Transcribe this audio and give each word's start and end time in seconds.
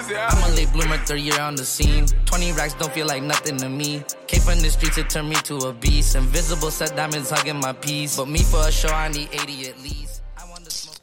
easy. 0.00 0.16
I'm 0.16 0.50
a 0.50 0.54
late 0.54 0.72
bloomer, 0.72 0.96
third 0.98 1.20
year 1.20 1.40
on 1.40 1.54
the 1.54 1.64
scene. 1.64 2.06
20 2.24 2.52
racks 2.52 2.74
don't 2.74 2.92
feel 2.92 3.06
like 3.06 3.22
nothing 3.22 3.56
to 3.58 3.68
me. 3.68 4.02
Came 4.26 4.40
from 4.40 4.60
the 4.60 4.70
streets, 4.70 4.98
it 4.98 5.10
turned 5.10 5.28
me 5.28 5.36
to 5.36 5.56
a 5.56 5.72
beast. 5.72 6.16
Invisible 6.16 6.70
set 6.70 6.96
diamonds 6.96 7.30
hugging 7.30 7.60
my 7.60 7.72
piece. 7.72 8.16
But 8.16 8.28
me 8.28 8.42
for 8.42 8.66
a 8.66 8.72
show, 8.72 8.88
I 8.88 9.08
need 9.08 9.28
80 9.32 9.68
at 9.68 9.78
least. 9.80 10.22
I 10.38 10.48
want 10.48 10.64
to 10.64 10.70
smoke. 10.70 10.96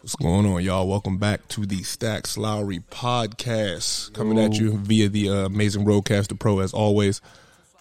What's 0.00 0.16
going 0.16 0.46
on, 0.46 0.62
y'all? 0.62 0.88
Welcome 0.88 1.18
back 1.18 1.46
to 1.48 1.66
the 1.66 1.82
Stacks 1.82 2.36
Lowry 2.36 2.80
podcast, 2.90 4.12
coming 4.12 4.38
at 4.38 4.58
you 4.58 4.76
via 4.78 5.08
the 5.08 5.28
uh, 5.28 5.46
amazing 5.46 5.84
RODECaster 5.84 6.38
Pro 6.38 6.60
as 6.60 6.72
always. 6.72 7.20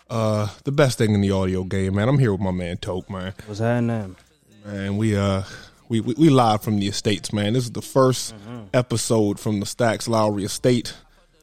Uh, 0.09 0.49
the 0.65 0.71
best 0.71 0.97
thing 0.97 1.13
in 1.13 1.21
the 1.21 1.31
audio 1.31 1.63
game, 1.63 1.95
man. 1.95 2.09
I'm 2.09 2.19
here 2.19 2.31
with 2.31 2.41
my 2.41 2.51
man 2.51 2.77
Toke, 2.77 3.09
man. 3.09 3.33
What's 3.45 3.59
happening? 3.59 4.17
Man, 4.65 4.97
we 4.97 5.15
uh, 5.15 5.43
we, 5.91 5.99
we 5.99 6.13
we 6.13 6.29
live 6.29 6.63
from 6.63 6.79
the 6.79 6.87
estates, 6.87 7.33
man. 7.33 7.51
This 7.51 7.65
is 7.65 7.71
the 7.71 7.81
1st 7.81 8.33
mm-hmm. 8.33 8.63
episode 8.73 9.41
from 9.41 9.59
the 9.59 9.65
Stacks 9.65 10.07
Lowry 10.07 10.45
estate. 10.45 10.93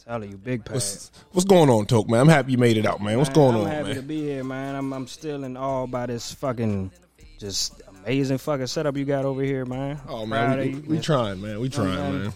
Telling 0.07 0.31
you, 0.31 0.39
big 0.39 0.65
pad. 0.65 0.77
What's, 0.77 1.13
what's 1.33 1.45
going 1.45 1.69
on, 1.69 1.85
Toke, 1.85 2.09
man? 2.09 2.21
I'm 2.21 2.29
happy 2.29 2.53
you 2.53 2.59
made 2.59 2.79
it 2.79 2.87
out, 2.87 3.03
man. 3.03 3.19
What's 3.19 3.29
Man, 3.29 3.35
going 3.35 3.57
I'm 3.57 3.61
on, 3.61 3.67
happy 3.67 3.95
to 3.95 4.03
be 4.03 4.23
here, 4.23 4.43
man. 4.43 4.75
I'm 4.75 4.95
I'm 4.95 5.07
still 5.07 5.45
in 5.45 5.55
awe 5.59 5.87
by 5.87 6.07
this 6.07 6.33
fucking 6.33 6.91
just 7.39 7.83
amazing 7.89 8.39
fucking 8.39 8.69
setup 8.69 8.97
you 8.97 9.05
got 9.05 9.27
over 9.27 9.43
here, 9.43 9.67
man. 9.67 10.01
Oh 10.09 10.25
man, 10.25 10.59
we, 10.59 10.69
you. 10.71 10.85
we 10.87 10.99
trying, 10.99 11.43
man. 11.43 11.61
We 11.61 11.69
trying, 11.69 11.95
man. 11.95 12.23
man. 12.23 12.33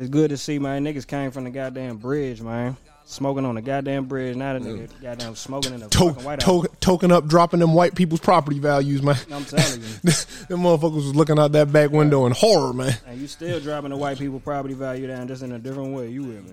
It's 0.00 0.08
good 0.08 0.30
to 0.30 0.38
see, 0.38 0.58
man. 0.58 0.86
Niggas 0.86 1.06
came 1.06 1.32
from 1.32 1.44
the 1.44 1.50
goddamn 1.50 1.98
bridge, 1.98 2.40
man. 2.40 2.78
Smoking 3.08 3.44
on 3.44 3.54
the 3.54 3.62
goddamn 3.62 4.06
bridge. 4.06 4.34
Now 4.36 4.58
the 4.58 4.60
nigga 4.68 4.88
goddamn 5.00 5.36
smoking 5.36 5.74
in 5.74 5.80
the 5.80 5.88
To- 5.88 6.08
fucking 6.08 6.24
White 6.24 6.42
House. 6.42 6.62
to- 6.62 6.70
token 6.80 7.12
up, 7.12 7.28
dropping 7.28 7.60
them 7.60 7.72
white 7.72 7.94
people's 7.94 8.18
property 8.18 8.58
values, 8.58 9.00
man. 9.00 9.16
I'm 9.32 9.44
telling 9.44 9.80
you. 9.80 9.86
them 10.48 10.60
motherfuckers 10.60 10.94
was 10.96 11.14
looking 11.14 11.38
out 11.38 11.52
that 11.52 11.72
back 11.72 11.92
window 11.92 12.26
in 12.26 12.32
horror, 12.32 12.72
man. 12.72 12.96
And 13.06 13.20
you 13.20 13.28
still 13.28 13.60
dropping 13.60 13.90
the 13.90 13.96
white 13.96 14.18
people 14.18 14.40
property 14.40 14.74
value 14.74 15.06
down 15.06 15.28
just 15.28 15.44
in 15.44 15.52
a 15.52 15.58
different 15.58 15.94
way. 15.94 16.08
You 16.08 16.24
with 16.24 16.44
me? 16.44 16.52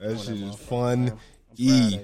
Yeah. 0.00 0.08
That 0.08 0.18
shit 0.20 0.40
is 0.40 0.54
fun. 0.56 1.12
E. 1.56 1.98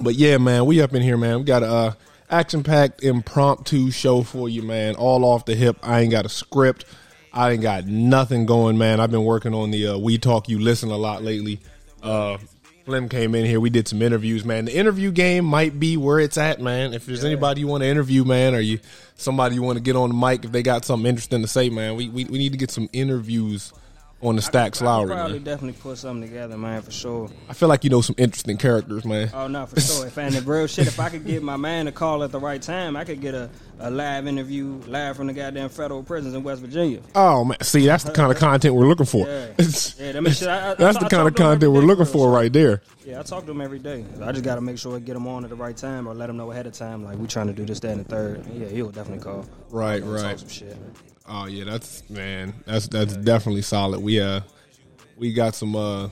But 0.00 0.14
yeah, 0.14 0.38
man, 0.38 0.64
we 0.64 0.80
up 0.80 0.94
in 0.94 1.02
here, 1.02 1.18
man. 1.18 1.40
We 1.40 1.44
got 1.44 1.62
a 1.62 1.66
uh, 1.70 1.92
action 2.30 2.62
packed 2.62 3.04
impromptu 3.04 3.90
show 3.90 4.22
for 4.22 4.48
you, 4.48 4.62
man. 4.62 4.94
All 4.94 5.22
off 5.24 5.44
the 5.44 5.54
hip. 5.54 5.76
I 5.82 6.00
ain't 6.00 6.10
got 6.10 6.24
a 6.24 6.30
script. 6.30 6.86
I 7.32 7.50
ain't 7.52 7.62
got 7.62 7.86
nothing 7.86 8.46
going, 8.46 8.78
man. 8.78 9.00
I've 9.00 9.10
been 9.10 9.24
working 9.24 9.52
on 9.52 9.70
the 9.70 9.88
uh, 9.88 9.98
We 9.98 10.16
Talk 10.18 10.48
You 10.48 10.58
Listen 10.60 10.90
a 10.90 10.96
lot 10.96 11.22
lately. 11.22 11.60
Uh, 12.04 12.38
Flim 12.84 13.08
came 13.08 13.34
in 13.34 13.46
here. 13.46 13.60
We 13.60 13.70
did 13.70 13.88
some 13.88 14.02
interviews, 14.02 14.44
man. 14.44 14.66
The 14.66 14.76
interview 14.76 15.10
game 15.10 15.46
might 15.46 15.80
be 15.80 15.96
where 15.96 16.20
it's 16.20 16.36
at, 16.36 16.60
man. 16.60 16.92
If 16.92 17.06
there's 17.06 17.24
anybody 17.24 17.60
you 17.60 17.66
want 17.66 17.82
to 17.82 17.88
interview, 17.88 18.24
man, 18.24 18.54
or 18.54 18.60
you 18.60 18.78
somebody 19.16 19.54
you 19.54 19.62
want 19.62 19.78
to 19.78 19.82
get 19.82 19.96
on 19.96 20.10
the 20.10 20.14
mic 20.14 20.44
if 20.44 20.52
they 20.52 20.62
got 20.62 20.84
something 20.84 21.06
interesting 21.06 21.40
to 21.40 21.48
say, 21.48 21.70
man, 21.70 21.96
we 21.96 22.10
we, 22.10 22.26
we 22.26 22.36
need 22.36 22.52
to 22.52 22.58
get 22.58 22.70
some 22.70 22.90
interviews 22.92 23.72
on 24.24 24.36
the 24.36 24.42
Stacks 24.42 24.78
I 24.80 24.80
could 24.80 24.86
Lowry, 24.86 25.06
probably 25.14 25.32
man. 25.34 25.42
definitely 25.44 25.80
put 25.80 25.98
something 25.98 26.28
together, 26.28 26.56
man, 26.56 26.82
for 26.82 26.90
sure. 26.90 27.28
I 27.48 27.52
feel 27.52 27.68
like 27.68 27.84
you 27.84 27.90
know 27.90 28.00
some 28.00 28.14
interesting 28.18 28.56
characters, 28.56 29.04
man. 29.04 29.30
Oh 29.34 29.46
no, 29.46 29.66
for 29.66 29.78
sure. 29.80 30.06
If 30.06 30.16
and 30.18 30.34
the 30.34 30.40
real 30.42 30.66
shit, 30.66 30.86
if 30.86 30.98
I 30.98 31.10
could 31.10 31.26
get 31.26 31.42
my 31.42 31.56
man 31.56 31.84
to 31.86 31.92
call 31.92 32.24
at 32.24 32.32
the 32.32 32.40
right 32.40 32.60
time, 32.60 32.96
I 32.96 33.04
could 33.04 33.20
get 33.20 33.34
a, 33.34 33.50
a 33.78 33.90
live 33.90 34.26
interview 34.26 34.80
live 34.86 35.16
from 35.16 35.26
the 35.26 35.32
goddamn 35.34 35.68
federal 35.68 36.02
prisons 36.02 36.34
in 36.34 36.42
West 36.42 36.60
Virginia. 36.62 37.00
Oh 37.14 37.44
man, 37.44 37.60
see 37.62 37.86
that's 37.86 38.04
the 38.04 38.12
kind 38.12 38.32
of 38.32 38.38
content 38.38 38.74
we're 38.74 38.86
looking 38.88 39.06
for. 39.06 39.26
Yeah. 39.26 39.46
Yeah, 39.98 40.12
that 40.12 40.22
mean, 40.22 40.34
I- 40.48 40.70
I- 40.70 40.74
that's 40.74 40.98
the 40.98 41.04
kind 41.04 41.04
of 41.04 41.10
to 41.10 41.16
'em 41.18 41.26
every 41.26 41.32
content 41.32 41.72
we're 41.72 41.80
looking 41.82 42.04
for 42.06 42.30
right 42.30 42.52
there. 42.52 42.82
Yeah, 43.06 43.20
I 43.20 43.22
talk 43.22 43.40
to 43.42 43.46
them 43.46 43.60
every 43.60 43.78
day. 43.78 44.04
I 44.22 44.32
just 44.32 44.44
got 44.44 44.54
to 44.56 44.60
make 44.62 44.78
sure 44.78 44.96
I 44.96 44.98
get 44.98 45.12
them 45.14 45.26
on 45.26 45.44
at 45.44 45.50
the 45.50 45.56
right 45.56 45.76
time 45.76 46.06
or 46.06 46.14
let 46.14 46.26
them 46.28 46.36
know 46.38 46.50
ahead 46.50 46.66
of 46.66 46.72
time. 46.72 47.04
Like 47.04 47.18
we 47.18 47.26
trying 47.26 47.46
to 47.48 47.52
do 47.52 47.64
this, 47.64 47.80
that, 47.80 47.90
and 47.92 48.00
the 48.04 48.08
third. 48.08 48.44
Yeah, 48.52 48.66
he'll 48.68 48.90
definitely 48.90 49.22
call. 49.22 49.46
Right, 49.70 50.02
Talk 50.02 50.10
right. 50.22 50.38
Some 50.40 50.48
shit. 50.48 50.76
Oh 51.26 51.46
yeah, 51.46 51.64
that's 51.64 52.08
man, 52.10 52.54
that's 52.66 52.88
that's 52.88 53.16
definitely 53.16 53.62
solid. 53.62 54.00
We 54.00 54.20
uh, 54.20 54.40
we 55.16 55.32
got 55.32 55.54
some 55.54 55.74
uh. 55.76 56.08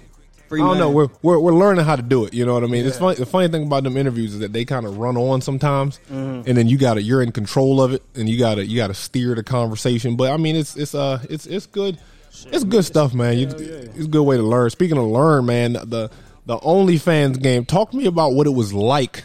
Free 0.48 0.60
I 0.60 0.64
don't 0.66 0.78
know. 0.78 0.90
We're, 0.90 1.08
we're 1.22 1.38
we're 1.38 1.54
learning 1.54 1.84
how 1.86 1.96
to 1.96 2.02
do 2.02 2.24
it. 2.26 2.34
You 2.34 2.44
know 2.44 2.52
what 2.54 2.62
I 2.62 2.66
mean? 2.66 2.86
It's 2.86 2.98
funny. 2.98 3.16
The 3.16 3.24
funny 3.24 3.48
thing 3.48 3.66
about 3.66 3.84
them 3.84 3.96
interviews 3.96 4.34
is 4.34 4.40
that 4.40 4.52
they 4.52 4.64
kind 4.66 4.84
of 4.84 4.98
run 4.98 5.16
on 5.16 5.40
sometimes, 5.40 5.98
Mm-hmm. 6.10 6.46
and 6.48 6.56
then 6.58 6.68
you 6.68 6.76
got 6.76 6.94
to 6.94 7.02
you're 7.02 7.22
in 7.22 7.32
control 7.32 7.80
of 7.80 7.92
it, 7.94 8.02
and 8.14 8.28
you 8.28 8.38
got 8.38 8.56
to 8.56 8.66
you 8.66 8.76
got 8.76 8.88
to 8.88 8.94
steer 8.94 9.34
the 9.34 9.42
conversation. 9.42 10.16
But 10.16 10.30
I 10.30 10.36
mean, 10.36 10.54
it's 10.56 10.76
it's 10.76 10.94
uh 10.94 11.22
it's 11.30 11.46
it's 11.46 11.66
good. 11.66 11.98
It's 12.46 12.64
good 12.64 12.84
stuff, 12.84 13.12
man. 13.14 13.38
You, 13.38 13.46
It's 13.48 14.04
a 14.04 14.08
good 14.08 14.22
way 14.24 14.36
to 14.38 14.42
learn. 14.42 14.68
Speaking 14.70 14.96
of 14.98 15.04
learn, 15.06 15.46
man, 15.46 15.72
the 15.74 16.10
the 16.46 16.58
OnlyFans 16.58 17.40
game. 17.42 17.64
Talk 17.64 17.90
to 17.92 17.96
me 17.96 18.06
about 18.06 18.32
what 18.34 18.46
it 18.46 18.50
was 18.50 18.72
like 18.74 19.24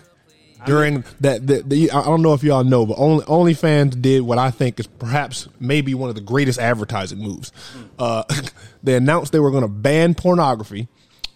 during 0.66 1.04
that. 1.22 1.46
The, 1.46 1.92
I 1.92 2.04
don't 2.04 2.22
know 2.22 2.34
if 2.34 2.44
y'all 2.44 2.64
know, 2.64 2.86
but 2.86 2.96
only 2.98 3.26
OnlyFans 3.26 4.02
did 4.02 4.22
what 4.22 4.38
I 4.38 4.52
think 4.52 4.80
is 4.80 4.88
perhaps 4.88 5.48
maybe 5.60 5.94
one 5.94 6.10
of 6.10 6.16
the 6.16 6.22
greatest 6.22 6.60
advertising 6.60 7.20
moves. 7.20 7.52
Uh, 8.00 8.24
they 8.84 8.96
announced 8.96 9.32
they 9.32 9.40
were 9.40 9.52
going 9.52 9.64
to 9.64 9.70
ban 9.70 10.14
pornography. 10.14 10.88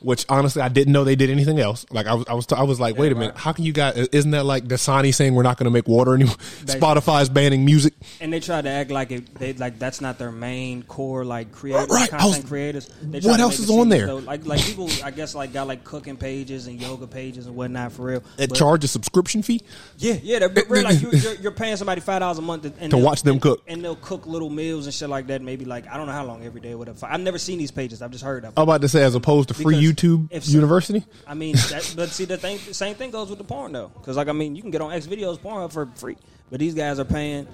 Which 0.02 0.26
honestly, 0.30 0.64
I 0.64 0.70
didn't 0.70 0.94
know 0.94 1.04
they 1.04 1.16
did 1.16 1.30
anything 1.30 1.60
else. 1.60 1.86
Like 1.92 2.08
I 2.08 2.16
was, 2.16 2.26
I 2.28 2.34
was, 2.34 2.48
I 2.52 2.64
was 2.64 2.80
like, 2.80 2.98
wait 2.98 3.12
a 3.12 3.16
minute, 3.16 3.38
how 3.38 3.52
can 3.54 3.66
you 3.66 3.72
guys? 3.74 3.96
Isn't 4.12 4.32
that 4.32 4.46
like 4.46 4.64
Dasani 4.66 5.14
saying 5.14 5.36
we're 5.36 5.44
not 5.44 5.58
going 5.58 5.66
to 5.66 5.72
make 5.72 5.88
water 5.88 6.16
anymore? 6.16 6.36
Spotify's 6.66 7.30
banning 7.30 7.66
music. 7.66 7.94
And 8.20 8.34
they 8.34 8.40
tried 8.40 8.64
to 8.64 8.70
act 8.70 8.90
like 8.90 9.12
it. 9.12 9.34
They 9.36 9.54
like 9.54 9.78
that's 9.78 10.02
not 10.02 10.18
their 10.18 10.32
main 10.32 10.84
core 10.84 11.24
like 11.24 11.52
creators, 11.52 11.90
Right, 11.90 12.12
I 12.12 12.16
was- 12.16 12.24
content 12.34 12.48
creators. 12.48 12.90
They 13.02 13.20
what 13.20 13.40
else 13.40 13.60
is 13.60 13.70
on 13.70 13.90
there? 13.90 14.08
though- 14.08 14.18
Like 14.18 14.46
like 14.46 14.62
people, 14.62 14.90
I 15.04 15.12
guess 15.12 15.36
like 15.36 15.54
got 15.54 15.68
like 15.68 15.84
cooking 15.84 16.18
pages 16.18 16.68
and 16.68 16.82
yoga 16.82 17.06
pages 17.06 17.46
and 17.46 17.56
whatnot 17.56 17.92
for 17.92 18.04
real. 18.04 18.24
That 18.38 18.50
But- 18.50 18.58
charge 18.58 18.84
a 18.84 18.88
subscription 18.88 19.44
fee. 19.44 19.62
Yeah, 19.98 20.16
yeah, 20.24 20.40
they're 20.40 20.50
but 20.50 20.68
real, 20.70 20.84
like 20.84 21.00
you, 21.02 21.12
you're, 21.12 21.36
you're 21.36 21.52
paying 21.52 21.76
somebody 21.78 22.02
five 22.02 22.22
dollars 22.22 22.40
a 22.40 22.42
month 22.42 22.64
to, 22.64 22.74
and 22.80 22.90
To 22.92 22.98
watch 22.98 23.22
them 23.22 23.40
cook. 23.40 23.62
and 23.68 23.84
they'll 23.84 23.96
cook 23.96 24.26
little 24.26 24.50
meals 24.50 24.86
and 24.88 24.94
shit 24.96 25.10
like 25.10 25.28
that. 25.28 25.42
Maybe 25.44 25.66
like 25.66 25.88
I 25.88 25.98
don't 25.98 26.08
know 26.08 26.14
how 26.14 26.26
long 26.26 26.44
every 26.44 26.62
day. 26.62 26.74
Whatever. 26.74 27.06
I've 27.06 27.22
never 27.22 27.38
seen 27.38 27.60
these 27.60 27.72
pages. 27.72 28.02
I've 28.02 28.12
just 28.12 28.24
heard 28.24 28.46
of. 28.46 28.54
I'm 28.58 28.64
about 28.64 28.82
to 28.82 28.90
say, 28.90 29.04
as 29.04 29.14
opposed 29.14 29.50
to 29.50 29.54
free 29.54 29.66
Because 29.76 29.82
YouTube 29.92 30.28
if- 30.32 30.48
University. 30.48 31.06
I 31.28 31.34
mean, 31.34 31.56
that, 31.56 31.94
but 31.96 32.10
see 32.10 32.26
the 32.26 32.38
thing, 32.38 32.60
the 32.68 32.74
same 32.74 32.96
thing 32.96 33.12
goes 33.12 33.30
with 33.30 33.38
the 33.38 33.44
porn 33.44 33.72
though. 33.72 33.90
Because 33.90 34.18
like 34.18 34.28
I 34.28 34.34
mean, 34.34 34.56
you 34.56 34.62
can 34.62 34.72
get 34.72 34.82
on 34.82 34.92
X 34.92 35.08
videos 35.08 35.42
porn 35.42 35.70
for 35.70 35.86
free, 35.96 36.18
but 36.50 36.60
these 36.60 36.74
guys 36.74 37.00
are 37.00 37.06
paying. 37.06 37.48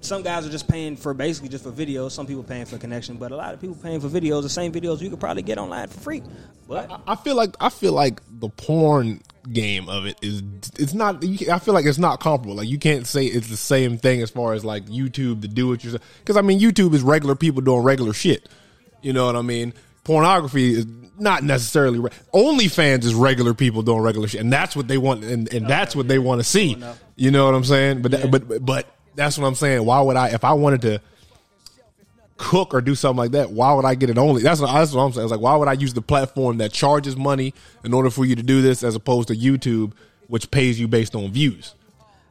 Some 0.00 0.22
guys 0.22 0.46
are 0.46 0.50
just 0.50 0.68
paying 0.68 0.96
for 0.96 1.14
basically 1.14 1.48
just 1.48 1.64
for 1.64 1.72
videos. 1.72 2.10
Some 2.10 2.26
people 2.26 2.42
paying 2.42 2.66
for 2.66 2.76
connection, 2.76 3.16
but 3.16 3.32
a 3.32 3.36
lot 3.36 3.54
of 3.54 3.60
people 3.60 3.76
paying 3.76 4.00
for 4.00 4.08
videos. 4.08 4.42
The 4.42 4.50
same 4.50 4.70
videos 4.70 5.00
you 5.00 5.08
could 5.08 5.20
probably 5.20 5.42
get 5.42 5.56
online 5.56 5.88
for 5.88 6.00
free. 6.00 6.22
But 6.68 7.00
I 7.06 7.14
feel 7.16 7.36
like 7.36 7.56
I 7.60 7.68
feel 7.70 7.92
like 7.92 8.20
the 8.28 8.48
porn 8.48 9.22
game 9.50 9.88
of 9.88 10.06
it 10.06 10.18
is 10.22 10.42
it's 10.78 10.94
not. 10.94 11.24
I 11.24 11.58
feel 11.58 11.74
like 11.74 11.86
it's 11.86 11.98
not 11.98 12.20
comparable. 12.20 12.56
Like 12.56 12.68
you 12.68 12.78
can't 12.78 13.06
say 13.06 13.24
it's 13.26 13.48
the 13.48 13.56
same 13.56 13.96
thing 13.98 14.22
as 14.22 14.30
far 14.30 14.52
as 14.52 14.64
like 14.64 14.86
YouTube 14.86 15.42
to 15.42 15.48
do 15.48 15.72
it 15.72 15.82
yourself. 15.84 16.02
Because 16.20 16.36
I 16.36 16.42
mean, 16.42 16.60
YouTube 16.60 16.94
is 16.94 17.02
regular 17.02 17.34
people 17.34 17.62
doing 17.62 17.82
regular 17.82 18.12
shit. 18.12 18.48
You 19.02 19.12
know 19.12 19.26
what 19.26 19.36
I 19.36 19.42
mean? 19.42 19.74
Pornography 20.04 20.74
is 20.74 20.86
not 21.18 21.42
necessarily. 21.42 21.98
Re- 21.98 22.10
OnlyFans 22.32 23.04
is 23.04 23.14
regular 23.14 23.54
people 23.54 23.82
doing 23.82 24.00
regular 24.00 24.28
shit, 24.28 24.40
and 24.40 24.52
that's 24.52 24.76
what 24.76 24.88
they 24.88 24.98
want, 24.98 25.24
and, 25.24 25.52
and 25.52 25.66
that's 25.66 25.96
what 25.96 26.08
they 26.08 26.18
want 26.18 26.40
to 26.40 26.44
see. 26.44 26.76
You 27.16 27.30
know 27.30 27.46
what 27.46 27.54
I'm 27.54 27.64
saying? 27.64 28.02
But 28.02 28.10
that, 28.12 28.30
but 28.30 28.64
but 28.64 28.86
that's 29.14 29.38
what 29.38 29.46
I'm 29.46 29.54
saying. 29.54 29.84
Why 29.84 30.00
would 30.00 30.16
I 30.16 30.28
if 30.28 30.44
I 30.44 30.52
wanted 30.52 30.82
to? 30.82 31.00
cook 32.36 32.74
or 32.74 32.80
do 32.80 32.94
something 32.94 33.18
like 33.18 33.30
that, 33.30 33.50
why 33.50 33.72
would 33.72 33.84
I 33.84 33.94
get 33.94 34.10
it 34.10 34.18
only? 34.18 34.42
That's 34.42 34.60
what, 34.60 34.72
that's 34.72 34.92
what 34.92 35.02
I'm 35.02 35.12
saying. 35.12 35.24
It's 35.24 35.30
like, 35.30 35.40
why 35.40 35.56
would 35.56 35.68
I 35.68 35.74
use 35.74 35.94
the 35.94 36.02
platform 36.02 36.58
that 36.58 36.72
charges 36.72 37.16
money 37.16 37.54
in 37.84 37.94
order 37.94 38.10
for 38.10 38.24
you 38.24 38.34
to 38.34 38.42
do 38.42 38.60
this 38.60 38.82
as 38.82 38.94
opposed 38.94 39.28
to 39.28 39.36
YouTube, 39.36 39.92
which 40.26 40.50
pays 40.50 40.78
you 40.78 40.88
based 40.88 41.14
on 41.14 41.30
views? 41.30 41.74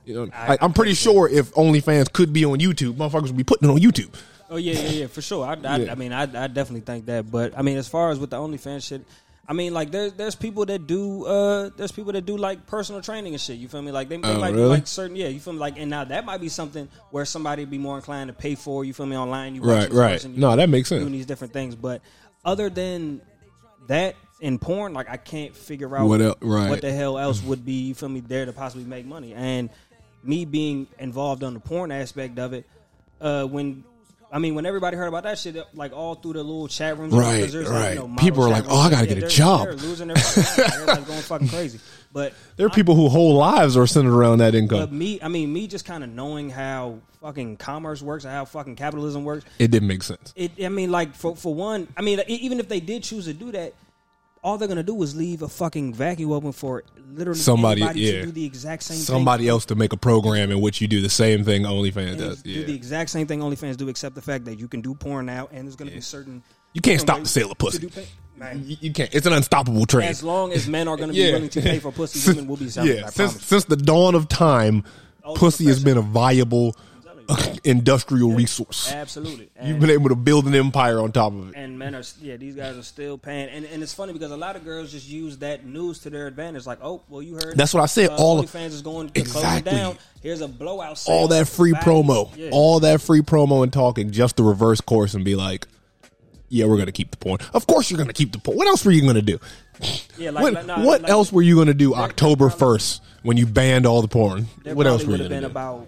You 0.06 0.16
know, 0.16 0.32
like, 0.48 0.62
I'm 0.62 0.74
pretty 0.74 0.94
sure 0.94 1.30
if 1.30 1.54
OnlyFans 1.54 2.12
could 2.12 2.34
be 2.34 2.44
on 2.44 2.60
YouTube, 2.60 2.96
motherfuckers 2.96 3.28
would 3.28 3.38
be 3.38 3.46
putting 3.46 3.70
it 3.70 3.72
on 3.72 3.80
YouTube. 3.80 4.14
Oh 4.54 4.58
yeah, 4.58 4.74
yeah, 4.74 4.90
yeah, 4.90 5.08
for 5.08 5.22
sure. 5.22 5.44
I, 5.46 5.54
I, 5.54 5.78
Yeah. 5.78 5.92
I 5.92 5.96
mean, 5.96 6.14
I, 6.14 6.22
I 6.24 6.48
definitely 6.48 6.82
think 6.82 7.08
that. 7.08 7.30
But 7.32 7.58
I 7.58 7.64
mean, 7.64 7.78
as 7.78 7.88
far 7.88 8.12
as 8.12 8.20
with 8.20 8.30
the 8.30 8.38
OnlyFans 8.38 8.88
shit, 8.88 9.02
I 9.48 9.54
mean, 9.54 9.74
like 9.74 9.92
there's 9.92 10.14
there's 10.14 10.36
people 10.36 10.66
that 10.68 10.86
do 10.86 11.26
uh 11.26 11.70
there's 11.76 11.92
people 11.92 12.14
that 12.14 12.26
do 12.26 12.38
like 12.38 12.66
personal 12.68 13.02
training 13.02 13.34
and 13.34 13.42
shit. 13.42 13.58
You 13.58 13.68
feel 13.68 13.82
me? 13.82 13.92
Like 13.92 14.10
they, 14.10 14.18
they 14.18 14.30
Oh, 14.30 14.40
might 14.40 14.54
really? 14.54 14.68
like 14.70 14.86
certain 14.88 15.16
yeah. 15.16 15.28
You 15.28 15.40
feel 15.40 15.54
me? 15.54 15.60
Like 15.60 15.78
and 15.80 15.90
now 15.90 16.04
that 16.04 16.24
might 16.24 16.40
be 16.40 16.50
something 16.50 16.88
where 17.12 17.26
somebody 17.26 17.64
would 17.64 17.72
be 17.72 17.78
more 17.80 17.96
inclined 17.98 18.28
to 18.30 18.34
pay 18.34 18.54
for. 18.56 18.86
You 18.86 18.94
feel 18.94 19.08
me? 19.08 19.18
Online, 19.18 19.56
you 19.56 19.64
Right, 19.64 19.92
right. 19.92 20.14
person, 20.14 20.36
you 20.36 20.40
No, 20.40 20.56
that 20.56 20.70
makes 20.70 20.90
sense. 20.90 21.02
Doing 21.02 21.14
these 21.14 21.26
different 21.26 21.52
things, 21.52 21.76
but 21.76 22.02
other 22.46 22.70
than 22.70 23.22
that 23.88 24.16
in 24.40 24.60
porn, 24.60 24.94
like 24.94 25.10
I 25.10 25.18
can't 25.18 25.56
figure 25.56 25.96
out 25.98 26.08
What 26.08 26.22
el- 26.22 26.38
right. 26.42 26.70
what 26.70 26.82
the 26.82 26.92
hell 26.94 27.18
else 27.18 27.42
would 27.44 27.66
be. 27.66 27.88
You 27.88 27.96
feel 27.96 28.10
me? 28.10 28.20
There 28.20 28.46
to 28.46 28.54
possibly 28.54 28.86
make 28.86 29.06
money 29.06 29.34
and 29.34 29.70
me 30.24 30.46
being 30.46 30.88
involved 31.00 31.44
on 31.44 31.54
the 31.54 31.60
porn 31.60 31.92
aspect 31.92 32.38
of 32.40 32.54
it. 32.54 32.66
Uh, 33.20 33.46
when 33.46 33.84
I 34.34 34.40
mean, 34.40 34.56
when 34.56 34.66
everybody 34.66 34.98
heard 34.98 35.06
about 35.08 35.24
that 35.24 35.38
shit, 35.38 35.56
like 35.76 35.94
all 35.94 36.16
through 36.16 36.34
the 36.34 36.44
little 36.44 36.68
chat 36.68 36.98
rooms, 36.98 37.14
Right, 37.14 37.44
right. 37.54 37.54
Like, 37.54 37.94
you 37.94 38.08
know, 38.08 38.16
People 38.18 38.44
are 38.44 38.50
like. 38.50 38.66
"Oh, 38.68 38.80
I 38.80 38.90
gotta 38.90 39.06
get 39.06 39.20
a 39.20 39.28
job." 39.28 39.68
They're 39.68 39.76
losing 39.76 40.08
their 40.08 40.18
fucking. 40.18 41.04
Going 41.04 41.22
fucking 41.22 41.48
crazy. 41.50 41.80
But 42.12 42.34
There 42.56 42.66
are 42.66 42.72
people 42.72 42.96
who 42.96 43.10
whole 43.10 43.36
lives 43.36 43.78
are 43.78 43.86
centered 43.86 44.16
around 44.16 44.40
that 44.40 44.54
but 44.54 44.58
income. 44.58 44.98
me, 44.98 45.22
I 45.22 45.28
mean, 45.28 45.54
me 45.54 45.68
just 45.68 45.86
kind 45.86 46.04
of 46.04 46.10
knowing 46.10 46.50
how 46.50 46.98
fucking 47.22 47.58
commerce 47.58 48.02
works 48.02 48.24
and 48.24 48.34
how 48.34 48.46
fucking 48.46 48.76
capitalism 48.76 49.24
works. 49.24 49.46
It 49.60 49.70
didn't 49.70 49.88
make 49.88 50.02
sense. 50.02 50.34
It, 50.36 50.52
I 50.64 50.70
mean, 50.70 50.92
like 50.92 51.14
for 51.16 51.36
for 51.36 51.54
one, 51.54 51.88
I 51.96 52.02
mean, 52.02 52.20
even 52.28 52.60
if 52.60 52.68
they 52.68 52.80
did 52.80 53.04
choose 53.04 53.26
to 53.26 53.34
do 53.34 53.52
that, 53.52 53.74
all 54.44 54.58
they're 54.58 54.68
gonna 54.68 54.84
do 54.84 55.02
is 55.04 55.16
leave 55.16 55.42
a 55.42 55.48
fucking 55.48 55.94
vacuum 55.94 56.32
open 56.32 56.52
for 56.52 56.84
literally 57.14 57.40
Somebody- 57.40 57.82
yeah. 57.82 58.12
to 58.12 58.26
do 58.26 58.32
the 58.32 58.46
exact 58.46 58.84
same 58.84 58.98
thing. 58.98 59.06
Somebody 59.06 59.48
else 59.48 59.66
to 59.68 59.76
make 59.76 59.94
a 59.94 59.98
program 59.98 60.52
in 60.52 60.60
which 60.62 60.82
you 60.82 60.88
do 60.88 61.02
the 61.02 61.10
same 61.10 61.44
thing 61.44 61.64
OnlyFans 61.64 62.10
and 62.10 62.18
does. 62.20 62.42
do 62.44 62.64
the 62.66 62.76
exact 62.76 63.10
same 63.10 63.26
thing 63.28 63.40
OnlyFans 63.40 63.78
do, 63.78 63.88
except 63.90 64.16
the 64.16 64.22
fact 64.22 64.46
that 64.46 64.60
you 64.60 64.68
can 64.68 64.82
do 64.82 64.94
porn 64.96 65.26
now, 65.26 65.48
and 65.52 65.66
there's 65.66 65.76
going 65.76 65.90
to 65.90 65.96
be 65.96 66.02
certain 66.02 66.44
You 66.74 66.82
can't 66.82 67.00
stop 67.00 67.20
the 67.20 67.28
sale 67.28 67.52
of 67.52 67.58
pussy. 67.58 67.90
Man, 68.36 68.64
You, 68.66 68.78
you 68.82 68.92
can't. 68.94 69.14
It's 69.14 69.28
an 69.28 69.34
unstoppable 69.34 69.86
trade. 69.86 70.10
as 70.10 70.24
long 70.24 70.52
as 70.52 70.68
men 70.68 70.88
are 70.88 70.98
going 70.98 71.10
to 71.10 71.14
be 71.14 71.20
Yeah. 71.24 71.34
willing 71.34 71.50
to 71.50 71.62
pay 71.62 71.78
for 71.80 71.92
pussy, 71.92 72.32
women 72.32 72.48
will 72.48 72.58
be 72.58 72.68
selling. 72.70 72.90
yeah, 72.98 73.06
since 73.08 73.42
since 73.46 73.66
the 73.66 73.76
dawn 73.78 74.16
of 74.16 74.28
time, 74.28 74.84
Ultimate 75.24 75.40
pussy 75.40 75.66
has 75.66 75.84
been 75.84 75.98
a 75.98 76.02
viable 76.02 76.76
industrial 77.64 78.32
resource. 78.32 78.92
Absolutely. 78.92 79.50
You've 79.64 79.80
been 79.80 79.90
able 79.90 80.10
to 80.10 80.16
build 80.16 80.48
an 80.48 80.56
empire 80.56 81.00
on 81.00 81.12
top 81.12 81.34
of 81.34 81.50
it. 81.50 81.56
and 81.56 81.78
men 81.80 81.96
are 81.96 82.04
yeah 82.22 82.36
these 82.38 82.56
guys 82.56 82.78
are 82.78 82.84
still 82.84 83.18
paying 83.18 83.50
and, 83.50 83.66
and 83.66 83.82
it's 83.82 83.94
funny 83.94 84.14
because 84.14 84.32
a 84.32 84.38
lot 84.38 84.56
of 84.56 84.64
girls 84.64 84.92
just 84.92 85.08
use 85.08 85.38
that 85.38 85.66
news 85.66 86.00
to 86.00 86.10
their 86.10 86.28
advantage 86.28 86.66
like 86.66 86.80
oh 86.82 87.02
well 87.10 87.22
you 87.22 87.36
heard 87.36 87.56
That's 87.56 87.74
what 87.74 87.82
I 87.82 87.88
said, 87.88 88.10
uh, 88.10 88.16
all 88.18 88.40
of- 88.40 88.50
fans 88.50 88.74
is 88.74 88.82
going 88.82 89.10
to 89.10 89.20
Exactly. 89.20 89.72
down 89.72 89.98
here's 90.22 90.42
a 90.42 90.48
blowout 90.48 90.98
sale. 90.98 91.16
All 91.16 91.28
that 91.30 91.48
free 91.48 91.74
promo, 91.74 92.32
yeah. 92.36 92.50
all 92.52 92.80
that 92.82 93.02
free 93.02 93.22
promo 93.22 93.64
and 93.64 93.72
talking, 93.72 94.12
just 94.12 94.38
the 94.38 94.44
reverse 94.44 94.82
course 94.82 95.14
and 95.14 95.24
be 95.26 95.36
like, 95.36 95.68
"Yeah, 96.50 96.66
we're 96.66 96.78
gonna 96.78 96.92
keep 96.92 97.12
the 97.12 97.18
porn. 97.18 97.40
Of 97.54 97.68
course, 97.68 97.92
you're 97.92 97.98
gonna 97.98 98.14
keep 98.14 98.32
the 98.32 98.40
porn. 98.40 98.58
What 98.58 98.68
else 98.68 98.86
were 98.86 98.92
you 98.92 99.02
gonna 99.06 99.22
do? 99.22 99.40
yeah 100.18 100.30
like, 100.30 100.44
what 100.44 100.54
like, 100.54 100.66
nah, 100.66 100.84
what 100.84 101.02
like, 101.02 101.12
else 101.12 101.32
were 101.32 101.42
you 101.42 101.56
gonna 101.58 101.74
do 101.74 101.94
October 101.96 102.50
first 102.50 103.02
when 103.24 103.38
you 103.38 103.46
banned 103.46 103.86
all 103.86 104.02
the 104.02 104.08
porn? 104.08 104.48
What 104.64 104.88
else 104.88 105.04
were 105.04 105.14
you 105.14 105.18
gonna 105.18 105.30
been 105.30 105.42
do? 105.42 105.48
about 105.48 105.88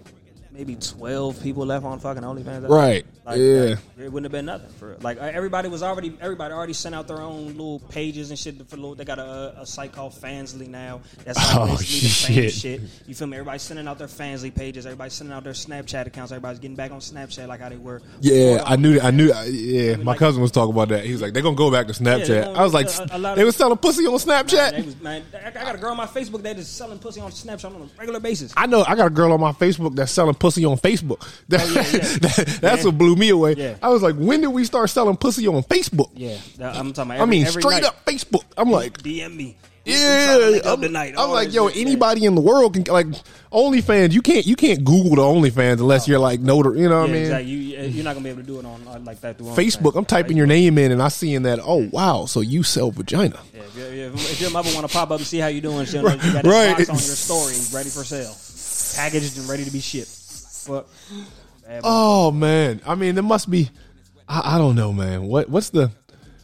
maybe 0.56 0.74
12 0.74 1.42
people 1.42 1.66
left 1.66 1.84
on 1.84 2.00
fucking 2.00 2.22
OnlyFans 2.22 2.66
Right. 2.68 3.04
like, 3.26 3.38
Yeah. 3.38 3.60
like, 3.60 3.78
it 3.98 4.12
wouldn't 4.12 4.24
have 4.24 4.32
been 4.32 4.46
nothing 4.46 4.70
for 4.78 4.88
real. 4.88 4.98
like 5.02 5.18
everybody 5.18 5.68
was 5.68 5.82
already 5.82 6.16
everybody 6.20 6.54
already 6.54 6.72
sent 6.72 6.94
out 6.94 7.06
their 7.06 7.20
own 7.20 7.48
little 7.48 7.80
pages 7.90 8.30
and 8.30 8.38
shit 8.38 8.56
for 8.68 8.76
little 8.76 8.94
they 8.94 9.04
got 9.04 9.18
a, 9.18 9.54
a 9.60 9.66
site 9.66 9.92
called 9.92 10.12
Fansly 10.14 10.66
now 10.68 11.00
that's 11.24 11.38
like 11.38 11.56
Oh, 11.70 11.76
basically 11.76 11.98
the 12.00 12.08
same 12.08 12.34
shit. 12.36 12.52
shit 12.52 12.80
you 13.06 13.14
feel 13.14 13.26
me 13.26 13.36
everybody's 13.36 13.62
sending 13.62 13.86
out 13.86 13.98
their 13.98 14.06
Fansly 14.08 14.54
pages 14.54 14.86
everybody's 14.86 15.12
sending 15.12 15.34
out 15.36 15.44
their 15.44 15.52
Snapchat 15.52 16.06
accounts 16.06 16.32
everybody's 16.32 16.58
getting 16.58 16.76
back 16.76 16.90
on 16.90 17.00
Snapchat 17.00 17.46
like 17.48 17.60
how 17.60 17.68
they 17.68 17.76
were 17.76 18.00
Yeah, 18.20 18.62
I 18.64 18.76
knew. 18.76 18.94
that. 18.94 19.04
I 19.04 19.10
knew. 19.10 19.30
uh, 19.30 19.42
Yeah, 19.44 19.96
my 19.96 20.12
like- 20.12 20.18
cousin 20.18 20.40
was 20.40 20.52
talking 20.52 20.72
about 20.72 20.88
that. 20.88 21.04
He 21.04 21.12
was 21.12 21.20
like, 21.20 21.34
"They're 21.34 21.42
gonna 21.42 21.54
go 21.56 21.70
back 21.70 21.86
to 21.88 21.92
Snapchat." 21.92 22.44
gonna- 22.44 22.58
I 22.58 22.62
was 22.62 22.72
like, 22.72 22.88
a- 22.88 23.08
a 23.14 23.36
"They 23.36 23.44
was 23.44 23.56
selling 23.56 23.76
pussy 23.76 24.06
on 24.06 24.14
Snapchat." 24.14 24.70
they 24.70 24.82
was- 24.82 25.00
man, 25.02 25.22
I 25.44 25.48
I 25.48 25.50
got 25.50 25.74
a 25.74 25.78
girl 25.78 25.90
on 25.90 25.96
my 25.98 26.06
Facebook 26.06 26.42
that 26.44 26.56
is 26.58 26.66
selling 26.68 26.98
pussy 26.98 27.20
on 27.20 27.30
Snapchat 27.30 27.66
on 27.66 27.74
a 27.82 27.98
regular 28.00 28.20
basis. 28.20 28.52
I 28.56 28.66
know. 28.66 28.84
I 28.88 28.94
got 28.94 29.06
a 29.08 29.10
girl 29.10 29.32
on 29.32 29.40
my 29.40 29.52
Facebook 29.52 29.94
that's 29.96 30.12
selling 30.12 30.32
pussy 30.34 30.45
on 30.64 30.76
Facebook. 30.78 31.20
That, 31.48 31.60
Oh, 31.62 31.66
yeah, 31.66 31.74
yeah. 31.92 31.98
that- 32.18 32.58
that's 32.60 32.78
Yeah. 32.82 32.84
what 32.86 32.98
blew 32.98 33.16
me 33.16 33.30
away. 33.30 33.54
Yeah. 33.56 33.74
I 33.82 33.88
was 33.88 34.02
like, 34.02 34.14
"When 34.16 34.40
did 34.40 34.48
we 34.48 34.64
start 34.64 34.90
selling 34.90 35.16
pussy 35.16 35.46
on 35.48 35.62
Facebook?" 35.64 36.10
Yeah, 36.14 36.36
I'm 36.60 36.92
talking 36.92 37.10
about. 37.12 37.14
Every, 37.14 37.22
I 37.22 37.24
mean, 37.26 37.46
straight 37.46 37.64
night. 37.82 37.84
up 37.84 38.04
Facebook. 38.04 38.44
I'm 38.56 38.70
like, 38.70 38.98
DM 39.02 39.34
me. 39.36 39.56
We- 39.84 39.92
we 39.92 39.98
tryna 39.98 40.64
yeah. 40.64 40.72
I'm, 41.14 41.18
I'm 41.18 41.30
like, 41.30 41.52
yo, 41.52 41.68
anybody 41.68 42.24
in 42.24 42.34
the 42.34 42.40
world 42.40 42.74
can 42.74 42.82
like 42.92 43.06
OnlyFans. 43.52 44.10
You 44.12 44.20
can't. 44.20 44.44
You 44.44 44.56
can't 44.56 44.84
Google 44.84 45.14
the 45.14 45.22
OnlyFans 45.22 45.74
unless 45.78 46.08
you're 46.08 46.18
like 46.18 46.40
notar. 46.40 46.76
You 46.76 46.88
know 46.88 47.02
what 47.02 47.10
I 47.10 47.12
mean? 47.12 47.22
exactly. 47.22 47.52
You, 47.52 47.78
you're 47.90 48.02
not 48.04 48.14
gonna 48.14 48.24
be 48.24 48.30
able 48.30 48.40
to 48.40 48.46
do 48.48 48.58
it 48.58 48.64
on 48.66 49.04
like 49.04 49.20
that 49.20 49.38
through 49.38 49.46
Facebook. 49.48 49.92
OnlyFans. 49.92 49.96
I'm 49.98 50.04
typing 50.04 50.36
your 50.36 50.48
name 50.48 50.76
in 50.78 50.90
and 50.90 51.00
I 51.00 51.06
seeing 51.06 51.42
that. 51.42 51.60
Oh 51.62 51.88
wow, 51.92 52.26
so 52.26 52.40
you 52.40 52.64
sell 52.64 52.90
vagina? 52.90 53.38
Yeah, 53.54 53.62
if, 53.84 54.14
if, 54.32 54.40
your 54.40 54.50
mother 54.50 54.70
want 54.74 54.88
to 54.88 54.92
pop 54.92 55.12
up 55.12 55.18
and 55.20 55.26
see 55.26 55.38
how 55.38 55.46
you 55.46 55.60
doing, 55.60 55.86
she'll 55.86 56.02
know 56.02 56.14
you 56.24 56.32
got 56.32 56.44
Right. 56.44 56.76
box 56.76 56.88
on 56.88 56.96
your 56.96 57.02
story 57.04 57.54
ready 57.72 57.90
for 57.90 58.02
sale, 58.02 58.34
packaged 58.96 59.38
and 59.38 59.48
ready 59.48 59.64
to 59.64 59.70
be 59.70 59.78
shipped. 59.80 60.10
Fuck. 60.66 60.86
Bad. 61.66 61.80
Oh 61.84 62.30
man, 62.30 62.80
I 62.86 62.94
mean, 62.94 63.14
there 63.14 63.24
must 63.24 63.50
be. 63.50 63.70
I, 64.28 64.54
I 64.54 64.58
don't 64.58 64.76
know, 64.76 64.92
man. 64.92 65.24
What 65.24 65.48
what's 65.48 65.70
the 65.70 65.90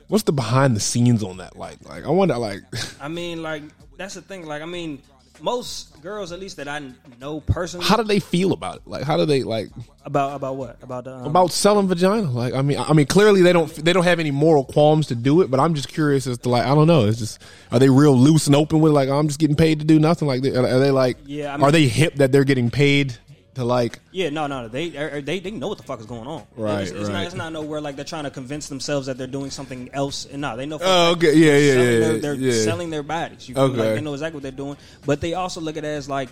what's 0.09 0.25
the 0.25 0.33
behind 0.33 0.75
the 0.77 0.81
scenes 0.81 1.23
on 1.23 1.37
that 1.39 1.57
like? 1.57 1.79
Like 1.89 2.05
I 2.05 2.11
wonder, 2.11 2.37
like 2.39 2.61
I 3.01 3.09
mean, 3.09 3.43
like 3.43 3.63
that's 3.97 4.15
the 4.15 4.23
thing. 4.23 4.47
Like, 4.47 4.63
I 4.63 4.67
mean, 4.67 5.01
most 5.41 6.01
girls, 6.03 6.33
at 6.33 6.41
least 6.41 6.57
that 6.57 6.67
I 6.67 6.81
know 7.21 7.39
personally, 7.41 7.87
how 7.87 7.97
do 7.97 8.03
they 8.03 8.19
feel 8.19 8.53
about 8.53 8.77
it? 8.77 8.83
Like 8.87 9.05
how 9.05 9.17
do 9.17 9.25
they 9.25 9.45
like 9.45 9.69
about 10.05 10.35
about 10.35 10.57
what 10.57 10.77
about 10.83 11.05
the 11.05 11.15
um, 11.15 11.25
about 11.27 11.53
selling 11.53 11.87
vagina? 11.87 12.29
Like 12.29 12.55
I 12.55 12.63
mean, 12.63 12.79
I 12.79 12.93
mean, 12.93 13.07
clearly 13.07 13.43
they 13.43 13.53
don't 13.53 13.73
they 13.77 13.93
don't 13.93 14.05
have 14.05 14.19
any 14.19 14.33
moral 14.33 14.65
qualms 14.65 15.07
to 15.09 15.15
do 15.15 15.41
it. 15.43 15.53
But 15.53 15.61
I'm 15.61 15.75
just 15.75 15.89
curious 15.89 16.27
as 16.27 16.39
to 16.39 16.49
like 16.49 16.65
I 16.65 16.75
don't 16.75 16.89
know. 16.89 17.07
It's 17.07 17.19
just 17.21 17.41
are 17.71 17.79
they 17.79 17.91
real 17.91 18.17
loose 18.19 18.49
and 18.49 18.57
open 18.57 18.81
with 18.81 18.93
like 18.93 19.09
I'm 19.09 19.29
just 19.29 19.39
getting 19.39 19.57
paid 19.57 19.79
to 19.79 19.85
do 19.85 20.01
nothing? 20.01 20.27
Like 20.27 20.45
are 20.45 20.79
they 20.81 20.91
like 20.91 21.19
Yeah, 21.27 21.55
I 21.55 21.57
mean- 21.57 21.65
are 21.65 21.71
they 21.71 21.87
hip 21.87 22.17
that 22.17 22.33
they're 22.33 22.45
getting 22.45 22.71
paid 22.71 23.17
to 23.55 23.65
like 23.65 23.99
Yeah, 24.13 24.31
no, 24.31 24.47
no, 24.47 24.69
they 24.69 24.97
er, 24.97 25.17
er, 25.17 25.21
they 25.21 25.39
they 25.41 25.51
know 25.51 25.69
what 25.69 25.79
the 25.79 25.85
fuck 25.85 26.01
is 26.01 26.07
going 26.07 26.27
on. 26.27 26.45
Right, 26.57 26.83
it's, 26.83 26.91
it's 26.91 27.01
right. 27.09 27.13
Not, 27.13 27.27
it's 27.27 27.35
not 27.35 27.53
nowhere 27.53 27.81
like 27.81 27.97
they're 27.97 28.05
trying 28.05 28.25
to 28.25 28.31
convince 28.31 28.69
themselves 28.69 29.07
that 29.07 29.19
they're 29.19 29.27
doing 29.27 29.51
something 29.51 29.91
else. 29.93 30.27
And 30.27 30.41
no, 30.41 30.57
they 30.57 30.67
know. 30.67 30.79
Oh, 30.81 31.13
okay. 31.13 31.35
Yeah, 31.35 31.51
they're 31.51 31.61
yeah, 31.61 31.73
selling 31.73 31.93
yeah, 31.93 32.09
Their, 32.09 32.19
they're 32.19 32.35
yeah. 32.35 32.65
selling 32.65 32.91
their 32.91 33.03
bodies. 33.03 33.49
You? 33.49 33.55
Okay. 33.57 33.77
Like 33.77 33.95
they 33.95 34.01
know 34.01 34.15
exactly 34.15 34.37
what 34.37 34.43
they're 34.43 34.53
doing, 34.53 34.77
but 35.05 35.21
they 35.21 35.35
also 35.35 35.61
look 35.61 35.77
at 35.77 35.85
it 35.85 35.89
as 35.89 36.09
like. 36.09 36.29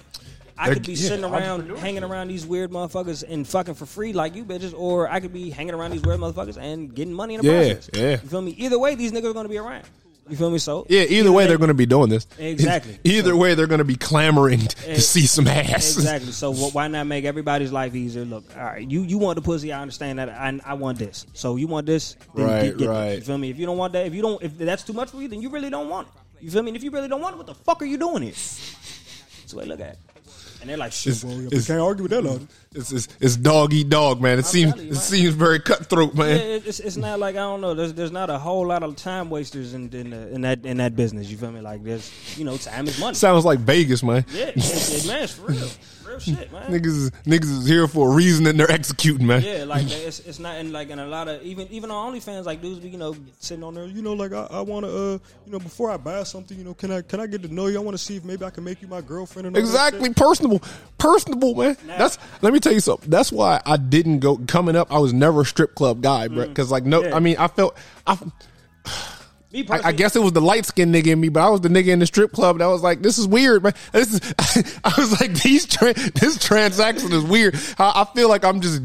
I 0.58 0.66
They're- 0.66 0.74
could 0.74 0.86
be 0.86 0.92
yeah, 0.92 1.08
sitting 1.08 1.24
around, 1.24 1.70
hanging 1.78 2.04
around 2.04 2.28
these 2.28 2.44
weird 2.44 2.70
motherfuckers 2.70 3.24
and 3.26 3.48
fucking 3.48 3.72
for 3.74 3.86
free 3.86 4.12
like 4.12 4.34
you 4.34 4.44
bitches, 4.44 4.74
or 4.76 5.08
I 5.08 5.18
could 5.20 5.32
be 5.32 5.48
hanging 5.48 5.72
around 5.72 5.92
these 5.92 6.02
weird 6.02 6.20
motherfuckers 6.20 6.58
and 6.58 6.94
getting 6.94 7.14
money 7.14 7.36
in 7.36 7.40
the 7.40 7.46
Yeah, 7.50 7.72
process. 7.72 7.90
yeah. 7.94 8.10
You 8.10 8.28
feel 8.28 8.42
me? 8.42 8.50
Either 8.58 8.78
way, 8.78 8.94
these 8.94 9.10
niggas 9.10 9.30
are 9.30 9.32
going 9.32 9.46
to 9.46 9.48
be 9.48 9.56
around. 9.56 9.84
You 10.30 10.36
feel 10.36 10.50
me? 10.50 10.58
So 10.58 10.86
yeah? 10.88 11.02
Either 11.02 11.32
way, 11.32 11.42
they- 11.44 11.48
they're 11.48 11.58
going 11.58 11.68
to 11.68 11.74
be 11.74 11.86
doing 11.86 12.08
this. 12.08 12.26
Exactly. 12.38 12.98
Either 13.04 13.30
So- 13.30 13.36
way, 13.36 13.54
they're 13.54 13.66
going 13.66 13.78
to 13.78 13.84
be 13.84 13.96
clamoring 13.96 14.60
to 14.66 14.90
Ex- 14.92 15.06
see 15.06 15.26
some 15.26 15.46
ass. 15.48 15.96
Exactly. 15.96 16.32
So 16.32 16.52
wh- 16.54 16.74
why 16.74 16.86
not 16.88 17.06
make 17.08 17.24
everybody's 17.24 17.72
life 17.72 17.94
easier? 17.94 18.24
Look, 18.24 18.44
all 18.56 18.62
right, 18.64 18.88
you 18.88 19.02
you 19.02 19.18
want 19.18 19.36
the 19.36 19.42
pussy? 19.42 19.72
I 19.72 19.82
understand 19.82 20.18
that. 20.20 20.28
I, 20.28 20.58
I 20.64 20.74
want 20.74 20.98
this. 20.98 21.26
So 21.34 21.56
you 21.56 21.66
want 21.66 21.86
this? 21.86 22.16
Then 22.34 22.46
Right, 22.46 22.62
get, 22.64 22.78
get 22.78 22.86
it. 22.86 22.90
right. 22.90 23.14
You 23.16 23.20
feel 23.22 23.38
me? 23.38 23.50
If 23.50 23.58
you 23.58 23.66
don't 23.66 23.76
want 23.78 23.92
that, 23.94 24.06
if 24.06 24.14
you 24.14 24.22
don't, 24.22 24.42
if 24.42 24.56
that's 24.56 24.84
too 24.84 24.92
much 24.92 25.10
for 25.10 25.20
you, 25.20 25.28
then 25.28 25.42
you 25.42 25.50
really 25.50 25.70
don't 25.70 25.88
want 25.88 26.08
it. 26.08 26.14
You 26.44 26.50
feel 26.50 26.62
me? 26.62 26.70
And 26.70 26.76
if 26.76 26.82
you 26.84 26.90
really 26.90 27.08
don't 27.08 27.20
want 27.20 27.34
it, 27.34 27.38
what 27.38 27.46
the 27.46 27.54
fuck 27.54 27.82
are 27.82 27.86
you 27.86 27.98
doing 27.98 28.22
here? 28.22 28.32
That's 28.32 29.46
the 29.50 29.56
way 29.58 29.64
I 29.64 29.66
look 29.66 29.80
at 29.80 29.94
it. 29.94 29.98
And 30.60 30.68
they're 30.68 30.76
like, 30.76 30.92
shit, 30.92 31.14
It's- 31.16 31.38
it's- 31.46 31.66
can't 31.66 31.80
argue 31.80 32.02
with 32.02 32.10
that. 32.12 32.22
Lord. 32.22 32.46
It's, 32.74 32.92
it's, 32.92 33.08
it's 33.18 33.36
dog 33.36 33.72
eat 33.72 33.88
dog, 33.88 34.20
man. 34.20 34.38
It 34.38 34.44
seems 34.46 34.76
you, 34.76 34.82
it 34.82 34.86
man. 34.92 34.94
seems 34.94 35.34
very 35.34 35.58
cutthroat, 35.58 36.12
Yeah, 36.14 36.22
man. 36.22 36.36
it- 36.36 36.66
it's, 36.66 36.80
it's 36.80 36.96
not 36.96 37.18
like 37.18 37.34
I 37.34 37.38
don't 37.40 37.60
know. 37.60 37.74
There's 37.74 37.94
there's 37.94 38.12
not 38.12 38.30
a 38.30 38.38
whole 38.38 38.66
lot 38.66 38.82
of 38.82 38.94
time 38.96 39.30
wasters 39.30 39.74
in 39.74 39.88
in, 39.94 40.10
the, 40.10 40.32
in 40.34 40.40
that 40.42 40.64
in 40.66 40.76
that 40.76 40.94
business. 40.94 41.28
You 41.30 41.36
feel 41.38 41.50
me? 41.50 41.60
Like 41.60 41.82
there's 41.82 42.10
you 42.38 42.44
know 42.44 42.56
time 42.58 42.86
is 42.86 42.98
money. 43.00 43.14
Sounds 43.14 43.44
like 43.44 43.58
Vegas, 43.60 44.02
man. 44.02 44.24
Yeah, 44.32 44.50
it, 44.54 44.56
it, 44.56 45.06
man, 45.06 45.22
it's 45.24 45.32
for 45.32 45.46
real, 45.46 45.68
real 46.10 46.18
shit, 46.18 46.52
man. 46.52 46.70
Niggas, 46.70 46.86
is, 46.86 47.10
niggas 47.26 47.58
is 47.60 47.66
here 47.66 47.86
for 47.86 48.10
a 48.10 48.14
reason 48.14 48.46
and 48.46 48.58
they're 48.58 48.70
executing, 48.70 49.26
man. 49.26 49.42
Yeah, 49.42 49.64
like 49.64 49.90
it's 49.90 50.20
it's 50.20 50.38
not 50.38 50.56
in 50.58 50.72
like 50.72 50.90
in 50.90 50.98
a 50.98 51.06
lot 51.06 51.28
of 51.28 51.42
even 51.42 51.68
even 51.70 51.90
on 51.90 52.14
OnlyFans 52.14 52.44
like 52.44 52.60
dudes 52.62 52.80
be 52.80 52.88
you 52.90 52.98
know 52.98 53.16
sitting 53.40 53.64
on 53.64 53.74
there 53.74 53.86
you 53.86 54.02
know 54.02 54.12
like 54.12 54.32
I, 54.32 54.46
I 54.50 54.60
want 54.60 54.86
to 54.86 54.90
uh 54.90 55.18
you 55.46 55.52
know 55.52 55.58
before 55.58 55.90
I 55.90 55.96
buy 55.96 56.22
something 56.22 56.56
you 56.56 56.64
know 56.64 56.74
can 56.74 56.90
I 56.90 57.02
can 57.02 57.20
I 57.20 57.26
get 57.26 57.42
to 57.42 57.52
know 57.52 57.66
you 57.66 57.76
I 57.76 57.82
want 57.82 57.96
to 57.96 58.02
see 58.02 58.16
if 58.16 58.24
maybe 58.24 58.44
I 58.44 58.50
can 58.50 58.64
make 58.64 58.80
you 58.82 58.88
my 58.88 59.00
girlfriend 59.00 59.56
Exactly, 59.56 60.12
personable, 60.14 60.62
personable, 60.98 61.54
man. 61.54 61.76
That's 61.86 62.18
let 62.42 62.52
me 62.52 62.60
tell 62.60 62.72
you 62.72 62.80
something. 62.80 63.10
That's 63.10 63.32
why 63.32 63.60
I 63.66 63.76
didn't 63.76 64.20
go 64.20 64.38
coming 64.46 64.76
up. 64.76 64.92
I 64.92 64.98
was 64.98 65.12
never 65.12 65.40
a 65.40 65.44
strip 65.44 65.74
club 65.74 66.02
guy, 66.02 66.28
bro. 66.28 66.46
Because 66.46 66.70
like 66.70 66.84
no, 66.84 67.00
Mm. 67.00 67.10
Yeah. 67.10 67.16
I 67.16 67.20
mean, 67.20 67.36
I 67.38 67.48
felt 67.48 67.76
I, 68.06 68.18
Me 69.52 69.66
I, 69.68 69.88
I 69.88 69.92
guess 69.92 70.14
it 70.14 70.22
was 70.22 70.32
the 70.32 70.40
light 70.40 70.64
skinned 70.64 70.94
nigga 70.94 71.08
in 71.08 71.20
me, 71.20 71.28
but 71.28 71.40
I 71.40 71.48
was 71.50 71.60
the 71.60 71.68
nigga 71.68 71.88
in 71.88 71.98
the 71.98 72.06
strip 72.06 72.32
club 72.32 72.58
that 72.58 72.66
was 72.66 72.82
like, 72.82 73.02
"This 73.02 73.18
is 73.18 73.26
weird, 73.26 73.64
man." 73.64 73.74
This 73.92 74.14
is, 74.14 74.34
I 74.84 74.92
was 74.96 75.20
like, 75.20 75.34
"These 75.34 75.66
tra- 75.66 75.94
this 75.94 76.38
transaction 76.38 77.12
is 77.12 77.24
weird." 77.24 77.56
I, 77.78 78.02
I 78.02 78.14
feel 78.14 78.28
like 78.28 78.44
I'm 78.44 78.60
just, 78.60 78.80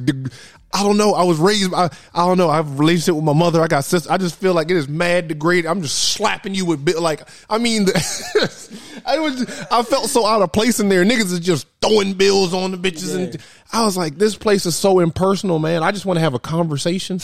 I 0.75 0.83
don't 0.83 0.97
know. 0.97 1.13
I 1.13 1.23
was 1.23 1.39
raised, 1.39 1.73
I, 1.73 1.89
I 2.13 2.25
don't 2.25 2.37
know. 2.37 2.49
I 2.49 2.57
have 2.57 2.69
a 2.69 2.75
relationship 2.75 3.15
with 3.15 3.23
my 3.23 3.33
mother. 3.33 3.61
I 3.61 3.67
got 3.67 3.85
sister. 3.85 4.11
I 4.11 4.17
just 4.17 4.37
feel 4.37 4.53
like 4.53 4.69
it 4.69 4.75
is 4.75 4.89
mad 4.89 5.27
degraded. 5.27 5.67
I'm 5.69 5.81
just 5.81 5.97
slapping 6.13 6.53
you 6.55 6.65
with 6.65 6.83
bit 6.83 6.99
like, 6.99 7.21
I 7.49 7.59
mean, 7.59 7.85
the, 7.85 9.01
I 9.05 9.19
was, 9.19 9.67
I 9.71 9.83
felt 9.83 10.09
so 10.09 10.25
out 10.25 10.41
of 10.41 10.51
place 10.51 10.79
in 10.79 10.89
there. 10.89 11.05
Niggas 11.05 11.31
is 11.31 11.39
just 11.39 11.67
throwing 11.81 12.13
bills 12.13 12.53
on 12.53 12.71
the 12.71 12.77
bitches, 12.77 13.15
and 13.15 13.37
I 13.71 13.85
was 13.85 13.95
like, 13.95 14.17
"This 14.17 14.35
place 14.35 14.65
is 14.65 14.75
so 14.75 14.99
impersonal, 14.99 15.59
man. 15.59 15.83
I 15.83 15.91
just 15.91 16.05
want 16.05 16.17
to 16.17 16.21
have 16.21 16.33
a 16.33 16.39
conversation." 16.39 17.19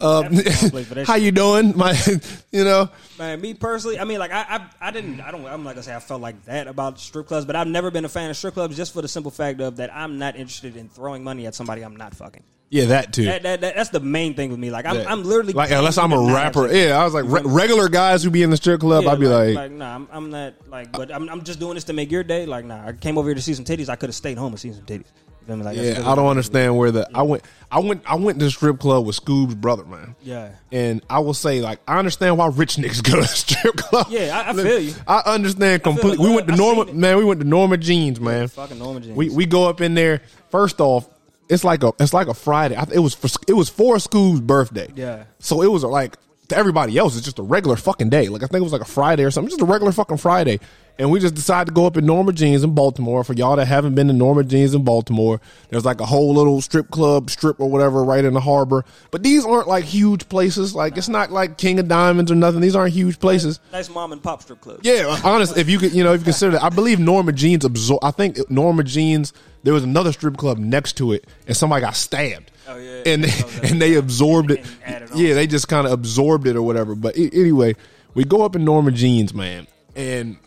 Um, 0.00 0.22
definitely 0.22 0.42
the 0.42 0.60
wrong 0.62 0.70
place 0.70 0.86
for 0.86 0.94
that 0.96 1.06
how 1.06 1.14
you 1.16 1.32
doing, 1.32 1.76
my? 1.76 1.96
You 2.52 2.64
know, 2.64 2.88
man, 3.18 3.38
me 3.38 3.52
personally, 3.52 4.00
I 4.00 4.04
mean 4.04 4.18
like 4.18 4.32
I, 4.32 4.46
I 4.48 4.88
I 4.88 4.90
didn't 4.90 5.20
I 5.20 5.30
don't 5.30 5.44
I'm 5.44 5.62
like 5.62 5.74
gonna 5.74 5.82
say 5.82 5.94
I 5.94 6.00
felt 6.00 6.22
like 6.22 6.42
that 6.46 6.68
about 6.68 6.98
strip 6.98 7.26
clubs, 7.26 7.44
but 7.44 7.54
I've 7.54 7.66
never 7.66 7.90
been 7.90 8.06
a 8.06 8.08
fan 8.08 8.30
of 8.30 8.36
strip 8.36 8.54
clubs 8.54 8.76
just 8.76 8.94
for 8.94 9.02
the 9.02 9.08
simple 9.08 9.30
fact 9.30 9.60
of 9.60 9.76
that 9.76 9.94
I'm 9.94 10.18
not 10.18 10.36
interested 10.36 10.74
in 10.74 10.88
throwing 10.88 11.22
money 11.22 11.46
at 11.46 11.54
somebody 11.54 11.82
I'm 11.82 11.96
not 11.96 12.14
fucking. 12.14 12.44
Yeah, 12.68 12.86
that 12.86 13.12
too. 13.12 13.24
That, 13.24 13.42
that, 13.44 13.60
that 13.60 13.76
that's 13.76 13.90
the 13.90 14.00
main 14.00 14.34
thing 14.34 14.50
with 14.50 14.58
me. 14.58 14.70
Like 14.70 14.86
I'm 14.86 15.06
I'm 15.06 15.22
literally 15.22 15.52
like 15.52 15.70
unless 15.70 15.98
I'm 15.98 16.12
a 16.12 16.32
rapper. 16.32 16.66
Yeah, 16.72 16.98
I 16.98 17.04
was 17.04 17.14
like 17.14 17.24
re- 17.26 17.42
regular 17.44 17.88
guys 17.88 18.24
who 18.24 18.30
be 18.30 18.42
in 18.42 18.50
the 18.50 18.56
strip 18.56 18.80
club. 18.80 19.04
Yeah, 19.04 19.12
I'd 19.12 19.20
be 19.20 19.28
like, 19.28 19.54
like, 19.54 19.70
nah, 19.70 19.94
I'm, 19.94 20.08
I'm 20.10 20.30
not 20.30 20.54
like, 20.66 20.90
but 20.90 21.14
I'm, 21.14 21.28
I'm 21.28 21.44
just 21.44 21.60
doing 21.60 21.74
this 21.74 21.84
to 21.84 21.92
make 21.92 22.10
your 22.10 22.24
day. 22.24 22.44
Like, 22.44 22.64
nah, 22.64 22.88
I 22.88 22.92
came 22.92 23.18
over 23.18 23.28
here 23.28 23.36
to 23.36 23.42
see 23.42 23.54
some 23.54 23.64
titties. 23.64 23.88
I 23.88 23.94
could 23.94 24.08
have 24.08 24.16
stayed 24.16 24.36
home 24.36 24.52
and 24.52 24.58
seen 24.58 24.74
some 24.74 24.84
titties. 24.84 25.12
Feel 25.46 25.56
me? 25.56 25.64
Like, 25.64 25.76
yeah, 25.76 26.02
I 26.04 26.14
don't 26.14 26.26
understand 26.26 26.76
where 26.76 26.90
the 26.90 27.08
I 27.14 27.22
went. 27.22 27.44
I 27.70 27.78
went. 27.80 28.02
I 28.04 28.16
went 28.16 28.38
to 28.40 28.44
the 28.46 28.50
strip 28.50 28.78
club 28.80 29.06
with 29.06 29.16
Scoob's 29.16 29.54
brother, 29.54 29.84
man. 29.84 30.14
Yeah. 30.22 30.50
and 30.72 31.04
I 31.08 31.20
will 31.20 31.34
say 31.34 31.60
like 31.60 31.80
I 31.86 31.98
understand 31.98 32.36
why 32.38 32.48
rich 32.48 32.76
niggas 32.76 33.02
go 33.02 33.16
to 33.16 33.20
the 33.22 33.26
strip 33.26 33.76
club. 33.76 34.06
Yeah, 34.10 34.42
I- 34.46 34.50
I 34.50 34.54
feel 34.54 34.78
you. 34.80 34.94
I 35.06 35.22
understand 35.26 35.82
completely. 35.82 36.24
it. 36.24 36.28
we 36.28 36.34
went 36.34 36.48
to 36.48 36.56
Norma, 36.56 36.92
man. 36.92 37.16
We 37.16 37.24
went 37.24 37.40
to 37.40 37.46
Norma 37.46 37.76
Jeans, 37.76 38.20
man. 38.20 38.48
Fucking 38.48 38.78
Norma 38.78 39.00
Jeans. 39.00 39.16
We 39.16 39.30
we 39.30 39.46
go 39.46 39.68
up 39.68 39.80
in 39.80 39.94
there. 39.94 40.22
First 40.50 40.80
off, 40.80 41.08
it's 41.48 41.62
like 41.64 41.82
a 41.84 41.92
it's 42.00 42.12
like 42.14 42.26
a 42.28 42.34
Friday. 42.34 42.74
I, 42.76 42.84
it 42.92 42.98
was 42.98 43.14
for, 43.14 43.28
it 43.46 43.52
was 43.54 43.68
for 43.68 43.96
Scoob's 43.96 44.40
birthday. 44.40 44.88
Yeah. 44.96 45.24
So 45.38 45.62
it 45.62 45.70
was 45.70 45.84
like 45.84 46.16
to 46.48 46.56
everybody 46.56 46.96
else, 46.96 47.16
it's 47.16 47.24
just 47.24 47.38
a 47.40 47.42
regular 47.42 47.76
fucking 47.76 48.08
day. 48.08 48.28
Like 48.28 48.42
I 48.42 48.46
think 48.46 48.60
it 48.60 48.64
was 48.64 48.72
like 48.72 48.82
a 48.82 48.84
Friday 48.84 49.24
or 49.24 49.30
something, 49.30 49.50
just 49.50 49.60
a 49.60 49.64
regular 49.64 49.92
fucking 49.92 50.18
Friday. 50.18 50.60
And 50.98 51.10
we 51.10 51.20
just 51.20 51.34
decided 51.34 51.66
to 51.66 51.72
go 51.74 51.86
up 51.86 51.96
in 51.96 52.06
Norma 52.06 52.32
Jeans 52.32 52.64
in 52.64 52.74
Baltimore. 52.74 53.22
For 53.22 53.34
y'all 53.34 53.56
that 53.56 53.66
haven't 53.66 53.94
been 53.94 54.06
to 54.08 54.12
Norma 54.12 54.44
Jeans 54.44 54.74
in 54.74 54.82
Baltimore, 54.82 55.40
there's 55.68 55.84
like 55.84 56.00
a 56.00 56.06
whole 56.06 56.34
little 56.34 56.60
strip 56.60 56.90
club, 56.90 57.30
strip 57.30 57.60
or 57.60 57.68
whatever, 57.68 58.02
right 58.02 58.24
in 58.24 58.34
the 58.34 58.40
harbor. 58.40 58.84
But 59.10 59.22
these 59.22 59.44
aren't 59.44 59.68
like 59.68 59.84
huge 59.84 60.28
places. 60.28 60.74
Like 60.74 60.96
it's 60.96 61.08
not 61.08 61.30
like 61.30 61.58
King 61.58 61.78
of 61.78 61.88
Diamonds 61.88 62.30
or 62.30 62.34
nothing. 62.34 62.60
These 62.60 62.76
aren't 62.76 62.94
huge 62.94 63.18
places. 63.18 63.60
Nice 63.72 63.90
mom 63.90 64.12
and 64.12 64.22
pop 64.22 64.42
strip 64.42 64.60
club. 64.60 64.80
Yeah, 64.82 65.20
honest. 65.22 65.56
If 65.56 65.68
you 65.68 65.78
could, 65.78 65.92
you 65.92 66.02
know, 66.02 66.14
if 66.14 66.20
you 66.20 66.24
consider 66.24 66.52
that, 66.52 66.62
I 66.62 66.70
believe 66.70 66.98
Norma 66.98 67.32
Jeans 67.32 67.64
absorb. 67.64 68.02
I 68.02 68.10
think 68.10 68.50
Norma 68.50 68.82
Jeans. 68.84 69.32
There 69.62 69.74
was 69.74 69.82
another 69.82 70.12
strip 70.12 70.36
club 70.36 70.58
next 70.58 70.92
to 70.98 71.10
it, 71.12 71.26
and 71.48 71.56
somebody 71.56 71.80
got 71.80 71.96
stabbed. 71.96 72.52
Oh, 72.68 72.76
yeah. 72.76 73.02
and 73.04 73.24
they, 73.24 73.68
and 73.68 73.82
they 73.82 73.94
absorbed 73.94 74.52
it. 74.52 74.64
And 74.84 74.94
added 74.94 75.10
on. 75.10 75.18
Yeah, 75.18 75.34
they 75.34 75.48
just 75.48 75.66
kind 75.66 75.88
of 75.88 75.92
absorbed 75.92 76.46
it 76.46 76.54
or 76.54 76.62
whatever. 76.62 76.94
But 76.94 77.16
anyway, 77.16 77.74
we 78.14 78.24
go 78.24 78.44
up 78.44 78.54
in 78.54 78.64
Norma 78.64 78.92
Jeans, 78.92 79.34
man, 79.34 79.66
and 79.96 80.38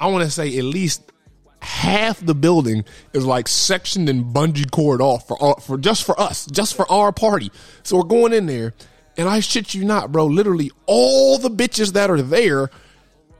I 0.00 0.06
want 0.06 0.24
to 0.24 0.30
say 0.30 0.56
at 0.56 0.64
least 0.64 1.12
half 1.62 2.18
the 2.20 2.34
building 2.34 2.84
is 3.12 3.26
like 3.26 3.46
sectioned 3.46 4.08
and 4.08 4.24
bungee 4.34 4.70
cord 4.70 5.00
off 5.00 5.28
for 5.28 5.36
all, 5.40 5.60
for 5.60 5.76
just 5.76 6.04
for 6.04 6.18
us, 6.18 6.46
just 6.46 6.74
for 6.74 6.90
our 6.90 7.12
party. 7.12 7.52
So 7.82 7.96
we're 7.98 8.04
going 8.04 8.32
in 8.32 8.46
there, 8.46 8.74
and 9.16 9.28
I 9.28 9.40
shit 9.40 9.74
you 9.74 9.84
not, 9.84 10.10
bro. 10.10 10.26
Literally, 10.26 10.70
all 10.86 11.38
the 11.38 11.50
bitches 11.50 11.92
that 11.92 12.10
are 12.10 12.22
there 12.22 12.70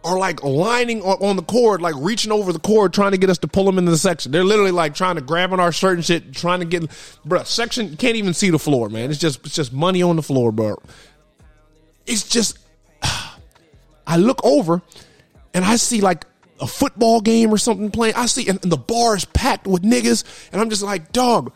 are 0.03 0.19
like 0.19 0.43
lining 0.43 1.03
on, 1.03 1.19
on 1.23 1.37
the 1.37 1.43
cord, 1.43 1.81
like 1.81 1.95
reaching 1.99 2.33
over 2.33 2.53
the 2.53 2.59
cord, 2.59 2.93
trying 2.93 3.13
to 3.13 3.19
get 3.19 3.31
us 3.31 3.39
to 3.39 3.49
pull 3.49 3.65
them 3.65 3.79
into 3.79 3.91
the 3.91 3.99
section. 3.99 4.33
They're 4.33 4.45
literally 4.45 4.71
like 4.71 4.95
trying 4.95 5.17
to 5.17 5.23
grab 5.23 5.53
on 5.53 5.61
our 5.61 5.73
shirt 5.73 5.97
and 5.97 6.05
shit, 6.05 6.35
trying 6.35 6.61
to 6.61 6.67
get, 6.67 6.91
bro. 7.25 7.43
Section 7.45 7.97
can't 7.97 8.17
even 8.17 8.35
see 8.35 8.51
the 8.51 8.59
floor, 8.59 8.89
man. 8.89 9.11
It's 9.11 9.19
just 9.19 9.45
it's 9.47 9.55
just 9.55 9.73
money 9.73 10.03
on 10.03 10.17
the 10.17 10.23
floor, 10.23 10.53
bro. 10.53 10.81
It's 12.07 12.29
just, 12.29 12.59
I 14.07 14.17
look 14.17 14.45
over 14.45 14.83
and 15.55 15.65
I 15.65 15.77
see 15.77 16.01
like 16.01 16.25
a 16.61 16.67
football 16.67 17.21
game 17.21 17.53
or 17.53 17.59
something 17.59 17.91
playing. 17.91 18.15
I 18.15 18.27
see, 18.27 18.49
and, 18.49 18.63
and 18.63 18.73
the 18.73 18.77
bar 18.77 19.17
is 19.17 19.25
packed 19.25 19.67
with 19.67 19.83
niggas, 19.83 20.25
and 20.53 20.61
I'm 20.61 20.71
just 20.71 20.83
like, 20.83 21.13
dog. 21.13 21.53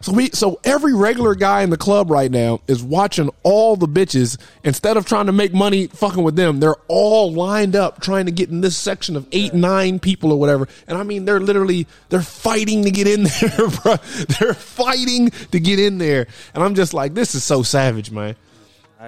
So 0.00 0.12
we, 0.12 0.30
so 0.30 0.60
every 0.62 0.94
regular 0.94 1.34
guy 1.34 1.62
in 1.62 1.70
the 1.70 1.76
club 1.76 2.08
right 2.08 2.30
now 2.30 2.60
is 2.68 2.84
watching 2.84 3.30
all 3.42 3.74
the 3.74 3.88
bitches. 3.88 4.38
Instead 4.62 4.96
of 4.96 5.06
trying 5.06 5.26
to 5.26 5.32
make 5.32 5.52
money 5.52 5.88
fucking 5.88 6.22
with 6.22 6.36
them, 6.36 6.60
they're 6.60 6.76
all 6.86 7.32
lined 7.32 7.74
up 7.74 8.00
trying 8.00 8.26
to 8.26 8.32
get 8.32 8.48
in 8.48 8.60
this 8.60 8.76
section 8.76 9.16
of 9.16 9.26
eight, 9.32 9.54
nine 9.54 9.98
people 9.98 10.30
or 10.30 10.38
whatever. 10.38 10.68
And 10.86 10.96
I 10.96 11.02
mean, 11.02 11.24
they're 11.24 11.40
literally 11.40 11.88
they're 12.10 12.22
fighting 12.22 12.84
to 12.84 12.92
get 12.92 13.08
in 13.08 13.22
there, 13.40 13.68
bro. 13.82 13.96
They're 14.38 14.54
fighting 14.54 15.30
to 15.50 15.58
get 15.58 15.80
in 15.80 15.98
there, 15.98 16.28
and 16.54 16.62
I'm 16.62 16.76
just 16.76 16.94
like, 16.94 17.14
this 17.14 17.34
is 17.34 17.42
so 17.42 17.64
savage, 17.64 18.12
man. 18.12 18.36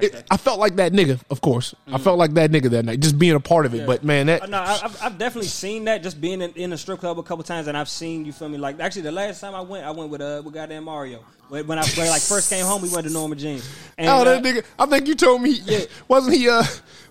It, 0.00 0.25
I 0.30 0.37
felt 0.37 0.61
like 0.61 0.76
that 0.76 0.92
nigga, 0.92 1.20
of 1.30 1.40
course. 1.40 1.75
I 1.92 1.99
felt 1.99 2.16
like 2.18 2.35
that 2.35 2.50
nigga 2.52 2.70
that 2.70 2.85
night, 2.85 3.00
just 3.00 3.18
being 3.18 3.35
a 3.35 3.40
part 3.40 3.66
of 3.66 3.75
it. 3.75 3.87
But 3.87 4.04
man, 4.04 4.26
that 4.26 4.42
Uh, 4.42 4.47
No, 4.47 4.61
I've, 4.61 5.02
I've 5.02 5.18
definitely 5.18 5.49
seen 5.49 5.85
that 5.87 6.02
just 6.02 6.20
being 6.20 6.40
in, 6.42 6.52
in 6.52 6.73
a 6.73 6.78
strip 6.78 7.00
club 7.00 7.18
a 7.18 7.23
couple 7.25 7.42
times, 7.42 7.66
and 7.66 7.76
I've 7.76 7.88
seen 7.88 8.25
you 8.25 8.32
feel 8.32 8.49
me. 8.49 8.56
Like 8.59 8.78
actually, 8.78 9.02
the 9.02 9.12
last 9.12 9.40
time 9.40 9.54
I 9.54 9.61
went, 9.62 9.85
I 9.85 9.90
went 9.90 10.11
with 10.11 10.20
uh 10.20 10.42
with 10.44 10.54
goddamn 10.54 10.85
Mario. 10.85 11.25
When 11.49 11.66
when 11.66 11.78
I 11.80 11.85
when 11.97 12.06
I 12.06 12.11
like 12.11 12.23
first 12.23 12.49
came 12.50 12.64
home, 12.64 12.82
we 12.82 12.88
went 12.88 13.04
to 13.09 13.12
Norma 13.12 13.35
Jeans. 13.35 13.68
And, 13.99 14.09
oh, 14.09 14.25
that 14.25 14.38
uh, 14.38 14.40
nigga. 14.40 14.64
I 14.78 14.87
think 14.87 15.09
you 15.09 15.16
told 15.16 15.42
me. 15.42 15.50
Yeah. 15.64 15.80
wasn't 16.06 16.37
he? 16.37 16.49
Uh, 16.49 16.62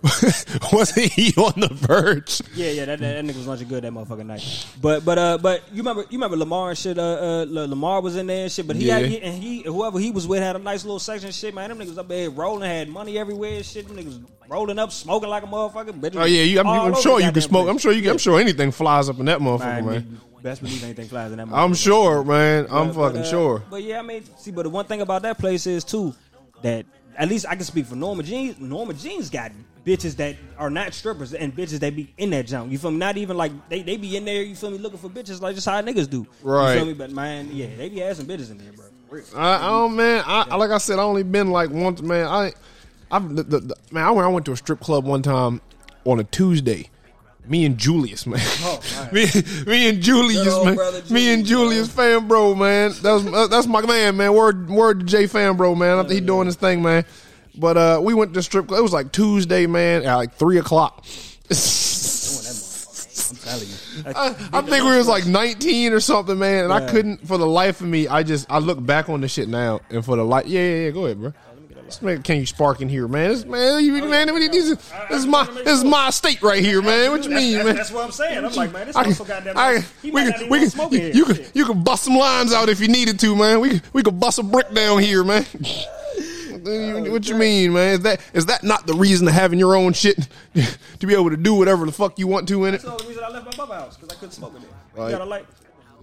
wasn't 0.72 1.12
he 1.12 1.34
on 1.36 1.60
the 1.60 1.68
verge? 1.74 2.42
Yeah, 2.56 2.72
yeah, 2.72 2.86
that, 2.86 3.00
that, 3.00 3.14
that 3.16 3.26
nigga 3.26 3.36
was 3.38 3.48
lunching 3.48 3.68
good 3.68 3.84
that 3.84 3.92
motherfucking 3.92 4.26
night. 4.26 4.68
But 4.82 5.04
but 5.04 5.18
uh 5.18 5.38
but 5.40 5.64
you 5.74 5.80
remember 5.80 6.04
you 6.04 6.18
remember 6.18 6.38
Lamar 6.38 6.70
and 6.70 6.78
shit. 6.78 6.98
Uh, 6.98 7.02
uh 7.02 7.46
Lamar 7.50 8.00
was 8.02 8.16
in 8.16 8.28
there 8.28 8.44
and 8.44 8.52
shit. 8.52 8.66
But 8.66 8.78
he 8.78 8.88
Yeah. 8.88 9.00
had 9.00 9.06
he, 9.08 9.22
and 9.22 9.44
he 9.44 9.62
whoever 9.64 10.00
he 10.00 10.12
was 10.12 10.26
with 10.26 10.42
had 10.42 10.56
a 10.56 10.60
nice 10.60 10.86
little 10.86 11.00
section 11.00 11.32
shit. 11.32 11.54
Man, 11.54 11.70
them 11.70 11.80
niggas 11.80 11.98
up 11.98 12.08
there 12.08 12.30
rolling, 12.30 12.69
had 12.70 12.90
money 12.90 13.18
everywhere 13.18 13.56
and 13.58 13.66
shit. 13.66 13.88
Them 13.88 13.98
niggas 13.98 14.24
rolling 14.48 14.80
up, 14.80 14.92
smoking 14.92 15.30
like 15.30 15.44
a 15.44 15.48
motherfucker. 15.48 16.16
Oh 16.16 16.26
yeah, 16.26 16.44
you, 16.44 16.60
I'm, 16.60 16.68
I'm 16.68 16.96
sure 17.02 17.20
you 17.20 17.32
can 17.32 17.42
smoke. 17.42 17.68
I'm 17.70 17.78
sure 17.78 17.92
you. 17.92 18.02
Can, 18.02 18.12
I'm 18.12 18.18
sure 18.18 18.40
anything 18.40 18.72
flies 18.72 19.10
up 19.10 19.20
in 19.20 19.26
that 19.26 19.40
motherfucker, 19.40 19.84
Man, 19.84 19.86
man. 19.86 20.22
best 20.42 20.62
believe 20.62 20.84
anything 20.84 21.08
flies 21.08 21.32
in 21.32 21.38
that. 21.38 21.48
I'm 21.52 21.74
sure, 21.74 22.24
man. 22.24 22.68
I'm 22.70 22.88
But- 22.88 22.96
fucking 22.96 23.22
but, 23.22 23.28
uh, 23.28 23.30
sure. 23.30 23.64
But 23.70 23.84
yeah, 23.84 24.00
I 24.00 24.02
mean, 24.02 24.24
see, 24.38 24.52
but 24.52 24.64
the 24.64 24.70
one 24.70 24.86
thing 24.86 25.02
about 25.02 25.22
that 25.24 25.38
place 25.38 25.68
is 25.68 25.84
too 25.84 26.14
that 26.62 26.86
at 27.18 27.28
least 27.28 27.46
I 27.48 27.56
can 27.56 27.66
speak 27.66 27.86
for 27.86 27.96
Norma 27.96 28.24
Jeans. 28.24 28.60
Norma 28.60 28.94
Jeans 28.94 29.30
got 29.30 29.52
bitches 29.86 30.16
that 30.18 30.36
are 30.58 30.70
not 30.70 30.94
strippers 30.94 31.34
and 31.34 31.56
bitches 31.56 31.80
that 31.80 31.96
be 31.96 32.14
in 32.18 32.30
that 32.32 32.46
junk. 32.48 32.72
You 32.72 32.78
feel 32.78 32.92
me? 32.92 32.98
Not 32.98 33.18
even 33.18 33.38
like 33.38 33.52
they, 33.70 33.82
they 33.82 33.98
be 33.98 34.16
in 34.18 34.26
there. 34.26 34.42
You 34.44 34.56
feel 34.56 34.72
me? 34.72 34.78
Looking 34.78 35.00
for 35.00 35.10
bitches 35.10 35.42
like 35.42 35.56
just 35.56 35.68
how 35.68 35.82
niggas 35.82 36.10
do. 36.10 36.26
Right. 36.44 36.74
You 36.74 36.80
feel 36.80 36.88
me? 36.88 36.94
But 36.94 37.12
man, 37.12 37.50
yeah, 37.52 37.68
they 37.78 37.90
be 37.90 38.02
asking 38.04 38.28
bitches 38.28 38.52
in 38.52 38.58
there, 38.58 38.72
bro. 38.74 38.86
I, 39.36 39.56
I 39.56 39.68
don't, 39.70 39.96
man. 39.96 40.24
I, 40.26 40.46
I- 40.52 40.56
like 40.56 40.72
I 40.72 40.78
said, 40.78 41.00
I 41.00 41.04
only 41.04 41.24
been 41.24 41.52
like 41.52 41.70
once, 41.70 42.02
man. 42.02 42.26
I, 42.28 42.54
I've 43.12 43.36
the, 43.36 43.44
the, 43.44 43.60
the- 43.60 43.76
man. 43.92 44.06
I 44.06 44.12
went, 44.12 44.26
I 44.26 44.30
went 44.30 44.46
to 44.48 44.52
a 44.52 44.58
strip 44.58 44.80
club 44.80 45.06
one 45.06 45.22
time 45.22 45.62
on 46.06 46.20
a 46.20 46.24
Tuesday. 46.24 46.90
Me 47.46 47.66
and 47.66 47.78
Julius, 47.80 48.28
man. 48.28 48.40
me, 49.12 49.26
me 49.66 49.90
and 49.90 50.02
Julius, 50.02 50.44
Good 50.44 50.66
man. 50.66 50.76
brother 50.76 51.02
me 51.10 51.34
and 51.34 51.46
Julius, 51.46 51.88
Julius, 51.88 52.20
fan 52.20 52.28
bro, 52.28 52.54
man. 52.54 52.92
That's 53.02 53.26
uh, 53.26 53.48
that's 53.48 53.66
my 53.66 53.82
man, 53.82 54.18
man. 54.18 54.34
Word 54.36 54.70
word 54.70 55.00
to 55.00 55.06
J 55.08 55.26
fan 55.26 55.58
bro, 55.58 55.74
man. 55.74 55.98
I 55.98 56.02
think 56.02 56.14
he 56.14 56.22
doing 56.22 56.46
his 56.46 56.58
thing, 56.58 56.84
man. 56.84 57.06
But 57.56 57.76
uh, 57.78 58.00
we 58.04 58.14
went 58.14 58.36
to 58.36 58.44
strip 58.44 58.68
club. 58.68 58.80
It 58.80 58.84
was 58.84 58.94
like 58.94 59.12
Tuesday, 59.12 59.66
man, 59.66 60.06
at 60.06 60.16
like 60.16 60.36
three 60.36 60.60
o'clock. 60.60 61.04
Doing 63.30 63.42
that 63.42 63.60
motherfucker. 63.66 64.06
I'm 64.06 64.14
telling 64.14 64.36
you. 64.36 64.52
I, 64.52 64.60
I 64.60 64.62
think 64.62 64.86
we 64.86 64.98
was 64.98 65.08
like 65.08 65.26
19 65.26 65.94
or 65.94 66.00
something, 66.00 66.38
man, 66.38 66.66
and 66.66 66.74
I 66.74 66.90
couldn't 66.90 67.28
for 67.28 67.38
the 67.38 67.48
life 67.48 67.82
of 67.82 67.88
me. 67.88 68.08
I 68.08 68.24
just 68.24 68.50
I 68.50 68.60
look 68.60 68.84
back 68.84 69.10
on 69.10 69.22
the 69.22 69.28
shit 69.28 69.48
now, 69.48 69.82
and 69.90 70.04
for 70.04 70.16
the 70.16 70.24
life, 70.24 70.48
yeah, 70.48 70.62
yeah, 70.62 70.86
yeah. 70.86 70.90
Go 70.92 71.06
ahead, 71.06 71.20
bro. 71.20 71.34
This 71.90 72.04
man, 72.04 72.22
can 72.22 72.38
you 72.38 72.46
spark 72.46 72.82
in 72.82 72.90
here, 72.90 73.08
man? 73.08 73.30
This 73.30 73.46
man, 73.46 73.84
you, 73.84 73.94
man, 74.08 74.28
this 74.28 74.70
is, 74.70 74.78
this 75.10 75.22
is 75.22 75.26
my 75.26 75.44
this 75.46 75.80
is 75.80 75.84
my 75.84 76.12
state 76.12 76.40
right 76.44 76.64
here, 76.64 76.84
man. 76.84 77.10
What 77.10 77.24
you 77.24 77.32
mean, 77.32 77.54
that's, 77.54 77.66
man? 77.66 77.76
That's 77.76 77.92
what 77.92 78.06
I'm 78.06 78.12
saying. 78.12 78.46
I'm 78.46 78.54
like, 78.54 78.72
man, 78.72 78.86
this 78.86 78.96
I 78.96 79.04
can, 79.06 79.14
motherfucker 79.14 79.28
goddamn. 79.28 79.58
I, 79.58 79.80
he 80.04 80.12
we 80.12 80.12
might 80.12 80.24
not 80.26 80.34
can, 80.34 80.42
even 80.42 80.52
we 80.52 80.60
want 80.60 80.72
smoke 80.72 80.92
can, 80.92 81.00
you, 81.00 81.06
here. 81.06 81.16
you 81.16 81.26
can, 81.26 81.46
you 81.56 81.66
can 81.66 81.84
bust 81.84 82.04
some 82.04 82.16
lines 82.16 82.54
out 82.54 82.70
if 82.70 82.80
you 82.80 82.90
needed 82.90 83.20
to, 83.22 83.36
man. 83.36 83.60
We 83.60 83.82
we 83.92 84.04
can 84.04 84.20
bust 84.20 84.38
a 84.38 84.44
brick 84.44 84.72
down 84.72 85.00
here, 85.00 85.24
man. 85.24 85.48
what 86.64 87.26
oh, 87.26 87.30
you 87.30 87.36
mean, 87.36 87.74
man? 87.74 87.94
Is 87.94 88.00
that 88.02 88.22
is 88.34 88.46
that 88.48 88.64
not 88.64 88.88
the 88.88 88.94
reason 88.94 89.26
to 89.28 89.32
having 89.32 89.60
your 89.60 89.76
own 89.76 89.94
shit 89.94 90.28
to 91.00 91.08
be 91.08 91.14
able 91.14 91.30
to 91.30 91.38
do 91.38 91.54
whatever 91.54 91.86
the 91.86 91.92
fuck 91.92 92.20
you 92.20 92.28
want 92.28 92.48
to 92.50 92.66
in 92.66 92.70
it? 92.74 92.82
That's 92.82 92.84
the 92.84 92.92
only 92.92 93.08
reason 93.08 93.24
I 93.24 93.30
left 93.30 93.58
my 93.58 93.66
bubba 93.66 93.80
house 93.80 93.98
because 93.98 94.10
I 94.16 94.20
couldn't 94.20 94.32
smoke 94.32 94.56
in 94.56 94.62
there. 94.62 94.72
Right. 94.96 95.12
You 95.12 95.18
got 95.18 95.22
a 95.22 95.30
light? 95.30 95.46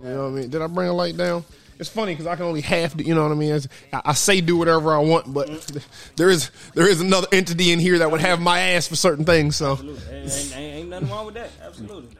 You 0.02 0.08
know 0.10 0.24
what 0.24 0.38
I 0.38 0.40
mean? 0.40 0.50
Did 0.50 0.62
I 0.62 0.66
bring 0.66 0.88
a 0.88 0.92
light 0.92 1.16
down? 1.16 1.44
It's 1.78 1.88
funny 1.88 2.12
because 2.12 2.26
I 2.26 2.36
can 2.36 2.46
only 2.46 2.62
half. 2.62 2.96
do- 2.96 3.04
You 3.04 3.14
know 3.14 3.22
what 3.22 3.32
I 3.32 3.34
mean? 3.34 3.60
I, 3.92 4.02
I 4.06 4.12
say 4.14 4.40
do 4.40 4.56
whatever 4.56 4.94
I 4.94 4.98
want, 4.98 5.32
but 5.32 5.48
there 6.16 6.30
is 6.30 6.50
there 6.74 6.88
is 6.88 7.00
another 7.00 7.26
entity 7.32 7.72
in 7.72 7.78
here 7.80 7.98
that 7.98 8.10
would 8.10 8.20
have 8.20 8.40
my 8.40 8.58
ass 8.60 8.88
for 8.88 8.96
certain 8.96 9.24
things. 9.24 9.56
So, 9.56 9.72
Absolutely. 9.72 10.02
Ain't, 10.14 10.32
ain't, 10.32 10.56
ain't, 10.56 10.56
ain't 10.56 10.88
nothing 10.88 11.08
wrong 11.10 11.26
with 11.26 11.34
that. 11.34 11.50
Absolutely. 11.62 12.16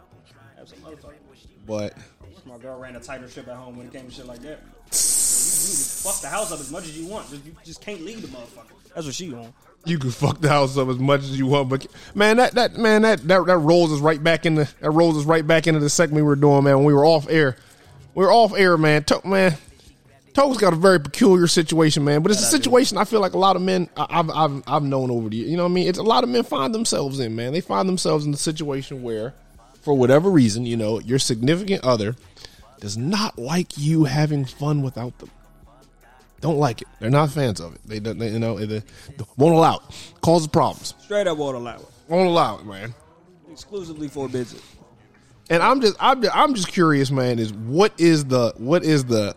Absolutely. 0.58 0.96
but 1.66 1.94
My 2.44 2.58
girl 2.58 2.78
ran 2.78 2.96
a 2.96 3.00
tighter 3.00 3.28
ship 3.28 3.48
at 3.48 3.56
home 3.56 3.76
when 3.76 3.86
it 3.86 3.92
came 3.92 4.06
to 4.06 4.12
shit 4.12 4.26
like 4.26 4.40
that. 4.40 4.60
You, 4.92 5.72
you 5.72 5.76
can 5.76 6.12
fuck 6.12 6.20
the 6.20 6.28
house 6.28 6.52
up 6.52 6.60
as 6.60 6.70
much 6.70 6.84
as 6.84 6.98
you 6.98 7.06
want. 7.06 7.28
Just, 7.30 7.44
you 7.44 7.54
just 7.64 7.80
can't 7.80 8.02
leave 8.02 8.22
the 8.22 8.28
motherfucker. 8.28 8.72
That's 8.94 9.06
what 9.06 9.14
she 9.14 9.32
on. 9.34 9.52
you 9.84 9.98
can 9.98 10.10
fuck 10.10 10.40
the 10.40 10.48
house 10.48 10.78
up 10.78 10.88
as 10.88 10.98
much 10.98 11.20
as 11.20 11.38
you 11.38 11.46
want. 11.46 11.68
But 11.68 11.86
man, 12.14 12.38
that 12.38 12.54
that 12.54 12.76
man 12.76 13.02
that 13.02 13.26
that, 13.28 13.44
that 13.46 13.58
rolls 13.58 13.92
us 13.92 14.00
right 14.00 14.22
back 14.22 14.46
in 14.46 14.54
the 14.54 14.68
that 14.80 14.90
rolls 14.90 15.18
us 15.18 15.24
right 15.24 15.46
back 15.46 15.66
into 15.66 15.80
the 15.80 15.90
segment 15.90 16.16
we 16.24 16.28
were 16.28 16.36
doing, 16.36 16.64
man. 16.64 16.76
When 16.76 16.84
we 16.86 16.94
were 16.94 17.04
off 17.04 17.26
air, 17.28 17.56
we 18.14 18.24
were 18.24 18.32
off 18.32 18.54
air, 18.56 18.78
man. 18.78 19.04
To, 19.04 19.20
man. 19.26 19.56
Toe's 20.32 20.58
got 20.58 20.74
a 20.74 20.76
very 20.76 21.00
peculiar 21.00 21.46
situation, 21.46 22.04
man, 22.04 22.20
but 22.22 22.30
it's 22.30 22.42
a 22.42 22.44
situation 22.44 22.98
I 22.98 23.04
feel 23.04 23.20
like 23.20 23.32
a 23.32 23.38
lot 23.38 23.56
of 23.56 23.62
men 23.62 23.88
I- 23.96 24.06
I've 24.10 24.30
I've 24.30 24.62
I've 24.66 24.82
known 24.82 25.10
over 25.10 25.30
the 25.30 25.36
years. 25.36 25.50
you 25.50 25.56
know 25.56 25.62
what 25.62 25.70
I 25.70 25.72
mean. 25.72 25.88
It's 25.88 25.98
a 25.98 26.02
lot 26.02 26.24
of 26.24 26.30
men 26.30 26.42
find 26.42 26.74
themselves 26.74 27.20
in, 27.20 27.34
man. 27.34 27.54
They 27.54 27.62
find 27.62 27.88
themselves 27.88 28.26
in 28.26 28.32
the 28.32 28.36
situation 28.36 29.02
where, 29.02 29.32
for 29.80 29.94
whatever 29.94 30.30
reason, 30.30 30.66
you 30.66 30.76
know, 30.76 31.00
your 31.00 31.18
significant 31.18 31.84
other 31.84 32.16
does 32.80 32.96
not 32.96 33.38
like 33.38 33.78
you 33.78 34.04
having 34.04 34.44
fun 34.44 34.82
without 34.82 35.18
them. 35.18 35.30
Don't 36.40 36.58
like 36.58 36.82
it. 36.82 36.88
They're 37.00 37.10
not 37.10 37.30
fans 37.30 37.60
of 37.60 37.74
it. 37.74 37.80
They 37.84 37.98
don't. 37.98 38.18
They, 38.18 38.28
you 38.28 38.38
know, 38.38 38.58
they, 38.58 38.66
they 38.66 38.82
won't 39.36 39.54
allow 39.54 39.76
it. 39.76 40.14
Causes 40.20 40.48
problems. 40.48 40.94
Straight 41.00 41.26
up 41.26 41.38
won't 41.38 41.56
allow 41.56 41.76
it. 41.76 41.86
Won't 42.08 42.28
allow 42.28 42.58
it, 42.58 42.66
man. 42.66 42.94
Exclusively 43.50 44.08
forbids 44.08 44.52
it. 44.54 44.62
And 45.48 45.62
I'm 45.62 45.80
just 45.80 45.96
I'm 45.98 46.22
just, 46.22 46.36
I'm 46.36 46.54
just 46.54 46.68
curious, 46.68 47.10
man. 47.10 47.38
Is 47.38 47.52
what 47.52 47.92
is 47.98 48.26
the 48.26 48.52
what 48.58 48.84
is 48.84 49.04
the 49.06 49.34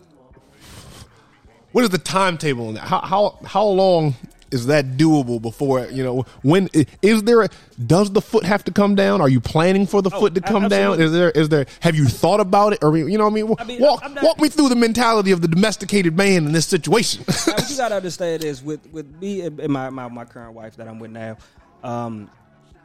what 1.72 1.84
is 1.84 1.89
the 1.89 1.98
timetable 1.98 2.67
on 2.67 2.74
that? 2.74 2.84
How 2.84 3.00
how 3.00 3.39
how 3.46 3.65
long 3.65 4.15
is 4.51 4.68
that 4.68 4.98
doable 4.98 5.41
before 5.41 5.86
you 5.88 6.03
know 6.03 6.25
when 6.41 6.70
is 7.01 7.24
there 7.24 7.44
a, 7.44 7.50
does 7.86 8.12
the 8.12 8.22
foot 8.22 8.44
have 8.46 8.63
to 8.65 8.72
come 8.72 8.96
down? 8.96 9.22
Are 9.22 9.29
you 9.29 9.39
planning 9.39 9.86
for 9.88 10.01
the 10.01 10.10
foot 10.12 10.36
to 10.36 10.41
come 10.41 10.68
down? 10.68 11.01
Is 11.01 11.12
there 11.12 11.32
is 11.32 11.50
there 11.50 11.65
have 11.82 11.96
you 11.96 12.06
thought 12.06 12.39
about 12.39 12.74
it 12.74 12.84
or 12.84 12.98
you 12.98 13.18
know 13.18 13.25
what 13.25 13.32
I 13.32 13.34
mean? 13.34 13.56
I 13.60 13.63
mean, 13.63 13.82
walk 13.82 14.01
not- 14.13 14.24
walk 14.24 14.39
me 14.39 14.50
through 14.50 14.70
the 14.70 14.75
mentality 14.75 15.32
of 15.32 15.41
the 15.41 15.48
domesticated 15.48 16.15
man 16.15 16.46
in 16.46 16.51
this 16.51 16.65
situation. 16.65 17.24
What 17.46 17.70
you 17.70 17.77
gotta 17.77 17.96
understand 17.96 18.44
is 18.44 18.63
with 18.63 18.86
with 18.91 19.10
me 19.20 19.41
and 19.41 19.60
and 19.60 19.72
my, 19.72 19.89
my 19.89 20.08
my 20.08 20.25
current 20.25 20.53
wife 20.53 20.75
that 20.77 20.88
I'm 20.88 21.00
with 21.00 21.12
now, 21.12 21.38
um, 21.84 22.29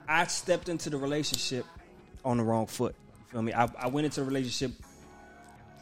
I 0.09 0.26
stepped 0.26 0.68
into 0.68 0.90
the 0.90 0.97
relationship 0.97 1.64
on 2.25 2.37
the 2.38 2.42
wrong 2.44 2.66
foot. 2.66 2.94
You 3.18 3.33
feel 3.33 3.42
me? 3.42 3.52
I, 3.52 3.68
I 3.78 3.88
went 3.88 4.04
into 4.06 4.21
the 4.21 4.26
relationship 4.26 4.73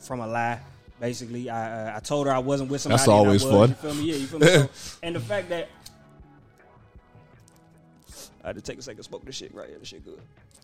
from 0.00 0.20
a 0.20 0.26
lie. 0.26 0.60
Basically, 1.02 1.50
I 1.50 1.88
uh, 1.88 1.97
I 1.97 1.99
told 1.99 2.28
her 2.28 2.32
I 2.32 2.38
wasn't 2.38 2.71
with 2.71 2.80
somebody. 2.80 3.00
That's 3.00 3.09
always 3.09 3.42
was, 3.42 3.52
fun. 3.52 3.68
You 3.71 3.75
feel 3.75 3.94
me? 3.94 4.04
Yeah, 4.04 4.14
you 4.14 4.26
feel 4.28 4.38
me? 4.38 4.47
So, 4.47 4.99
and 5.02 5.16
the 5.16 5.21
fact 5.21 5.49
that 5.49 5.68
I 8.44 8.47
had 8.47 8.54
to 8.54 8.62
take 8.62 8.78
a 8.78 8.82
second, 8.82 9.02
smoke 9.02 9.25
this 9.25 9.35
shit 9.35 9.52
right 9.52 9.68
here. 9.68 9.80
This 9.80 9.88
shit 9.88 10.04
good. 10.04 10.21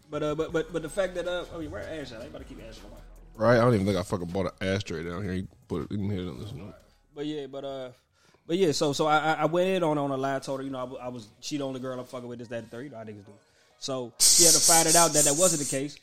But 0.08 0.22
uh, 0.22 0.36
but 0.36 0.52
but 0.52 0.72
but 0.72 0.82
the 0.82 0.88
fact 0.88 1.16
that 1.16 1.26
uh, 1.26 1.44
oh, 1.52 1.60
where 1.64 1.82
Ash 1.82 2.12
at? 2.12 2.18
I 2.18 2.20
ain't 2.20 2.30
about 2.30 2.38
to 2.38 2.44
keep 2.44 2.62
Ash 2.62 2.76
on. 2.84 2.92
Right? 3.34 3.56
I 3.56 3.62
don't 3.62 3.74
even 3.74 3.84
think 3.84 3.98
I 3.98 4.04
fucking 4.04 4.28
bought 4.28 4.54
an 4.60 4.68
ashtray 4.68 5.02
down 5.02 5.24
here. 5.24 5.32
You 5.32 5.48
put 5.66 5.90
it 5.90 5.90
in 5.90 6.08
here. 6.08 6.20
Listen. 6.20 6.72
But 7.16 7.26
yeah, 7.26 7.46
but 7.48 7.64
uh, 7.64 7.88
but 8.46 8.58
yeah. 8.58 8.70
So 8.70 8.92
so 8.92 9.08
I 9.08 9.32
I- 9.32 9.46
went 9.46 9.68
in 9.70 9.82
on 9.82 9.98
on 9.98 10.12
a 10.12 10.16
lie. 10.16 10.38
Told 10.38 10.60
her 10.60 10.64
you 10.64 10.70
know 10.70 10.78
I, 10.78 10.84
wa- 10.84 10.98
I 11.02 11.08
was 11.08 11.26
she 11.40 11.56
the 11.56 11.64
only 11.64 11.80
girl 11.80 11.98
I'm 11.98 12.06
fucking 12.06 12.28
with. 12.28 12.38
This 12.38 12.46
that 12.46 12.58
and 12.58 12.70
third. 12.70 12.84
You 12.84 12.90
know 12.90 12.98
how 12.98 13.02
niggas 13.02 13.26
do. 13.26 13.32
So 13.80 14.12
she 14.20 14.44
had 14.44 14.54
to 14.54 14.60
find 14.60 14.86
it 14.86 14.94
out 14.94 15.12
that 15.14 15.24
that 15.24 15.34
wasn't 15.34 15.68
the 15.68 15.76
case. 15.76 15.98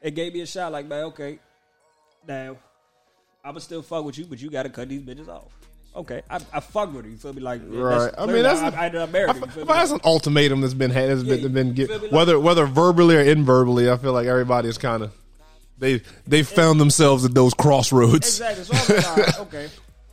It 0.00 0.14
gave 0.14 0.32
me 0.32 0.40
a 0.40 0.46
shot 0.46 0.72
like 0.72 0.86
man, 0.86 1.04
okay, 1.04 1.38
now 2.26 2.56
I'ma 3.44 3.58
still 3.60 3.82
fuck 3.82 4.04
with 4.04 4.18
you, 4.18 4.24
but 4.26 4.40
you 4.40 4.50
gotta 4.50 4.68
cut 4.68 4.88
these 4.88 5.02
bitches 5.02 5.28
off. 5.28 5.52
Okay, 5.96 6.22
I, 6.30 6.36
I 6.52 6.60
fuck 6.60 6.92
with 6.92 7.06
her. 7.06 7.10
You 7.10 7.16
feel 7.16 7.32
me? 7.32 7.40
Like 7.40 7.62
Right. 7.64 8.12
I 8.16 8.26
mean, 8.26 8.42
that's 8.42 8.60
I, 8.60 8.68
I, 8.68 8.86
I. 8.86 8.86
I, 8.86 9.06
feel 9.06 9.44
if 9.44 9.56
me? 9.56 9.64
that's 9.64 9.90
an 9.90 10.00
ultimatum 10.04 10.60
that's 10.60 10.74
been 10.74 10.90
had, 10.90 11.08
has 11.08 11.24
been, 11.24 11.40
Yeah, 11.40 11.48
been 11.48 11.66
you 11.68 11.86
get? 11.86 12.02
Like- 12.02 12.12
whether 12.12 12.38
whether 12.38 12.66
verbally 12.66 13.16
or 13.16 13.24
inverbally. 13.24 13.92
I 13.92 13.96
feel 13.96 14.12
like 14.12 14.26
everybody 14.26 14.68
is 14.68 14.78
kind 14.78 15.02
of 15.02 15.12
they 15.78 16.02
they 16.26 16.42
found 16.42 16.80
themselves 16.80 17.24
at 17.24 17.34
those 17.34 17.54
crossroads. 17.54 18.40
Exactly. 18.40 18.64
So 18.64 18.74
I 18.74 18.96
like, 18.96 19.16
right, 19.16 19.40
okay. 19.46 19.62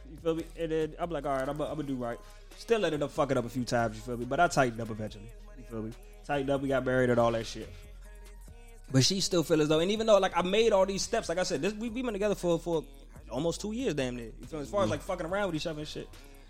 You 0.10 0.18
feel 0.24 0.36
me? 0.36 0.46
And 0.58 0.72
then 0.72 0.94
I'm 0.98 1.10
like, 1.10 1.26
all 1.26 1.38
right, 1.38 1.48
I'm 1.48 1.58
gonna 1.58 1.84
do 1.84 1.96
right. 1.96 2.18
Still 2.58 2.86
ended 2.86 3.04
up 3.04 3.12
fucking 3.12 3.38
up 3.38 3.46
a 3.46 3.50
few 3.50 3.64
times, 3.66 3.98
you 3.98 4.02
feel 4.02 4.18
me? 4.18 4.26
But 4.26 4.40
I 4.40 4.48
tightened 4.48 4.82
up 4.82 4.90
eventually. 4.90 5.26
You 5.58 5.64
feel 5.70 5.82
me? 5.84 5.92
Tightened 6.26 6.50
up, 6.50 6.62
we 6.62 6.70
got 6.70 6.86
married 6.86 7.10
and 7.10 7.20
all 7.20 7.32
that 7.34 7.46
shit. 7.46 7.70
But 8.92 9.04
she 9.04 9.20
still 9.20 9.44
feel 9.44 9.62
as 9.62 9.68
though, 9.68 9.80
and 9.80 9.92
even 9.92 10.08
though 10.08 10.18
like 10.20 10.38
I 10.38 10.42
made 10.42 10.72
all 10.72 10.86
these 10.86 11.02
steps, 11.02 11.28
like 11.30 11.38
I 11.38 11.44
said, 11.44 11.62
this 11.62 11.74
we 11.74 11.90
we 11.90 12.02
been 12.02 12.14
together 12.14 12.36
for 12.36 12.60
for 12.60 12.84
almost 13.32 13.60
two 13.62 13.72
years, 13.72 13.94
damn 13.94 14.16
near. 14.16 14.32
You 14.40 14.48
feel 14.48 14.60
me? 14.60 14.64
As 14.64 14.70
far 14.70 14.84
as 14.84 14.90
like 14.90 15.02
fucking 15.02 15.26
around 15.26 15.48
with 15.48 15.56
each 15.56 15.68
other 15.68 15.80
and 15.80 15.88
shit. 15.88 16.08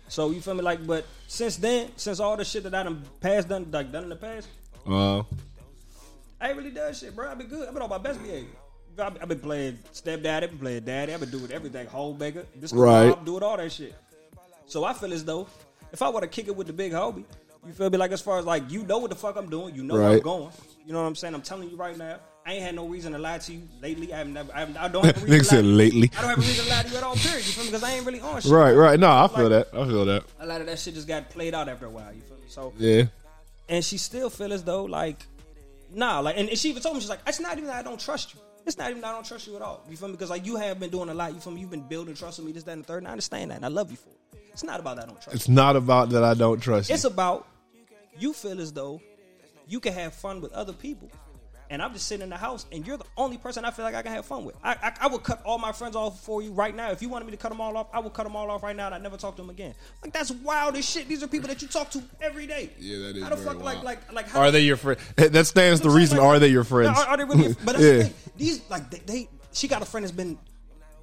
So 0.08 0.30
you 0.30 0.40
feel 0.40 0.54
me? 0.54 0.62
Like, 0.62 0.86
but 0.86 1.04
since 1.26 1.56
then, 1.56 1.90
since 1.96 2.20
all 2.20 2.36
the 2.36 2.44
shit 2.44 2.62
that 2.64 2.74
I 2.74 2.82
done 2.84 3.02
past 3.20 3.48
done 3.48 3.68
like 3.72 3.90
done 3.90 4.04
in 4.04 4.08
the 4.10 4.16
past, 4.16 4.48
Uh, 4.86 5.22
I 6.40 6.48
ain't 6.48 6.56
really 6.58 6.70
done 6.70 6.92
shit, 6.94 7.16
bro. 7.16 7.28
I've 7.30 7.38
been 7.38 7.48
good. 7.48 7.66
I've 7.66 7.74
been 7.74 7.82
on 7.82 7.90
my 7.90 7.98
best 7.98 8.22
behavior. 8.22 8.50
I've 8.98 9.28
been 9.28 9.40
playing 9.40 9.78
stepdad. 9.92 10.42
I've 10.42 10.50
been 10.50 10.58
playing 10.58 10.84
daddy. 10.84 11.12
I've 11.12 11.20
been 11.20 11.30
doing 11.30 11.50
everything. 11.50 11.86
Homemaker. 11.86 12.46
This 12.54 12.72
Right. 12.72 13.14
I'm 13.16 13.24
doing 13.24 13.42
all 13.42 13.56
that 13.56 13.70
shit. 13.72 13.94
So 14.66 14.84
I 14.84 14.92
feel 14.94 15.12
as 15.12 15.24
though 15.24 15.48
if 15.92 16.00
I 16.02 16.08
were 16.08 16.20
to 16.20 16.28
kick 16.28 16.48
it 16.48 16.56
with 16.56 16.66
the 16.66 16.72
big 16.72 16.92
homie, 16.92 17.24
you 17.66 17.72
feel 17.72 17.90
me? 17.90 17.98
Like 17.98 18.12
as 18.12 18.20
far 18.20 18.38
as 18.38 18.44
like 18.44 18.70
you 18.70 18.84
know 18.84 18.98
what 18.98 19.10
the 19.10 19.16
fuck 19.16 19.36
I'm 19.36 19.50
doing. 19.50 19.74
You 19.74 19.82
know 19.82 19.94
where 19.94 20.10
I'm 20.10 20.20
going. 20.20 20.50
You 20.86 20.92
know 20.92 21.02
what 21.02 21.08
I'm 21.08 21.14
saying? 21.16 21.34
I'm 21.34 21.42
telling 21.42 21.68
you 21.68 21.76
right 21.76 21.96
now. 21.98 22.18
I 22.46 22.52
ain't 22.52 22.62
had 22.62 22.74
no 22.76 22.86
reason 22.86 23.12
to 23.12 23.18
lie 23.18 23.38
to 23.38 23.52
you 23.52 23.62
lately. 23.82 24.12
I 24.14 24.18
have 24.18 24.28
never. 24.28 24.54
I, 24.54 24.60
have, 24.60 24.76
I 24.76 24.86
don't 24.88 25.04
have 25.10 25.16
a 25.20 25.20
reason. 25.26 25.34
Nigga 25.34 25.38
to 25.40 25.44
said 25.44 25.64
lie. 25.64 25.72
lately. 25.72 26.10
I 26.16 26.20
don't 26.20 26.30
have 26.30 26.38
a 26.38 26.40
reason 26.42 26.64
to 26.64 26.70
lie 26.70 26.82
to 26.84 26.88
you 26.90 26.96
at 26.96 27.02
all. 27.02 27.16
Period. 27.16 27.44
You 27.44 27.52
feel 27.52 27.64
me? 27.64 27.70
Because 27.70 27.82
I 27.82 27.92
ain't 27.94 28.06
really 28.06 28.20
on 28.20 28.40
shit. 28.40 28.52
right, 28.52 28.72
right. 28.72 29.00
No, 29.00 29.10
I 29.10 29.26
feel 29.28 29.48
Like- 29.48 29.70
that. 29.72 29.78
I 29.78 29.84
feel 29.86 30.04
that. 30.04 30.24
A 30.38 30.46
lot 30.46 30.60
of 30.60 30.68
that 30.68 30.78
shit 30.78 30.94
just 30.94 31.08
got 31.08 31.28
played 31.28 31.54
out 31.54 31.68
after 31.68 31.86
a 31.86 31.90
while. 31.90 32.12
You 32.14 32.20
feel 32.22 32.36
me? 32.36 32.44
So 32.46 32.72
Yeah. 32.78 33.02
and 33.68 33.84
she 33.84 33.98
still 33.98 34.30
feel 34.30 34.52
as 34.52 34.62
though 34.62 34.84
like 34.84 35.26
nah 35.92 36.20
like 36.20 36.36
and, 36.38 36.48
and 36.48 36.56
she 36.58 36.70
even 36.70 36.80
told 36.82 36.94
me 36.94 37.00
she's 37.00 37.10
like 37.10 37.18
it's 37.26 37.40
not 37.40 37.52
even 37.56 37.66
that 37.66 37.76
I 37.76 37.82
don't 37.82 37.98
trust 38.00 38.34
you 38.34 38.40
it's 38.66 38.76
not 38.78 38.90
even 38.90 39.02
that 39.02 39.08
I 39.08 39.12
don't 39.12 39.24
trust 39.26 39.46
you 39.46 39.54
at 39.56 39.62
all 39.62 39.82
you 39.90 39.96
feel 39.96 40.08
me 40.08 40.12
because 40.12 40.30
like 40.30 40.44
you 40.46 40.56
have 40.56 40.78
been 40.80 40.90
doing 40.90 41.08
a 41.08 41.14
lot 41.14 41.32
you 41.34 41.40
feel 41.40 41.52
me 41.52 41.60
you've 41.60 41.70
been 41.70 41.86
building 41.86 42.14
trust 42.14 42.38
with 42.38 42.46
me 42.46 42.52
this 42.52 42.62
that 42.64 42.72
and 42.72 42.82
the 42.82 42.86
third 42.86 42.98
and 42.98 43.08
I 43.08 43.10
understand 43.12 43.50
that 43.50 43.56
and 43.56 43.64
I 43.64 43.68
love 43.68 43.90
you 43.90 43.96
for 43.96 44.08
it 44.10 44.38
it's 44.52 44.62
not 44.64 44.78
about 44.80 44.96
that 44.96 45.04
I 45.04 45.06
don't 45.06 45.20
trust 45.20 45.34
It's 45.36 45.48
not 45.48 45.74
about 45.76 46.10
that 46.10 46.22
I 46.24 46.34
don't 46.34 46.60
trust 46.60 46.88
you. 46.88 46.92
you 46.92 46.94
it's 46.94 47.04
about 47.04 47.46
you 48.18 48.32
feel 48.32 48.60
as 48.60 48.72
though 48.72 49.00
you 49.66 49.80
can 49.80 49.92
have 49.92 50.14
fun 50.14 50.40
with 50.40 50.52
other 50.52 50.72
people 50.72 51.10
and 51.68 51.82
I'm 51.82 51.92
just 51.92 52.06
sitting 52.06 52.22
in 52.22 52.30
the 52.30 52.36
house, 52.36 52.64
and 52.70 52.86
you're 52.86 52.96
the 52.96 53.04
only 53.16 53.38
person 53.38 53.64
I 53.64 53.72
feel 53.72 53.84
like 53.84 53.96
I 53.96 54.02
can 54.02 54.12
have 54.12 54.24
fun 54.24 54.44
with. 54.44 54.54
I, 54.62 54.74
I, 54.80 54.92
I 55.00 55.06
would 55.08 55.24
cut 55.24 55.42
all 55.44 55.58
my 55.58 55.72
friends 55.72 55.96
off 55.96 56.22
for 56.24 56.40
you 56.40 56.52
right 56.52 56.72
now. 56.72 56.92
If 56.92 57.02
you 57.02 57.08
wanted 57.08 57.24
me 57.24 57.32
to 57.32 57.36
cut 57.36 57.48
them 57.48 57.60
all 57.60 57.76
off, 57.76 57.88
I 57.92 57.98
would 57.98 58.12
cut 58.12 58.22
them 58.22 58.36
all 58.36 58.48
off 58.52 58.62
right 58.62 58.76
now, 58.76 58.86
and 58.86 58.94
I'd 58.94 59.02
never 59.02 59.16
talk 59.16 59.34
to 59.34 59.42
them 59.42 59.50
again. 59.50 59.74
Like 60.00 60.12
that's 60.12 60.30
wild 60.30 60.76
as 60.76 60.88
shit. 60.88 61.08
These 61.08 61.24
are 61.24 61.26
people 61.26 61.48
that 61.48 61.60
you 61.62 61.66
talk 61.66 61.90
to 61.90 62.02
every 62.22 62.46
day. 62.46 62.70
Yeah, 62.78 62.98
that 63.08 63.16
is 63.16 63.22
How 63.24 63.30
the 63.30 63.34
very 63.34 63.46
fuck, 63.48 63.64
like, 63.64 63.74
wild. 63.74 63.84
like, 63.84 64.12
like, 64.12 64.28
how 64.28 64.42
Are 64.42 64.50
they 64.52 64.60
your 64.60 64.76
friend? 64.76 65.00
That 65.16 65.44
stands 65.46 65.80
the 65.80 65.90
reason. 65.90 66.18
like- 66.18 66.26
Are 66.28 66.38
they 66.38 66.46
your 66.46 66.62
friends? 66.62 66.96
Are, 67.00 67.04
are 67.08 67.16
they 67.16 67.24
really? 67.24 67.56
But 67.64 67.72
that's 67.72 67.82
Yeah. 67.82 67.92
the 67.94 68.04
thing. 68.04 68.14
These 68.36 68.70
like 68.70 68.88
they, 68.90 68.98
they, 68.98 69.28
she 69.52 69.66
got 69.66 69.82
a 69.82 69.86
friend 69.86 70.04
that's 70.04 70.14
been 70.14 70.38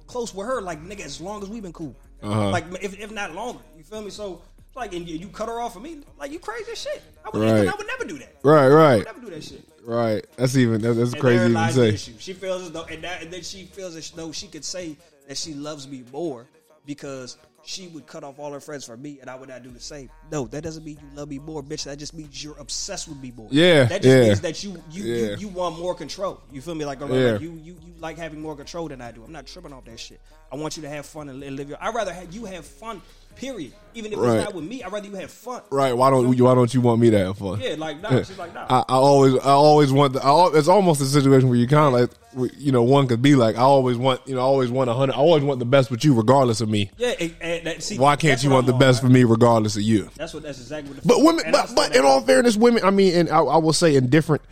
close 0.06 0.34
with 0.34 0.46
her, 0.46 0.62
like 0.62 0.82
nigga, 0.82 1.00
as 1.04 1.20
long 1.20 1.42
as 1.42 1.50
we've 1.50 1.62
been 1.62 1.74
cool. 1.74 1.94
Uh-huh. 2.22 2.48
Like 2.48 2.64
if, 2.80 2.98
if 2.98 3.10
not 3.12 3.34
longer. 3.34 3.60
You 3.76 3.84
feel 3.84 4.00
me? 4.00 4.08
So 4.08 4.40
like, 4.76 4.92
and 4.94 5.08
you, 5.08 5.28
cut 5.28 5.48
her 5.48 5.60
off 5.60 5.76
of 5.76 5.82
me, 5.82 6.00
like 6.18 6.32
you 6.32 6.38
crazy 6.38 6.72
as 6.72 6.80
shit. 6.82 7.02
I 7.24 7.30
would, 7.30 7.42
Right. 7.42 7.68
I 7.68 7.74
would 7.76 7.86
never 7.86 8.04
do 8.04 8.18
that. 8.18 8.34
Right, 8.42 8.64
I 8.64 8.68
right, 8.68 8.96
would 8.98 9.06
never 9.06 9.20
do 9.20 9.30
that 9.30 9.44
shit. 9.44 9.62
right. 9.84 10.24
That's 10.36 10.56
even 10.56 10.80
that, 10.82 10.94
that's 10.94 11.14
crazy 11.14 11.52
there 11.52 11.66
to 11.66 11.72
say. 11.72 11.88
issue. 11.90 12.12
She 12.18 12.32
feels 12.32 12.62
as 12.62 12.72
though, 12.72 12.84
and, 12.84 13.02
that, 13.04 13.22
and 13.22 13.32
then 13.32 13.42
she 13.42 13.64
feels 13.64 13.96
as 13.96 14.10
though 14.10 14.32
she 14.32 14.48
could 14.48 14.64
say 14.64 14.96
that 15.28 15.36
she 15.36 15.54
loves 15.54 15.86
me 15.88 16.04
more 16.12 16.46
because 16.86 17.36
she 17.66 17.88
would 17.88 18.06
cut 18.06 18.24
off 18.24 18.38
all 18.38 18.52
her 18.52 18.60
friends 18.60 18.84
for 18.84 18.96
me, 18.96 19.18
and 19.20 19.28
I 19.30 19.34
would 19.34 19.48
not 19.48 19.62
do 19.62 19.70
the 19.70 19.80
same. 19.80 20.10
No, 20.30 20.46
that 20.48 20.62
doesn't 20.62 20.84
mean 20.84 20.98
you 21.00 21.16
love 21.16 21.28
me 21.28 21.38
more, 21.38 21.62
bitch. 21.62 21.84
That 21.84 21.98
just 21.98 22.14
means 22.14 22.42
you're 22.42 22.58
obsessed 22.58 23.08
with 23.08 23.18
me 23.20 23.32
more. 23.36 23.48
Yeah, 23.50 23.84
that 23.84 24.02
just 24.02 24.16
yeah. 24.16 24.22
means 24.24 24.40
that 24.42 24.62
you 24.64 24.82
you, 24.90 25.04
Yeah. 25.04 25.30
you 25.32 25.36
you 25.36 25.48
want 25.48 25.78
more 25.78 25.94
control. 25.94 26.40
You 26.52 26.60
feel 26.60 26.74
me? 26.74 26.84
Like, 26.84 27.00
like, 27.00 27.10
Yeah. 27.10 27.38
you 27.38 27.52
you 27.62 27.76
you 27.84 27.92
like 28.00 28.18
having 28.18 28.40
more 28.40 28.54
control 28.56 28.88
than 28.88 29.00
I 29.00 29.12
do. 29.12 29.22
I'm 29.24 29.32
not 29.32 29.46
tripping 29.46 29.72
off 29.72 29.84
that 29.86 29.98
shit. 29.98 30.20
I 30.52 30.56
want 30.56 30.76
you 30.76 30.82
to 30.82 30.88
have 30.88 31.06
fun 31.06 31.28
and 31.28 31.40
li- 31.40 31.50
live 31.50 31.68
your. 31.68 31.78
I'd 31.82 31.94
rather 31.94 32.12
have 32.12 32.32
you 32.34 32.44
have 32.44 32.64
fun. 32.64 33.00
Period. 33.36 33.72
Even 33.94 34.12
if 34.12 34.18
Right. 34.20 34.36
it's 34.36 34.44
not 34.44 34.54
with 34.54 34.64
me, 34.64 34.84
I'd 34.84 34.92
rather 34.92 35.08
you 35.08 35.14
have 35.16 35.28
fun. 35.30 35.62
Right? 35.70 35.92
Why 35.92 36.08
don't 36.10 36.32
you? 36.36 36.44
Why 36.44 36.54
don't 36.54 36.72
you 36.72 36.80
want 36.80 37.00
me 37.00 37.10
to 37.10 37.18
have 37.18 37.36
fun? 37.38 37.60
Yeah, 37.60 37.74
like 37.76 38.00
nah. 38.00 38.22
She's 38.22 38.38
like 38.38 38.54
nah. 38.54 38.66
I, 38.70 38.78
I 38.88 38.94
always, 38.94 39.34
I 39.34 39.50
always 39.50 39.92
want. 39.92 40.12
The, 40.12 40.24
I, 40.24 40.56
it's 40.56 40.68
almost 40.68 41.00
a 41.00 41.04
situation 41.06 41.48
where 41.48 41.58
you 41.58 41.66
kind 41.66 41.92
of 41.96 42.00
like, 42.38 42.52
you 42.58 42.70
know, 42.70 42.84
one 42.84 43.08
could 43.08 43.22
be 43.22 43.34
like, 43.34 43.56
I 43.56 43.62
always 43.62 43.96
want, 43.96 44.20
you 44.26 44.36
know, 44.36 44.40
I 44.40 44.44
always 44.44 44.70
want 44.70 44.88
a 44.88 44.94
hundred. 44.94 45.14
I 45.14 45.18
always 45.18 45.42
want 45.42 45.58
the 45.58 45.64
best 45.64 45.90
with 45.90 46.04
you, 46.04 46.14
regardless 46.14 46.60
of 46.60 46.68
me. 46.68 46.92
yeah, 46.96 47.14
and, 47.18 47.34
and 47.40 47.53
that, 47.62 47.82
see, 47.82 47.98
Why 47.98 48.16
can't 48.16 48.42
you 48.42 48.50
want 48.50 48.66
the 48.66 48.72
on, 48.72 48.78
best 48.78 49.02
right? 49.02 49.08
for 49.08 49.12
me, 49.12 49.24
regardless 49.24 49.76
of 49.76 49.82
you? 49.82 50.10
That's 50.16 50.34
what. 50.34 50.42
That's 50.42 50.58
exactly 50.58 50.92
what. 50.92 51.02
The 51.02 51.08
But 51.08 51.22
women, 51.22 51.44
but, 51.52 51.72
but 51.76 51.94
in 51.96 52.04
all 52.04 52.20
fairness, 52.20 52.56
women. 52.56 52.84
I 52.84 52.90
mean, 52.90 53.14
and 53.14 53.28
I, 53.30 53.38
I 53.38 53.58
will 53.58 53.72
say 53.72 53.94
in 53.94 54.08
different, 54.10 54.42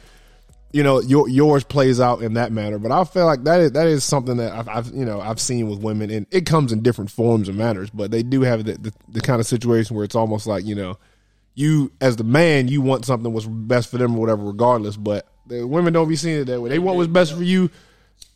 you 0.72 0.82
know, 0.82 1.00
your, 1.00 1.28
yours 1.28 1.64
plays 1.64 2.00
out 2.00 2.22
in 2.22 2.34
that 2.34 2.52
manner. 2.52 2.78
But 2.78 2.92
I 2.92 3.04
feel 3.04 3.26
like 3.26 3.44
that 3.44 3.60
is 3.60 3.72
that 3.72 3.86
is 3.86 4.04
something 4.04 4.36
that 4.36 4.52
I've, 4.52 4.68
I've 4.68 4.86
you 4.94 5.04
know 5.04 5.20
I've 5.20 5.40
seen 5.40 5.68
with 5.68 5.80
women, 5.80 6.10
and 6.10 6.26
it 6.30 6.46
comes 6.46 6.72
in 6.72 6.82
different 6.82 7.10
forms 7.10 7.48
and 7.48 7.58
manners. 7.58 7.90
But 7.90 8.10
they 8.10 8.22
do 8.22 8.42
have 8.42 8.64
the, 8.64 8.74
the, 8.74 8.92
the 9.08 9.20
kind 9.20 9.40
of 9.40 9.46
situation 9.46 9.96
where 9.96 10.04
it's 10.04 10.14
almost 10.14 10.46
like 10.46 10.64
you 10.64 10.74
know, 10.74 10.98
you 11.54 11.92
as 12.00 12.16
the 12.16 12.24
man, 12.24 12.68
you 12.68 12.80
want 12.80 13.04
something 13.04 13.32
what's 13.32 13.46
best 13.46 13.90
for 13.90 13.98
them 13.98 14.16
or 14.16 14.20
whatever, 14.20 14.44
regardless. 14.44 14.96
But 14.96 15.26
the 15.46 15.66
women 15.66 15.92
don't 15.92 16.08
be 16.08 16.16
seeing 16.16 16.40
it 16.40 16.44
that 16.44 16.60
way. 16.60 16.70
They 16.70 16.78
want 16.78 16.96
what's 16.96 17.08
best 17.10 17.34
for 17.34 17.42
you. 17.42 17.70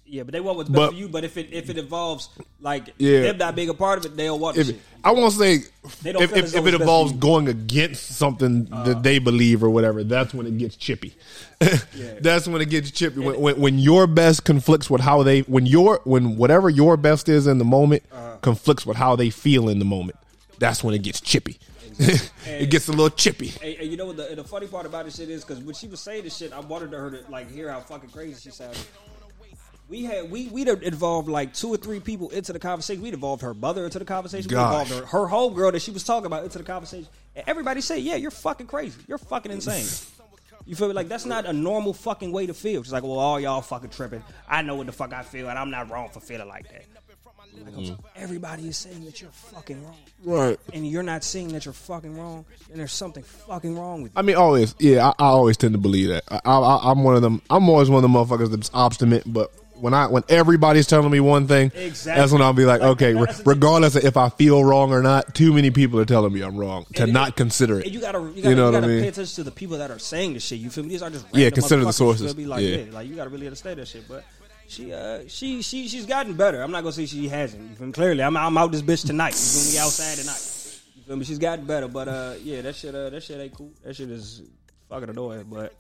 Yeah, 0.08 0.22
but 0.22 0.32
they 0.32 0.40
want 0.40 0.56
what's 0.56 0.68
best 0.68 0.76
But- 0.76 0.90
for 0.90 0.94
you. 0.96 1.08
But 1.08 1.24
if 1.24 1.36
it 1.36 1.48
if 1.52 1.68
it 1.68 1.76
involves 1.78 2.28
like 2.60 2.94
Yeah. 2.98 3.22
them 3.22 3.38
not 3.38 3.56
being 3.56 3.68
a 3.68 3.74
part 3.74 3.98
of 3.98 4.06
it, 4.06 4.16
they'll 4.16 4.38
want 4.38 4.56
If 4.56 4.68
shit. 4.68 4.80
I 5.02 5.10
won't 5.10 5.32
say 5.32 5.58
They 6.02 6.12
don't 6.12 6.22
if, 6.22 6.32
if, 6.34 6.54
if 6.54 6.66
it 6.66 6.74
involves 6.74 7.12
going 7.12 7.48
against 7.48 8.16
something 8.16 8.66
that 8.84 9.02
they 9.02 9.18
believe 9.18 9.62
or 9.64 9.70
whatever, 9.70 10.04
that's 10.04 10.32
when 10.32 10.46
it 10.46 10.58
gets 10.58 10.76
chippy. 10.76 11.14
that's 12.20 12.46
when 12.46 12.60
it 12.60 12.70
gets 12.70 12.90
chippy. 12.90 13.20
When, 13.20 13.40
when 13.40 13.60
when 13.60 13.78
your 13.78 14.06
best 14.06 14.44
conflicts 14.44 14.88
with 14.88 15.00
how 15.00 15.22
they 15.22 15.40
when 15.40 15.66
your 15.66 16.00
when 16.04 16.36
whatever 16.36 16.70
your 16.70 16.96
best 16.96 17.28
is 17.28 17.46
in 17.46 17.58
the 17.58 17.64
moment 17.64 18.02
Uh-huh. 18.12 18.36
conflicts 18.42 18.86
with 18.86 18.96
how 18.96 19.16
they 19.16 19.30
feel 19.30 19.68
in 19.68 19.78
the 19.78 19.84
moment. 19.84 20.18
That's 20.58 20.82
when 20.84 20.94
it 20.94 21.02
gets 21.02 21.20
chippy. 21.20 21.58
it 21.98 22.70
gets 22.70 22.88
a 22.88 22.92
little 22.92 23.10
chippy. 23.10 23.52
And, 23.62 23.80
and 23.80 23.90
you 23.90 23.96
know 23.96 24.06
what 24.06 24.16
the, 24.18 24.34
the 24.36 24.44
funny 24.44 24.66
part 24.66 24.86
about 24.86 25.06
this 25.06 25.16
shit 25.16 25.30
is 25.30 25.44
because 25.44 25.62
when 25.64 25.74
she 25.74 25.88
was 25.88 25.98
saying 26.00 26.24
this 26.24 26.36
shit, 26.36 26.52
I 26.52 26.60
wanted 26.60 26.92
her 26.92 27.10
to 27.10 27.30
like 27.30 27.50
hear 27.50 27.70
how 27.70 27.80
fucking 27.80 28.10
crazy 28.10 28.38
she 28.40 28.50
sounded. 28.50 28.78
We 29.88 30.04
had 30.04 30.30
we 30.30 30.48
we'd 30.48 30.66
have 30.66 30.82
involved 30.82 31.28
like 31.28 31.54
two 31.54 31.68
or 31.68 31.76
three 31.76 32.00
people 32.00 32.28
into 32.30 32.52
the 32.52 32.58
conversation. 32.58 33.02
We'd 33.02 33.14
involved 33.14 33.42
her 33.42 33.54
mother 33.54 33.84
into 33.84 33.98
the 34.00 34.04
conversation. 34.04 34.48
We 34.50 34.56
involved 34.56 34.90
her 34.90 35.06
her 35.06 35.26
whole 35.26 35.50
girl 35.50 35.70
that 35.70 35.80
she 35.80 35.92
was 35.92 36.02
talking 36.02 36.26
about 36.26 36.42
into 36.44 36.58
the 36.58 36.64
conversation. 36.64 37.08
And 37.36 37.44
everybody 37.46 37.80
said, 37.80 38.00
"Yeah, 38.02 38.16
you're 38.16 38.30
fucking 38.32 38.66
crazy. 38.66 39.00
You're 39.06 39.18
fucking 39.18 39.52
insane." 39.52 39.86
You 40.64 40.74
feel 40.74 40.88
me? 40.88 40.94
Like 40.94 41.06
that's 41.08 41.26
not 41.26 41.46
a 41.46 41.52
normal 41.52 41.92
fucking 41.92 42.32
way 42.32 42.46
to 42.46 42.54
feel. 42.54 42.82
She's 42.82 42.92
like, 42.92 43.04
"Well, 43.04 43.18
all 43.20 43.38
y'all 43.38 43.60
fucking 43.62 43.90
tripping. 43.90 44.24
I 44.48 44.62
know 44.62 44.74
what 44.74 44.86
the 44.86 44.92
fuck 44.92 45.12
I 45.12 45.22
feel, 45.22 45.48
and 45.48 45.56
I'm 45.56 45.70
not 45.70 45.88
wrong 45.88 46.08
for 46.08 46.18
feeling 46.18 46.48
like 46.48 46.66
that." 46.72 46.84
Like, 47.74 47.96
Everybody 48.16 48.68
is 48.68 48.76
saying 48.76 49.04
that 49.06 49.20
you're 49.22 49.30
fucking 49.30 49.82
wrong, 49.82 49.96
Right. 50.24 50.58
and 50.74 50.86
you're 50.86 51.02
not 51.02 51.24
seeing 51.24 51.48
that 51.48 51.64
you're 51.64 51.72
fucking 51.72 52.16
wrong. 52.18 52.44
and 52.70 52.78
there's 52.78 52.92
something 52.92 53.22
fucking 53.22 53.78
wrong 53.78 54.02
with 54.02 54.12
you. 54.12 54.18
I 54.18 54.22
mean, 54.22 54.36
always, 54.36 54.74
yeah. 54.78 55.06
I, 55.18 55.24
I 55.24 55.28
always 55.28 55.56
tend 55.56 55.72
to 55.72 55.78
believe 55.78 56.08
that. 56.08 56.24
I, 56.28 56.40
I, 56.44 56.90
I'm 56.90 57.02
one 57.02 57.14
of 57.16 57.22
them. 57.22 57.40
I'm 57.48 57.68
always 57.70 57.88
one 57.88 58.04
of 58.04 58.10
the 58.10 58.18
motherfuckers 58.18 58.50
that's 58.50 58.70
obstinate. 58.74 59.22
But 59.26 59.52
when 59.80 59.94
I 59.94 60.06
when 60.06 60.22
everybody's 60.28 60.86
telling 60.86 61.10
me 61.10 61.20
one 61.20 61.46
thing, 61.46 61.70
Exactly. 61.74 62.20
that's 62.20 62.32
when 62.32 62.42
I'll 62.42 62.52
be 62.52 62.64
like, 62.64 62.80
Like, 62.80 62.90
okay, 62.92 63.14
re- 63.14 63.26
the 63.26 63.42
regardless 63.44 63.94
of 63.96 64.04
if 64.04 64.16
I 64.16 64.28
feel 64.30 64.64
wrong 64.64 64.92
or 64.92 65.02
not, 65.02 65.34
too 65.34 65.52
many 65.52 65.70
people 65.70 65.98
are 66.00 66.04
telling 66.04 66.32
me 66.32 66.40
I'm 66.42 66.56
wrong 66.56 66.86
to 66.94 67.02
And- 67.04 67.12
not 67.12 67.36
consider 67.36 67.76
And 67.76 67.86
it. 67.86 67.92
you 67.92 68.00
gotta, 68.00 68.18
you 68.20 68.26
gotta, 68.42 68.48
You 68.50 68.54
know 68.56 68.66
you 68.66 68.72
gotta 68.72 68.86
mean? 68.88 69.02
pay 69.02 69.08
attention 69.08 69.34
to 69.36 69.44
the 69.44 69.50
people 69.50 69.78
that 69.78 69.90
are 69.90 69.98
saying 69.98 70.34
this 70.34 70.44
shit. 70.44 70.58
You 70.58 70.70
feel 70.70 70.84
me? 70.84 70.90
These 70.90 71.02
are 71.02 71.10
just 71.10 71.26
Yeah, 71.32 71.50
consider 71.50 71.84
the 71.84 71.92
sources. 71.92 72.36
me? 72.36 72.46
Like, 72.46 72.62
Yeah. 72.62 72.76
yeah. 72.78 72.84
like 72.92 73.08
you 73.08 73.14
gotta 73.16 73.30
really 73.30 73.46
understand 73.46 73.78
that 73.78 73.88
shit. 73.88 74.08
But 74.08 74.24
she, 74.68 74.92
uh, 74.92 75.20
she, 75.28 75.62
she, 75.62 75.88
she's 75.88 76.06
gotten 76.06 76.34
better. 76.34 76.62
I'm 76.62 76.70
not 76.72 76.82
gonna 76.82 76.92
say 76.92 77.06
she 77.06 77.28
hasn't. 77.28 77.62
You 77.70 77.76
feel 77.76 77.86
me? 77.86 77.92
Clearly, 77.92 78.22
I'm, 78.22 78.36
I'm 78.36 78.56
out 78.58 78.72
this 78.72 78.82
bitch 78.82 79.06
tonight. 79.06 79.34
You 79.34 79.38
feel 79.38 79.72
me? 79.72 79.78
Outside 79.86 80.18
tonight. 80.18 80.80
You 80.96 81.02
feel 81.04 81.16
me? 81.16 81.24
She's 81.24 81.38
gotten 81.38 81.66
better. 81.66 81.86
But 81.88 82.08
uh, 82.08 82.34
yeah, 82.42 82.62
that 82.62 82.74
shit, 82.74 82.94
uh, 82.94 83.10
that 83.10 83.22
shit 83.22 83.38
ain't 83.40 83.54
cool. 83.54 83.70
That 83.84 83.94
shit 83.94 84.10
is 84.10 84.42
fucking 84.88 85.08
annoying. 85.10 85.44
But 85.50 85.74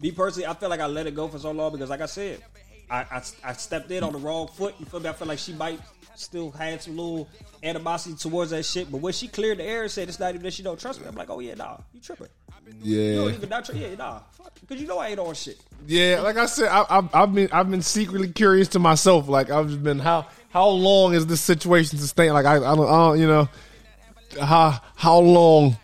me 0.00 0.10
personally, 0.12 0.46
I 0.46 0.54
feel 0.54 0.68
like 0.68 0.80
I 0.80 0.86
let 0.86 1.06
it 1.06 1.14
go 1.14 1.28
for 1.28 1.38
so 1.38 1.50
long 1.50 1.72
because, 1.72 1.90
like 1.90 2.00
I 2.00 2.06
said, 2.06 2.42
I, 2.90 2.98
I 3.10 3.22
I 3.44 3.52
stepped 3.54 3.90
in 3.90 4.02
on 4.04 4.12
the 4.12 4.18
wrong 4.18 4.48
foot. 4.48 4.74
You 4.78 4.86
feel 4.86 5.00
me? 5.00 5.08
I 5.08 5.12
feel 5.12 5.28
like 5.28 5.38
she 5.38 5.52
might 5.52 5.80
still 6.14 6.50
had 6.50 6.82
some 6.82 6.96
little 6.96 7.28
animosity 7.62 8.14
towards 8.16 8.50
that 8.50 8.64
shit. 8.64 8.90
But 8.90 8.98
when 8.98 9.12
she 9.12 9.28
cleared 9.28 9.58
the 9.58 9.64
air 9.64 9.82
and 9.82 9.90
said 9.90 10.08
it's 10.08 10.18
not 10.20 10.30
even 10.30 10.42
that 10.42 10.52
she 10.54 10.62
don't 10.62 10.78
trust 10.80 11.00
me, 11.00 11.06
I'm 11.08 11.14
like, 11.14 11.28
oh 11.30 11.40
yeah, 11.40 11.54
nah, 11.54 11.78
you 11.92 12.00
tripping. 12.00 12.28
You 12.66 12.74
Yeah, 12.82 13.14
don't 13.16 13.34
even 13.34 13.48
not 13.48 13.64
tr- 13.64 13.74
yeah, 13.74 13.94
nah, 13.94 14.20
because 14.60 14.80
you 14.80 14.86
know 14.88 14.98
I 14.98 15.08
ain't 15.08 15.18
on 15.20 15.34
shit. 15.34 15.58
yeah. 15.86 16.20
Like 16.20 16.36
I 16.36 16.46
said, 16.46 16.68
I, 16.68 16.84
I've, 16.88 17.14
I've 17.14 17.34
been 17.34 17.48
I've 17.52 17.70
been 17.70 17.82
secretly 17.82 18.28
curious 18.28 18.68
to 18.68 18.78
myself. 18.78 19.28
Like 19.28 19.50
I've 19.50 19.68
just 19.68 19.82
been 19.82 19.98
how 19.98 20.26
how 20.50 20.68
long 20.68 21.14
is 21.14 21.26
this 21.26 21.40
situation 21.40 21.98
sustained? 21.98 22.34
Like 22.34 22.46
I 22.46 22.56
I 22.56 22.74
don't, 22.74 22.88
I 22.88 23.08
don't 23.08 23.20
you 23.20 23.26
know 23.26 23.48
how 24.40 24.80
how 24.94 25.18
long 25.18 25.76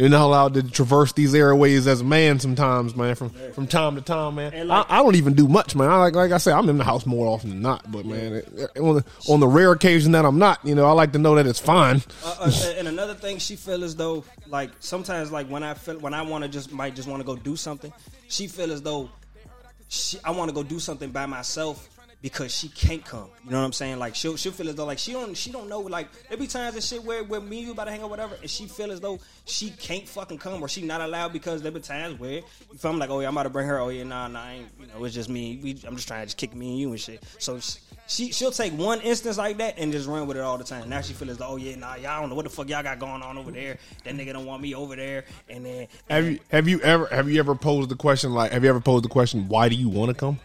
you're 0.00 0.08
not 0.08 0.24
allowed 0.24 0.54
to 0.54 0.62
traverse 0.62 1.12
these 1.12 1.34
airways 1.34 1.86
as 1.86 2.00
a 2.00 2.04
man 2.04 2.40
sometimes, 2.40 2.96
man. 2.96 3.14
From 3.14 3.30
from 3.52 3.66
time 3.66 3.96
to 3.96 4.02
time, 4.02 4.36
man. 4.36 4.68
Like- 4.68 4.86
I, 4.90 4.98
I 4.98 5.02
don't 5.02 5.14
even 5.16 5.34
do 5.34 5.46
much, 5.46 5.76
man. 5.76 5.88
I 5.90 5.96
like 5.98 6.14
like 6.14 6.32
I 6.32 6.38
say, 6.38 6.52
I'm 6.52 6.68
in 6.68 6.78
the 6.78 6.84
house 6.84 7.06
more 7.06 7.26
often 7.26 7.50
than 7.50 7.62
not. 7.62 7.90
But 7.90 8.06
man, 8.06 8.32
it- 8.34 8.48
it- 8.74 8.80
on 8.80 8.96
the, 8.96 9.04
on 9.28 9.40
the 9.40 9.46
rare 9.48 9.72
occasion 9.72 10.12
that 10.12 10.24
I'm 10.24 10.38
not, 10.38 10.58
you 10.64 10.74
know, 10.74 10.86
I 10.86 10.92
like 10.92 11.12
to 11.12 11.18
know 11.18 11.34
that 11.36 11.46
it's 11.46 11.60
fine. 11.60 12.02
Uh, 12.24 12.36
uh, 12.40 12.72
and 12.76 12.88
another 12.88 13.14
thing, 13.14 13.38
she 13.38 13.56
feel 13.56 13.84
as 13.84 13.94
though 13.96 14.24
like 14.48 14.70
sometimes 14.80 15.30
like 15.30 15.46
when 15.48 15.62
I 15.62 15.74
feel 15.74 15.98
when 15.98 16.14
I 16.14 16.22
want 16.22 16.42
to 16.44 16.48
just 16.50 16.72
might 16.72 16.94
just 16.96 17.08
want 17.08 17.20
to 17.20 17.26
go 17.26 17.36
do 17.36 17.54
something, 17.56 17.92
she 18.28 18.46
feel 18.48 18.72
as 18.72 18.82
though 18.82 19.10
she 19.88 20.18
I 20.24 20.30
want 20.30 20.48
to 20.48 20.54
go 20.54 20.62
do 20.62 20.78
something 20.78 21.10
by 21.10 21.26
myself 21.26 21.88
because 22.22 22.54
she 22.54 22.68
can't 22.68 23.04
come. 23.04 23.28
You 23.44 23.50
know 23.50 23.60
what 23.60 23.64
I'm 23.64 23.72
saying? 23.72 23.98
Like 23.98 24.14
she'll 24.14 24.36
she'll 24.36 24.52
feel 24.52 24.68
as 24.68 24.74
though 24.74 24.84
like 24.84 24.98
she 24.98 25.12
don't 25.12 25.34
she 25.36 25.50
don't 25.50 25.68
know 25.68 25.80
like 25.80 26.08
there 26.28 26.36
be 26.36 26.46
times 26.46 26.74
and 26.74 26.84
shit 26.84 27.02
where 27.02 27.24
where 27.24 27.40
me 27.40 27.58
and 27.58 27.66
you 27.66 27.72
about 27.72 27.84
to 27.84 27.90
hang 27.90 28.02
out 28.02 28.10
whatever, 28.10 28.36
and 28.40 28.50
she 28.50 28.66
feel 28.66 28.90
as 28.92 29.00
though 29.00 29.18
she 29.46 29.70
can't 29.70 30.06
fucking 30.06 30.38
come 30.38 30.62
or 30.62 30.68
she 30.68 30.82
not 30.82 31.00
allowed 31.00 31.32
because 31.32 31.62
there 31.62 31.72
be 31.72 31.80
times 31.80 32.18
where 32.18 32.32
you 32.32 32.78
feel 32.78 32.90
I'm 32.90 32.98
like 32.98 33.10
oh 33.10 33.20
yeah 33.20 33.28
I'm 33.28 33.34
about 33.34 33.44
to 33.44 33.50
bring 33.50 33.66
her 33.66 33.78
oh 33.78 33.88
yeah 33.88 34.04
nah 34.04 34.28
nah 34.28 34.42
I 34.42 34.52
ain't, 34.52 34.68
you 34.80 34.86
know 34.86 35.04
it's 35.04 35.14
just 35.14 35.28
me 35.28 35.60
we, 35.62 35.70
I'm 35.86 35.96
just 35.96 36.08
trying 36.08 36.20
to 36.20 36.26
just 36.26 36.36
kick 36.36 36.54
me 36.54 36.70
and 36.70 36.78
you 36.78 36.90
and 36.90 37.00
shit. 37.00 37.22
So 37.38 37.58
she 38.06 38.32
she'll 38.32 38.50
take 38.50 38.74
one 38.74 39.00
instance 39.00 39.38
like 39.38 39.56
that 39.58 39.78
and 39.78 39.90
just 39.90 40.06
run 40.06 40.26
with 40.26 40.36
it 40.36 40.40
all 40.40 40.58
the 40.58 40.64
time. 40.64 40.90
Now 40.90 41.00
she 41.00 41.14
feel 41.14 41.30
as 41.30 41.38
though 41.38 41.48
oh 41.48 41.56
yeah 41.56 41.76
nah 41.76 41.94
y'all 41.94 42.20
don't 42.20 42.28
know 42.28 42.36
what 42.36 42.44
the 42.44 42.50
fuck 42.50 42.68
y'all 42.68 42.82
got 42.82 42.98
going 42.98 43.22
on 43.22 43.38
over 43.38 43.50
there. 43.50 43.78
That 44.04 44.14
nigga 44.14 44.34
don't 44.34 44.46
want 44.46 44.60
me 44.60 44.74
over 44.74 44.94
there 44.94 45.24
and 45.48 45.64
then 45.64 45.88
Have 46.10 46.26
you 46.26 46.38
have 46.50 46.68
you 46.68 46.80
ever 46.82 47.06
have 47.06 47.30
you 47.30 47.40
ever 47.40 47.54
posed 47.54 47.88
the 47.88 47.96
question 47.96 48.34
like 48.34 48.52
have 48.52 48.62
you 48.62 48.68
ever 48.68 48.80
posed 48.80 49.04
the 49.04 49.08
question 49.08 49.48
why 49.48 49.70
do 49.70 49.74
you 49.74 49.88
want 49.88 50.10
to 50.10 50.14
come? 50.14 50.38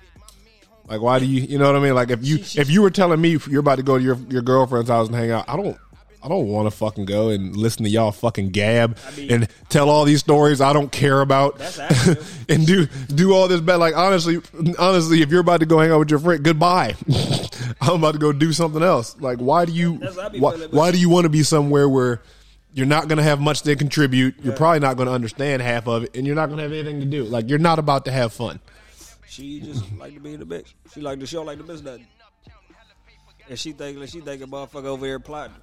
Like 0.87 1.01
why 1.01 1.19
do 1.19 1.25
you 1.25 1.41
you 1.41 1.57
know 1.57 1.65
what 1.65 1.75
I 1.75 1.79
mean? 1.83 1.95
Like 1.95 2.11
if 2.11 2.23
you 2.23 2.37
if 2.37 2.69
you 2.69 2.81
were 2.81 2.91
telling 2.91 3.19
me 3.19 3.37
you're 3.49 3.59
about 3.59 3.77
to 3.77 3.83
go 3.83 3.97
to 3.97 4.03
your 4.03 4.17
your 4.29 4.41
girlfriend's 4.41 4.89
house 4.89 5.07
and 5.07 5.15
hang 5.15 5.31
out, 5.31 5.45
I 5.47 5.55
don't 5.55 5.77
I 6.23 6.27
don't 6.27 6.47
want 6.47 6.65
to 6.67 6.75
fucking 6.75 7.05
go 7.05 7.29
and 7.29 7.55
listen 7.55 7.83
to 7.83 7.89
y'all 7.89 8.11
fucking 8.11 8.49
gab 8.49 8.97
mean- 9.15 9.31
and 9.31 9.47
tell 9.69 9.89
all 9.89 10.05
these 10.05 10.19
stories 10.19 10.61
I 10.61 10.73
don't 10.73 10.91
care 10.91 11.21
about 11.21 11.59
and 12.49 12.65
do 12.65 12.85
do 13.13 13.33
all 13.33 13.47
this 13.47 13.61
bad. 13.61 13.75
Like 13.77 13.95
honestly, 13.95 14.41
honestly, 14.79 15.21
if 15.21 15.29
you're 15.29 15.41
about 15.41 15.59
to 15.59 15.65
go 15.65 15.79
hang 15.79 15.91
out 15.91 15.99
with 15.99 16.09
your 16.09 16.19
friend, 16.19 16.43
goodbye. 16.43 16.95
I'm 17.81 17.95
about 17.95 18.13
to 18.13 18.19
go 18.19 18.31
do 18.31 18.53
something 18.53 18.81
else. 18.81 19.19
Like 19.19 19.37
why 19.39 19.65
do 19.65 19.71
you 19.71 19.97
That's 19.97 20.15
what 20.15 20.25
I 20.25 20.29
be 20.29 20.39
why, 20.39 20.55
why 20.71 20.91
do 20.91 20.99
you 20.99 21.09
want 21.09 21.25
to 21.25 21.29
be 21.29 21.43
somewhere 21.43 21.87
where 21.89 22.21
you're 22.73 22.85
not 22.85 23.07
going 23.07 23.17
to 23.17 23.23
have 23.23 23.39
much 23.39 23.61
to 23.61 23.75
contribute. 23.77 24.35
You're 24.43 24.53
probably 24.55 24.81
not 24.81 24.97
going 24.97 25.07
to 25.07 25.13
understand 25.13 25.61
half 25.61 25.87
of 25.87 26.03
it, 26.03 26.15
and 26.15 26.27
you're 26.27 26.35
not 26.35 26.47
going 26.47 26.57
to 26.57 26.63
have 26.63 26.73
anything 26.73 26.99
to 26.99 27.05
do. 27.05 27.23
Like 27.23 27.49
you're 27.49 27.57
not 27.57 27.79
about 27.79 28.03
to 28.05 28.11
have 28.11 28.33
fun. 28.33 28.59
She 29.27 29.59
just 29.59 29.83
like 29.97 30.13
to 30.13 30.19
be 30.19 30.33
in 30.33 30.39
the 30.39 30.45
bitch. 30.45 30.73
She 30.93 31.01
like 31.01 31.19
the 31.19 31.27
show 31.27 31.43
like 31.43 31.57
the 31.57 31.63
bitch 31.63 31.83
nothing. 31.83 32.07
And 33.49 33.59
she 33.59 33.73
think 33.73 33.99
like 33.99 34.09
she 34.09 34.21
think 34.21 34.41
a 34.41 34.45
motherfucker 34.45 34.85
over 34.85 35.05
here 35.05 35.19
plotting. 35.19 35.55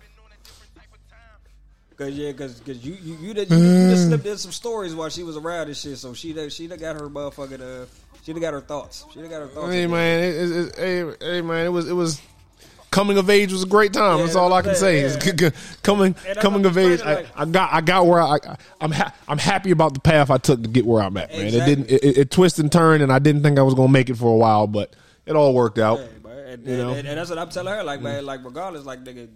Cause 1.96 2.14
yeah, 2.14 2.32
cause, 2.32 2.60
cause 2.64 2.84
you 2.84 2.96
you 3.02 3.16
you, 3.20 3.34
did, 3.34 3.50
you, 3.50 3.56
you 3.56 3.90
just 3.90 4.06
slipped 4.06 4.26
in 4.26 4.38
some 4.38 4.50
stories 4.50 4.94
while 4.94 5.08
she 5.08 5.22
was 5.22 5.36
around 5.36 5.66
and 5.66 5.76
shit. 5.76 5.98
So 5.98 6.14
she 6.14 6.32
done, 6.32 6.48
she 6.48 6.66
done 6.66 6.78
got 6.78 6.96
her 6.96 7.08
motherfucking 7.08 7.60
uh 7.60 7.86
she 8.22 8.32
done 8.32 8.40
got 8.40 8.54
her 8.54 8.60
thoughts. 8.60 9.04
She 9.12 9.20
done 9.20 9.30
got 9.30 9.42
her 9.42 9.48
thoughts. 9.48 9.72
Hey 9.72 9.86
man, 9.86 10.20
it, 10.20 10.34
it, 10.34 10.50
it, 10.50 10.76
hey, 10.76 11.14
hey 11.20 11.40
man, 11.42 11.66
it 11.66 11.70
was 11.70 11.88
it 11.88 11.94
was 11.94 12.20
coming 12.92 13.18
of 13.18 13.28
age 13.28 13.50
was 13.52 13.64
a 13.64 13.66
great 13.66 13.92
time. 13.92 14.18
Yeah, 14.18 14.24
that's 14.24 14.36
all 14.36 14.52
I 14.52 14.62
can 14.62 14.70
yeah, 14.70 14.76
say. 14.76 15.00
yeah. 15.00 15.06
is 15.06 15.14
c- 15.14 15.32
c- 15.36 15.50
coming 15.82 16.14
coming 16.40 16.64
of 16.64 16.78
age. 16.78 16.94
explaining, 17.00 17.26
I, 17.34 17.42
I 17.42 17.44
got 17.46 17.72
I 17.72 17.80
got 17.80 18.06
where 18.06 18.20
I, 18.20 18.34
I 18.36 18.56
I'm 18.80 18.92
ha- 18.92 19.12
I'm 19.26 19.38
happy 19.38 19.72
about 19.72 19.94
the 19.94 20.00
path 20.00 20.30
I 20.30 20.38
took 20.38 20.62
to 20.62 20.68
get 20.68 20.86
where 20.86 21.02
I'm 21.02 21.16
at. 21.16 21.30
Man, 21.32 21.46
it 21.48 21.50
didn't 21.50 21.90
it, 21.90 22.18
it, 22.18 22.30
twisted 22.30 22.64
and 22.64 22.70
turned, 22.70 23.02
and 23.02 23.12
I 23.12 23.18
didn't 23.18 23.42
think 23.42 23.58
I 23.58 23.62
was 23.62 23.74
gonna 23.74 23.90
make 23.90 24.08
it 24.10 24.16
for 24.16 24.32
a 24.32 24.36
while, 24.36 24.68
but 24.68 24.94
it 25.26 25.34
all 25.34 25.52
worked 25.54 25.78
out. 25.80 25.98
And, 25.98 26.66
You 26.66 26.76
know? 26.76 26.92
and, 26.92 27.08
and 27.08 27.18
that's 27.18 27.30
what 27.30 27.38
I'm 27.38 27.48
telling 27.48 27.72
her. 27.74 27.82
Like, 27.82 28.02
man, 28.02 28.26
like 28.26 28.44
regardless, 28.44 28.84
like 28.84 29.02
nigga. 29.02 29.28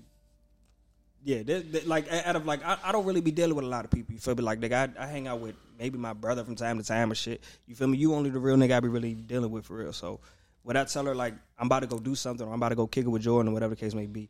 Yeah, 1.25 1.43
this, 1.43 1.65
this- 1.71 1.87
like 1.87 2.07
out 2.13 2.37
of 2.37 2.47
like 2.47 2.65
I, 2.65 2.77
I 2.85 2.93
don't 2.93 3.05
really 3.05 3.21
be 3.21 3.33
dealing 3.33 3.57
with 3.57 3.65
a 3.65 3.69
lot 3.69 3.85
of 3.85 3.91
people. 3.91 4.13
You 4.15 4.21
feel 4.21 4.35
me? 4.37 4.43
Like 4.43 4.61
nigga, 4.61 4.95
I, 4.97 5.05
I 5.05 5.07
hang 5.07 5.27
out 5.27 5.41
with 5.41 5.57
maybe 5.79 5.99
my 5.99 6.13
brother 6.13 6.45
from 6.45 6.55
time 6.55 6.79
to 6.79 6.85
time 6.85 7.11
or 7.11 7.15
shit. 7.15 7.43
You 7.67 7.75
feel 7.75 7.89
me? 7.89 7.99
You 7.99 8.15
only 8.15 8.31
the 8.31 8.39
real 8.39 8.57
nigga 8.57 8.77
I 8.77 8.81
be 8.81 8.89
really 8.89 9.15
dealing 9.15 9.51
with 9.51 9.65
for 9.65 9.77
real. 9.79 9.93
So 9.93 10.21
when 10.67 10.77
I 10.77 10.83
tell 10.85 11.05
her 11.07 11.15
like 11.15 11.35
I'm 11.59 11.67
about 11.69 11.81
to 11.81 11.87
go 11.87 11.99
do 12.01 12.15
something 12.17 12.45
or 12.47 12.51
I'm 12.53 12.59
about 12.61 12.71
to 12.71 12.75
go 12.75 12.89
kick 12.89 13.05
it 13.05 13.09
with 13.09 13.23
Jordan 13.23 13.51
or 13.51 13.55
whatever 13.55 13.75
the 13.77 13.81
case 13.81 13.95
may 13.95 14.07
be, 14.07 14.29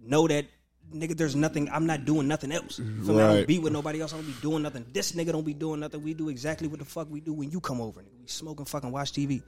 know 0.00 0.26
that 0.26 0.46
nigga, 0.94 1.14
there's 1.14 1.36
nothing. 1.36 1.68
I'm 1.70 1.84
not 1.84 2.06
doing 2.06 2.26
nothing 2.26 2.52
else. 2.52 2.76
Feel 2.76 2.86
me? 2.86 3.20
I 3.20 3.26
Right. 3.26 3.34
don't 3.36 3.46
be 3.46 3.58
with 3.58 3.74
nobody 3.74 4.00
else. 4.00 4.14
I 4.14 4.16
don't 4.16 4.26
be 4.26 4.34
doing 4.40 4.62
nothing. 4.62 4.86
This 4.94 5.12
nigga 5.12 5.30
don't 5.32 5.44
be 5.44 5.52
doing 5.52 5.80
nothing. 5.80 6.02
We 6.02 6.14
do 6.14 6.30
exactly 6.30 6.68
what 6.68 6.78
the 6.78 6.86
fuck 6.86 7.10
we 7.10 7.20
do 7.20 7.34
when 7.34 7.50
you 7.50 7.60
come 7.60 7.82
over. 7.82 8.00
Nigga. 8.00 8.18
We 8.22 8.28
smoke 8.28 8.58
and 8.60 8.66
fucking 8.68 8.90
watch 8.90 9.12
TV. 9.12 9.34
You 9.34 9.42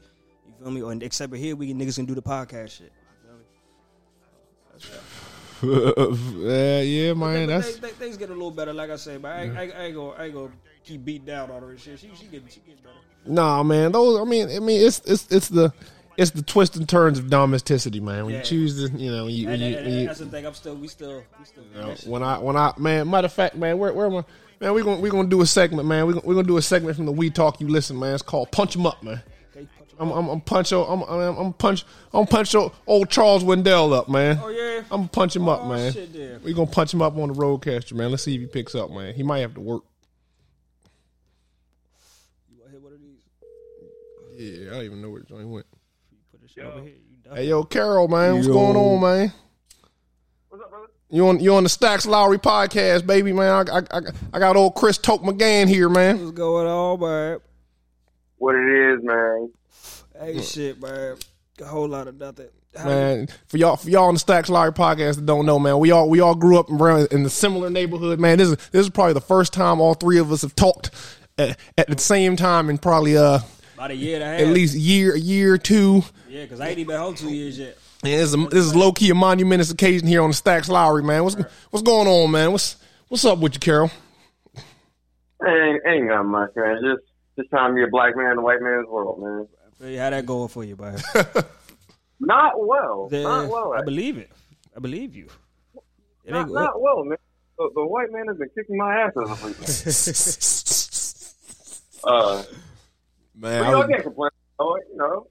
feel 0.63 0.71
me? 0.71 0.83
Or 0.83 0.93
except 0.93 1.31
for 1.33 1.39
here, 1.39 1.57
we 1.57 1.73
niggas 1.73 1.97
can 1.97 2.05
do 2.05 2.15
the 2.15 2.21
podcast 2.23 2.69
shit. 2.79 2.93
You 4.75 4.81
feel 5.59 6.11
me? 6.13 6.45
yeah, 6.45 6.81
yeah, 6.83 7.15
man. 7.15 7.49
That's 7.49 7.75
they- 7.77 7.89
they- 7.89 7.95
things 7.95 8.17
get 8.17 8.29
a 8.31 8.33
little 8.33 8.51
better, 8.51 8.73
like 8.73 8.91
I 8.91 8.97
say, 8.97 9.17
but 9.17 9.31
I, 9.33 9.41
I, 9.43 9.45
I 9.45 9.83
ain't 9.87 9.95
gonna, 9.95 10.11
I 10.19 10.25
ain't 10.27 10.35
gonna 10.35 10.53
keep 10.85 11.05
beating 11.05 11.27
down 11.27 11.51
on 11.51 11.63
her 11.63 11.77
shit. 11.79 11.99
She, 11.99 12.11
she 12.15 12.27
get, 12.27 12.43
she 12.51 12.61
get 12.61 12.83
better. 12.83 12.95
Nah, 13.27 13.63
man. 13.63 13.93
Those. 13.93 14.21
I 14.21 14.25
mean, 14.25 14.49
I 14.55 14.59
mean, 14.61 14.87
it's 14.87 15.01
it's 15.05 15.27
it's 15.31 15.49
the 15.49 15.73
it's 16.21 16.31
the 16.33 16.43
twists 16.43 16.77
and 16.77 16.89
turns 16.89 17.19
of 17.19 17.31
domesticity, 17.31 17.99
man. 18.01 18.27
When 18.27 18.35
Yeah. 18.35 18.41
you 18.41 18.45
choose 18.45 18.77
to, 18.91 18.97
you 18.97 19.11
know, 19.11 19.25
when 19.25 19.35
you, 19.35 19.49
And, 19.49 19.61
you, 19.61 19.69
and- 19.77 19.87
and 19.87 19.95
you, 20.03 20.07
that's 20.07 20.19
the 20.21 20.27
thing. 20.27 20.47
I'm 20.47 20.55
still, 20.55 20.75
we 20.77 20.87
still, 20.89 21.25
we 21.39 21.45
still. 21.45 21.65
you 21.75 21.81
know, 21.81 21.95
when 22.05 22.23
I 22.23 22.39
when 22.39 22.57
I 22.57 22.73
man, 22.77 23.09
matter 23.11 23.27
of 23.27 23.33
fact, 23.33 23.57
man, 23.57 23.79
where 23.79 23.93
where 23.93 24.07
am 24.07 24.17
I? 24.17 24.25
Man, 24.61 24.75
we 24.75 24.83
gonna 24.83 25.01
we're 25.01 25.11
gonna 25.11 25.29
do 25.29 25.41
a 25.41 25.47
segment, 25.47 25.89
man. 25.89 26.07
We 26.07 26.13
gonna, 26.13 26.27
we 26.27 26.35
gonna 26.35 26.47
do 26.47 26.59
a 26.59 26.63
segment 26.63 26.95
from 26.97 27.07
the 27.07 27.13
We 27.13 27.31
Talk 27.31 27.61
You 27.61 27.69
Listen, 27.69 27.99
man. 27.99 28.13
It's 28.15 28.23
called 28.23 28.51
Punch 28.53 28.77
'Em 28.77 28.85
Up, 28.87 29.03
man. 29.03 29.23
Him. 29.55 29.69
I'm 29.99 30.11
I'm, 30.13 30.29
I'm 30.29 30.41
punch 30.43 30.73
o- 30.73 30.85
I'm 30.85 31.03
I'm, 31.03 31.37
I'm 31.39 31.53
punch 31.55 31.85
I'm 32.13 32.27
punch 32.27 32.55
o- 32.55 32.73
old 32.87 33.09
Charles 33.11 33.43
Wendell 33.45 33.93
up, 33.95 34.09
man. 34.09 34.39
Oh, 34.43 34.49
yeah? 34.49 34.83
I'm 34.91 35.09
punch 35.09 35.35
him 35.37 35.49
up, 35.49 35.61
Oh, 35.65 35.69
man. 35.69 35.93
shit, 35.93 36.09
yeah. 36.11 36.37
We 36.45 36.53
gonna 36.55 36.71
punch 36.71 36.93
him 36.95 37.03
up 37.03 37.17
on 37.17 37.29
the 37.29 37.35
RODECaster, 37.35 37.95
man. 37.95 38.11
Let's 38.11 38.23
see 38.23 38.35
if 38.35 38.41
he 38.43 38.47
picks 38.47 38.75
up, 38.75 38.91
man. 38.91 39.15
He 39.15 39.23
might 39.23 39.41
have 39.41 39.55
to 39.55 39.61
work. 39.61 39.83
You 42.51 42.57
wanna 42.61 42.73
hit 42.73 42.83
one 42.83 42.93
of 42.93 43.01
these? 43.01 44.59
Yeah, 44.61 44.71
I 44.71 44.75
don't 44.77 44.85
even 44.85 45.03
know 45.03 45.11
where 45.11 45.21
the 45.21 45.27
joint 45.27 45.49
went. 45.49 45.67
You 46.61 46.67
put 46.67 46.75
this 46.77 46.79
shit 46.79 46.79
over 46.79 46.81
here. 46.81 46.97
You 47.11 47.17
done. 47.25 47.37
Hey, 47.37 47.49
yo, 47.49 47.65
Carol, 47.65 48.09
man, 48.09 48.35
what's 48.35 48.47
Yo. 48.47 48.53
going 48.53 48.77
on, 48.77 49.01
man? 49.01 49.33
What's 50.49 50.65
up, 50.65 50.71
brother? 50.71 50.87
You 51.11 51.29
on 51.29 51.41
you 51.41 51.55
on 51.55 51.63
the 51.63 51.69
Stacks 51.69 52.07
Lowry 52.07 52.39
podcast, 52.39 53.07
baby, 53.07 53.33
man. 53.33 53.69
I, 53.69 53.79
I, 53.79 53.83
I, 53.91 54.01
I 54.35 54.39
got 54.39 54.57
old 54.57 54.75
Chris 54.75 54.99
Toke 54.99 55.23
McGann 55.23 55.69
here, 55.69 55.89
man. 55.89 56.21
What's 56.21 56.33
going 56.33 56.67
on, 56.67 57.01
man? 57.01 57.39
What 58.37 58.55
it 58.55 58.95
is, 58.95 59.03
man? 59.03 59.53
Hey, 60.19 60.43
shit, 60.43 60.81
man. 60.81 61.17
A 61.61 61.65
whole 61.65 61.89
lot 61.89 62.09
of 62.09 62.17
nothing. 62.17 62.49
How 62.77 62.85
Man, 62.85 63.29
for 63.49 63.57
y'all, 63.57 63.77
for 63.77 63.91
y'all 63.91 64.05
on 64.05 64.15
the 64.15 64.21
Stacks 64.21 64.49
Lowry 64.49 64.73
podcast 64.73 65.17
that 65.17 65.27
don't 65.27 65.45
know, 65.45 65.59
man, 65.59 65.79
we 65.79 65.91
all 65.91 66.09
we 66.09 66.21
all 66.21 66.35
grew 66.37 66.59
up 66.59 66.71
around 66.71 67.09
in 67.11 67.25
the 67.25 67.31
similar 67.31 67.69
neighborhood, 67.69 68.21
man. 68.21 68.39
This 68.39 68.49
is 68.49 68.57
this 68.71 68.87
is 68.87 68.91
probably 68.91 69.15
the 69.15 69.21
first 69.21 69.53
time 69.53 69.81
all 69.81 69.95
three 69.95 70.19
of 70.19 70.31
us 70.31 70.43
have 70.43 70.55
talked 70.55 70.91
at, 71.37 71.59
at 71.77 71.89
the 71.89 71.99
same 71.99 72.37
time 72.37 72.71
in 72.71 72.79
probably 72.79 73.17
uh 73.17 73.41
About 73.81 73.93
a 73.93 73.97
year 73.97 74.17
and 74.17 74.23
a 74.23 74.27
half. 74.27 74.41
at 74.43 74.49
least 74.49 74.75
year, 74.75 75.15
a 75.15 75.19
year 75.19 75.55
or 75.55 75.57
two. 75.57 76.03
Yeah, 76.29 76.43
because 76.43 76.61
I 76.61 76.69
ain't 76.69 76.81
even 76.81 76.89
been 76.89 77.01
home 77.01 77.15
two 77.15 77.31
years 77.31 77.59
yet. 77.59 77.79
And 78.05 78.13
this 78.13 78.29
is, 78.29 78.35
a, 78.35 78.47
this 78.49 78.67
is 78.67 78.77
low 78.77 78.93
key 78.93 79.09
a 79.09 79.15
monumentous 79.15 79.71
occasion 79.71 80.07
here 80.07 80.21
on 80.21 80.29
the 80.29 80.35
Stacks 80.35 80.69
Lowry, 80.69 81.03
man. 81.03 81.25
What's 81.25 81.37
what's 81.71 81.83
going 81.83 82.07
on, 82.07 82.31
man? 82.31 82.53
What's 82.53 82.77
what's 83.09 83.25
up 83.25 83.39
with 83.39 83.55
you, 83.55 83.61
Carol? 83.61 83.91
Ain't, 85.43 85.81
ain't 85.87 86.09
got 86.09 86.25
much, 86.25 86.51
man. 86.57 86.83
Just 86.83 87.05
just 87.39 87.49
trying 87.49 87.71
to 87.71 87.75
be 87.75 87.83
a 87.83 87.87
black 87.91 88.15
man 88.19 88.33
in 88.33 88.39
a 88.39 88.43
white 88.43 88.61
man's 88.61 88.87
world, 88.87 89.19
man. 89.19 89.49
Hey, 89.81 89.97
How 89.97 90.11
that 90.11 90.27
going 90.27 90.49
for 90.49 90.63
you, 90.63 90.77
man? 90.77 90.99
Not 92.21 92.53
well. 92.59 93.09
Yeah, 93.11 93.23
not 93.23 93.49
well. 93.49 93.73
I 93.73 93.83
believe 93.83 94.19
it. 94.19 94.31
I 94.77 94.81
believe 94.81 95.17
you. 95.17 95.29
It 96.27 96.33
not, 96.33 96.51
not 96.51 96.83
well, 96.83 97.03
man. 97.03 97.17
The, 97.57 97.71
the 97.75 97.87
white 97.87 98.13
man 98.13 98.27
has 98.27 98.37
been 98.37 98.51
kicking 98.55 98.77
my 98.77 98.95
ass 98.95 99.13
as 99.17 99.31
of 99.31 99.43
late. 102.05 102.05
uh, 102.05 102.43
Man, 103.41 103.63
but, 103.63 103.67
you 103.67 103.73
know, 103.73 103.83
I 103.83 103.87
can't 103.89 104.03
complain. 104.03 104.31
Oh, 104.59 104.77
you 104.77 104.97
know, 104.97 105.27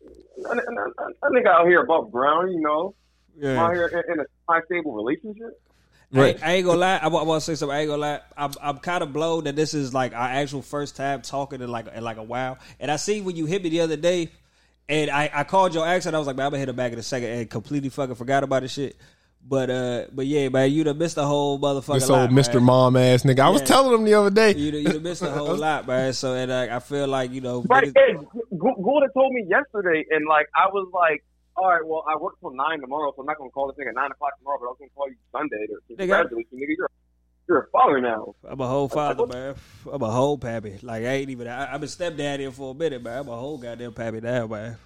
I, 0.50 0.54
I, 0.54 0.56
I, 0.56 1.28
I 1.28 1.30
think 1.32 1.46
out 1.46 1.68
here 1.68 1.84
above 1.84 2.12
ground, 2.12 2.52
you 2.52 2.62
know, 2.62 2.96
yeah. 3.38 3.64
out 3.64 3.74
here 3.74 3.86
in, 3.86 4.14
in 4.14 4.20
a 4.20 4.26
high 4.48 4.62
stable 4.66 4.94
relationship. 4.94 5.62
I, 6.12 6.36
I 6.42 6.54
ain't 6.54 6.66
gonna 6.66 6.80
lie. 6.80 6.98
I, 6.98 7.06
I 7.06 7.08
want 7.08 7.40
to 7.40 7.46
say 7.46 7.54
something. 7.54 7.76
I 7.76 7.82
ain't 7.82 7.90
gonna 7.90 8.02
lie. 8.02 8.22
I'm, 8.36 8.52
I'm 8.62 8.78
kind 8.80 9.04
of 9.04 9.14
blown 9.14 9.44
that 9.44 9.56
this 9.56 9.76
is 9.76 9.94
like 9.94 10.16
our 10.16 10.28
actual 10.28 10.64
first 10.64 10.96
time 10.96 11.22
talking 11.22 11.62
in 11.62 11.70
like 11.70 11.88
in 11.94 12.04
like 12.04 12.18
a 12.18 12.24
while. 12.24 12.58
And 12.80 12.90
I 12.90 12.96
see 12.96 13.22
when 13.22 13.36
you 13.36 13.46
hit 13.46 13.62
me 13.62 13.70
the 13.70 13.82
other 13.82 13.96
day, 13.96 14.32
and 14.88 15.12
I, 15.12 15.30
I 15.32 15.44
called 15.44 15.76
your 15.76 15.86
accent. 15.86 16.16
I 16.16 16.18
was 16.18 16.26
like, 16.26 16.36
man, 16.36 16.48
I'm 16.48 16.52
gonna 16.52 16.60
hit 16.60 16.70
her 16.70 16.74
back 16.74 16.94
in 16.94 16.98
a 16.98 17.04
second, 17.04 17.30
and 17.30 17.48
completely 17.48 17.90
fucking 17.90 18.16
forgot 18.16 18.44
about 18.44 18.64
this 18.64 18.74
shit. 18.74 18.98
But 19.48 19.70
uh, 19.70 20.06
but 20.12 20.28
yeah, 20.28 20.50
man, 20.50 20.72
you 20.72 20.84
done 20.84 20.98
missed 21.00 21.16
the 21.16 21.26
whole 21.26 21.58
motherfucker. 21.60 21.96
This 22.02 22.10
old 22.10 22.30
Mr. 22.30 22.62
Mom 22.62 22.96
ass 22.96 23.24
nigga. 23.24 23.40
I 23.40 23.50
was 23.50 23.62
telling 23.64 23.94
him 23.94 24.04
the 24.06 24.14
other 24.14 24.30
day. 24.30 24.54
You 24.54 24.72
done, 24.72 24.82
you 24.82 24.94
done 24.94 25.04
missed 25.04 25.22
a 25.24 25.32
whole 25.32 25.56
lot, 25.58 25.88
man. 25.88 26.14
So 26.14 26.34
and 26.36 26.52
uh, 26.52 26.68
I 26.70 26.80
feel 26.80 27.08
like 27.08 27.32
you 27.32 27.42
know, 27.42 27.64
Right, 27.68 27.86
niggas- 27.86 27.94
hey, 27.96 28.14
Gu- 28.52 28.84
Gulda 28.84 29.08
told 29.14 29.34
me 29.34 29.46
yesterday, 29.50 30.06
and 30.12 30.28
like 30.28 30.46
I 30.56 30.68
was 30.68 30.88
like, 30.94 31.24
all 31.56 31.68
right, 31.68 31.82
well, 31.84 32.04
I 32.08 32.16
work 32.18 32.36
till 32.42 32.52
nine 32.52 32.80
tomorrow, 32.82 33.12
so 33.16 33.22
I'm 33.22 33.26
not 33.26 33.38
gonna 33.38 33.50
call 33.50 33.68
this 33.68 33.84
nigga 33.84 33.90
at 33.90 33.96
nine 33.96 34.12
o'clock 34.12 34.38
tomorrow, 34.38 34.58
but 34.60 34.66
I 34.68 34.70
was 34.70 34.78
gonna 34.80 34.92
call 34.96 35.08
you 35.10 35.16
Sunday 35.32 35.66
to 35.68 35.94
Nigga. 35.96 35.98
congratulate 35.98 36.48
you, 36.52 36.58
nigga. 36.60 36.76
You're 36.78 36.90
you're 37.48 37.60
a 37.62 37.68
father 37.72 38.00
now. 38.02 38.36
I'm 38.48 38.60
a 38.62 38.68
whole 38.68 38.88
father, 38.90 39.26
man. 39.26 39.56
I'm 39.92 40.02
a 40.04 40.12
whole 40.12 40.38
pappy. 40.38 40.78
Like 40.84 41.04
I 41.06 41.08
ain't 41.14 41.32
even. 41.32 41.48
I, 41.48 41.74
I've 41.74 41.80
been 41.80 41.90
stepdaddy 41.90 42.52
for 42.52 42.72
a 42.72 42.74
minute, 42.76 43.02
man. 43.02 43.20
I'm 43.22 43.28
a 43.30 43.36
whole 43.36 43.58
goddamn 43.58 43.94
pappy 43.94 44.22
now, 44.22 44.46
man. 44.46 44.78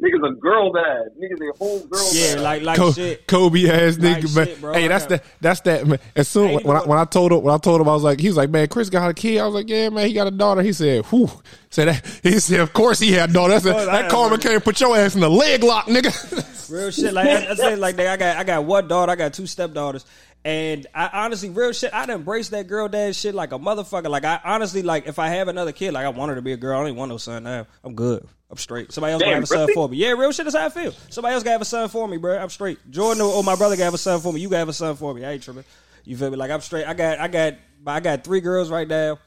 Niggas 0.04 0.30
a 0.30 0.34
girl 0.34 0.70
dad. 0.72 1.08
Niggas 1.18 1.40
a 1.48 1.56
whole 1.56 1.80
girl 1.86 2.06
Yeah, 2.12 2.34
dad. 2.34 2.42
like 2.42 2.62
like 2.62 2.76
Co- 2.76 2.92
shit. 2.92 3.26
Kobe 3.26 3.68
ass 3.70 3.96
Like 3.98 4.18
nigga, 4.18 4.36
man. 4.36 4.46
shit, 4.46 4.60
bro. 4.60 4.72
Hey, 4.74 4.88
that's 4.88 5.06
that's 5.06 5.22
got- 5.22 5.24
that. 5.40 5.40
That's 5.40 5.60
that. 5.62 5.86
Man. 5.86 5.98
As 6.14 6.28
soon 6.28 6.50
ain't 6.50 6.64
when 6.64 6.76
I, 6.76 6.80
when 6.84 6.98
I 6.98 7.04
told 7.06 7.32
him 7.32 7.42
when 7.42 7.54
I 7.54 7.58
told 7.58 7.80
him 7.80 7.88
I 7.88 7.94
was 7.94 8.02
like, 8.02 8.20
he 8.20 8.28
was 8.28 8.36
like, 8.36 8.50
man, 8.50 8.68
Chris 8.68 8.90
got 8.90 9.08
a 9.10 9.14
kid. 9.14 9.38
I 9.40 9.46
was 9.46 9.54
like, 9.54 9.68
yeah, 9.68 9.88
man, 9.88 10.06
he 10.06 10.12
got 10.12 10.26
a 10.26 10.30
daughter. 10.30 10.60
He 10.62 10.72
said, 10.74 11.06
whew. 11.06 11.30
Said 11.70 11.88
that. 11.88 12.04
He 12.22 12.38
said, 12.40 12.60
of 12.60 12.72
course 12.72 12.98
he 13.00 13.12
had 13.12 13.30
a 13.30 13.32
daughter. 13.32 13.54
That's 13.54 13.64
a, 13.66 13.72
course 13.72 13.86
that 13.86 14.02
had 14.02 14.10
karma 14.10 14.30
one. 14.32 14.40
came 14.40 14.60
put 14.60 14.80
your 14.80 14.96
ass 14.96 15.14
in 15.14 15.20
the 15.22 15.30
leg 15.30 15.62
lock, 15.64 15.86
nigga. 15.86 16.70
Real 16.70 16.90
shit. 16.90 17.12
Like 17.12 17.26
I, 17.28 17.50
I 17.50 17.54
said, 17.54 17.78
like 17.78 17.98
I 17.98 18.16
got 18.16 18.36
I 18.36 18.44
got 18.44 18.64
one 18.64 18.88
daughter, 18.88 19.12
I 19.12 19.16
got 19.16 19.32
two 19.34 19.46
stepdaughters. 19.46 20.04
And 20.46 20.86
I 20.94 21.08
honestly, 21.24 21.48
real 21.48 21.72
shit, 21.72 21.94
I'd 21.94 22.10
embrace 22.10 22.50
that 22.50 22.66
girl 22.66 22.86
dad 22.86 23.16
shit 23.16 23.34
like 23.34 23.52
a 23.52 23.58
motherfucker. 23.58 24.10
Like 24.10 24.24
I 24.26 24.38
honestly, 24.44 24.82
like 24.82 25.06
if 25.06 25.18
I 25.18 25.28
have 25.28 25.48
another 25.48 25.72
kid, 25.72 25.94
like 25.94 26.04
I 26.04 26.10
want 26.10 26.28
her 26.28 26.34
to 26.34 26.42
be 26.42 26.52
a 26.52 26.56
girl. 26.58 26.76
I 26.76 26.80
don't 26.80 26.88
even 26.88 26.98
want 26.98 27.08
no 27.10 27.16
son 27.16 27.44
now. 27.44 27.66
I'm 27.82 27.94
good. 27.94 28.26
I'm 28.54 28.58
straight. 28.58 28.92
Somebody 28.92 29.14
else 29.14 29.20
Damn, 29.20 29.26
gonna 29.26 29.34
have 29.34 29.42
a 29.42 29.46
son 29.48 29.58
really? 29.62 29.74
for 29.74 29.88
me. 29.88 29.96
Yeah, 29.96 30.10
real 30.10 30.30
shit. 30.30 30.44
That's 30.44 30.56
how 30.56 30.66
I 30.66 30.68
feel. 30.68 30.92
Somebody 31.10 31.34
else 31.34 31.42
gotta 31.42 31.54
have 31.54 31.60
a 31.60 31.64
son 31.64 31.88
for 31.88 32.06
me, 32.06 32.18
bro. 32.18 32.38
I'm 32.38 32.50
straight. 32.50 32.78
Jordan 32.88 33.20
or, 33.20 33.32
or 33.32 33.42
my 33.42 33.56
brother 33.56 33.74
gotta 33.74 33.86
have 33.86 33.94
a 33.94 33.98
son 33.98 34.20
for 34.20 34.32
me. 34.32 34.40
You 34.40 34.48
gotta 34.48 34.60
have 34.60 34.68
a 34.68 34.72
son 34.72 34.94
for 34.94 35.12
me. 35.12 35.24
I 35.24 35.32
ain't 35.32 35.42
tripping. 35.42 35.64
You 36.04 36.16
feel 36.16 36.30
me? 36.30 36.36
Like 36.36 36.52
I'm 36.52 36.60
straight. 36.60 36.86
I 36.86 36.94
got 36.94 37.18
I 37.18 37.26
got 37.26 37.54
I 37.84 37.98
got 37.98 38.22
three 38.22 38.40
girls 38.40 38.70
right 38.70 38.86
now. 38.86 39.18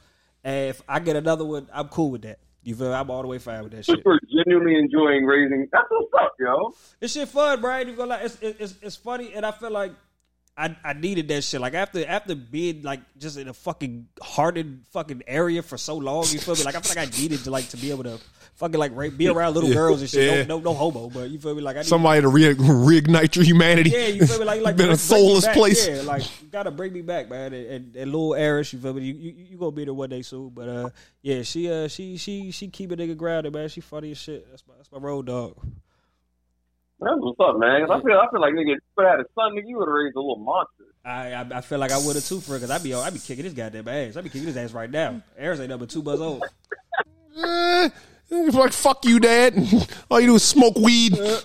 And 0.46 0.70
if 0.70 0.82
I 0.88 1.00
get 1.00 1.18
another 1.18 1.44
one, 1.44 1.68
I'm 1.74 1.90
cool 1.90 2.10
with 2.10 2.22
that. 2.22 2.40
You 2.64 2.74
feel 2.74 2.88
me? 2.88 2.94
I'm 2.94 3.12
all 3.12 3.22
the 3.22 3.28
way 3.28 3.38
fine 3.38 3.64
with 3.64 3.74
that 3.74 3.84
shit. 3.84 3.98
Super 3.98 4.18
genuinely 4.32 4.80
enjoying 4.80 5.26
raising. 5.26 5.68
That's 5.74 5.88
what's 5.90 6.14
up, 6.22 6.36
yo. 6.40 6.74
This 7.02 7.12
shit 7.12 7.28
fun, 7.28 7.60
bro. 7.60 7.82
Even 7.82 7.96
gonna 7.96 8.12
lie. 8.12 8.22
It's, 8.22 8.38
it's 8.42 8.76
it's 8.82 8.96
funny, 8.96 9.34
and 9.34 9.46
I 9.46 9.52
feel 9.52 9.72
like 9.72 9.92
I, 10.58 10.76
I 10.84 10.94
needed 10.94 11.28
that 11.28 11.44
shit. 11.44 11.62
Like 11.62 11.76
after 11.76 12.04
after 12.08 12.34
being 12.34 12.82
like 12.82 13.02
just 13.18 13.38
in 13.38 13.48
a 13.48 13.54
fucking 13.54 14.08
hardened 14.22 14.86
fucking 14.92 15.22
area 15.28 15.62
for 15.62 15.78
so 15.78 15.96
long, 15.98 16.26
you 16.30 16.40
feel 16.40 16.56
me? 16.56 16.64
Like 16.64 16.76
I 16.76 16.80
feel 16.82 17.00
like 17.00 17.08
I 17.14 17.18
needed 17.20 17.44
to 17.44 17.52
like 17.52 17.70
to 17.70 17.78
be 17.78 17.92
able 17.92 18.06
to 18.06 18.20
fucking 18.56 18.80
like 18.80 19.18
be 19.18 19.28
around 19.28 19.54
little 19.54 19.72
girls 19.72 20.02
and 20.02 20.10
shit. 20.10 20.24
Yeah. 20.24 20.44
No, 20.46 20.58
no, 20.58 20.72
no 20.72 20.74
homo, 20.74 21.10
but 21.12 21.30
you 21.30 21.38
feel 21.38 21.54
me? 21.54 21.62
Like 21.62 21.76
I 21.76 21.80
need, 21.82 21.86
Somebody 21.86 22.22
to 22.22 22.28
re- 22.28 22.56
reignite 22.56 23.36
your 23.36 23.46
humanity. 23.46 23.92
yeah, 23.92 24.08
you 24.08 24.26
feel 24.26 24.40
me? 24.40 24.46
Like 24.46 24.62
like 24.64 24.76
been 24.78 24.90
a 24.90 24.96
bring- 24.96 25.08
bring 25.08 25.22
me 25.26 25.28
soulless 25.42 25.48
place. 25.50 25.88
Yeah, 25.88 26.02
like 26.02 26.24
you 26.42 26.48
gotta 26.48 26.72
bring 26.72 26.92
me 26.92 27.04
back, 27.04 27.30
man. 27.30 27.54
And, 27.54 27.68
and, 27.68 27.96
and 27.96 28.12
little 28.12 28.34
Eris, 28.34 28.74
you 28.74 28.80
feel 28.80 28.94
me? 28.96 29.04
You, 29.04 29.14
you 29.14 29.34
you 29.52 29.58
gonna 29.58 29.72
be 29.72 29.86
there 29.86 29.94
one 29.94 30.10
day 30.10 30.24
soon, 30.24 30.50
but 30.50 30.68
uh, 30.68 30.90
yeah, 31.22 31.44
she 31.44 31.72
uh 31.72 31.88
she 31.88 32.18
she 32.18 32.50
she 32.50 32.68
keep 32.68 32.92
a 32.92 32.96
nigga 32.98 33.16
grounded, 33.16 33.54
man. 33.54 33.70
She 33.70 33.82
funny 33.82 34.10
as 34.10 34.18
shit. 34.18 34.50
That's 34.50 34.64
my 34.68 34.74
that's 34.76 34.92
my 34.92 34.98
road 34.98 35.28
dog. 35.28 35.56
That's 37.00 37.14
what's 37.20 37.40
up, 37.40 37.58
man. 37.60 37.86
'Cause 37.86 38.00
I 38.02 38.04
feel, 38.04 38.18
I 38.18 38.28
feel 38.32 38.42
like 38.42 38.54
nigga, 38.54 38.76
if 38.76 38.80
you 38.98 39.06
had 39.06 39.20
a 39.20 39.26
son, 39.36 39.54
nigga, 39.54 39.68
you 39.68 39.78
would 39.78 39.88
have 39.88 39.94
raised 39.94 40.16
a 40.16 40.20
little 40.20 40.38
monster. 40.40 40.84
I, 41.06 41.34
I 41.34 41.58
I 41.58 41.62
feel 41.62 41.78
like 41.80 41.92
I 41.92 41.98
would 41.98 42.16
have 42.16 42.26
too 42.26 42.40
for 42.42 42.54
because 42.56 42.72
I 42.72 42.80
be 42.80 42.94
I 42.94 43.10
be 43.12 43.20
kicking 43.20 43.46
his 43.46 43.54
goddamn 43.54 43.88
ass. 43.88 44.18
I'd 44.18 44.24
be 44.24 44.30
kicking 44.30 44.48
his 44.48 44.58
ass 44.58 44.74
right 44.74 44.90
now. 44.90 45.22
Eris 45.38 45.60
ain't 45.60 45.70
number 45.70 45.86
two 45.86 46.02
buzz 46.02 46.20
old. 46.20 46.44
Eh, 47.38 47.90
like 48.30 48.74
fuck 48.74 49.06
you, 49.06 49.20
dad. 49.20 49.56
All 50.12 50.20
you 50.20 50.28
do 50.28 50.36
is 50.36 50.44
smoke 50.44 50.76
weed. 50.78 51.18
Like 51.18 51.40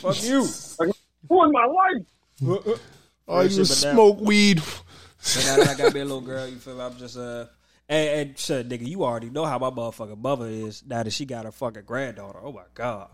fuck 0.00 0.22
you. 0.22 0.46
Like, 0.78 0.94
who 1.28 1.44
in 1.44 1.52
my 1.52 1.66
life? 1.66 2.80
All 3.28 3.42
you 3.42 3.48
do 3.50 3.60
is 3.62 3.82
but 3.82 3.88
now- 3.88 3.94
smoke 3.94 4.20
weed. 4.20 4.58
But 4.58 5.44
now 5.46 5.56
that 5.56 5.68
I 5.68 5.74
got 5.74 5.94
me 5.94 6.00
a 6.00 6.04
little 6.04 6.20
girl, 6.20 6.46
you 6.46 6.56
feel 6.56 6.76
me? 6.76 6.82
I'm 6.82 6.96
just 6.96 7.16
uh. 7.16 7.46
And, 7.86 8.28
and 8.30 8.38
shit, 8.38 8.66
nigga, 8.68 8.86
you 8.86 9.04
already 9.04 9.28
know 9.28 9.44
how 9.44 9.58
my 9.58 9.68
motherfucking 9.68 10.16
mother 10.18 10.46
is 10.46 10.82
now 10.86 11.02
that 11.02 11.12
she 11.12 11.26
got 11.26 11.44
her 11.44 11.52
fucking 11.52 11.82
granddaughter. 11.84 12.38
Oh 12.42 12.52
my 12.52 12.62
god. 12.74 13.08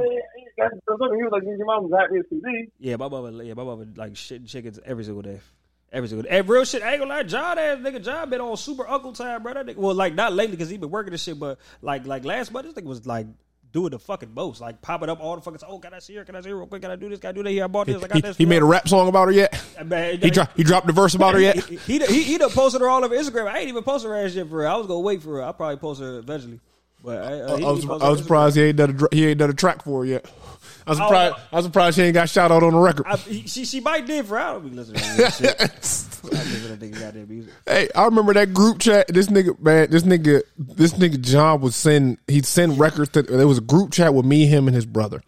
that's, 0.58 0.74
that's 0.86 0.98
something 0.98 1.18
he 1.18 1.24
was 1.24 1.32
like, 1.32 1.42
your 1.44 1.64
mom 1.66 1.84
was 1.90 1.92
happy 1.98 2.18
as 2.18 2.26
can 2.28 2.40
be. 2.40 2.68
Yeah, 2.78 2.96
my 2.96 3.08
mother. 3.08 3.42
Yeah, 3.42 3.54
my 3.54 3.64
mother 3.64 3.86
like 3.96 4.12
shitting 4.14 4.48
chickens 4.48 4.78
every 4.84 5.04
single 5.04 5.22
day. 5.22 5.40
Every 5.92 6.08
single 6.08 6.22
day. 6.22 6.38
And 6.38 6.48
real 6.48 6.64
shit, 6.64 6.82
I 6.82 6.92
ain't 6.92 7.00
gonna 7.00 7.12
lie, 7.14 7.22
John 7.22 7.58
ass 7.58 7.78
nigga, 7.78 8.02
John 8.02 8.30
been 8.30 8.40
on 8.40 8.56
super 8.56 8.86
uncle 8.88 9.12
time, 9.12 9.42
bro. 9.42 9.54
That 9.54 9.66
nigga, 9.66 9.76
well, 9.76 9.94
like 9.94 10.14
not 10.14 10.32
lately 10.32 10.56
because 10.56 10.70
he 10.70 10.78
been 10.78 10.90
working 10.90 11.12
this 11.12 11.22
shit, 11.22 11.38
but 11.38 11.58
like 11.82 12.06
like 12.06 12.24
last 12.24 12.50
month, 12.52 12.66
this 12.66 12.74
nigga 12.74 12.88
was 12.88 13.06
like 13.06 13.26
doing 13.72 13.90
the 13.90 13.98
fucking 13.98 14.32
most, 14.34 14.60
like 14.60 14.80
popping 14.82 15.08
up 15.08 15.20
all 15.20 15.34
the 15.36 15.42
fucking. 15.42 15.60
Oh, 15.66 15.78
can 15.78 15.92
I 15.94 15.98
see 15.98 16.14
her? 16.16 16.24
Can 16.24 16.36
I 16.36 16.40
see 16.40 16.50
her 16.50 16.56
real 16.56 16.66
quick? 16.66 16.82
Can 16.82 16.90
I 16.90 16.96
do 16.96 17.08
this? 17.08 17.18
Can 17.20 17.28
I 17.28 17.32
do 17.32 17.42
that? 17.42 17.50
Here, 17.50 17.64
I 17.64 17.66
bought 17.66 17.86
this. 17.86 18.02
I 18.02 18.06
got 18.06 18.14
He, 18.16 18.20
this. 18.22 18.36
he 18.36 18.44
for 18.44 18.50
made 18.50 18.62
a 18.62 18.64
rap 18.64 18.88
song 18.88 19.08
about 19.08 19.26
her 19.28 19.32
yet? 19.32 19.62
Uh, 19.78 19.84
man, 19.84 20.18
He 20.18 20.30
dropped 20.30 20.56
he 20.56 20.62
dropped 20.62 20.86
the 20.86 20.92
verse 20.92 21.14
about 21.14 21.34
her 21.34 21.40
yet? 21.40 21.56
He, 21.64 21.76
he, 21.98 21.98
he, 21.98 22.22
he 22.22 22.38
done 22.38 22.50
posted 22.50 22.80
her 22.80 22.88
all 22.88 23.04
over 23.04 23.14
Instagram. 23.14 23.46
I 23.50 23.58
ain't 23.58 23.68
even 23.68 23.82
posted 23.82 24.10
her 24.10 24.16
ass 24.16 24.32
shit 24.32 24.48
for 24.48 24.62
her. 24.62 24.68
I 24.68 24.76
was 24.76 24.86
gonna 24.86 25.00
wait 25.00 25.22
for 25.22 25.36
her. 25.36 25.42
I'll 25.42 25.52
probably 25.54 25.76
post 25.76 26.00
her 26.00 26.18
eventually. 26.18 26.60
But 27.04 27.18
I, 27.22 27.40
uh, 27.40 27.56
he 27.56 27.64
I 27.64 27.70
was, 27.70 27.84
I 27.84 28.08
was 28.10 28.18
surprised 28.20 28.56
he 28.56 28.62
ain't 28.62 28.76
done 28.76 28.90
a 28.90 28.92
dr- 28.92 29.12
he 29.12 29.26
ain't 29.26 29.38
done 29.38 29.50
a 29.50 29.54
track 29.54 29.82
for 29.82 30.00
her 30.00 30.04
yet. 30.06 30.30
I 30.86 30.90
was 30.90 30.98
surprised. 30.98 31.34
I 31.52 31.56
was 31.56 31.64
surprised 31.64 31.96
she 31.96 32.02
ain't 32.02 32.14
got 32.14 32.28
shout 32.28 32.50
out 32.52 32.62
on 32.62 32.72
the 32.72 32.78
record. 32.78 33.06
I, 33.08 33.16
he, 33.16 33.46
she 33.46 33.64
she 33.64 33.80
might 33.80 34.06
did 34.06 34.26
for. 34.26 34.38
I 34.38 34.52
don't 34.52 34.68
be 34.68 34.70
listening 34.74 35.00
to 35.00 35.16
that 35.16 35.32
shit. 35.34 35.60
I 35.60 35.64
listen 35.64 36.62
to 36.62 36.76
that 36.76 36.80
nigga 36.80 37.00
goddamn 37.00 37.28
music. 37.28 37.52
Hey, 37.66 37.88
I 37.94 38.04
remember 38.04 38.32
that 38.34 38.54
group 38.54 38.78
chat. 38.78 39.08
This 39.08 39.26
nigga, 39.26 39.58
man, 39.60 39.90
this 39.90 40.04
nigga, 40.04 40.42
this 40.58 40.92
nigga 40.94 41.20
John 41.20 41.60
would 41.62 41.74
send. 41.74 42.18
He'd 42.28 42.46
send 42.46 42.78
records. 42.78 43.10
To, 43.10 43.22
there 43.22 43.48
was 43.48 43.58
a 43.58 43.62
group 43.62 43.92
chat 43.92 44.14
with 44.14 44.24
me, 44.24 44.46
him, 44.46 44.68
and 44.68 44.74
his 44.74 44.86
brother, 44.86 45.22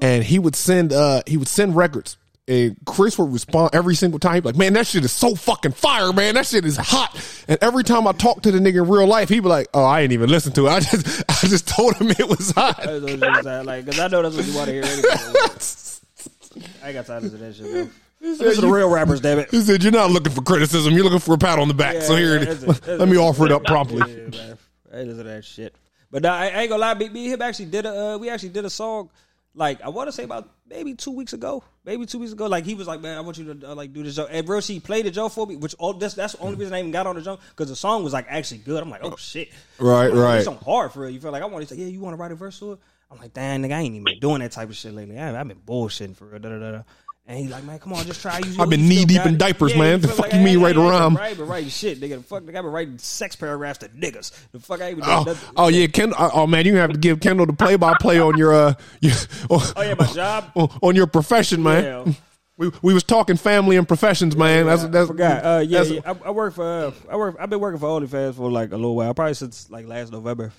and 0.00 0.24
he 0.24 0.38
would 0.38 0.56
send. 0.56 0.92
uh 0.92 1.22
He 1.26 1.36
would 1.36 1.48
send 1.48 1.76
records. 1.76 2.16
And 2.48 2.76
Chris 2.86 3.16
would 3.18 3.32
respond 3.32 3.70
every 3.72 3.94
single 3.94 4.18
time. 4.18 4.34
He'd 4.34 4.40
be 4.40 4.48
like, 4.48 4.56
"Man, 4.56 4.72
that 4.72 4.88
shit 4.88 5.04
is 5.04 5.12
so 5.12 5.36
fucking 5.36 5.72
fire, 5.72 6.12
man. 6.12 6.34
That 6.34 6.44
shit 6.44 6.64
is 6.64 6.76
hot." 6.76 7.14
And 7.46 7.56
every 7.62 7.84
time 7.84 8.08
I 8.08 8.12
talk 8.12 8.42
to 8.42 8.50
the 8.50 8.58
nigga 8.58 8.82
in 8.82 8.88
real 8.88 9.06
life, 9.06 9.28
he'd 9.28 9.40
be 9.40 9.48
like, 9.48 9.68
"Oh, 9.72 9.84
I 9.84 10.00
ain't 10.00 10.12
even 10.12 10.28
listen 10.28 10.52
to 10.54 10.66
it. 10.66 10.70
I 10.70 10.80
just, 10.80 11.24
I 11.28 11.46
just 11.46 11.68
told 11.68 11.96
him 11.96 12.10
it 12.10 12.28
was 12.28 12.50
hot." 12.50 12.78
That's 12.82 13.00
what 13.00 13.22
I'm 13.22 13.42
saying. 13.44 13.66
Like, 13.66 13.86
cause 13.86 14.00
I 14.00 14.08
know 14.08 14.22
that's 14.22 14.34
what 14.34 14.44
you 14.44 14.54
want 14.54 14.66
to 14.66 14.72
hear 14.72 14.82
anyway. 14.84 15.08
I 16.82 16.88
ain't 16.88 16.94
got 16.94 17.06
time 17.06 17.22
to 17.22 17.28
that 17.28 17.54
shit, 17.54 17.70
bro. 17.70 17.88
Listen 18.20 18.54
to 18.54 18.60
the 18.60 18.68
real 18.68 18.88
rappers, 18.88 19.20
damn 19.20 19.38
it. 19.38 19.50
He 19.50 19.60
said, 19.60 19.82
"You're 19.82 19.92
not 19.92 20.10
looking 20.10 20.32
for 20.32 20.42
criticism. 20.42 20.94
You're 20.94 21.04
looking 21.04 21.20
for 21.20 21.34
a 21.34 21.38
pat 21.38 21.60
on 21.60 21.68
the 21.68 21.74
back." 21.74 22.02
so 22.02 22.16
here, 22.16 22.36
it 22.36 22.46
that's 22.46 22.62
is. 22.62 22.62
it, 22.62 22.82
that's 22.82 23.00
Let 23.00 23.08
me 23.08 23.18
offer 23.18 23.46
it 23.46 23.52
up 23.52 23.64
promptly. 23.64 23.98
Yeah. 23.98 24.54
I 24.92 25.02
listen 25.02 25.18
to 25.18 25.22
that 25.24 25.44
shit. 25.44 25.74
But 26.10 26.22
nah, 26.22 26.34
I, 26.34 26.46
I 26.46 26.60
ain't 26.62 26.70
gonna 26.70 26.80
lie. 26.80 26.94
Me, 26.94 27.08
me 27.08 27.32
him 27.32 27.40
actually 27.40 27.66
did 27.66 27.86
a. 27.86 28.14
Uh, 28.14 28.18
we 28.18 28.30
actually 28.30 28.50
did 28.50 28.64
a 28.64 28.70
song. 28.70 29.10
Like 29.54 29.82
I 29.82 29.88
want 29.88 30.08
to 30.08 30.12
say 30.12 30.24
about 30.24 30.50
maybe 30.72 30.94
two 30.94 31.10
weeks 31.10 31.32
ago, 31.32 31.62
maybe 31.84 32.06
two 32.06 32.18
weeks 32.18 32.32
ago. 32.32 32.46
Like 32.46 32.64
he 32.64 32.74
was 32.74 32.86
like, 32.86 33.00
"Man, 33.00 33.16
I 33.16 33.20
want 33.20 33.38
you 33.38 33.54
to 33.54 33.70
uh, 33.70 33.74
like 33.74 33.92
do 33.92 34.02
this." 34.02 34.16
Joke. 34.16 34.28
And 34.30 34.46
bro, 34.46 34.60
she 34.60 34.80
played 34.80 35.06
the 35.06 35.10
joke 35.10 35.32
for 35.32 35.46
me, 35.46 35.56
which 35.56 35.74
all 35.78 35.92
this 35.92 36.14
that's 36.14 36.32
the 36.34 36.40
only 36.40 36.56
reason 36.56 36.74
I 36.74 36.80
even 36.80 36.90
got 36.90 37.06
on 37.06 37.14
the 37.14 37.22
joke 37.22 37.40
because 37.50 37.68
the 37.68 37.76
song 37.76 38.02
was 38.02 38.12
like 38.12 38.26
actually 38.28 38.58
good. 38.58 38.82
I'm 38.82 38.90
like, 38.90 39.04
"Oh 39.04 39.16
shit!" 39.16 39.50
Right, 39.78 40.12
right. 40.12 40.42
something 40.42 40.64
hard 40.64 40.92
for 40.92 41.00
real. 41.00 41.10
You 41.10 41.20
feel 41.20 41.32
like 41.32 41.42
I 41.42 41.46
want 41.46 41.66
to 41.66 41.74
say, 41.74 41.80
"Yeah, 41.80 41.88
you 41.88 42.00
want 42.00 42.16
to 42.16 42.20
write 42.20 42.32
a 42.32 42.34
verse 42.34 42.58
to 42.60 42.72
it?" 42.72 42.78
I'm 43.10 43.18
like, 43.18 43.34
"Damn, 43.34 43.62
nigga, 43.62 43.72
I 43.72 43.80
ain't 43.80 43.94
even 43.94 44.04
been 44.04 44.20
doing 44.20 44.40
that 44.40 44.52
type 44.52 44.70
of 44.70 44.76
shit 44.76 44.94
lately. 44.94 45.18
I, 45.18 45.38
I've 45.38 45.48
been 45.48 45.60
bullshitting 45.66 46.16
for 46.16 46.26
real." 46.26 46.38
Da, 46.38 46.48
da, 46.48 46.58
da, 46.58 46.70
da. 46.72 46.82
And 47.24 47.38
he's 47.38 47.50
like, 47.50 47.62
man, 47.62 47.78
come 47.78 47.92
on, 47.92 48.04
just 48.04 48.20
try. 48.20 48.38
You, 48.40 48.60
I've 48.60 48.68
been 48.68 48.88
knee-deep 48.88 49.24
in 49.24 49.38
diapers, 49.38 49.72
Yeah, 49.72 49.78
man. 49.78 50.00
The 50.00 50.08
fuck 50.08 50.18
like, 50.26 50.32
you 50.32 50.40
mean 50.40 50.58
I 50.58 50.62
write 50.64 50.76
a 50.76 50.80
ain't 50.80 50.90
rhyme? 50.90 51.16
Right, 51.16 51.38
but 51.38 51.44
writing 51.44 51.68
shit, 51.70 52.00
nigga. 52.00 52.16
The 52.16 52.22
fuck, 52.24 52.42
nigga, 52.42 52.48
I've 52.56 52.64
been 52.64 52.72
writing 52.72 52.98
sex 52.98 53.36
paragraphs 53.36 53.78
to 53.78 53.88
niggas. 53.90 54.32
The 54.50 54.58
fuck, 54.58 54.80
I 54.82 54.88
ain't 54.88 54.96
been 54.98 55.08
Oh, 55.08 55.22
nothing. 55.22 55.50
oh 55.56 55.68
yeah, 55.68 55.86
Kendall. 55.86 56.18
Oh 56.34 56.46
man, 56.48 56.66
you 56.66 56.74
have 56.76 56.90
to 56.92 56.98
give 56.98 57.20
Kendall 57.20 57.46
the 57.46 57.52
play 57.52 57.76
by 57.76 57.94
play 58.00 58.18
on 58.20 58.36
your 58.36 58.52
uh, 58.52 58.74
your, 59.00 59.14
Oh 59.50 59.72
yeah, 59.78 59.94
my 59.96 60.06
job. 60.06 60.50
on, 60.56 60.68
on 60.82 60.96
your 60.96 61.06
profession, 61.06 61.62
man. 61.62 61.84
Yeah. 62.06 62.12
We 62.58 62.70
we 62.82 62.92
was 62.92 63.04
talking 63.04 63.36
family 63.36 63.76
and 63.76 63.86
professions, 63.86 64.36
man. 64.36 64.66
that's 64.66 64.82
I 64.82 64.88
that's 64.88 65.08
forgot. 65.08 65.44
Uh, 65.44 65.58
yeah, 65.60 65.82
that's- 65.84 65.90
yeah. 66.04 66.12
I, 66.24 66.28
I 66.28 66.30
work 66.32 66.54
for. 66.54 66.64
Uh, 66.64 66.90
I 67.08 67.16
work. 67.16 67.36
I've 67.38 67.48
been 67.50 67.60
working 67.60 67.78
for 67.80 67.86
OnlyFans 67.86 68.34
for 68.34 68.50
like 68.50 68.72
a 68.72 68.76
little 68.76 68.96
while, 68.96 69.14
probably 69.14 69.34
since 69.34 69.70
like 69.70 69.86
last 69.86 70.10
November. 70.12 70.52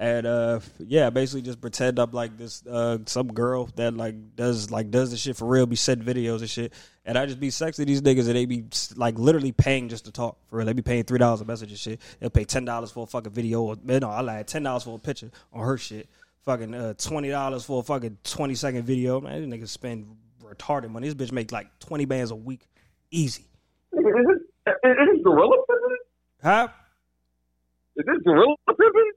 And 0.00 0.28
uh, 0.28 0.60
yeah, 0.78 1.10
basically 1.10 1.42
just 1.42 1.60
pretend 1.60 1.98
I'm 1.98 2.12
like 2.12 2.38
this 2.38 2.64
uh, 2.64 2.98
some 3.06 3.26
girl 3.26 3.68
that 3.74 3.94
like 3.94 4.36
does 4.36 4.70
like 4.70 4.92
does 4.92 5.10
the 5.10 5.16
shit 5.16 5.36
for 5.36 5.44
real, 5.44 5.66
be 5.66 5.74
sending 5.74 6.06
videos 6.06 6.38
and 6.38 6.48
shit, 6.48 6.72
and 7.04 7.18
I 7.18 7.26
just 7.26 7.40
be 7.40 7.48
sexing 7.48 7.86
these 7.86 8.00
niggas 8.00 8.28
and 8.28 8.36
they 8.36 8.46
be 8.46 8.64
like 8.94 9.18
literally 9.18 9.50
paying 9.50 9.88
just 9.88 10.04
to 10.04 10.12
talk 10.12 10.38
for 10.46 10.58
real. 10.58 10.66
They 10.66 10.72
be 10.72 10.82
paying 10.82 11.02
three 11.02 11.18
dollars 11.18 11.40
a 11.40 11.44
message 11.44 11.70
and 11.70 11.78
shit. 11.80 12.00
They'll 12.20 12.30
pay 12.30 12.44
ten 12.44 12.64
dollars 12.64 12.92
for 12.92 13.02
a 13.02 13.06
fucking 13.08 13.32
video. 13.32 13.62
Or, 13.62 13.76
no, 13.82 14.08
I 14.08 14.20
lied. 14.20 14.46
Ten 14.46 14.62
dollars 14.62 14.84
for 14.84 14.94
a 14.94 15.00
picture 15.00 15.32
on 15.52 15.66
her 15.66 15.76
shit. 15.76 16.08
Fucking 16.44 16.74
uh, 16.74 16.94
twenty 16.94 17.30
dollars 17.30 17.64
for 17.64 17.80
a 17.80 17.82
fucking 17.82 18.18
twenty 18.22 18.54
second 18.54 18.84
video. 18.84 19.20
Man, 19.20 19.50
these 19.50 19.60
niggas 19.60 19.68
spend 19.70 20.06
retarded 20.44 20.90
money. 20.90 21.08
This 21.08 21.28
bitch 21.28 21.32
make 21.32 21.50
like 21.50 21.76
twenty 21.80 22.04
bands 22.04 22.30
a 22.30 22.36
week, 22.36 22.68
easy. 23.10 23.46
Is 23.92 24.04
this, 24.04 24.74
is 24.84 24.96
this 25.12 25.24
gorilla 25.24 25.56
pimping? 25.68 25.96
Huh? 26.40 26.68
Is 27.96 28.06
this 28.06 28.22
gorilla 28.24 28.54
pimping? 28.68 29.12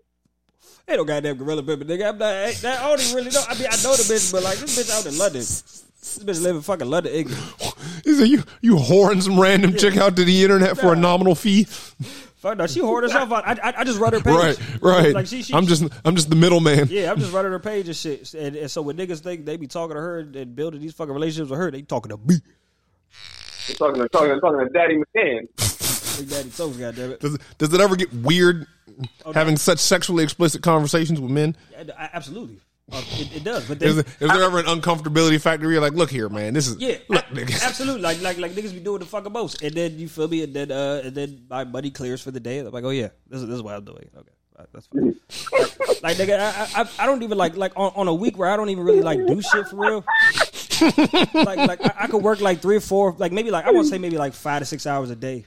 Ain't 0.87 0.97
no 0.97 1.05
goddamn 1.05 1.37
gorilla 1.37 1.63
pimping, 1.63 1.87
nigga. 1.87 2.09
I'm 2.09 2.17
not. 2.17 2.33
I, 2.33 2.49
I 2.49 2.89
don't 2.89 3.01
even 3.01 3.15
really 3.15 3.31
know. 3.31 3.43
I 3.47 3.53
mean, 3.53 3.67
I 3.67 3.75
know 3.83 3.95
the 3.95 4.03
bitch, 4.03 4.31
but 4.31 4.43
like 4.43 4.57
this 4.57 4.77
bitch 4.77 4.91
out 4.97 5.05
in 5.05 5.17
London. 5.17 5.39
This 5.39 6.19
bitch 6.23 6.41
live 6.41 6.55
in 6.55 6.61
fucking 6.61 6.89
London, 6.89 7.13
England. 7.13 7.41
He 8.03 8.15
said, 8.15 8.27
"You 8.27 8.43
you 8.61 8.75
whoring 8.75 9.21
some 9.21 9.39
random 9.39 9.75
chick 9.75 9.95
out 9.97 10.15
to 10.15 10.23
the 10.25 10.41
internet 10.41 10.77
for 10.77 10.93
a 10.93 10.95
nominal 10.95 11.35
fee." 11.35 11.65
Fuck 12.41 12.57
no, 12.57 12.65
she 12.65 12.79
hoard 12.79 13.03
herself 13.03 13.31
out. 13.31 13.47
I, 13.47 13.69
I, 13.69 13.73
I 13.81 13.83
just 13.83 13.99
run 13.99 14.13
her 14.13 14.19
page. 14.19 14.33
Right, 14.33 14.81
right. 14.81 15.13
Like 15.13 15.27
she, 15.27 15.43
she, 15.43 15.53
I'm 15.53 15.67
just 15.67 15.83
I'm 16.03 16.15
just 16.15 16.31
the 16.31 16.35
middleman. 16.35 16.87
yeah, 16.89 17.11
I'm 17.11 17.19
just 17.19 17.31
running 17.31 17.51
her 17.51 17.59
page 17.59 17.87
and 17.87 17.95
shit. 17.95 18.33
And, 18.33 18.55
and 18.55 18.71
so 18.71 18.81
when 18.81 18.97
niggas 18.97 19.19
think 19.19 19.45
they 19.45 19.57
be 19.57 19.67
talking 19.67 19.95
to 19.95 20.01
her 20.01 20.19
and 20.19 20.55
building 20.55 20.81
these 20.81 20.93
fucking 20.93 21.13
relationships 21.13 21.51
with 21.51 21.59
her, 21.59 21.69
they 21.69 21.83
talking 21.83 22.09
to 22.09 22.17
me. 22.17 22.41
I'm 23.69 23.75
talking 23.75 24.01
to 24.01 24.09
talking 24.09 24.29
to, 24.29 24.39
talking 24.39 24.59
to 24.59 24.69
Daddy 24.73 24.97
McCann. 24.97 25.47
Big 26.17 26.29
Daddy 26.29 26.49
Toast, 26.49 26.79
goddamn 26.79 27.11
it. 27.11 27.19
Does 27.19 27.35
it, 27.35 27.41
does 27.57 27.73
it 27.73 27.81
ever 27.81 27.95
get 27.95 28.13
weird 28.13 28.67
Oh, 29.25 29.31
having 29.33 29.57
such 29.57 29.79
sexually 29.79 30.23
explicit 30.23 30.61
conversations 30.61 31.19
with 31.19 31.31
men? 31.31 31.55
Yeah, 31.71 32.09
Absolutely, 32.13 32.59
uh, 32.91 33.01
it, 33.13 33.37
it 33.37 33.43
does. 33.43 33.67
But 33.67 33.81
Is, 33.81 33.95
then, 33.95 34.05
there- 34.19 34.27
is 34.29 34.35
there 34.35 34.43
ever 34.43 34.59
an 34.59 34.65
uncomfortability 34.65 35.39
factor? 35.41 35.65
Where 35.65 35.73
you're 35.73 35.81
like, 35.81 35.93
look 35.93 36.11
here, 36.11 36.29
man, 36.29 36.53
this 36.53 36.67
is 36.67 36.77
yeah, 36.77 36.97
look, 37.07 37.23
a- 37.31 37.33
nigga. 37.33 37.63
absolutely. 37.67 38.01
Like 38.01 38.21
like 38.21 38.37
like 38.37 38.51
niggas 38.51 38.73
be 38.73 38.79
doing 38.79 38.99
the 38.99 39.05
fucking 39.05 39.31
most, 39.31 39.61
and 39.63 39.73
then 39.73 39.97
you 39.97 40.07
feel 40.09 40.27
me, 40.27 40.43
and 40.43 40.53
then 40.53 40.71
uh, 40.71 41.01
and 41.05 41.15
then 41.15 41.45
my 41.49 41.63
money 41.63 41.89
clears 41.89 42.21
for 42.21 42.31
the 42.31 42.39
day. 42.39 42.59
I'm 42.59 42.69
like, 42.71 42.83
oh 42.83 42.89
yeah, 42.89 43.09
this 43.27 43.41
is 43.41 43.47
this 43.47 43.55
is 43.55 43.61
what 43.63 43.75
I'm 43.75 43.85
doing. 43.85 44.09
Okay, 44.15 44.31
right, 44.59 44.67
that's 44.73 44.87
fine. 44.87 45.15
like, 46.03 46.03
like 46.03 46.17
nigga, 46.17 46.39
I, 46.39 46.81
I 46.83 46.89
I 46.99 47.05
don't 47.07 47.23
even 47.23 47.37
like 47.37 47.55
like 47.55 47.71
on, 47.77 47.93
on 47.95 48.07
a 48.07 48.13
week 48.13 48.37
where 48.37 48.49
I 48.49 48.57
don't 48.57 48.69
even 48.69 48.83
really 48.83 49.01
like 49.01 49.25
do 49.25 49.41
shit 49.41 49.67
for 49.67 49.77
real. 49.77 50.05
like 51.33 51.57
like 51.57 51.81
I, 51.85 51.93
I 52.01 52.07
could 52.07 52.21
work 52.21 52.41
like 52.41 52.61
three 52.61 52.75
or 52.75 52.81
four, 52.81 53.15
like 53.17 53.31
maybe 53.31 53.51
like 53.51 53.65
I 53.65 53.71
want 53.71 53.85
to 53.85 53.89
say 53.89 53.97
maybe 53.97 54.17
like 54.17 54.33
five 54.33 54.59
to 54.59 54.65
six 54.65 54.85
hours 54.85 55.09
a 55.09 55.15
day. 55.15 55.45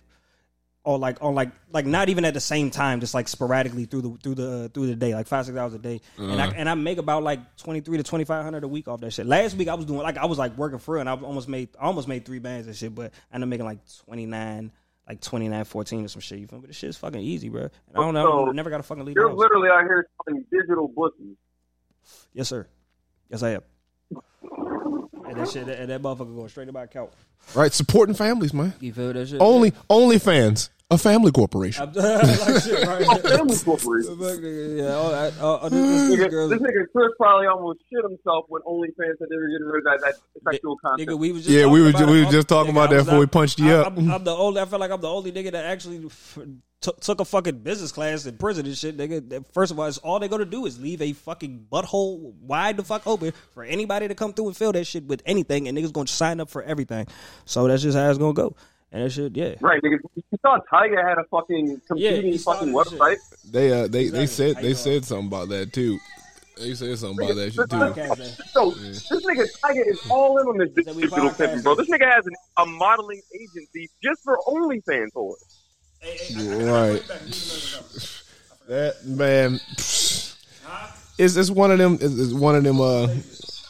Or 0.85 0.99
like 0.99 1.23
on 1.23 1.35
like 1.35 1.51
like 1.73 1.87
not 1.87 2.11
even 2.11 2.27
at 2.27 2.35
the 2.35 2.41
same 2.41 2.71
time, 2.71 3.01
just 3.01 3.15
like 3.15 3.27
sporadically 3.27 3.87
through 3.87 4.03
the 4.03 4.19
through 4.23 4.35
the 4.35 4.65
uh, 4.65 4.69
through 4.69 4.89
the 4.89 4.95
day, 4.95 5.15
like 5.15 5.27
five 5.27 5.47
six 5.47 5.57
hours 5.57 5.73
a 5.73 5.79
day, 5.79 6.03
and 6.19 6.39
I 6.41 6.45
uh-huh. 6.49 6.53
and 6.57 6.69
I 6.69 6.75
make 6.75 6.99
about 6.99 7.23
like 7.23 7.57
twenty 7.57 7.81
three 7.81 7.97
to 7.97 8.03
twenty 8.03 8.27
five 8.27 8.45
hundred 8.45 8.65
a 8.65 8.69
week 8.69 8.87
off 8.87 9.01
that 9.01 9.11
shit. 9.11 9.25
Last 9.25 9.57
week 9.57 9.69
I 9.69 9.75
was 9.75 9.87
doing 9.87 10.01
like 10.01 10.19
I 10.19 10.27
was 10.27 10.37
like 10.37 10.59
working 10.59 10.79
for 10.79 10.97
real, 10.97 11.01
and 11.01 11.09
I 11.09 11.15
almost 11.15 11.49
made 11.49 11.71
I 11.81 11.87
almost 11.87 12.07
made 12.07 12.27
three 12.27 12.39
bands 12.39 12.67
and 12.67 12.77
shit, 12.77 12.95
but 12.95 13.13
I 13.33 13.37
ended 13.37 13.47
up 13.47 13.49
making 13.49 13.65
like 13.65 13.79
twenty 14.05 14.27
nine, 14.27 14.73
like 15.09 15.21
29, 15.21 15.65
14 15.65 16.05
or 16.05 16.09
some 16.09 16.21
shit. 16.21 16.39
You 16.39 16.47
feel 16.47 16.59
me? 16.59 16.63
But 16.63 16.69
this 16.69 16.77
shit's 16.77 16.97
fucking 16.97 17.21
easy, 17.21 17.49
bro. 17.49 17.63
And 17.63 17.71
I 17.95 18.01
don't 18.01 18.15
know, 18.15 18.45
So, 18.45 18.49
I 18.51 18.53
never 18.53 18.71
got 18.71 18.79
to 18.79 18.83
fucking 18.83 19.05
leave. 19.05 19.17
You're 19.17 19.29
house. 19.29 19.39
literally 19.39 19.69
out 19.69 19.85
here 19.85 20.07
selling 20.27 20.45
digital 20.51 20.89
bookies. 20.89 21.37
Yes, 22.33 22.49
sir. 22.49 22.67
Yes, 23.31 23.43
I 23.43 23.51
am. 23.51 23.63
And 25.27 25.37
that 25.37 25.49
shit, 25.49 25.69
and 25.69 25.91
that 25.91 26.03
motherfucker 26.03 26.35
going 26.37 26.49
straight 26.49 26.67
to 26.67 26.73
my 26.73 26.83
account. 26.85 27.11
right, 27.55 27.73
supporting 27.73 28.15
families, 28.15 28.53
man. 28.55 28.75
You 28.81 28.93
feel 28.93 29.13
that 29.13 29.29
shit? 29.29 29.41
Only 29.41 29.73
only 29.89 30.19
fans, 30.19 30.71
a 30.91 30.99
family 30.99 31.33
corporation. 31.33 31.93
like 31.95 32.63
shit, 32.63 32.87
right? 32.87 33.21
Family 33.23 33.57
corporation. 33.57 34.17
yeah, 34.21 34.85
oh, 34.95 35.13
I, 35.15 35.33
oh, 35.41 35.59
oh, 35.63 35.69
this, 35.71 35.81
this, 36.11 36.19
Nigga, 36.21 36.31
girl, 36.31 36.49
this 36.49 36.59
nigga 36.61 36.85
Chris 36.93 37.09
probably 37.19 37.47
almost 37.47 37.81
shit 37.91 38.03
himself 38.05 38.45
when 38.49 38.61
OnlyFans 38.63 39.19
said 39.19 39.29
they 39.31 39.37
were 39.37 39.49
getting 39.49 39.67
rid 39.67 39.87
of 39.87 40.01
that, 40.01 40.01
that 40.45 40.53
sexual 40.53 40.77
content. 40.79 41.09
Nigga, 41.09 41.19
we 41.19 41.33
was 41.33 41.45
just 41.45 41.55
Yeah, 41.57 41.67
we 41.67 41.81
talking 41.81 41.83
were 41.85 41.89
about 41.91 41.99
ju- 41.99 42.05
it. 42.05 42.11
we 42.13 42.25
were 42.25 42.31
just 42.31 42.49
talking 42.49 42.73
nigga, 42.73 42.77
about 42.77 42.89
I 42.89 42.93
that 42.93 42.97
was 42.97 43.05
before 43.07 43.19
we 43.19 43.25
out- 43.25 43.31
punched 43.33 43.59
you 43.61 43.71
I- 43.73 43.75
up. 43.81 43.87
I'm, 43.97 44.11
I'm 44.13 44.25
the 44.25 44.37
only. 44.37 44.61
I 44.61 44.65
feel 44.67 44.79
like 44.79 44.91
I'm 44.91 45.01
the 45.01 45.09
only 45.11 45.33
nigga 45.33 45.53
that 45.53 45.65
actually 45.65 46.05
f- 46.07 46.39
took 46.85 47.01
took 47.01 47.21
a 47.21 47.25
fucking 47.25 47.59
business 47.61 47.91
class 47.93 48.27
in 48.27 48.37
prison 48.37 48.67
and 48.67 48.77
shit. 48.77 48.97
Nigga, 48.97 49.27
That- 49.31 49.53
first 49.55 49.73
of 49.73 49.79
all, 49.81 49.87
it's 49.87 49.99
all 49.99 50.19
they're 50.21 50.29
gonna 50.29 50.45
do 50.45 50.67
is 50.67 50.79
leave 50.79 51.01
a 51.01 51.13
fucking 51.15 51.67
butthole 51.73 52.35
wide 52.43 52.77
the 52.77 52.85
fuck 52.85 53.07
open 53.07 53.33
for 53.53 53.65
anybody 53.65 54.07
to 54.09 54.15
come 54.15 54.33
through 54.35 54.49
and 54.49 54.57
fill 54.57 54.73
that 54.73 54.85
shit 54.85 55.05
with 55.07 55.23
anything, 55.25 55.67
and 55.67 55.77
niggas 55.77 55.93
gonna 55.93 56.07
sign 56.07 56.41
up 56.41 56.51
for 56.51 56.63
everything. 56.63 57.07
So 57.47 57.67
that's 57.67 57.83
just 57.83 57.97
how 57.97 58.09
it's 58.11 58.19
gonna 58.19 58.35
go. 58.35 58.55
And 58.93 59.03
that 59.05 59.11
shit, 59.11 59.35
yeah. 59.35 59.55
Right, 59.61 59.83
nigga. 59.83 59.99
You 60.15 60.39
saw 60.43 60.59
Tiger 60.71 61.07
had 61.09 61.19
a 61.19 61.25
fucking 61.25 61.69
Yeah, 61.69 61.77
competing 62.13 62.33
he 62.33 62.39
fucking 62.39 62.71
started 62.73 62.91
shit. 62.91 62.99
website. 63.01 63.51
They 63.51 63.73
uh 63.73 63.89
they 63.89 64.09
they 64.09 64.27
said 64.27 64.57
they 64.57 64.75
said 64.75 65.05
something 65.05 65.27
about 65.29 65.49
that 65.49 65.73
too. 65.73 65.99
They 66.57 66.75
said 66.75 66.97
something 66.99 67.25
about 67.25 67.35
that 67.37 67.53
shit 67.53 67.69
too. 67.71 67.77
Podcast, 67.77 68.19
man. 68.19 68.29
So 68.53 68.71
this 68.71 69.09
nigga 69.11 69.47
Tiger 69.61 69.83
is 69.91 70.01
all 70.11 70.39
in 70.39 70.47
on 70.47 70.59
this 70.59 70.85
That 70.85 70.95
we 70.95 71.03
digital 71.03 71.31
podcast 71.31 71.39
pimping, 71.39 71.63
bro. 71.63 71.75
This 71.75 71.89
nigga 71.89 72.09
has 72.15 72.25
an, 72.27 72.35
a 72.59 72.67
modeling 72.67 73.23
agency 73.35 73.91
just 74.03 74.23
for 74.23 74.39
OnlyFans 74.47 75.09
whores. 75.17 75.54
Right. 76.37 77.03
That 78.69 79.05
man 79.05 79.61
is 81.19 81.37
is 81.37 81.51
one 81.51 81.71
of 81.71 81.79
them 81.79 81.99
is, 82.01 82.19
is 82.19 82.35
one 82.35 82.57
of 82.57 82.65
them 82.65 82.81
uh 82.81 83.09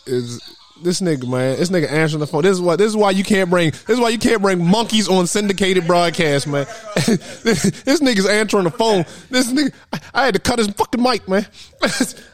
is 0.06 0.40
this 0.82 1.00
nigga 1.00 1.28
man 1.28 1.58
this 1.58 1.70
nigga 1.70 1.90
answering 1.90 2.20
the 2.20 2.26
phone 2.26 2.42
this 2.42 2.52
is 2.52 2.60
why 2.60 2.76
this 2.76 2.88
is 2.88 2.96
why 2.96 3.10
you 3.10 3.22
can't 3.22 3.48
bring 3.50 3.70
this 3.70 3.90
is 3.90 4.00
why 4.00 4.08
you 4.08 4.18
can't 4.18 4.42
bring 4.42 4.64
monkeys 4.64 5.08
on 5.08 5.26
syndicated 5.26 5.86
broadcast 5.86 6.46
man 6.46 6.66
this 6.94 8.00
nigga's 8.00 8.26
answering 8.26 8.64
the 8.64 8.70
phone 8.70 9.04
this 9.30 9.50
nigga 9.52 9.72
I, 9.92 10.00
I 10.14 10.24
had 10.26 10.34
to 10.34 10.40
cut 10.40 10.58
his 10.58 10.68
fucking 10.68 11.02
mic 11.02 11.28
man 11.28 11.46
I 11.82 11.86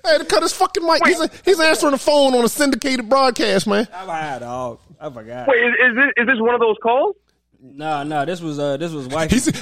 had 0.04 0.18
to 0.18 0.24
cut 0.24 0.42
his 0.42 0.52
fucking 0.52 0.84
mic 0.84 1.04
he's, 1.06 1.42
he's 1.44 1.60
answering 1.60 1.92
the 1.92 1.98
phone 1.98 2.34
on 2.34 2.44
a 2.44 2.48
syndicated 2.48 3.08
broadcast 3.08 3.66
man 3.66 3.86
I'm 3.92 4.08
high, 4.08 4.38
dog. 4.38 4.78
I 5.00 5.08
forgot. 5.10 5.48
Wait, 5.48 5.62
is, 5.64 5.72
is 5.72 5.96
this 5.96 6.10
is 6.18 6.26
this 6.26 6.40
one 6.40 6.54
of 6.54 6.60
those 6.60 6.76
calls? 6.82 7.16
Nah, 7.62 8.05
nah. 8.05 8.25
This 8.25 8.40
was 8.40 8.59
uh, 8.59 8.77
this 8.77 8.92
was 8.92 9.07
wife. 9.09 9.31
he 9.31 9.38
said, 9.38 9.55
he 9.57 9.61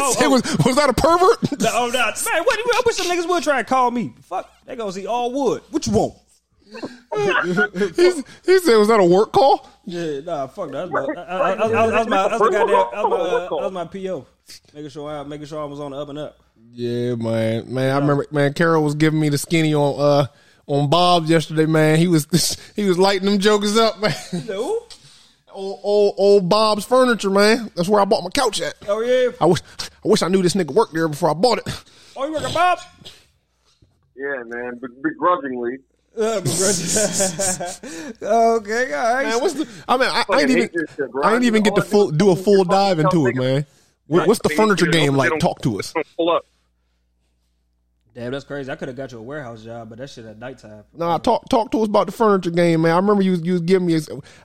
oh, 0.00 0.12
said 0.12 0.26
oh. 0.26 0.30
was, 0.30 0.42
was 0.64 0.76
that 0.76 0.88
a 0.88 0.94
pervert 0.94 1.60
No, 1.60 1.70
oh, 1.72 1.86
nah, 1.88 2.06
man. 2.06 2.44
What? 2.44 2.58
I 2.58 2.82
wish 2.86 2.96
some 2.96 3.06
niggas 3.06 3.28
would 3.28 3.42
try 3.42 3.58
to 3.62 3.68
call 3.68 3.90
me. 3.90 4.14
Fuck, 4.22 4.50
they 4.64 4.76
gonna 4.76 4.92
see 4.92 5.06
all 5.06 5.32
wood. 5.32 5.62
What 5.70 5.86
you 5.86 5.92
want? 5.92 6.14
He 8.44 8.58
said 8.58 8.76
was 8.78 8.88
that 8.88 8.98
a 8.98 9.04
work 9.04 9.32
call 9.32 9.68
Yeah, 9.84 10.20
nah, 10.20 10.46
fuck 10.46 10.70
that. 10.70 10.90
That's 10.90 10.90
my, 10.90 11.00
I, 11.00 11.54
that 11.54 11.58
was 11.58 12.08
my, 12.08 12.28
that's 12.28 12.38
that 12.38 12.40
was 12.40 12.50
my, 12.50 13.40
that 13.40 13.50
was 13.50 13.72
my 13.72 13.84
PO. 13.84 14.26
Making 14.74 14.90
sure 14.90 15.10
I, 15.10 15.22
making 15.24 15.46
sure 15.46 15.60
I 15.60 15.66
was 15.66 15.80
on 15.80 15.90
the 15.90 15.98
up 15.98 16.08
and 16.08 16.18
up. 16.18 16.38
Yeah, 16.72 17.14
man, 17.16 17.72
man. 17.72 17.94
I 17.94 17.98
remember, 17.98 18.26
man. 18.30 18.54
Carol 18.54 18.82
was 18.82 18.94
giving 18.94 19.20
me 19.20 19.28
the 19.28 19.36
skinny 19.36 19.74
on 19.74 20.00
uh 20.00 20.26
on 20.66 20.88
Bob's 20.88 21.28
yesterday, 21.28 21.66
man. 21.66 21.98
He 21.98 22.08
was 22.08 22.26
he 22.76 22.84
was 22.84 22.98
lighting 22.98 23.26
them 23.26 23.38
jokers 23.38 23.76
up, 23.76 24.00
man. 24.00 24.14
No. 24.48 24.86
Old, 25.54 25.80
old 25.82 26.14
old 26.18 26.48
Bob's 26.48 26.84
furniture, 26.84 27.30
man. 27.30 27.70
That's 27.74 27.88
where 27.88 28.00
I 28.00 28.04
bought 28.04 28.22
my 28.22 28.30
couch 28.30 28.60
at. 28.60 28.74
Oh 28.88 29.00
yeah. 29.00 29.30
I 29.40 29.46
wish 29.46 29.60
I 29.80 30.08
wish 30.08 30.22
I 30.22 30.28
knew 30.28 30.42
this 30.42 30.54
nigga 30.54 30.72
worked 30.72 30.94
there 30.94 31.08
before 31.08 31.30
I 31.30 31.34
bought 31.34 31.58
it. 31.58 31.64
Oh, 32.16 32.26
you 32.26 32.32
working, 32.32 32.52
Bob? 32.52 32.78
Yeah, 34.14 34.42
man, 34.44 34.78
be- 34.80 34.88
begrudgingly. 35.02 35.78
Uh, 36.16 36.42
okay, 38.22 38.92
all 38.92 39.14
right. 39.14 39.26
Man, 39.26 39.40
what's 39.40 39.54
the? 39.54 39.66
I 39.88 39.96
mean, 39.96 40.10
I, 40.10 40.20
I 40.20 40.24
Fucking 40.24 40.40
ain't 40.40 40.50
even 40.50 40.68
shit. 40.70 41.10
I 41.22 41.34
ain't 41.34 41.44
even 41.44 41.62
get 41.62 41.74
to 41.76 41.82
full 41.82 42.10
do 42.10 42.30
a 42.30 42.36
full 42.36 42.64
dive 42.64 42.98
into 42.98 43.26
it, 43.26 43.36
man. 43.36 43.64
What, 44.08 44.28
what's 44.28 44.40
the 44.40 44.50
furniture 44.50 44.86
game 44.86 45.14
like? 45.16 45.38
Talk 45.38 45.62
to 45.62 45.78
us. 45.78 45.94
Pull 46.16 46.30
up. 46.30 46.44
Damn, 48.14 48.30
that's 48.30 48.44
crazy. 48.44 48.70
I 48.70 48.76
could 48.76 48.88
have 48.88 48.96
got 48.96 49.10
you 49.10 49.18
a 49.18 49.22
warehouse 49.22 49.62
job, 49.64 49.88
but 49.88 49.96
that 49.96 50.10
shit 50.10 50.26
at 50.26 50.38
nighttime. 50.38 50.84
Nah, 50.94 51.16
talk 51.16 51.48
talk 51.48 51.70
to 51.70 51.80
us 51.80 51.88
about 51.88 52.04
the 52.06 52.12
furniture 52.12 52.50
game, 52.50 52.82
man. 52.82 52.92
I 52.92 52.96
remember 52.96 53.22
you 53.22 53.30
was- 53.30 53.40
you 53.42 53.52
was 53.52 53.62
giving 53.62 53.86
me. 53.86 53.98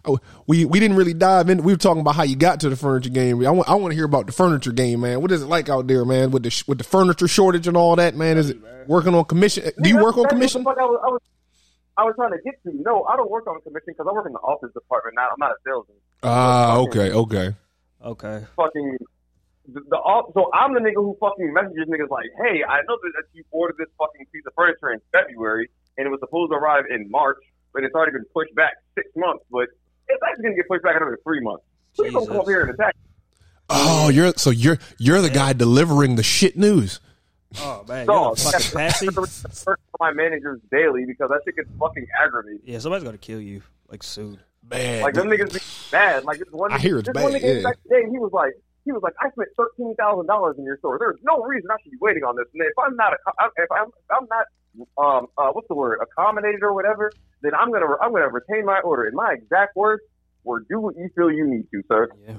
A, 0.05 0.15
we 0.47 0.63
we 0.63 0.79
didn't 0.79 0.95
really 0.95 1.13
dive 1.13 1.49
in. 1.49 1.61
We 1.63 1.73
were 1.73 1.77
talking 1.77 1.99
about 1.99 2.15
how 2.15 2.23
you 2.23 2.37
got 2.37 2.61
to 2.61 2.69
the 2.69 2.77
furniture 2.77 3.09
game. 3.09 3.45
I 3.45 3.51
want 3.51 3.67
I 3.67 3.75
want 3.75 3.91
to 3.91 3.95
hear 3.95 4.05
about 4.05 4.25
the 4.27 4.31
furniture 4.31 4.71
game, 4.71 5.01
man. 5.01 5.21
What 5.21 5.33
is 5.33 5.41
it 5.41 5.47
like 5.47 5.67
out 5.67 5.87
there, 5.87 6.05
man? 6.05 6.31
With 6.31 6.43
the 6.43 6.63
with 6.67 6.77
the 6.77 6.85
furniture 6.85 7.27
shortage 7.27 7.67
and 7.67 7.75
all 7.75 7.97
that, 7.97 8.15
man. 8.15 8.37
Is 8.37 8.51
it 8.51 8.57
working 8.87 9.13
on 9.13 9.25
commission? 9.25 9.69
Do 9.81 9.89
you 9.89 9.95
Yeah, 9.97 10.01
work 10.03 10.17
on 10.17 10.27
commission? 10.27 10.63
what 10.63 10.77
fuck 10.77 10.83
I 10.83 10.85
was, 10.87 11.01
I 11.03 11.09
was, 11.09 11.21
I 11.97 12.03
was 12.05 12.13
trying 12.15 12.31
to 12.31 12.37
get 12.45 12.63
to. 12.63 12.71
You. 12.71 12.83
No, 12.85 13.03
I 13.03 13.17
don't 13.17 13.29
work 13.29 13.47
on 13.47 13.59
commission 13.61 13.87
because 13.87 14.07
I 14.09 14.13
work 14.13 14.27
in 14.27 14.31
the 14.33 14.39
office 14.39 14.71
department. 14.73 15.15
Now 15.17 15.27
I'm 15.27 15.39
not 15.39 15.51
a 15.51 15.55
salesman. 15.65 15.97
Ah, 16.23 16.77
okay, 16.77 17.11
okay. 17.11 17.53
Okay. 18.05 18.45
Fucking 18.55 18.97
the, 19.67 19.81
the 19.89 19.97
off- 19.97 20.33
so 20.33 20.49
I'm 20.53 20.73
the 20.73 20.79
nigga 20.79 20.95
who 20.95 21.17
fucking 21.19 21.53
messages 21.53 21.87
niggas 21.87 22.09
like, 22.09 22.27
hey, 22.43 22.63
I 22.63 22.81
know 22.87 22.97
that 23.15 23.23
you 23.33 23.43
ordered 23.51 23.77
this 23.77 23.87
fucking 23.97 24.25
piece 24.31 24.43
of 24.47 24.53
furniture 24.55 24.91
in 24.91 24.99
February 25.11 25.69
and 25.97 26.05
it 26.07 26.09
was 26.09 26.19
supposed 26.19 26.51
to 26.51 26.57
arrive 26.57 26.85
in 26.89 27.09
March, 27.09 27.37
but 27.73 27.83
it's 27.83 27.93
already 27.93 28.13
been 28.13 28.25
pushed 28.33 28.53
back 28.55 28.73
six 28.95 29.09
months. 29.15 29.43
But 29.51 29.67
it's 30.07 30.21
actually 30.29 30.43
gonna 30.43 30.55
get 30.55 30.67
pushed 30.67 30.83
back 30.83 30.95
another 30.95 31.19
three 31.23 31.41
months. 31.41 31.63
Please 31.95 32.13
don't 32.13 32.27
come 32.27 32.39
up 32.39 32.47
here 32.47 32.61
and 32.61 32.71
attack. 32.71 32.95
Oh, 33.69 34.09
you're 34.09 34.33
so 34.37 34.49
you're 34.49 34.77
you're 34.97 35.21
the 35.21 35.29
guy 35.29 35.53
delivering 35.53 36.15
the 36.15 36.23
shit 36.23 36.57
news. 36.57 36.99
Oh 37.59 37.83
man, 37.87 38.01
you 38.01 38.07
Dog, 38.07 38.37
got 38.37 38.53
fucking 38.53 38.71
passy. 38.77 39.07
first 39.07 39.43
to 39.45 39.75
my 39.99 40.11
managers 40.13 40.59
daily 40.71 41.05
because 41.05 41.29
that 41.29 41.41
shit 41.45 41.55
gets 41.55 41.69
fucking 41.79 42.05
aggravating. 42.21 42.61
Yeah, 42.65 42.79
somebody's 42.79 43.03
gonna 43.03 43.17
kill 43.17 43.41
you 43.41 43.63
like 43.89 44.03
soon. 44.03 44.39
Man, 44.69 45.01
Like 45.01 45.13
them 45.13 45.27
niggas 45.27 45.53
be 45.53 45.59
bad. 45.91 46.25
Like 46.25 46.39
this 46.39 46.47
one. 46.51 46.71
I 46.73 46.77
hear 46.77 46.99
it's 46.99 47.07
this 47.07 47.15
one 47.15 47.31
bad, 47.33 47.41
nigga 47.41 47.55
yeah. 47.57 47.69
back 47.69 47.81
today, 47.83 48.03
he 48.11 48.19
was 48.19 48.31
like, 48.33 48.53
he 48.87 48.93
was 48.95 49.03
like, 49.03 49.13
I 49.19 49.27
spent 49.35 49.51
thirteen 49.59 49.93
thousand 49.99 50.27
dollars 50.27 50.55
in 50.57 50.63
your 50.63 50.79
store. 50.79 50.95
There's 50.97 51.19
no 51.27 51.43
reason 51.43 51.67
I 51.69 51.75
should 51.83 51.91
be 51.91 51.99
waiting 51.99 52.23
on 52.23 52.39
this. 52.39 52.47
And 52.55 52.63
if 52.63 52.71
I'm 52.79 52.95
not, 52.95 53.11
a, 53.11 53.19
if 53.59 53.67
I'm, 53.69 53.91
I'm 54.15 54.27
not, 54.31 54.45
um, 54.95 55.27
uh, 55.37 55.51
what's 55.51 55.67
the 55.67 55.75
word, 55.75 55.99
accommodated 55.99 56.63
or 56.63 56.73
whatever, 56.73 57.11
then 57.43 57.51
I'm 57.53 57.71
gonna, 57.71 57.85
I'm 58.01 58.13
gonna 58.15 58.31
retain 58.31 58.63
my 58.63 58.79
order. 58.79 59.05
In 59.05 59.15
my 59.15 59.35
exact 59.35 59.75
words 59.75 60.01
were, 60.47 60.61
do 60.61 60.79
what 60.79 60.95
you 60.97 61.09
feel 61.15 61.29
you 61.29 61.45
need 61.45 61.65
to, 61.71 61.83
sir. 61.87 62.09
Yeah. 62.27 62.33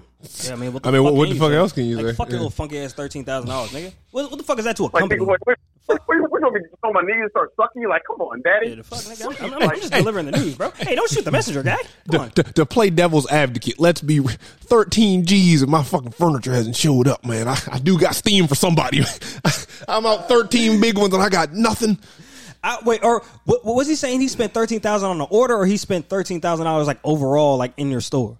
Yeah, 0.44 0.52
I 0.52 0.56
mean, 0.56 0.72
what 0.72 0.82
the 0.82 0.88
I 0.88 0.92
mean, 0.92 1.00
fuck 1.02 1.04
what- 1.12 1.14
what 1.14 1.28
the 1.28 1.34
fuck 1.36 1.50
say? 1.50 1.56
else 1.56 1.72
can 1.72 1.84
you 1.84 1.96
like, 1.96 2.06
say? 2.06 2.12
Fuck 2.14 2.28
your 2.30 2.38
little 2.38 2.50
funky 2.50 2.78
ass 2.80 2.92
thirteen 2.92 3.24
thousand 3.24 3.48
dollars, 3.50 3.70
nigga. 3.70 3.92
What, 4.10 4.30
what 4.30 4.38
the 4.38 4.42
fuck 4.44 4.58
is 4.58 4.64
that 4.64 4.76
to 4.78 4.84
a 4.84 4.86
Like, 4.86 4.94
company? 4.94 5.20
nigga, 5.20 5.26
what, 5.26 5.40
what, 5.44 5.56
what, 5.86 6.00
what, 6.08 6.30
what, 6.30 6.42
what, 6.42 6.62
on 6.82 6.92
my 6.92 7.00
knees 7.02 7.20
and 7.22 7.30
start 7.30 7.52
sucking 7.56 7.80
you? 7.82 7.88
Like, 7.88 8.02
come 8.06 8.20
on, 8.20 8.42
daddy. 8.42 8.70
Yeah, 8.70 8.74
the 8.76 8.82
fuck, 8.82 8.98
nigga. 9.00 9.42
I'm, 9.44 9.54
I'm, 9.54 9.68
I'm 9.70 9.76
just 9.76 9.92
delivering 9.92 10.26
the 10.26 10.32
news, 10.32 10.56
bro. 10.56 10.70
Hey, 10.72 10.94
don't 10.96 11.08
shoot 11.08 11.24
the 11.24 11.30
messenger, 11.30 11.62
guy. 11.62 11.76
Come 12.10 12.22
on. 12.22 12.30
to, 12.32 12.42
to 12.42 12.66
play 12.66 12.90
devil's 12.90 13.30
advocate, 13.30 13.78
let's 13.78 14.00
be 14.00 14.18
13 14.20 15.24
G's 15.24 15.62
and 15.62 15.70
my 15.70 15.82
fucking 15.84 16.10
furniture 16.10 16.52
hasn't 16.52 16.76
showed 16.76 17.06
up, 17.08 17.24
man. 17.24 17.46
I, 17.48 17.56
I 17.70 17.78
do 17.78 17.98
got 17.98 18.14
steam 18.16 18.48
for 18.48 18.54
somebody. 18.56 19.02
I'm 19.88 20.04
out 20.04 20.28
13 20.28 20.80
big 20.80 20.98
ones 20.98 21.14
and 21.14 21.22
I 21.22 21.28
got 21.28 21.52
nothing. 21.52 21.96
I, 22.62 22.78
wait, 22.84 23.04
or 23.04 23.22
what, 23.44 23.64
what 23.64 23.76
was 23.76 23.86
he 23.88 23.94
saying? 23.94 24.20
He 24.20 24.28
spent 24.28 24.52
thirteen 24.52 24.80
thousand 24.80 25.10
on 25.10 25.18
the 25.18 25.24
order, 25.24 25.56
or 25.56 25.66
he 25.66 25.76
spent 25.76 26.08
thirteen 26.08 26.40
thousand 26.40 26.66
dollars 26.66 26.86
like 26.86 26.98
overall, 27.04 27.56
like 27.56 27.72
in 27.76 27.90
your 27.90 28.00
store. 28.00 28.36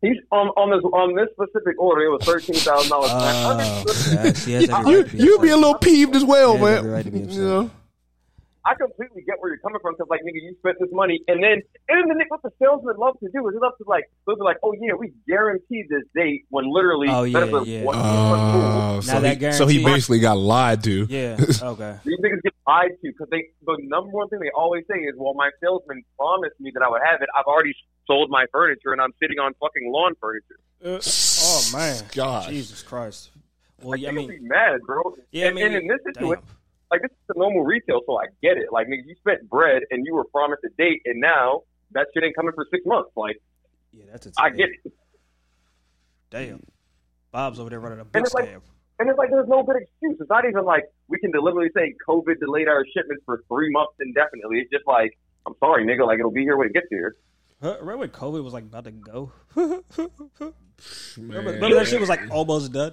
He's 0.00 0.16
on 0.32 0.48
on 0.56 0.70
this 0.70 0.82
on 0.84 1.14
this 1.14 1.28
specific 1.32 1.78
order. 1.78 2.02
It 2.02 2.08
was 2.08 2.24
thirteen 2.24 2.54
thousand 2.56 2.90
dollars. 2.90 3.10
Oh, 3.12 3.84
yeah, 4.12 4.32
she 4.32 4.52
has 4.52 4.70
every 4.70 5.18
You 5.20 5.36
right 5.36 5.42
be 5.42 5.48
a 5.50 5.56
little 5.56 5.74
peeved 5.74 6.16
as 6.16 6.24
well, 6.24 6.54
Yeah, 6.54 6.62
man. 6.80 6.90
right 6.90 7.04
to 7.04 7.10
be 7.10 7.18
You 7.18 7.24
upset. 7.26 7.38
know? 7.40 7.70
I 8.64 8.74
completely 8.74 9.22
get 9.22 9.36
where 9.40 9.50
you're 9.50 9.58
coming 9.64 9.80
from 9.80 9.94
because, 9.94 10.08
like, 10.10 10.20
nigga, 10.20 10.36
you 10.42 10.54
spent 10.58 10.76
this 10.78 10.90
money, 10.92 11.20
and 11.28 11.42
then 11.42 11.62
and 11.88 11.94
then 11.96 12.08
the 12.08 12.14
nigga, 12.14 12.28
what 12.28 12.42
the 12.42 12.52
salesman 12.62 12.96
love 12.98 13.18
to 13.20 13.28
do 13.32 13.46
is 13.48 13.54
he 13.54 13.58
love 13.58 13.72
to 13.78 13.84
like 13.88 14.04
they'll 14.26 14.36
be 14.36 14.42
like, 14.42 14.58
oh 14.62 14.72
yeah, 14.80 14.92
we 14.98 15.12
guaranteed 15.26 15.86
this 15.88 16.02
date 16.14 16.44
when 16.50 16.66
literally 16.72 17.08
Oh, 17.08 17.24
yeah, 17.24 17.40
benefit 17.40 17.66
yeah. 17.66 17.84
one- 17.84 17.96
Oh, 17.96 18.94
Now 18.96 19.00
so, 19.00 19.20
that 19.20 19.40
he, 19.40 19.52
so 19.52 19.66
he 19.66 19.84
basically 19.84 20.20
got 20.20 20.36
lied 20.36 20.84
to. 20.84 21.06
Yeah. 21.08 21.36
Okay. 21.62 21.96
These 22.04 22.18
niggas 22.20 22.42
get 22.42 22.52
lied 22.66 22.90
to 23.00 23.08
because 23.12 23.28
they 23.30 23.48
the 23.64 23.76
number 23.82 24.10
one 24.10 24.28
thing 24.28 24.40
they 24.40 24.50
always 24.54 24.84
say 24.90 24.98
is, 24.98 25.14
well, 25.16 25.34
my 25.34 25.50
salesman 25.62 26.02
promised 26.18 26.58
me 26.60 26.70
that 26.74 26.82
I 26.82 26.88
would 26.90 27.00
have 27.04 27.22
it. 27.22 27.28
I've 27.36 27.44
already 27.46 27.74
sold 28.06 28.28
my 28.30 28.44
furniture 28.52 28.92
and 28.92 29.00
I'm 29.00 29.12
sitting 29.22 29.38
on 29.38 29.54
fucking 29.60 29.90
lawn 29.92 30.14
furniture. 30.20 30.58
Uh, 30.84 31.00
oh 31.42 31.70
man. 31.72 32.02
God. 32.14 32.48
Jesus 32.50 32.82
Christ. 32.82 33.30
Well, 33.80 33.90
Like, 33.92 34.00
yeah, 34.00 34.08
I 34.10 34.12
mean, 34.12 34.28
be 34.28 34.38
mad, 34.40 34.80
bro. 34.86 35.16
yeah, 35.30 35.48
I 35.48 35.52
mean, 35.52 35.64
and 35.66 35.74
in 35.76 35.86
this 35.88 35.98
damn. 36.14 36.28
Situation, 36.90 37.02
like 37.02 37.02
this 37.02 37.10
is 37.10 37.26
the 37.28 37.34
normal 37.38 37.62
retail, 37.64 38.00
so 38.06 38.16
I 38.18 38.26
get 38.42 38.56
it. 38.58 38.72
Like, 38.72 38.86
nigga, 38.88 39.06
you 39.06 39.14
spent 39.20 39.48
bread 39.48 39.82
and 39.90 40.04
you 40.06 40.14
were 40.14 40.24
promised 40.24 40.62
a 40.64 40.68
date, 40.76 41.02
and 41.04 41.20
now 41.20 41.62
that 41.92 42.06
shit 42.14 42.24
ain't 42.24 42.36
coming 42.36 42.52
for 42.54 42.66
six 42.70 42.84
months. 42.86 43.10
Like, 43.16 43.40
Yeah, 43.92 44.04
that's 44.12 44.26
a 44.26 44.32
I 44.38 44.50
get 44.50 44.68
it. 44.84 44.92
Damn. 46.30 46.62
Bob's 47.32 47.58
over 47.60 47.70
there 47.70 47.80
running 47.80 48.00
a 48.00 48.04
big 48.04 48.16
And 48.16 48.24
it's 48.26 48.34
like- 48.34 48.48
scam. 48.48 48.60
And 48.98 49.08
it's 49.08 49.16
like 49.18 49.30
there's 49.30 49.48
no 49.48 49.62
good 49.62 49.76
excuse. 49.80 50.18
It's 50.20 50.28
not 50.28 50.44
even 50.44 50.66
like 50.66 50.84
we 51.08 51.18
can 51.20 51.30
deliberately 51.30 51.70
say 51.74 51.94
COVID 52.06 52.38
delayed 52.38 52.68
our 52.68 52.84
shipments 52.94 53.22
for 53.24 53.42
three 53.48 53.70
months 53.70 53.94
indefinitely. 53.98 54.58
It's 54.58 54.70
just 54.70 54.86
like, 54.86 55.16
I'm 55.46 55.54
sorry, 55.58 55.86
nigga, 55.86 56.06
like 56.06 56.18
it'll 56.18 56.30
be 56.30 56.42
here 56.42 56.58
when 56.58 56.66
it 56.68 56.74
gets 56.74 56.86
here. 56.90 57.16
Huh, 57.62 57.76
Remember 57.80 57.96
when 57.96 58.10
COVID 58.10 58.44
was 58.44 58.52
like 58.52 58.64
about 58.64 58.84
to 58.84 58.90
go? 58.90 59.32
Man. 59.56 59.82
Remember 61.16 61.74
that 61.76 61.86
shit 61.88 61.98
was 61.98 62.10
like 62.10 62.30
almost 62.30 62.72
done. 62.74 62.92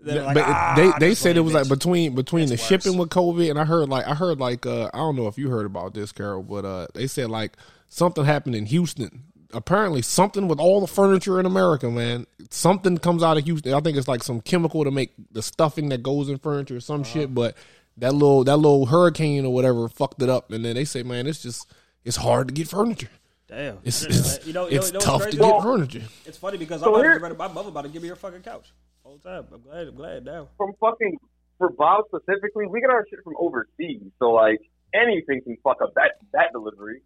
They 0.00 0.20
like, 0.20 0.34
but 0.34 0.44
"Ah, 0.46 0.74
they 0.76 0.92
they 1.08 1.14
said 1.14 1.36
it 1.36 1.40
was 1.40 1.54
like 1.54 1.68
between 1.68 2.14
between 2.14 2.48
That's 2.48 2.60
the 2.62 2.66
shipping 2.68 2.98
with 2.98 3.08
COVID 3.10 3.50
and 3.50 3.58
I 3.58 3.64
heard 3.64 3.88
like 3.88 4.06
I 4.06 4.14
heard 4.14 4.38
like 4.38 4.64
uh 4.64 4.90
I 4.94 4.98
don't 4.98 5.16
know 5.16 5.26
if 5.26 5.36
you 5.38 5.50
heard 5.50 5.66
about 5.66 5.92
this 5.94 6.12
Carol 6.12 6.42
but 6.42 6.64
uh 6.64 6.86
they 6.94 7.06
said 7.08 7.30
like 7.30 7.56
something 7.88 8.24
happened 8.24 8.54
in 8.54 8.66
Houston. 8.66 9.24
Apparently 9.52 10.02
something 10.02 10.46
with 10.46 10.60
all 10.60 10.80
the 10.80 10.86
furniture 10.86 11.40
in 11.40 11.46
America 11.46 11.90
man 11.90 12.26
something 12.50 12.98
comes 12.98 13.22
out 13.22 13.38
of 13.38 13.44
Houston. 13.44 13.74
I 13.74 13.80
think 13.80 13.96
it's 13.96 14.06
like 14.08 14.22
some 14.22 14.40
chemical 14.40 14.84
to 14.84 14.90
make 14.90 15.12
the 15.32 15.42
stuffing 15.42 15.88
that 15.88 16.02
goes 16.02 16.28
in 16.28 16.38
furniture 16.38 16.76
or 16.76 16.80
some 16.80 17.00
Uh-huh. 17.00 17.10
shit 17.12 17.34
but 17.34 17.56
that 17.96 18.12
little 18.12 18.44
that 18.44 18.56
little 18.58 18.86
hurricane 18.86 19.44
or 19.44 19.52
whatever 19.52 19.88
fucked 19.88 20.22
it 20.22 20.28
up 20.28 20.52
and 20.52 20.64
then 20.64 20.74
they 20.76 20.84
say 20.84 21.02
man 21.02 21.26
it's 21.26 21.42
just 21.42 21.66
it's 22.04 22.18
hard 22.18 22.46
to 22.48 22.54
get 22.54 22.68
furniture 22.68 23.08
Damn. 23.48 23.78
it's 23.82 24.02
it's, 24.02 24.46
you 24.46 24.52
know, 24.52 24.68
you 24.68 24.76
it's 24.78 24.88
you 24.88 24.92
know 24.92 24.98
what's 24.98 25.04
tough 25.06 25.30
to 25.30 25.36
crazy? 25.36 25.38
get 25.38 25.62
furniture 25.62 26.02
It's 26.26 26.36
funny 26.38 26.58
because 26.58 26.80
So 26.80 26.86
I'm 26.88 26.92
about 26.94 27.02
to 27.02 27.08
here- 27.08 27.18
ready, 27.20 27.34
my 27.36 27.48
mother 27.48 27.68
about 27.70 27.82
to 27.82 27.88
give 27.88 28.02
me 28.02 28.08
her 28.08 28.16
fucking 28.16 28.42
couch. 28.42 28.70
Whole 29.04 29.18
time. 29.18 29.46
I'm 29.52 29.62
glad. 29.62 29.88
I'm 29.88 29.94
glad 29.94 30.24
now. 30.26 30.48
From 30.58 30.72
fucking 30.80 31.16
for 31.56 31.70
Bob 31.70 32.04
specifically, 32.08 32.66
we 32.68 32.80
get 32.80 32.90
our 32.90 33.06
shit 33.08 33.20
from 33.24 33.34
overseas, 33.38 34.02
so 34.18 34.30
like 34.32 34.60
anything 34.94 35.40
can 35.42 35.56
fuck 35.64 35.78
up 35.82 35.94
that 35.94 36.12
that 36.34 36.52
delivery. 36.52 37.00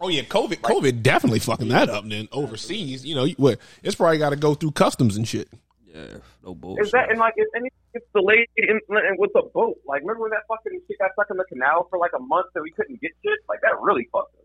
Oh 0.00 0.08
yeah, 0.08 0.22
COVID. 0.22 0.60
COVID 0.60 1.02
definitely 1.02 1.40
fucking 1.40 1.68
that 1.68 1.90
up. 1.90 2.08
Then 2.08 2.28
overseas, 2.32 3.04
you 3.04 3.14
know, 3.14 3.24
you- 3.24 3.34
what? 3.36 3.58
It's 3.82 3.94
probably 3.96 4.18
got 4.18 4.30
to 4.30 4.36
go 4.36 4.54
through 4.54 4.70
customs 4.72 5.16
and 5.16 5.26
shit. 5.26 5.48
Yeah. 5.92 6.18
No 6.44 6.54
bullshit. 6.54 6.86
Is 6.86 6.92
that 6.92 7.10
and 7.10 7.18
like 7.18 7.34
if 7.36 7.48
anything 7.56 7.76
gets 7.92 8.06
delayed 8.14 8.46
in, 8.56 8.78
in, 8.88 9.16
with 9.18 9.32
the 9.34 9.42
boat? 9.52 9.76
Like 9.84 10.02
remember 10.02 10.22
when 10.22 10.30
that 10.30 10.46
fucking 10.48 10.80
shit 10.86 10.98
got 11.00 11.10
stuck 11.14 11.26
in 11.32 11.36
the 11.36 11.44
canal 11.44 11.88
for 11.90 11.98
like 11.98 12.12
a 12.16 12.22
month 12.22 12.46
and 12.54 12.62
we 12.62 12.70
couldn't 12.70 13.00
get 13.02 13.10
shit? 13.24 13.40
Like 13.48 13.60
that 13.62 13.74
really 13.82 14.08
fucked 14.12 14.36
us. 14.36 14.39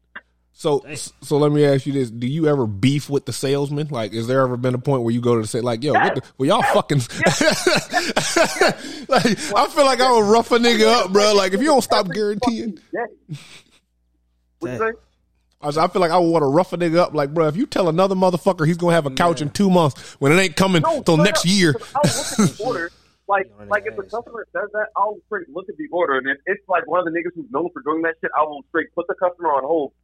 So, 0.57 0.79
Dang. 0.79 0.95
so 0.95 1.37
let 1.37 1.51
me 1.51 1.65
ask 1.65 1.85
you 1.85 1.91
this: 1.91 2.09
Do 2.09 2.25
you 2.27 2.47
ever 2.47 2.65
beef 2.65 3.09
with 3.09 3.25
the 3.25 3.33
salesman? 3.33 3.89
Like, 3.91 4.13
is 4.13 4.25
there 4.27 4.39
ever 4.39 4.55
been 4.55 4.73
a 4.73 4.77
point 4.79 5.03
where 5.03 5.13
you 5.13 5.19
go 5.19 5.35
to 5.41 5.45
say, 5.45 5.59
like, 5.59 5.83
"Yo, 5.83 5.91
what 5.91 6.15
the, 6.15 6.21
well, 6.37 6.47
y'all 6.47 6.63
fucking"? 6.73 6.99
like, 9.09 9.25
I 9.53 9.67
feel 9.67 9.83
like 9.85 9.99
I 9.99 10.09
would 10.13 10.23
rough 10.25 10.53
a 10.53 10.57
nigga 10.57 10.87
up, 10.87 11.11
bro. 11.11 11.33
Like, 11.33 11.53
if 11.53 11.59
you 11.59 11.65
don't 11.67 11.81
stop 11.81 12.07
guaranteeing, 12.07 12.79
What 14.59 14.71
you 14.71 14.77
say? 14.77 14.91
I, 15.61 15.87
feel 15.89 15.99
like 15.99 16.11
I 16.11 16.19
would 16.19 16.29
want 16.29 16.43
to 16.43 16.47
rough 16.47 16.71
a 16.73 16.77
nigga 16.77 16.97
up. 16.99 17.13
Like, 17.13 17.33
bro, 17.33 17.47
if 17.47 17.57
you 17.57 17.65
tell 17.65 17.89
another 17.89 18.15
motherfucker 18.15 18.65
he's 18.65 18.77
gonna 18.77 18.93
have 18.93 19.07
a 19.07 19.11
couch 19.11 19.41
in 19.41 19.49
two 19.49 19.69
months 19.69 19.99
when 20.21 20.31
it 20.31 20.39
ain't 20.39 20.55
coming 20.55 20.83
No, 20.83 21.01
till 21.01 21.17
next 21.17 21.41
up, 21.41 21.45
year, 21.51 21.73
'cause 21.73 21.91
I'll 21.95 22.01
look 22.03 22.39
at 22.51 22.57
the 22.57 22.63
order. 22.63 22.91
Like, 23.27 23.47
like 23.69 23.83
if 23.87 23.95
the 23.95 24.03
customer 24.03 24.45
says 24.53 24.69
that, 24.73 24.85
I'll 24.95 25.17
straight 25.25 25.49
look 25.49 25.65
at 25.67 25.75
the 25.77 25.87
order, 25.91 26.13
and 26.19 26.27
if 26.27 26.37
it's 26.45 26.61
like 26.69 26.85
one 26.85 26.99
of 26.99 27.05
the 27.05 27.11
niggas 27.19 27.33
who's 27.33 27.49
known 27.49 27.69
for 27.73 27.81
doing 27.81 28.03
that 28.03 28.13
shit, 28.21 28.29
I 28.37 28.43
will 28.43 28.61
straight 28.69 28.93
put 28.93 29.07
the 29.07 29.15
customer 29.15 29.49
on 29.49 29.63
hold, 29.63 29.93
c- 29.93 29.97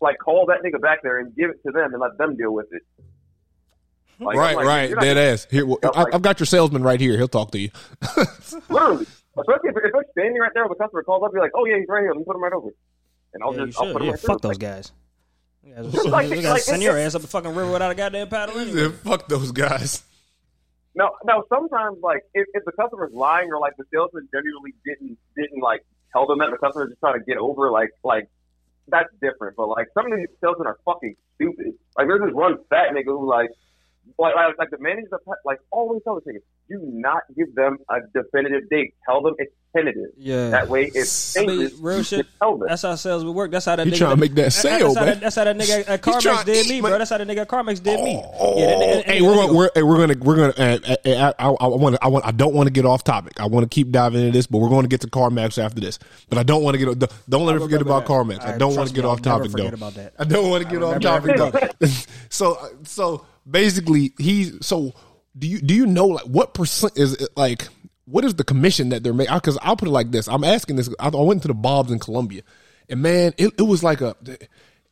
like 0.00 0.18
call 0.18 0.46
that 0.46 0.58
nigga 0.64 0.80
back 0.80 1.02
there 1.02 1.18
and 1.18 1.34
give 1.34 1.50
it 1.50 1.60
to 1.66 1.72
them 1.72 1.92
and 1.92 2.00
let 2.00 2.16
them 2.18 2.36
deal 2.36 2.52
with 2.52 2.66
it. 2.72 2.82
Like, 4.18 4.36
right, 4.36 4.56
like, 4.56 4.66
right, 4.66 4.88
you're 4.90 4.96
not- 4.96 5.04
dead 5.04 5.16
ass. 5.16 5.46
Here, 5.50 5.64
well, 5.64 5.78
I, 5.82 6.04
I've 6.12 6.20
got 6.22 6.38
your 6.40 6.46
salesman 6.46 6.82
right 6.82 7.00
here. 7.00 7.16
He'll 7.16 7.26
talk 7.28 7.52
to 7.52 7.58
you. 7.58 7.70
Literally, 8.68 9.06
especially 9.38 9.70
if, 9.70 9.76
if 9.76 9.92
they're 9.92 10.04
standing 10.12 10.38
right 10.40 10.50
there, 10.52 10.64
when 10.64 10.70
the 10.76 10.82
customer 10.84 11.02
calls 11.02 11.22
up, 11.24 11.30
you're 11.32 11.40
like, 11.42 11.52
oh 11.54 11.64
yeah, 11.64 11.76
he's 11.78 11.86
right 11.88 12.02
here. 12.02 12.10
Let 12.12 12.18
me 12.18 12.24
put 12.24 12.36
him 12.36 12.42
right 12.42 12.52
over. 12.52 12.68
And 13.32 13.42
I'll 13.42 13.54
Yeah, 13.54 13.60
you 13.60 13.66
just, 13.68 13.78
I'll 13.78 13.86
should. 13.86 13.92
put 13.94 14.02
him 14.02 14.06
Yeah, 14.06 14.12
right 14.12 14.20
fuck 14.20 14.40
through. 14.42 14.48
those 14.50 14.58
guys. 14.58 14.92
You 15.64 15.74
guys 15.74 16.04
Like- 16.04 16.30
we 16.30 16.36
gotta 16.36 16.48
like, 16.54 16.62
send 16.62 16.82
your 16.82 16.98
ass 16.98 17.14
up 17.14 17.22
the 17.22 17.28
fucking 17.28 17.54
river 17.54 17.72
without 17.72 17.90
a 17.90 17.94
goddamn 17.94 18.28
paddle 18.28 18.58
anyway. 18.58 18.88
Fuck 18.90 19.26
those 19.28 19.52
guys. 19.52 20.02
No, 20.94 21.10
no. 21.24 21.44
Sometimes, 21.48 21.98
like, 22.02 22.22
if, 22.34 22.46
if 22.52 22.64
the 22.64 22.72
customer's 22.72 23.12
lying 23.14 23.48
or 23.50 23.58
like 23.60 23.76
the 23.78 23.84
salesman 23.94 24.28
genuinely 24.34 24.74
didn't 24.84 25.16
didn't 25.36 25.62
like 25.62 25.82
tell 26.12 26.26
them 26.26 26.38
that 26.40 26.50
the 26.50 26.58
customer's 26.58 26.90
just 26.90 27.00
trying 27.00 27.18
to 27.18 27.24
get 27.24 27.38
over, 27.38 27.70
like, 27.70 27.90
like 28.04 28.28
that's 28.90 29.12
different. 29.20 29.56
But 29.56 29.68
like, 29.68 29.88
some 29.94 30.12
of 30.12 30.18
these 30.18 30.28
salesmen 30.40 30.66
are 30.66 30.78
fucking 30.84 31.14
stupid. 31.34 31.74
Like, 31.96 32.06
there's 32.08 32.20
this 32.20 32.34
one 32.34 32.58
fat 32.68 32.90
nigga 32.92 33.06
who 33.06 33.28
like, 33.28 33.50
like, 34.18 34.34
like, 34.34 34.58
like 34.58 34.70
the 34.70 34.78
manager, 34.78 35.08
like, 35.44 35.58
always 35.70 36.02
tell 36.04 36.16
the 36.16 36.30
niggas, 36.32 36.42
do 36.68 36.78
not 36.92 37.22
give 37.36 37.54
them 37.54 37.78
a 37.88 37.96
definitive 38.14 38.68
date. 38.70 38.94
Tell 39.06 39.22
them 39.22 39.34
it's 39.38 39.52
tentative. 39.74 40.10
Yeah. 40.16 40.50
That 40.50 40.68
way, 40.68 40.90
if 40.94 41.36
I 41.38 41.46
mean, 41.46 41.70
real 41.80 42.02
shit. 42.02 42.26
tell 42.38 42.58
them. 42.58 42.68
That's 42.68 42.82
how 42.82 42.94
sales 42.96 43.24
would 43.24 43.34
work. 43.34 43.50
That's 43.50 43.64
how 43.64 43.76
that 43.76 43.86
He 43.86 43.92
nigga. 43.92 43.98
trying 43.98 44.10
to 44.10 44.16
make 44.20 44.34
that 44.34 44.42
that's 44.42 44.56
sale, 44.56 44.94
how 44.94 45.00
man. 45.00 45.06
That, 45.14 45.20
that's 45.20 45.36
how 45.36 45.44
that 45.44 45.56
nigga 45.56 45.88
at 45.88 46.02
trying 46.02 46.16
CarMax 46.20 46.44
did 46.44 46.66
eat, 46.66 46.70
me, 46.70 46.80
bro. 46.80 46.98
That's 46.98 47.10
how 47.10 47.18
that 47.18 47.26
nigga 47.26 47.38
at 47.38 47.48
CarMax 47.48 47.82
did 47.82 48.00
me. 48.04 48.22
Oh, 48.38 48.58
Yeah, 48.58 48.66
that 48.66 48.78
nigga- 48.78 49.04
hey, 49.10 49.22
we're 49.22 49.34
gonna 49.34 49.52
we're, 49.52 49.70
hey, 49.74 49.82
we're 49.82 50.06
gonna 50.06 50.16
we're 50.20 50.36
gonna. 50.36 50.54
Uh, 50.56 50.78
uh, 51.06 51.32
I, 51.38 51.44
I, 51.46 51.48
I 51.50 51.66
want 51.66 51.96
I 52.02 52.08
want 52.08 52.24
I 52.26 52.30
don't 52.30 52.54
want 52.54 52.66
to 52.68 52.72
get 52.72 52.84
off 52.84 53.02
topic. 53.04 53.40
I 53.40 53.46
want 53.46 53.64
to 53.64 53.74
keep 53.74 53.90
diving 53.90 54.20
into 54.20 54.32
this, 54.32 54.46
but 54.46 54.58
we're 54.58 54.68
going 54.68 54.82
to 54.82 54.88
get 54.88 55.00
to 55.02 55.08
CarMax 55.08 55.62
after 55.62 55.80
this. 55.80 55.98
But 56.28 56.38
I 56.38 56.42
don't 56.42 56.62
want 56.62 56.76
to 56.78 56.84
get. 56.94 57.10
Don't 57.28 57.46
let 57.46 57.56
me 57.56 57.62
forget 57.62 57.80
about 57.82 58.06
that. 58.06 58.12
CarMax. 58.12 58.42
I 58.42 58.52
All 58.52 58.58
don't 58.58 58.76
want 58.76 58.88
to 58.88 58.94
get 58.94 59.04
me, 59.04 59.10
off 59.10 59.18
I'll 59.26 59.38
never 59.38 59.44
topic 59.44 59.50
forget 59.52 59.70
though. 59.70 59.76
about 59.76 59.94
that. 59.94 60.14
I 60.18 60.24
don't 60.24 60.50
want 60.50 60.64
to 60.64 60.70
get 60.70 60.82
off 60.82 61.00
topic 61.00 61.36
though. 61.36 61.86
so 62.28 62.58
so 62.84 63.26
basically, 63.50 64.12
he's 64.18 64.64
so. 64.64 64.92
Do 65.38 65.46
you 65.46 65.60
do 65.60 65.74
you 65.74 65.86
know 65.86 66.06
like 66.06 66.24
what 66.24 66.54
percent 66.54 66.94
is 66.96 67.14
it 67.14 67.30
like? 67.36 67.68
What 68.04 68.24
is 68.24 68.34
the 68.34 68.44
commission 68.44 68.88
that 68.88 69.02
they're 69.02 69.14
making? 69.14 69.34
Because 69.34 69.58
I'll 69.62 69.76
put 69.76 69.88
it 69.88 69.92
like 69.92 70.10
this: 70.10 70.28
I'm 70.28 70.44
asking 70.44 70.76
this. 70.76 70.92
I, 70.98 71.08
I 71.08 71.22
went 71.22 71.42
to 71.42 71.48
the 71.48 71.54
Bob's 71.54 71.92
in 71.92 71.98
Columbia, 71.98 72.42
and 72.88 73.02
man, 73.02 73.32
it, 73.38 73.52
it 73.58 73.62
was 73.62 73.82
like 73.82 74.00
a. 74.00 74.16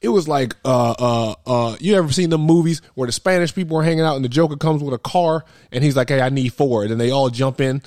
It 0.01 0.11
was 0.11 0.29
like 0.29 0.55
uh 0.65 0.95
uh 0.97 1.35
uh 1.45 1.77
you 1.81 1.97
ever 1.97 2.13
seen 2.13 2.31
the 2.31 2.39
movies 2.39 2.83
where 2.95 3.07
the 3.07 3.13
Spanish 3.13 3.53
people 3.53 3.77
are 3.79 3.83
hanging 3.83 4.05
out 4.05 4.15
and 4.15 4.25
the 4.25 4.29
Joker 4.29 4.57
comes 4.57 4.81
with 4.81 4.95
a 4.95 4.99
car 4.99 5.45
and 5.73 5.83
he's 5.83 5.97
like, 5.97 6.09
Hey, 6.09 6.21
I 6.21 6.29
need 6.29 6.53
four 6.53 6.85
and 6.85 7.01
they 7.01 7.11
all 7.11 7.31
jump 7.31 7.61
in 7.61 7.83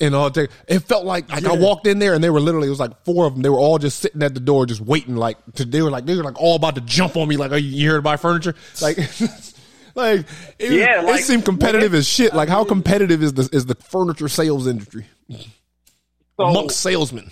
and 0.00 0.14
all 0.14 0.30
take 0.30 0.50
it 0.68 0.80
felt 0.80 1.04
like 1.04 1.28
like 1.28 1.44
I 1.44 1.56
walked 1.56 1.88
in 1.88 1.98
there 1.98 2.14
and 2.14 2.22
they 2.22 2.30
were 2.30 2.40
literally 2.40 2.68
it 2.68 2.70
was 2.70 2.78
like 2.78 3.04
four 3.04 3.26
of 3.26 3.34
them. 3.34 3.42
They 3.42 3.48
were 3.48 3.58
all 3.58 3.78
just 3.78 3.98
sitting 3.98 4.22
at 4.22 4.34
the 4.34 4.38
door 4.38 4.66
just 4.66 4.80
waiting 4.80 5.16
like 5.16 5.38
to 5.54 5.64
they 5.64 5.82
were 5.82 5.90
like 5.90 6.06
they 6.06 6.14
were 6.14 6.22
like 6.22 6.40
all 6.40 6.54
about 6.54 6.76
to 6.76 6.82
jump 6.82 7.16
on 7.16 7.26
me 7.26 7.36
like, 7.36 7.50
Are 7.50 7.58
you 7.58 7.76
here 7.76 7.96
to 7.96 8.02
buy 8.02 8.16
furniture? 8.16 8.54
Like 8.80 8.98
like 9.96 10.20
it, 10.58 10.72
Yeah, 10.72 11.00
it 11.02 11.06
like- 11.06 11.20
seemed 11.24 11.44
competitive 11.44 11.94
as 11.94 12.06
shit. 12.06 12.34
Like 12.34 12.48
how 12.48 12.64
competitive 12.64 13.22
is 13.22 13.32
the 13.32 13.48
is 13.52 13.66
the 13.66 13.74
furniture 13.74 14.28
sales 14.28 14.66
industry 14.66 15.06
So, 15.30 16.44
amongst 16.44 16.80
salesmen? 16.80 17.30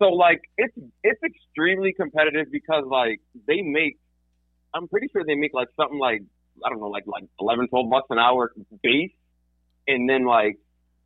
so 0.00 0.08
like 0.08 0.40
it's 0.58 0.74
it's 1.04 1.20
extremely 1.22 1.92
competitive 1.92 2.46
because 2.50 2.84
like 2.86 3.20
they 3.46 3.62
make 3.62 3.98
I'm 4.74 4.88
pretty 4.88 5.08
sure 5.12 5.22
they 5.24 5.34
make 5.36 5.52
like 5.54 5.68
something 5.76 5.98
like 5.98 6.22
I 6.64 6.68
don't 6.70 6.80
know 6.80 6.88
like 6.88 7.04
like 7.06 7.24
11 7.40 7.68
12 7.68 7.90
bucks 7.90 8.06
an 8.10 8.18
hour 8.18 8.52
base 8.82 9.12
and 9.86 10.08
then 10.08 10.24
like 10.24 10.58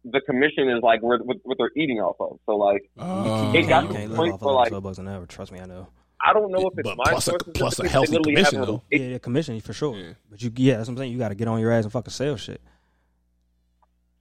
the 0.05 0.20
commission 0.20 0.68
is 0.68 0.82
like 0.82 1.03
what, 1.03 1.20
what 1.24 1.59
they're 1.59 1.70
eating 1.76 1.99
off 1.99 2.16
of 2.20 2.39
so 2.47 2.57
like 2.57 2.89
Uh, 2.99 3.53
It 3.55 3.68
got 3.68 3.82
you 3.84 3.89
to 3.89 3.95
can't 3.95 4.11
the 4.11 4.16
point 4.16 4.34
off 4.34 4.43
where, 4.43 4.55
like- 4.55 4.68
twelve 4.68 4.84
bucks 4.84 4.99
an 4.99 5.09
hour. 5.09 5.26
Trust 5.26 5.51
me, 5.53 5.61
I 5.61 5.66
know. 5.66 5.89
I 6.22 6.32
don't 6.32 6.50
know 6.50 6.68
if 6.68 6.78
it's 6.78 6.88
But 6.88 6.96
my 6.96 7.04
plus 7.10 7.28
a- 7.28 7.30
source 7.30 7.42
plus 7.54 7.78
a 7.78 7.88
healthy 7.88 8.12
they 8.12 8.18
literally 8.18 8.34
have 8.42 8.46
commission, 8.50 8.62
a- 8.62 8.66
though. 8.66 8.82
it- 8.90 9.00
Yeah, 9.00 9.06
yeah, 9.08 9.18
commission 9.18 9.60
for 9.60 9.72
sure. 9.72 10.16
But 10.30 10.42
you, 10.42 10.50
yeah, 10.56 10.76
that's 10.78 10.88
what 10.88 10.92
I'm 10.94 10.98
saying. 10.98 11.12
You 11.12 11.18
got 11.18 11.28
to 11.28 11.34
get 11.34 11.46
on 11.48 11.60
your 11.60 11.70
ass 11.72 11.84
and 11.84 11.92
fucking 11.92 12.10
sell 12.10 12.36
shit. 12.36 12.60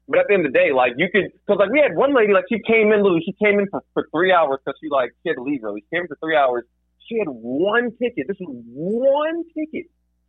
But 0.08 0.20
at 0.20 0.26
the 0.28 0.36
end 0.36 0.46
of 0.46 0.54
the 0.54 0.58
day, 0.60 0.72
like 0.72 0.94
you 0.98 1.08
could, 1.12 1.32
because 1.34 1.58
like 1.60 1.72
we 1.72 1.80
had 1.80 1.96
one 1.96 2.14
lady, 2.14 2.32
like 2.34 2.46
she 2.48 2.60
came 2.60 2.92
in, 2.92 3.02
literally, 3.02 3.24
she 3.26 3.34
came 3.44 3.60
in 3.60 3.68
for, 3.70 3.82
for 3.94 4.08
three 4.12 4.32
hours 4.32 4.60
because 4.64 4.78
she 4.82 4.88
like 4.90 5.12
she 5.24 5.30
had 5.30 5.36
to 5.36 5.42
leave 5.42 5.64
early. 5.64 5.82
She 5.82 5.96
came 5.96 6.02
in 6.04 6.08
for 6.08 6.18
three 6.22 6.36
hours. 6.36 6.64
She 7.08 7.18
had 7.18 7.28
one 7.28 7.92
ticket. 7.98 8.28
This 8.28 8.38
was 8.40 8.50
one 8.72 9.44
ticket 9.58 9.88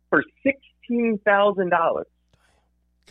for 0.09 0.23
sixteen 0.43 1.19
thousand 1.23 1.69
dollars. 1.69 2.07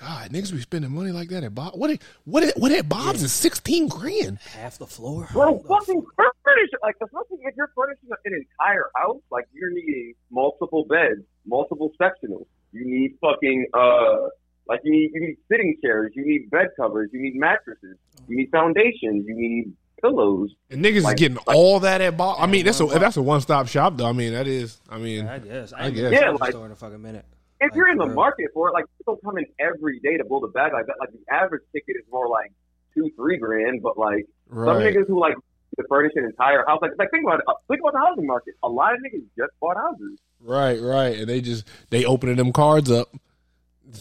God, 0.00 0.30
niggas 0.30 0.52
be 0.52 0.60
spending 0.60 0.90
money 0.90 1.10
like 1.10 1.30
that 1.30 1.42
at 1.42 1.54
Bob. 1.54 1.72
What 1.74 1.90
at, 1.90 2.02
what 2.24 2.42
at, 2.44 2.58
what 2.58 2.70
at 2.70 2.86
Bob's 2.88 3.22
is 3.22 3.32
sixteen 3.32 3.88
grand. 3.88 4.38
Half 4.54 4.76
the 4.78 4.86
floor. 4.86 5.26
Bro, 5.32 5.60
fucking 5.60 6.04
furniture. 6.16 6.78
Like 6.82 6.96
especially 7.02 7.38
if 7.44 7.54
you're 7.56 7.70
furnishing 7.74 8.10
an 8.24 8.32
entire 8.60 8.84
house, 8.94 9.20
like 9.30 9.46
you're 9.54 9.70
needing 9.72 10.12
multiple 10.30 10.84
beds, 10.88 11.22
multiple 11.46 11.92
sectionals, 12.00 12.44
You 12.72 12.84
need 12.84 13.16
fucking 13.22 13.66
uh, 13.72 14.28
like 14.68 14.80
you 14.84 14.92
need 14.92 15.10
you 15.14 15.20
need 15.28 15.36
sitting 15.50 15.76
chairs. 15.82 16.12
You 16.14 16.26
need 16.26 16.50
bed 16.50 16.68
covers. 16.78 17.08
You 17.14 17.22
need 17.22 17.36
mattresses. 17.36 17.96
You 18.28 18.36
need 18.36 18.50
foundations. 18.50 19.24
You 19.26 19.34
need 19.34 19.72
pillows. 20.02 20.50
And 20.68 20.84
niggas 20.84 21.04
Like- 21.04 21.14
is 21.14 21.20
getting 21.20 21.36
like- 21.46 21.56
all 21.56 21.80
that 21.80 22.02
at 22.02 22.18
Bob. 22.18 22.36
I 22.38 22.46
mean, 22.46 22.66
that's 22.66 22.80
a 22.80 22.84
that's 22.86 23.16
a 23.16 23.22
one 23.22 23.40
stop 23.40 23.66
shop 23.66 23.96
though. 23.96 24.04
I 24.06 24.12
mean, 24.12 24.34
that 24.34 24.46
is. 24.46 24.78
I 24.90 24.98
mean, 24.98 25.26
I 25.26 25.38
guess. 25.38 25.72
I 25.72 25.86
I 25.86 25.90
guess. 25.90 26.10
guess. 26.10 26.12
Yeah, 26.12 26.20
Yeah, 26.20 26.30
like- 26.32 26.50
store 26.50 26.66
in 26.66 26.72
a 26.72 26.76
fucking 26.76 27.00
minute. 27.00 27.24
If 27.60 27.74
you're 27.74 27.88
in 27.88 27.98
the 27.98 28.04
uh, 28.04 28.14
market 28.14 28.46
for 28.52 28.68
it, 28.68 28.72
like 28.72 28.84
people 28.98 29.16
come 29.24 29.38
in 29.38 29.46
every 29.58 29.98
day 30.00 30.16
to 30.16 30.24
build 30.24 30.44
a 30.44 30.48
bag 30.48 30.72
like 30.72 30.86
that. 30.86 30.96
Like 31.00 31.10
the 31.12 31.20
average 31.32 31.62
ticket 31.72 31.96
is 31.96 32.04
more 32.10 32.28
like 32.28 32.52
two, 32.94 33.10
three 33.16 33.38
grand, 33.38 33.82
but 33.82 33.96
like 33.98 34.26
some 34.50 34.58
niggas 34.82 35.06
who 35.08 35.18
like 35.20 35.34
to 35.78 35.84
furnish 35.88 36.12
an 36.16 36.24
entire 36.24 36.64
house. 36.66 36.80
Like, 36.82 36.92
like 36.98 37.10
think 37.10 37.24
about 37.24 37.40
it. 37.40 37.44
Uh, 37.48 37.54
think 37.68 37.80
about 37.80 37.92
the 37.92 37.98
housing 37.98 38.26
market. 38.26 38.54
A 38.62 38.68
lot 38.68 38.94
of 38.94 39.00
niggas 39.00 39.24
just 39.36 39.52
bought 39.60 39.76
houses. 39.76 40.18
Right, 40.40 40.80
right, 40.80 41.18
and 41.18 41.28
they 41.28 41.40
just 41.40 41.66
they 41.90 42.04
opening 42.04 42.36
them 42.36 42.52
cards 42.52 42.90
up. 42.90 43.08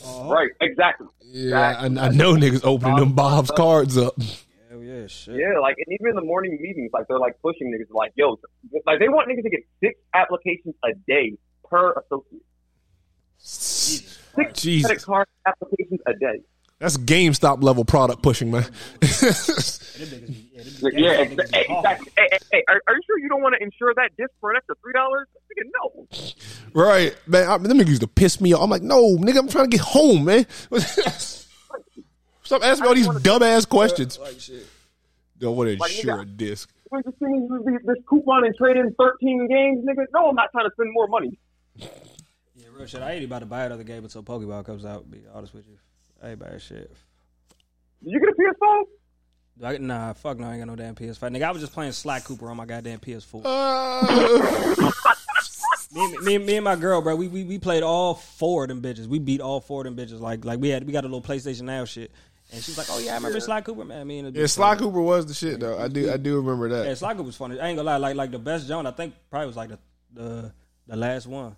Oh, 0.06 0.32
Right. 0.32 0.50
Exactly. 0.62 1.08
Yeah, 1.22 1.78
I, 1.80 1.86
I 1.86 1.88
know 1.90 2.34
niggas 2.34 2.62
opening 2.64 2.96
them 2.96 3.14
Bob's 3.14 3.52
cards 3.52 3.98
up. 3.98 4.16
Hell 4.70 4.82
yeah, 4.82 5.08
shit. 5.08 5.36
Yeah. 5.36 5.60
Like, 5.60 5.76
and 5.86 5.94
even 5.94 6.10
in 6.10 6.16
the 6.16 6.24
morning 6.24 6.58
meetings, 6.62 6.92
like 6.94 7.08
they're 7.08 7.20
like 7.20 7.40
pushing 7.42 7.72
niggas 7.72 7.94
like, 7.94 8.12
yo, 8.16 8.40
like 8.86 9.00
they 9.00 9.10
want 9.10 9.30
niggas 9.30 9.44
to 9.44 9.50
get 9.50 9.62
six 9.82 10.00
applications 10.14 10.76
a 10.84 10.94
day 11.08 11.38
per 11.70 11.92
associate. 11.92 12.44
Six 13.38 14.20
credit 14.34 15.02
card 15.04 15.28
applications 15.46 16.02
a 16.08 16.14
day. 16.14 16.42
that's 16.80 16.98
GameStop 16.98 17.64
level 17.64 17.86
product 17.86 18.22
pushing, 18.22 18.52
man. 18.52 18.64
Them 18.64 18.70
niggas 19.02 20.28
be- 20.28 20.50
yeah, 21.02 21.12
Yeah, 21.12 21.26
niggas 21.26 21.40
ex- 21.40 21.52
be 21.52 21.58
hey, 21.58 21.66
exactly. 21.70 22.12
Hey, 22.18 22.28
hey, 22.32 22.38
hey, 22.52 22.64
are, 22.68 22.82
are 22.88 22.96
you 22.96 23.02
sure 23.08 23.20
you 23.20 23.30
don't 23.30 23.42
want 23.42 23.56
to 23.58 23.64
insure 23.64 23.94
that 23.96 24.12
disc 24.18 24.32
for 24.42 24.52
an 24.52 24.58
extra 24.58 24.76
three 24.82 24.94
dollars? 24.94 25.28
Nigga, 25.58 25.70
no. 26.74 26.82
right, 26.82 27.16
man. 27.28 27.48
I, 27.48 27.58
them 27.58 27.78
niggas 27.78 27.88
used 27.88 28.02
to 28.02 28.08
piss 28.08 28.42
me 28.42 28.54
off. 28.54 28.62
I'm 28.64 28.70
like, 28.70 28.82
no, 28.82 29.16
nigga, 29.18 29.38
I'm 29.40 29.48
trying 29.48 29.70
to 29.70 29.78
get 29.78 29.82
home, 29.86 30.26
man. 30.26 30.46
Stop 32.44 32.64
asking 32.64 32.84
me 32.84 32.88
all 32.90 32.96
these 32.96 33.08
dumbass 33.08 33.68
questions. 33.70 34.20
Like 34.20 34.40
shit. 34.40 34.66
Don't 35.40 35.56
want 35.56 35.70
to 35.70 35.78
Like, 35.78 35.92
insure 35.92 36.18
nigga, 36.18 36.22
a 36.22 36.26
disc. 36.26 36.70
We're 36.92 37.02
just 37.02 37.18
sending 37.20 37.48
you 37.50 37.64
this, 37.66 37.82
this 37.86 38.04
coupon 38.08 38.46
and 38.46 38.56
trade 38.56 38.78
in 38.78 38.94
thirteen 39.00 39.48
games, 39.48 39.84
nigga. 39.86 40.06
No, 40.14 40.30
I'm 40.30 40.36
not 40.36 40.52
trying 40.52 40.66
to 40.66 40.72
spend 40.74 40.92
more 40.94 41.08
money. 41.08 41.40
Yeah, 42.76 42.80
real 42.80 42.88
shit. 42.88 43.02
I 43.02 43.14
ain't 43.14 43.26
about 43.26 43.40
to 43.40 43.46
buy 43.46 43.66
another 43.66 43.84
game 43.84 44.04
until 44.04 44.24
Pokeball 44.24 44.66
comes 44.66 44.86
out. 44.86 45.10
Be 45.10 45.22
honest 45.34 45.54
with 45.54 45.68
you, 45.68 45.78
I 46.22 46.32
ain't 46.32 46.40
buying 46.40 46.60
shit. 46.60 46.92
Did 48.04 48.12
you 48.12 48.20
get 48.20 48.30
a 48.30 48.34
PS5? 48.34 48.84
Do 49.58 49.66
I, 49.66 49.78
nah, 49.78 50.14
fuck 50.14 50.38
no, 50.38 50.48
I 50.48 50.52
ain't 50.56 50.60
got 50.62 50.68
no 50.68 50.76
damn 50.76 50.96
PS5. 50.96 51.20
Nigga, 51.32 51.44
I 51.44 51.52
was 51.52 51.62
just 51.62 51.74
playing 51.74 51.94
Sly 51.94 52.20
Cooper 52.20 52.50
on 52.50 52.58
my 52.58 52.66
goddamn 52.66 53.00
PS4. 53.00 53.42
Uh, 53.46 54.92
me, 55.94 56.04
and- 56.04 56.24
me, 56.26 56.36
and- 56.36 56.46
me 56.46 56.56
and 56.58 56.66
my 56.66 56.76
girl, 56.76 57.02
bro, 57.02 57.16
we, 57.16 57.28
we 57.30 57.44
we 57.46 57.58
played 57.58 57.84
all 57.84 58.16
four 58.16 58.64
of 58.64 58.70
them 58.70 58.82
bitches. 58.82 59.08
We 59.08 59.20
beat 59.20 59.40
all 59.42 59.62
four 59.62 59.86
of 59.86 59.96
them 59.96 60.06
bitches. 60.06 60.20
Like 60.20 60.44
like 60.44 60.60
we 60.60 60.70
had 60.70 60.86
we 60.86 60.92
got 60.92 61.04
a 61.06 61.08
little 61.08 61.22
PlayStation 61.22 61.62
Now 61.62 61.86
shit. 61.86 62.12
And 62.54 62.62
she's 62.62 62.78
like, 62.78 62.88
"Oh 62.92 63.00
yeah, 63.00 63.14
I 63.14 63.16
remember 63.16 63.40
Sly 63.40 63.62
Cooper, 63.62 63.86
man." 63.86 64.06
Me 64.06 64.20
and 64.20 64.36
the 64.36 64.40
yeah, 64.40 64.46
Sly 64.46 64.76
Cooper 64.76 65.02
was 65.02 65.26
the 65.26 65.34
shit 65.34 65.60
though. 65.60 65.80
I 65.80 65.88
do, 65.88 66.12
I 66.12 66.18
do 66.18 66.36
remember 66.36 66.70
that. 66.70 66.84
Yeah, 66.84 66.90
that. 66.90 66.98
Sly 66.98 67.14
Cooper 67.14 67.24
was 67.24 67.36
funny. 67.36 67.60
I 67.60 67.70
ain't 67.70 67.78
gonna 67.78 67.88
lie, 67.90 67.98
like 67.98 68.16
like 68.16 68.30
the 68.32 68.38
best 68.40 68.68
Joan, 68.68 68.86
I 68.86 68.92
think 68.92 69.16
probably 69.32 69.48
was 69.48 69.56
like 69.56 69.70
the 69.70 69.80
the 70.14 70.54
the 70.86 70.96
last 70.96 71.26
one, 71.26 71.56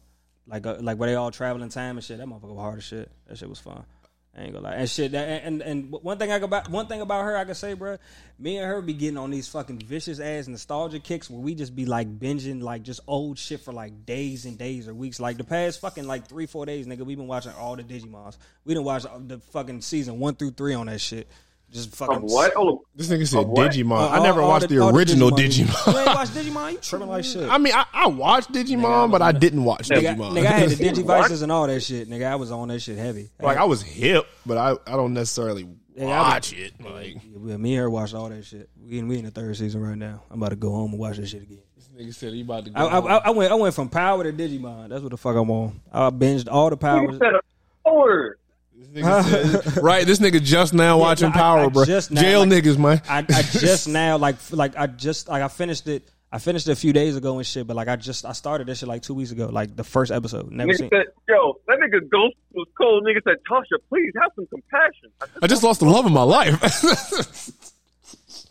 like 0.48 0.66
uh, 0.66 0.78
like 0.80 0.98
where 0.98 1.10
they 1.10 1.16
all 1.16 1.32
travel 1.32 1.62
in 1.62 1.70
time 1.70 1.98
and 1.98 2.04
shit. 2.04 2.18
That 2.18 2.28
motherfucker 2.28 2.54
was 2.54 2.60
hard 2.60 2.78
as 2.78 2.84
shit. 2.84 3.12
That 3.28 3.38
shit 3.38 3.50
was 3.50 3.60
fun. 3.60 3.86
I 4.38 4.44
ain't 4.44 4.54
gonna 4.54 4.66
lie, 4.66 4.76
and 4.76 4.90
shit. 4.90 5.14
That, 5.14 5.28
and, 5.28 5.62
and 5.64 5.92
and 5.92 6.04
one 6.04 6.20
thing 6.20 6.32
I 6.32 6.36
about 6.36 6.70
one 6.70 6.86
thing 6.86 7.02
about 7.02 7.24
her, 7.24 7.36
I 7.36 7.44
can 7.44 7.56
say, 7.56 7.74
bro, 7.74 7.98
me 8.38 8.58
and 8.58 8.68
her 8.68 8.82
be 8.84 8.94
getting 8.94 9.18
on 9.18 9.32
these 9.32 9.48
fucking 9.48 9.80
vicious 9.80 10.20
ass 10.20 10.48
nostalgia 10.48 11.00
kicks 11.00 11.28
where 11.28 11.40
we 11.40 11.56
just 11.56 11.76
be 11.76 11.86
like 11.86 12.20
binging 12.20 12.62
like 12.62 12.84
just 12.84 13.00
old 13.08 13.40
shit 13.40 13.62
for 13.62 13.74
like 13.74 14.06
days 14.06 14.46
and 14.46 14.56
days 14.56 14.88
or 14.88 14.94
weeks. 14.94 15.20
Like 15.20 15.38
the 15.38 15.44
past 15.44 15.82
fucking 15.82 16.06
like 16.06 16.28
three 16.28 16.46
four 16.46 16.68
days, 16.68 16.86
nigga, 16.86 17.02
we 17.02 17.16
been 17.16 17.26
watching 17.26 17.52
all 17.54 17.76
the 17.76 17.84
Digimons. 17.84 18.38
We 18.64 18.76
didn't 18.76 18.86
watch 18.86 19.06
the 19.28 19.40
fucking 19.52 19.82
season 19.82 20.20
one 20.20 20.36
through 20.36 20.52
three 20.52 20.76
on 20.76 20.86
that 20.86 21.02
shit. 21.02 21.28
Just 21.70 21.94
fucking 21.96 22.16
Of 22.18 22.24
what? 22.24 22.54
Oh, 22.56 22.82
This 22.96 23.10
nigga 23.10 23.28
said 23.28 23.46
what? 23.46 23.72
Digimon. 23.72 23.92
all- 23.92 24.10
I 24.10 24.24
never 24.24 24.42
all 24.42 24.48
watched 24.48 24.70
the, 24.70 24.80
all 24.80 24.96
original 24.96 25.30
You 25.38 25.48
Digimon. 25.50 25.98
ain't 25.98 26.06
watched 26.16 26.32
Digimon? 26.36 26.72
You 26.72 26.78
tripping 26.78 27.08
like 27.10 27.26
shit. 27.26 27.50
I 27.50 27.58
mean, 27.58 27.74
I, 27.74 27.86
I 27.94 28.08
watched 28.08 28.52
Digimon, 28.54 29.12
but 29.12 29.22
I 29.22 29.34
didn't 29.34 29.64
watch 29.66 29.90
Nigga, 29.90 30.16
Digimon. 30.16 30.32
nigga, 30.34 30.46
I 30.46 30.50
had 30.52 30.70
the 30.70 30.76
Digivices 30.90 31.44
and 31.44 31.52
all 31.52 31.68
that 31.68 31.82
shit. 31.82 32.10
Nigga, 32.10 32.26
I 32.26 32.36
was 32.36 32.52
on 32.52 32.70
that 32.70 32.80
shit 32.80 32.98
heavy. 32.98 33.30
like 33.42 33.58
I 33.58 33.66
was 33.66 33.82
hip, 33.82 34.26
but 34.46 34.58
I, 34.58 34.72
I 34.88 34.96
don't 34.96 35.14
necessarily 35.14 35.68
Yeah, 35.96 36.06
I 36.06 36.08
was- 36.08 36.34
watch 36.34 36.54
it. 36.54 36.74
Like 36.80 37.18
Yeah, 37.44 37.58
me 37.58 37.74
and 37.76 37.82
her 37.82 37.90
watched 37.90 38.14
all 38.16 38.30
that 38.30 38.46
shit. 38.46 38.70
We 38.82 39.00
in, 39.00 39.08
we 39.10 39.18
in 39.18 39.26
the 39.26 39.32
third 39.32 39.58
season 39.58 39.82
right 39.82 39.98
now. 39.98 40.24
I'm 40.32 40.38
about 40.42 40.50
to 40.52 40.56
go 40.56 40.72
home 40.72 40.92
and 40.92 41.00
watch 41.00 41.18
that 41.18 41.28
shit 41.28 41.42
again. 41.44 41.60
nigga 42.00 42.14
said 42.14 42.32
he 42.32 42.42
about 42.42 42.64
to 42.64 42.72
go. 42.72 42.80
I, 42.80 43.00
I, 43.00 43.18
I- 43.18 43.22
I 43.26 43.30
went 43.32 43.52
I 43.52 43.56
went 43.56 43.76
from 43.76 43.90
Power 43.90 44.24
to 44.24 44.32
Digimon. 44.32 44.88
That's 44.88 45.02
what 45.02 45.12
the 45.12 45.18
fuck 45.18 45.36
I'm 45.36 45.52
on. 45.52 45.82
I 45.92 46.10
binged 46.12 46.48
all 46.50 46.70
the 46.70 46.78
powers. 46.78 47.10
nigga 47.16 47.20
said 47.20 47.34
a 47.36 47.40
forward. 47.84 48.40
This 49.02 49.06
nigga 49.06 49.62
said- 49.74 49.84
right, 49.84 50.06
this 50.06 50.20
nigga 50.20 50.42
just 50.44 50.74
now 50.74 50.98
watching 50.98 51.30
no, 51.30 51.36
I- 51.36 51.38
Power, 51.38 51.60
I 51.66 51.68
bro. 51.70 51.86
just 51.86 52.12
now, 52.12 52.22
Jail 52.22 52.40
like- 52.42 52.50
niggas, 52.50 52.78
man. 52.78 53.02
I, 53.10 53.20
I 53.20 53.42
just 53.66 53.88
now 53.88 54.18
like 54.18 54.36
like 54.52 54.78
I 54.78 54.88
just 54.88 55.28
like 55.30 55.42
I 55.42 55.48
finished 55.48 55.88
it. 55.88 56.10
I 56.30 56.40
finished 56.40 56.68
it 56.68 56.74
a 56.74 56.76
few 56.76 56.92
days 56.92 57.16
ago 57.16 57.38
and 57.38 57.48
shit. 57.48 57.66
But 57.68 57.78
like 57.78 57.88
I 57.88 57.96
just 57.96 58.26
I 58.26 58.34
started 58.34 58.68
this 58.68 58.80
shit 58.80 58.90
like 58.90 59.02
two 59.02 59.14
weeks 59.14 59.32
ago. 59.32 59.48
Like 59.52 59.76
the 59.78 59.84
first 59.86 60.12
episode. 60.12 60.52
Never 60.52 60.72
Nigga 60.74 60.78
seen. 60.78 60.90
said, 60.90 61.06
yo, 61.30 61.54
that 61.68 61.78
nigga 61.80 62.02
Ghost 62.10 62.36
was 62.54 62.68
cold. 62.78 63.06
Nigga 63.06 63.24
said, 63.24 63.38
Tasha, 63.50 63.78
please 63.88 64.12
have 64.22 64.32
some 64.36 64.46
compassion. 64.48 65.10
I 65.22 65.26
said, 65.28 65.40
I 65.44 65.48
just 65.48 65.64
lost 65.64 65.80
the 65.80 65.86
love 65.86 66.06
of 66.06 66.12
my 66.12 66.24
life. 66.24 66.60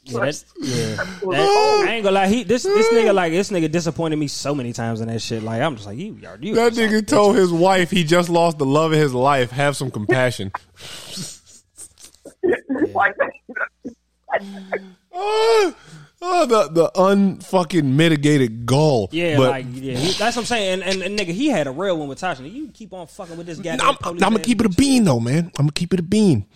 Yeah, 0.06 0.20
that, 0.20 0.44
yeah. 0.60 0.94
That- 0.96 1.06
cold. 1.20 1.88
I 1.88 1.92
ain't 1.94 2.04
gonna 2.04 2.14
lie. 2.14 2.28
He 2.28 2.44
this 2.44 2.62
this 2.62 2.88
nigga 2.88 3.12
like 3.12 3.32
this 3.32 3.50
nigga 3.50 3.70
disappointed 3.70 4.16
me 4.16 4.28
so 4.28 4.54
many 4.54 4.72
times 4.72 5.00
in 5.00 5.08
that 5.08 5.20
shit. 5.20 5.42
Like 5.42 5.60
I'm 5.60 5.74
just 5.74 5.86
like 5.86 5.98
you, 5.98 6.18
you. 6.20 6.28
you 6.40 6.54
that 6.54 6.72
nigga 6.74 7.06
told 7.06 7.36
his 7.36 7.52
wife 7.52 7.90
he 7.90 8.04
just 8.04 8.28
lost 8.28 8.58
the 8.58 8.66
love 8.66 8.92
of 8.92 8.98
his 8.98 9.12
life. 9.12 9.50
Have 9.50 9.76
some 9.76 9.90
compassion. 9.90 10.52
like, 12.94 13.14
oh, 15.12 15.74
oh, 16.22 16.46
the 16.46 16.68
the 16.68 16.90
unfucking 16.94 17.84
mitigated 17.84 18.66
gall. 18.66 19.08
Yeah, 19.12 19.36
but 19.36 19.50
like 19.50 19.66
yeah, 19.72 19.94
he, 19.96 20.12
that's 20.12 20.36
what 20.36 20.42
I'm 20.42 20.46
saying. 20.46 20.82
And, 20.82 20.82
and, 20.82 21.02
and 21.02 21.18
nigga, 21.18 21.32
he 21.32 21.48
had 21.48 21.66
a 21.66 21.70
real 21.70 21.98
one 21.98 22.08
with 22.08 22.20
Tasha. 22.20 22.50
You 22.50 22.68
keep 22.68 22.92
on 22.92 23.06
fucking 23.06 23.36
with 23.36 23.46
this 23.46 23.58
guy. 23.58 23.76
I'm, 23.80 23.96
I'm 24.04 24.16
gonna 24.18 24.38
keep 24.38 24.60
it 24.60 24.66
a 24.66 24.70
bean 24.70 25.04
though, 25.04 25.20
man. 25.20 25.46
I'm 25.58 25.66
gonna 25.66 25.72
keep 25.72 25.92
it 25.92 26.00
a 26.00 26.04
bean. 26.04 26.46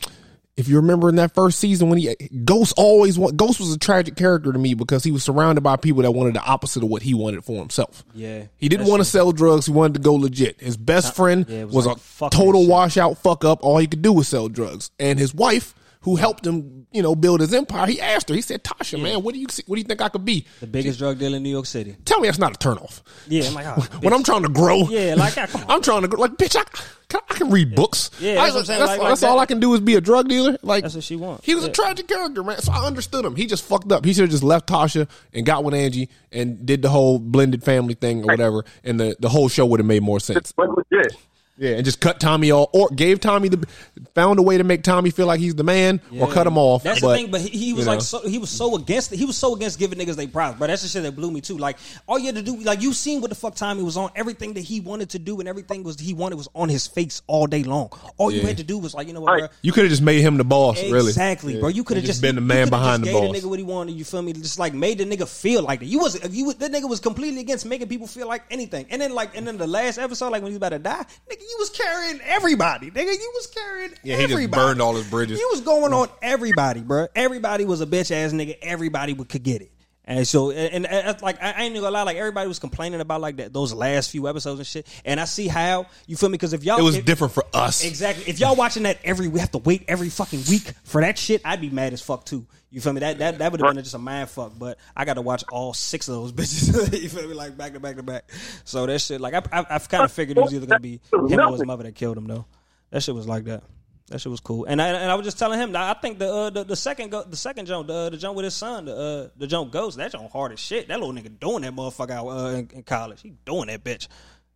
If 0.56 0.68
you 0.68 0.76
remember 0.76 1.08
in 1.08 1.16
that 1.16 1.34
first 1.34 1.58
season 1.58 1.88
when 1.88 1.98
he 1.98 2.14
Ghost 2.44 2.74
always 2.76 3.18
want 3.18 3.36
Ghost 3.36 3.60
was 3.60 3.72
a 3.72 3.78
tragic 3.78 4.16
character 4.16 4.52
to 4.52 4.58
me 4.58 4.74
because 4.74 5.02
he 5.02 5.10
was 5.10 5.24
surrounded 5.24 5.62
by 5.62 5.76
people 5.76 6.02
that 6.02 6.10
wanted 6.10 6.34
the 6.34 6.42
opposite 6.42 6.82
of 6.82 6.88
what 6.90 7.02
he 7.02 7.14
wanted 7.14 7.44
for 7.44 7.58
himself. 7.58 8.04
Yeah, 8.14 8.44
He 8.58 8.68
didn't 8.68 8.86
want 8.86 9.00
to 9.00 9.04
sell 9.04 9.32
drugs. 9.32 9.66
He 9.66 9.72
wanted 9.72 9.94
to 9.94 10.00
go 10.00 10.14
legit. 10.14 10.60
His 10.60 10.76
best 10.76 11.14
friend 11.14 11.46
yeah, 11.48 11.64
was, 11.64 11.74
was 11.74 11.86
like, 11.86 11.96
a 11.96 12.34
total 12.36 12.62
shit. 12.62 12.70
washout 12.70 13.18
fuck 13.18 13.44
up. 13.44 13.62
All 13.62 13.78
he 13.78 13.86
could 13.86 14.02
do 14.02 14.12
was 14.12 14.28
sell 14.28 14.48
drugs. 14.48 14.90
And 14.98 15.18
his 15.18 15.34
wife, 15.34 15.74
who 16.02 16.16
helped 16.16 16.46
him, 16.46 16.86
you 16.92 17.02
know, 17.02 17.14
build 17.14 17.40
his 17.40 17.52
empire, 17.52 17.86
he 17.86 18.00
asked 18.00 18.28
her. 18.30 18.34
He 18.34 18.40
said, 18.40 18.64
"Tasha, 18.64 19.00
man, 19.00 19.22
what 19.22 19.34
do 19.34 19.40
you 19.40 19.46
what 19.66 19.76
do 19.76 19.80
you 19.80 19.86
think 19.86 20.00
I 20.00 20.08
could 20.08 20.24
be? 20.24 20.46
The 20.60 20.66
biggest 20.66 20.98
drug 20.98 21.18
dealer 21.18 21.36
in 21.36 21.42
New 21.42 21.50
York 21.50 21.66
City. 21.66 21.96
Tell 22.04 22.20
me 22.20 22.28
that's 22.28 22.38
not 22.38 22.54
a 22.54 22.58
turnoff. 22.58 23.02
Yeah, 23.28 23.44
I'm 23.48 23.54
like, 23.54 23.66
oh, 23.66 23.74
When 24.00 24.12
bitch. 24.12 24.16
I'm 24.16 24.22
trying 24.22 24.42
to 24.44 24.48
grow, 24.48 24.88
Yeah, 24.88 25.14
like, 25.16 25.34
ah. 25.36 25.64
I'm 25.68 25.82
trying 25.82 26.02
to 26.02 26.08
grow. 26.08 26.20
Like, 26.20 26.32
bitch, 26.32 26.56
I, 26.56 26.64
can, 27.08 27.20
I 27.28 27.34
can 27.34 27.50
read 27.50 27.74
books. 27.74 28.10
Yeah, 28.18 28.36
that's 28.36 28.50
I- 28.50 28.54
what 28.54 28.58
I'm 28.60 28.64
saying, 28.64 28.78
That's, 28.80 28.88
like- 28.92 28.98
like 29.00 29.08
that's 29.10 29.20
that. 29.20 29.28
all 29.28 29.38
I 29.38 29.46
can 29.46 29.60
do 29.60 29.74
is 29.74 29.80
be 29.80 29.94
a 29.96 30.00
drug 30.00 30.28
dealer. 30.28 30.56
Like 30.62 30.84
That's 30.84 30.94
what 30.94 31.04
she 31.04 31.16
wants. 31.16 31.44
He 31.44 31.54
was 31.54 31.64
a 31.64 31.70
tragic 31.70 32.08
character, 32.08 32.42
man. 32.42 32.58
So 32.62 32.72
I 32.72 32.86
understood 32.86 33.24
him. 33.24 33.36
He 33.36 33.46
just 33.46 33.64
fucked 33.64 33.92
up. 33.92 34.04
He 34.04 34.14
should 34.14 34.22
have 34.22 34.30
just 34.30 34.42
left 34.42 34.68
Tasha 34.68 35.08
and 35.34 35.44
got 35.44 35.64
with 35.64 35.74
Angie 35.74 36.08
and 36.32 36.64
did 36.64 36.80
the 36.82 36.88
whole 36.88 37.18
blended 37.18 37.62
family 37.62 37.94
thing 37.94 38.22
or 38.22 38.26
whatever, 38.28 38.64
and 38.84 38.98
the 38.98 39.16
the 39.20 39.28
whole 39.28 39.48
show 39.48 39.66
would 39.66 39.80
have 39.80 39.86
made 39.86 40.02
more 40.02 40.18
sense. 40.20 40.52
but 40.52 40.68
legit. 40.70 41.14
Yeah, 41.60 41.72
and 41.76 41.84
just 41.84 42.00
cut 42.00 42.18
Tommy 42.20 42.50
off, 42.50 42.70
or 42.72 42.88
gave 42.88 43.20
Tommy 43.20 43.50
the 43.50 43.66
found 44.14 44.38
a 44.38 44.42
way 44.42 44.56
to 44.56 44.64
make 44.64 44.82
Tommy 44.82 45.10
feel 45.10 45.26
like 45.26 45.40
he's 45.40 45.54
the 45.54 45.62
man, 45.62 46.00
or 46.18 46.26
cut 46.26 46.46
him 46.46 46.56
off. 46.56 46.82
That's 46.82 47.02
but, 47.02 47.08
the 47.10 47.14
thing, 47.16 47.30
but 47.30 47.42
he, 47.42 47.50
he 47.50 47.72
was 47.74 47.86
like 47.86 47.98
know. 47.98 48.02
so 48.02 48.26
he 48.26 48.38
was 48.38 48.48
so 48.48 48.74
against 48.76 49.12
it. 49.12 49.18
He 49.18 49.26
was 49.26 49.36
so 49.36 49.54
against 49.54 49.78
giving 49.78 49.98
niggas 49.98 50.16
they 50.16 50.26
props. 50.26 50.58
But 50.58 50.68
that's 50.68 50.80
the 50.80 50.88
shit 50.88 51.02
that 51.02 51.12
blew 51.14 51.30
me 51.30 51.42
too. 51.42 51.58
Like 51.58 51.76
all 52.06 52.18
you 52.18 52.26
had 52.26 52.36
to 52.36 52.42
do, 52.42 52.56
like 52.62 52.80
you 52.80 52.94
seen 52.94 53.20
what 53.20 53.28
the 53.28 53.36
fuck 53.36 53.54
Tommy 53.56 53.82
was 53.82 53.98
on. 53.98 54.10
Everything 54.16 54.54
that 54.54 54.62
he 54.62 54.80
wanted 54.80 55.10
to 55.10 55.18
do 55.18 55.38
and 55.40 55.46
everything 55.46 55.82
was 55.84 56.00
he 56.00 56.14
wanted 56.14 56.36
was 56.36 56.48
on 56.54 56.70
his 56.70 56.86
face 56.86 57.20
all 57.26 57.46
day 57.46 57.62
long. 57.62 57.90
All 58.16 58.30
you 58.30 58.40
had 58.40 58.56
to 58.56 58.64
do 58.64 58.78
was 58.78 58.94
like, 58.94 59.06
you 59.06 59.12
know 59.12 59.20
what, 59.20 59.32
Right. 59.32 59.40
bro? 59.40 59.48
You 59.60 59.72
could 59.72 59.84
have 59.84 59.90
just 59.90 60.02
made 60.02 60.22
him 60.22 60.38
the 60.38 60.44
boss, 60.44 60.82
really. 60.82 61.08
Exactly, 61.08 61.54
Yeah. 61.56 61.60
bro. 61.60 61.68
You 61.68 61.84
could 61.84 61.98
have 61.98 62.04
And 62.04 62.06
just, 62.06 62.22
been 62.22 62.36
the 62.36 62.40
man 62.40 62.68
coulda 62.68 62.70
behind 62.70 63.04
just 63.04 63.12
the 63.12 63.20
gave 63.20 63.28
boss. 63.28 63.36
the 63.42 63.46
nigga 63.46 63.50
what 63.50 63.58
he 63.58 63.64
wanted. 63.66 63.92
You 63.96 64.04
feel 64.04 64.22
me? 64.22 64.32
Just 64.32 64.58
like 64.58 64.72
made 64.72 64.96
the 64.96 65.04
nigga 65.04 65.28
feel 65.28 65.62
like 65.62 65.80
that. 65.80 65.86
You 65.86 65.98
was 65.98 66.14
if 66.14 66.34
you 66.34 66.54
that 66.54 66.72
nigga 66.72 66.88
was 66.88 67.00
completely 67.00 67.42
against 67.42 67.66
making 67.66 67.88
people 67.88 68.06
feel 68.06 68.26
like 68.26 68.44
anything. 68.50 68.86
And 68.88 69.02
then 69.02 69.12
like 69.14 69.36
and 69.36 69.46
then 69.46 69.58
the 69.58 69.66
last 69.66 69.98
episode, 69.98 70.30
like 70.30 70.40
when 70.42 70.52
he 70.52 70.54
was 70.54 70.56
about 70.56 70.70
to 70.70 70.78
die, 70.78 71.04
nigga, 71.30 71.42
you 71.50 71.56
was 71.58 71.70
carrying 71.70 72.20
everybody. 72.22 72.90
Nigga, 72.90 73.12
you 73.12 73.32
was 73.34 73.46
carrying 73.48 73.90
Yeah, 74.02 74.16
he 74.16 74.22
just 74.22 74.32
everybody. 74.32 74.60
burned 74.62 74.80
all 74.82 74.94
his 74.94 75.08
bridges. 75.08 75.38
He 75.38 75.44
was 75.46 75.60
going 75.60 75.92
on 75.92 76.08
everybody, 76.22 76.80
bro. 76.80 77.08
Everybody 77.14 77.64
was 77.64 77.80
a 77.80 77.86
bitch 77.86 78.10
ass 78.10 78.32
nigga. 78.32 78.56
Everybody 78.62 79.12
would, 79.12 79.28
could 79.28 79.42
get 79.42 79.62
it. 79.62 79.70
And 80.10 80.26
so, 80.26 80.50
and, 80.50 80.86
and, 80.86 81.22
like 81.22 81.40
I 81.40 81.62
ain't 81.62 81.72
gonna 81.72 81.88
lie, 81.88 82.02
like 82.02 82.16
everybody 82.16 82.48
was 82.48 82.58
complaining 82.58 83.00
about 83.00 83.20
like 83.20 83.36
that 83.36 83.52
those 83.52 83.72
last 83.72 84.10
few 84.10 84.28
episodes 84.28 84.58
and 84.58 84.66
shit. 84.66 84.88
And 85.04 85.20
I 85.20 85.24
see 85.24 85.46
how 85.46 85.86
you 86.08 86.16
feel 86.16 86.28
me 86.28 86.32
because 86.32 86.52
if 86.52 86.64
y'all 86.64 86.80
It 86.80 86.82
was 86.82 86.96
if- 86.96 87.04
different 87.04 87.32
for 87.32 87.44
us. 87.54 87.84
Exactly. 87.84 88.24
If 88.26 88.40
y'all 88.40 88.56
watching 88.56 88.82
that 88.82 88.98
every, 89.04 89.28
we 89.28 89.38
have 89.38 89.52
to 89.52 89.58
wait 89.58 89.84
every 89.86 90.08
fucking 90.08 90.42
week 90.50 90.72
for 90.82 91.00
that 91.00 91.16
shit. 91.16 91.42
I'd 91.44 91.60
be 91.60 91.70
mad 91.70 91.92
as 91.92 92.02
fuck 92.02 92.24
too. 92.24 92.44
You 92.72 92.80
feel 92.80 92.92
me? 92.92 92.98
That 93.00 93.18
that 93.18 93.38
that 93.38 93.52
would 93.52 93.60
have 93.60 93.72
been 93.72 93.84
just 93.84 93.94
a 93.94 93.98
mind 93.98 94.28
fuck. 94.30 94.52
But 94.58 94.78
I 94.96 95.04
got 95.04 95.14
to 95.14 95.22
watch 95.22 95.44
all 95.52 95.72
six 95.74 96.08
of 96.08 96.14
those 96.16 96.32
bitches. 96.92 97.00
you 97.00 97.08
feel 97.08 97.28
me? 97.28 97.34
Like 97.34 97.56
back 97.56 97.74
to 97.74 97.78
back 97.80 97.94
to 97.94 98.02
back. 98.02 98.28
So 98.64 98.86
that 98.86 98.98
shit, 99.00 99.20
like 99.20 99.34
I, 99.34 99.42
I, 99.60 99.66
I've 99.70 99.88
kind 99.88 100.02
of 100.02 100.10
figured 100.10 100.38
it 100.38 100.40
was 100.42 100.52
either 100.52 100.66
gonna 100.66 100.80
be 100.80 101.00
him 101.12 101.38
or 101.40 101.52
his 101.52 101.64
mother 101.64 101.84
that 101.84 101.94
killed 101.94 102.16
him 102.18 102.26
though. 102.26 102.46
That 102.90 103.04
shit 103.04 103.14
was 103.14 103.28
like 103.28 103.44
that. 103.44 103.62
That 104.10 104.20
shit 104.20 104.30
was 104.30 104.40
cool. 104.40 104.64
And 104.66 104.82
I 104.82 104.88
and 104.88 105.10
I 105.10 105.14
was 105.14 105.24
just 105.24 105.38
telling 105.38 105.58
him 105.58 105.74
I 105.74 105.94
think 105.94 106.18
the 106.18 106.30
uh, 106.32 106.50
the, 106.50 106.64
the 106.64 106.76
second 106.76 107.10
go, 107.10 107.22
the 107.22 107.36
second 107.36 107.66
jump 107.66 107.86
the 107.86 107.94
uh, 107.94 108.10
the 108.10 108.16
jump 108.16 108.36
with 108.36 108.44
his 108.44 108.54
son 108.54 108.84
the 108.84 108.96
uh, 108.96 109.28
the 109.36 109.46
jump 109.46 109.70
ghost 109.72 109.96
that 109.98 110.10
jump 110.12 110.30
hard 110.30 110.52
as 110.52 110.58
shit. 110.60 110.88
That 110.88 110.98
little 111.00 111.14
nigga 111.14 111.38
doing 111.38 111.62
that 111.62 111.74
motherfucker 111.74 112.10
out 112.10 112.26
uh, 112.28 112.48
in, 112.56 112.68
in 112.74 112.82
college. 112.82 113.22
He 113.22 113.30
doing 113.44 113.68
that 113.68 113.82
bitch. 113.84 114.08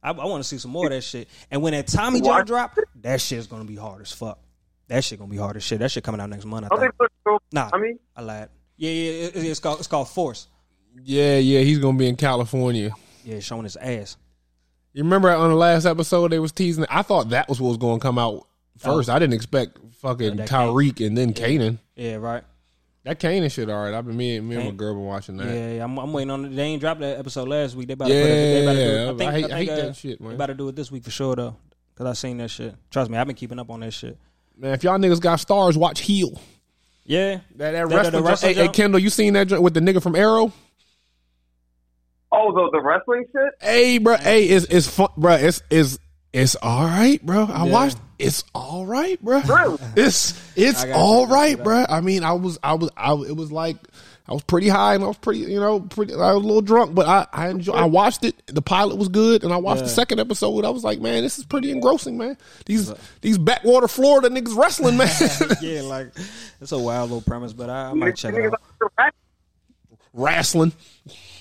I, 0.03 0.11
I 0.11 0.27
want 0.27 0.43
to 0.43 0.49
see 0.49 0.59
some 0.59 0.73
more 0.73 0.87
of 0.87 0.93
that 0.93 1.03
shit. 1.03 1.29
And 1.51 1.63
when 1.63 1.73
that 1.73 1.87
Tommy 1.87 2.21
jump 2.21 2.31
What? 2.37 2.47
drop, 2.47 2.77
that 3.03 3.21
shit's 3.21 3.47
gonna 3.47 3.65
be 3.65 3.77
hard 3.77 4.03
as 4.03 4.13
fuck. 4.13 4.39
That 4.89 5.03
shit 5.05 5.19
gonna 5.19 5.31
be 5.31 5.37
hard 5.39 5.57
as 5.57 5.63
shit. 5.63 5.79
That 5.79 5.91
shit 5.91 6.03
coming 6.05 6.21
out 6.21 6.29
next 6.29 6.45
month. 6.45 6.67
I 6.71 6.77
think. 6.77 6.93
Nah, 7.53 7.71
I 7.73 7.79
mean, 7.79 7.99
I 8.17 8.23
lied. 8.23 8.49
Yeah, 8.77 8.91
yeah, 8.91 9.11
it- 9.29 9.37
it's 9.37 9.61
called 9.61 9.79
it's 9.79 9.87
called 9.89 10.09
Force. 10.09 10.49
Yeah, 11.03 11.39
yeah, 11.39 11.61
he's 11.61 11.79
gonna 11.79 11.97
be 11.97 12.09
in 12.09 12.17
California. 12.17 12.91
Yeah, 13.25 13.39
showing 13.39 13.63
his 13.65 13.77
ass. 13.77 14.17
You 14.93 15.03
remember 15.05 15.31
on 15.31 15.49
the 15.51 15.57
last 15.57 15.87
episode 15.87 16.33
they 16.33 16.39
was 16.39 16.53
teasing? 16.53 16.87
I 16.91 17.03
thought 17.03 17.31
that 17.31 17.49
was 17.49 17.61
what 17.61 17.69
was 17.69 17.79
going 17.79 17.99
to 17.99 18.03
come 18.03 18.19
out 18.19 18.47
first. 18.79 19.09
I 19.09 19.18
didn't 19.18 19.35
expect 19.35 19.79
fucking 20.01 20.33
Oh. 20.33 20.35
that 20.37 20.49
Tariq 20.49 21.07
and 21.07 21.16
then 21.16 21.33
Kanan. 21.33 21.79
Yeah, 21.97 22.16
right. 22.16 22.43
That 23.05 23.20
Kanan 23.20 23.53
shit, 23.53 23.68
all 23.68 23.85
right. 23.85 23.93
I've 23.93 24.07
been 24.07 24.16
me, 24.16 24.37
and 24.37 24.49
me 24.49 24.55
and 24.57 24.64
my 24.64 24.70
Kane- 24.70 24.77
girl 24.79 24.95
been 24.95 25.05
watching 25.05 25.37
that. 25.37 25.47
Yeah, 25.47 25.72
yeah, 25.75 25.85
I'm, 25.85 25.99
I'm 25.99 26.12
waiting 26.12 26.31
on 26.31 26.47
it. 26.47 26.49
They 26.57 26.62
ain't 26.62 26.81
dropped 26.81 27.01
that 27.01 27.18
episode 27.18 27.49
last 27.49 27.77
week. 27.77 27.87
They 27.89 27.93
about 27.93 28.09
to 28.09 28.14
put 28.14 28.20
it. 28.20 28.25
They 28.25 28.62
about 28.62 28.72
to 28.72 28.79
do 28.79 28.91
it. 28.91 28.97
I 28.97 29.11
I 29.11 29.16
think, 29.16 29.20
hate- 29.20 29.27
I 29.29 29.35
I 29.35 29.41
think, 29.41 29.53
hate 29.53 29.70
uh, 29.70 29.77
that 29.87 29.97
shit, 29.97 30.20
man. 30.20 30.29
They 30.31 30.35
about 30.37 30.47
to 30.47 30.55
do 30.55 30.68
it 30.68 30.77
this 30.77 30.91
week 30.91 31.05
for 31.05 31.11
sure 31.11 31.37
though, 31.37 31.57
because 31.93 32.07
I 32.07 32.12
seen 32.14 32.39
that 32.39 32.49
shit. 32.51 32.75
Trust 32.91 33.11
me, 33.11 33.18
I've 33.18 33.27
been 33.27 33.37
keeping 33.37 33.59
up 33.59 33.68
on 33.70 33.81
that 33.81 33.93
shit. 33.93 34.16
Man, 34.57 34.72
if 34.72 34.83
y'all 34.85 34.99
niggas 34.99 35.20
got 35.20 35.39
Starz, 35.39 35.77
watch 35.77 36.01
Heels. 36.01 36.39
Yeah, 37.05 37.41
That, 37.57 37.72
that 37.72 37.72
The- 37.72 37.72
the- 37.72 37.87
wrestling. 37.87 38.05
the 38.05 38.11
joint- 38.18 38.25
wrestling 38.27 38.49
hey, 38.55 38.55
hey, 38.61 38.64
joint? 38.66 38.77
Kendall, 38.77 39.01
you 39.01 39.11
seen 39.11 39.33
that 39.35 39.49
joint 39.49 39.62
with 39.62 39.75
the 39.75 39.81
nigga 39.81 40.03
from 40.03 40.16
Arrow? 40.16 40.51
oh, 42.33 42.53
the 42.53 42.70
the 42.72 42.81
wrestling 42.83 43.25
shit. 43.33 43.53
Hey, 43.61 43.99
bro. 43.99 44.16
Hey, 44.16 44.45
it's 44.45 44.66
it's 44.66 44.89
fun, 44.89 45.09
bro. 45.16 45.35
It's 45.35 45.62
it's 45.70 45.99
it's 46.33 46.57
all 46.57 46.85
right, 46.85 47.25
bro. 47.25 47.45
I 47.53 47.64
watched. 47.64 47.99
It's 48.25 48.43
all 48.55 48.87
right, 48.87 49.20
bro. 49.22 49.43
It's 49.97 50.33
it's 50.57 50.83
I 50.83 50.89
gotta 50.89 50.99
all 50.99 51.22
check 51.22 51.29
that 51.29 51.35
right, 51.35 51.51
shit 51.51 51.61
out. 51.61 51.64
bro. 51.64 51.87
I 51.89 52.01
mean, 52.01 52.25
I 52.25 52.33
was 52.33 52.59
I 52.62 52.75
was 52.75 52.91
I 52.97 53.12
it 53.12 53.37
was 53.37 53.53
like 53.53 53.77
I 54.27 54.33
was 54.33 54.43
pretty 54.45 54.68
high 54.68 54.95
and 54.95 55.05
I 55.05 55.09
was 55.09 55.18
pretty 55.18 55.41
you 55.41 55.61
know 55.61 55.81
pretty 55.81 56.14
I 56.14 56.33
was 56.33 56.43
a 56.43 56.47
little 56.47 56.62
drunk, 56.62 56.95
but 56.95 57.07
I 57.07 57.27
I 57.33 57.49
enjoyed. 57.51 57.77
I 57.77 57.85
watched 57.85 58.25
it. 58.25 58.35
The 58.47 58.62
pilot 58.62 58.97
was 58.97 59.09
good, 59.09 59.45
and 59.45 59.53
I 59.53 59.59
watched 59.59 59.83
the 59.83 59.89
second 59.91 60.20
episode. 60.20 60.64
I 60.64 60.70
was 60.70 60.83
like, 60.83 61.01
man, 61.01 61.22
this 61.22 61.39
is 61.39 61.45
pretty 61.45 61.70
engrossing, 61.70 62.16
man. 62.16 62.39
These 62.64 62.93
these 63.20 63.37
backwater 63.37 63.89
Florida 63.89 64.31
niggas 64.31 64.57
wrestling, 64.57 64.97
man. 64.97 65.11
yeah, 65.61 65.83
like 65.83 66.09
it's 66.61 66.72
a 66.72 66.79
wild 66.79 67.11
little 67.11 67.20
premise, 67.20 67.53
but 67.53 67.68
I, 67.68 67.91
I 67.91 67.93
might 67.93 68.16
check 68.16 68.35
it 68.35 68.47
out. 68.47 68.61
out 68.99 69.12
wrestling. 70.14 70.72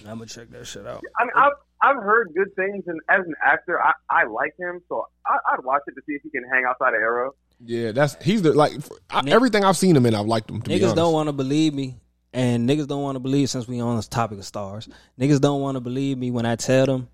I'm 0.01 0.17
gonna 0.17 0.25
check 0.25 0.49
that 0.49 0.65
shit 0.67 0.86
out. 0.86 1.01
I 1.17 1.23
mean, 1.23 1.31
I've 1.38 1.53
I've 1.84 1.97
heard 1.97 2.29
good 2.34 2.55
things, 2.55 2.86
and 2.88 2.99
as 3.09 3.25
an 3.27 3.36
actor, 3.45 3.79
I, 3.81 3.91
I 4.09 4.23
like 4.23 4.53
him, 4.57 4.81
so 4.88 5.05
I, 5.27 5.38
I'd 5.51 5.63
watch 5.65 5.81
it 5.88 5.91
to 5.95 6.01
see 6.07 6.13
if 6.13 6.21
he 6.23 6.29
can 6.29 6.43
hang 6.49 6.63
outside 6.65 6.93
of 6.93 7.01
Arrow. 7.01 7.31
Yeah, 7.59 7.91
that's 7.91 8.15
he's 8.23 8.41
the 8.41 8.53
like 8.53 8.71
I, 9.09 9.21
everything 9.27 9.65
I've 9.65 9.77
seen 9.77 9.95
him 9.95 10.05
in. 10.05 10.15
I've 10.15 10.25
liked 10.25 10.49
him. 10.49 10.61
To 10.61 10.71
Niggas 10.71 10.84
honest. 10.84 10.95
don't 10.95 11.13
want 11.13 11.27
to 11.27 11.34
believe 11.34 11.73
me, 11.73 11.95
and 12.31 12.67
niggas 12.67 12.88
don't 12.88 13.03
want 13.03 13.17
to 13.17 13.19
believe 13.19 13.49
since 13.49 13.67
we 13.67 13.81
on 13.81 13.97
this 13.97 14.07
topic 14.07 14.39
of 14.39 14.45
Starz. 14.45 14.89
Niggas 15.19 15.41
don't 15.41 15.61
want 15.61 15.75
to 15.75 15.81
believe 15.81 16.17
me 16.17 16.31
when 16.31 16.45
I 16.45 16.55
tell 16.55 16.86
them, 16.86 17.09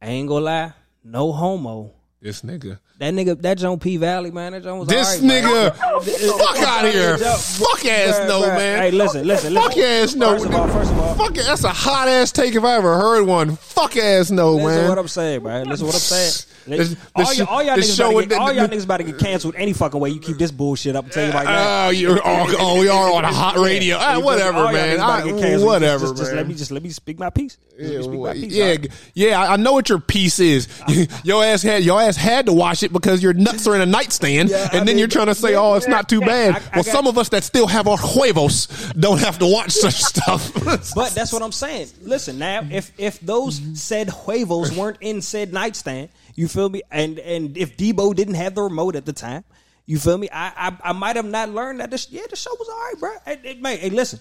I 0.00 0.06
ain't 0.06 0.28
gonna 0.28 0.44
lie, 0.44 0.72
no 1.02 1.32
homo. 1.32 1.92
This 2.22 2.42
nigga. 2.42 2.78
That 2.98 3.14
nigga, 3.14 3.42
that 3.42 3.58
Joan 3.58 3.80
P 3.80 3.96
Valley 3.96 4.30
man, 4.30 4.52
that 4.52 4.62
Joan 4.62 4.78
was 4.78 4.88
This 4.88 5.20
nigga, 5.20 5.74
fuck 5.74 6.58
out 6.60 6.84
of 6.84 6.92
here, 6.92 7.18
fuck 7.18 7.84
ass 7.84 8.20
Bruh, 8.20 8.28
no 8.28 8.42
bruh. 8.42 8.56
man. 8.56 8.78
Hey, 8.78 8.90
listen, 8.92 9.26
listen, 9.26 9.54
fuck 9.54 9.74
listen. 9.76 9.82
ass 9.82 10.14
no. 10.14 10.30
First 10.30 10.46
of 10.46 10.54
all, 10.54 10.68
first 10.68 10.92
of 10.92 10.98
all, 11.00 11.14
fuck 11.16 11.36
it. 11.36 11.44
That's 11.44 11.64
a 11.64 11.70
hot 11.70 12.06
ass 12.06 12.30
take 12.30 12.54
if 12.54 12.62
I 12.62 12.76
ever 12.76 12.96
heard 12.96 13.26
one. 13.26 13.56
Fuck 13.56 13.96
ass 13.96 14.30
no 14.30 14.56
man. 14.56 14.64
Listen 14.66 14.80
man. 14.82 14.88
what 14.88 14.98
I'm 14.98 15.08
saying, 15.08 15.42
man. 15.42 15.66
Listen 15.66 15.86
what 15.86 15.96
I'm 15.96 16.00
saying. 16.00 16.51
This- 16.66 16.96
all, 17.14 17.32
y'all, 17.34 17.46
all 17.48 17.62
niggas 17.64 17.96
show 17.96 18.10
about 18.10 18.20
to 18.22 18.26
get, 18.28 18.38
all 18.40 18.52
y'all 18.52 18.68
niggas 18.68 18.84
about 18.84 18.96
to 18.98 19.04
get 19.04 19.18
canceled 19.18 19.54
any 19.56 19.72
fucking 19.72 19.98
way 20.00 20.10
you 20.10 20.20
keep 20.20 20.38
this 20.38 20.50
bullshit 20.50 20.94
up. 20.96 21.04
and 21.04 21.12
tell 21.12 21.26
you 21.26 21.32
right 21.32 21.44
now. 21.44 21.86
Oh, 21.86 21.90
you 21.90 22.10
oh, 22.24 22.56
oh, 22.58 22.80
we 22.80 22.88
are 22.88 23.12
on 23.12 23.24
a 23.24 23.32
hot 23.32 23.56
radio. 23.56 23.96
Ah, 23.98 24.16
You 24.16 24.24
whatever, 24.24 24.58
All 24.58 24.72
man. 24.72 24.88
niggas 24.88 24.94
about 24.96 25.16
to 25.24 25.28
I- 25.28 25.32
get 25.32 25.40
canceled. 25.40 25.66
whatever, 25.66 26.04
just, 26.06 26.16
just, 26.16 26.30
man. 26.30 26.36
let 26.36 26.48
me 26.48 26.54
just 26.54 26.70
let 26.70 26.82
me 26.82 26.90
speak 26.90 27.18
my 27.18 27.30
piece. 27.30 27.56
Just 27.78 27.80
let 27.80 27.88
me 27.88 27.94
Yeah, 27.96 28.02
speak 28.02 28.20
my 28.20 28.32
piece. 28.34 28.52
yeah, 28.52 28.64
alright? 28.64 28.88
yeah. 29.14 29.40
I 29.42 29.52
I 29.54 29.56
know 29.56 29.72
what 29.72 29.88
your 29.88 29.98
piece 29.98 30.38
is. 30.38 30.68
your 31.24 31.44
ass 31.44 31.62
had 31.62 31.82
your 31.82 32.00
ass 32.00 32.16
had 32.16 32.46
to 32.46 32.52
wash 32.52 32.82
it 32.82 32.92
because 32.92 33.22
your 33.22 33.32
nuts 33.32 33.66
are 33.66 33.74
in 33.74 33.80
a 33.80 33.86
nightstand, 33.86 34.50
Yeah, 34.50 34.62
and 34.64 34.70
I 34.72 34.76
then 34.78 34.86
mean, 34.86 34.98
you're 34.98 35.08
trying 35.08 35.26
to 35.26 35.34
say, 35.34 35.52
yeah, 35.52 35.58
"Oh, 35.60 35.74
it's 35.74 35.88
not 35.88 36.08
too 36.08 36.20
bad." 36.20 36.54
I- 36.54 36.58
I 36.58 36.60
well, 36.76 36.84
some 36.84 37.06
of 37.06 37.18
us 37.18 37.28
that 37.30 37.44
still 37.44 37.66
have 37.66 37.88
our 37.88 37.98
huevos 37.98 38.66
don't 38.98 39.18
have 39.20 39.38
to 39.40 39.46
watch 39.46 39.72
such 39.72 39.94
stuff. 40.02 40.52
But 40.94 41.10
that's 41.14 41.32
what 41.32 41.42
I'm 41.42 41.52
saying. 41.52 41.88
Listen, 42.02 42.38
now 42.38 42.66
if 42.70 42.92
if 42.98 43.18
those 43.20 43.60
said 43.74 44.08
huevos 44.10 44.72
weren't 44.76 44.98
in 45.00 45.20
said 45.22 45.52
nightstand, 45.52 46.08
you 46.34 46.48
feel 46.48 46.68
me? 46.68 46.82
And 46.90 47.18
and 47.18 47.56
if 47.56 47.76
Debo 47.76 48.14
didn't 48.14 48.34
have 48.34 48.54
the 48.54 48.62
remote 48.62 48.96
at 48.96 49.06
the 49.06 49.12
time, 49.12 49.44
you 49.86 49.98
feel 49.98 50.18
me? 50.18 50.28
I 50.32 50.52
I, 50.68 50.90
I 50.90 50.92
might 50.92 51.16
have 51.16 51.26
not 51.26 51.48
learned 51.50 51.80
that. 51.80 51.90
This, 51.90 52.10
yeah, 52.10 52.22
the 52.30 52.36
show 52.36 52.50
was 52.58 52.68
all 52.68 52.78
right, 52.78 52.94
bro. 52.98 53.32
It, 53.32 53.40
it, 53.44 53.62
man, 53.62 53.78
hey, 53.78 53.90
listen, 53.90 54.20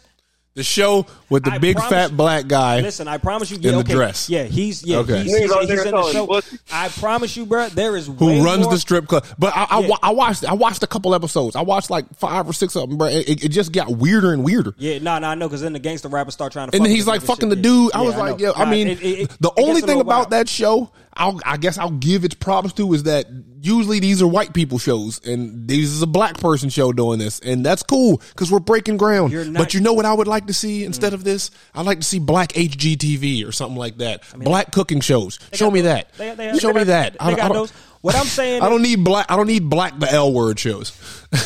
the 0.54 0.64
show 0.64 1.06
with 1.30 1.46
the 1.46 1.52
I 1.52 1.60
big 1.60 1.76
promise 1.78 1.90
fat 1.92 2.12
you- 2.12 2.18
black 2.18 2.48
guy. 2.48 2.82
listen. 2.82 3.08
I 3.08 3.18
promise 3.20 3.50
you, 3.52 3.56
In 3.58 3.62
the 3.64 3.76
okay, 3.78 3.94
dress. 3.94 4.28
Yeah, 4.30 4.44
he's 4.44 4.84
yeah, 4.84 4.98
Okay. 4.98 5.24
he's, 5.24 5.38
he's, 5.38 5.50
Niggas 5.50 5.56
out 5.56 5.62
he's 5.70 5.86
in 5.86 5.92
the 5.92 6.12
show. 6.12 6.42
I 6.74 6.90
promise 6.90 7.38
you, 7.38 7.46
bro. 7.46 7.70
There 7.70 7.96
is 7.96 8.08
who 8.08 8.14
way 8.26 8.42
runs 8.42 8.64
more- 8.64 8.74
the 8.74 8.80
strip 8.80 9.08
club. 9.08 9.26
But 9.40 9.56
I, 9.56 9.64
I, 9.70 9.80
Yeah. 9.80 9.88
wa- 9.88 10.00
I 10.04 10.10
watched 10.12 10.44
I 10.44 10.54
watched 10.54 10.84
a 10.84 10.88
couple 10.88 11.16
episodes. 11.16 11.56
I 11.56 11.62
watched 11.62 11.90
like 11.90 12.06
five 12.18 12.50
or 12.50 12.54
six 12.54 12.76
of 12.76 12.90
them, 12.90 12.98
bro. 12.98 13.08
It, 13.08 13.46
it 13.46 13.50
just 13.50 13.72
got 13.72 13.92
weirder 13.92 14.34
and 14.34 14.44
weirder. 14.44 14.74
Yeah, 14.78 15.00
no, 15.00 15.18
no, 15.20 15.28
I 15.28 15.36
know 15.36 15.48
because 15.48 15.62
then 15.62 15.72
the 15.72 15.80
gangster 15.80 16.10
rappers 16.10 16.34
start 16.34 16.52
trying 16.52 16.70
to. 16.70 16.76
And 16.76 16.82
fuck 16.82 16.88
then 16.88 16.96
he's 16.96 17.08
like 17.08 17.22
fucking 17.22 17.50
shit. 17.50 17.58
the 17.58 17.62
dude. 17.62 17.92
I 17.94 18.02
Yeah, 18.02 18.08
was 18.08 18.16
like, 18.18 18.40
know. 18.40 18.48
yeah. 18.48 18.52
I 18.62 18.70
mean, 18.70 18.88
it- 18.88 19.02
it- 19.02 19.20
it- 19.22 19.38
the 19.40 19.52
it 19.56 19.64
only 19.64 19.80
thing 19.82 20.02
about 20.02 20.18
wild. 20.18 20.30
that 20.32 20.50
show, 20.50 20.92
I'll, 21.18 21.40
I 21.46 21.58
guess 21.58 21.78
I'll 21.78 21.92
give 21.92 22.24
its 22.24 22.36
props 22.36 22.72
to 22.74 22.94
is 22.94 23.04
that 23.04 23.26
usually 23.62 24.00
these 24.00 24.22
are 24.22 24.28
white 24.28 24.54
people 24.54 24.80
shows, 24.80 25.20
and 25.26 25.68
this 25.68 25.80
is 25.90 26.02
a 26.02 26.08
black 26.08 26.38
person 26.38 26.70
show 26.70 26.94
doing 26.94 27.20
this, 27.20 27.40
and 27.42 27.66
that's 27.66 27.84
cool 27.84 28.22
because 28.30 28.50
we're 28.50 28.60
breaking 28.60 28.98
ground. 28.98 29.34
Not- 29.52 29.60
but 29.60 29.74
you 29.74 29.82
know 29.82 29.94
what 29.94 30.06
I 30.06 30.14
would 30.14 30.28
like 30.28 30.48
to 30.48 30.54
see 30.54 30.86
instead 30.86 31.14
of 31.14 31.24
this? 31.24 31.52
I'd 31.76 31.86
like 31.86 32.00
to 32.00 32.06
see 32.06 32.20
black 32.20 32.54
HGTV 32.54 33.46
or 33.48 33.52
something 33.52 33.78
like 33.78 33.98
that. 33.98 34.24
black 34.38 34.72
cooking 34.72 35.02
shows. 35.02 35.38
Show 35.54 35.70
me 35.70 35.82
that. 35.82 36.14
They- 36.14 36.34
they- 36.34 36.58
Show 36.58 36.70
me 36.70 36.86
got- 36.86 36.88
that. 36.88 37.18
I, 37.20 37.32
I 37.34 37.36
don't, 37.36 37.54
those. 37.54 37.72
What 38.02 38.16
I'm 38.16 38.26
saying, 38.26 38.62
I 38.64 38.70
don't 38.70 38.82
need 38.82 39.04
black. 39.04 39.28
I 39.30 39.36
don't 39.36 39.48
need 39.48 39.70
black 39.70 40.00
the 40.00 40.12
L 40.12 40.34
word 40.34 40.58
shows. 40.60 40.92
Don't 41.32 41.42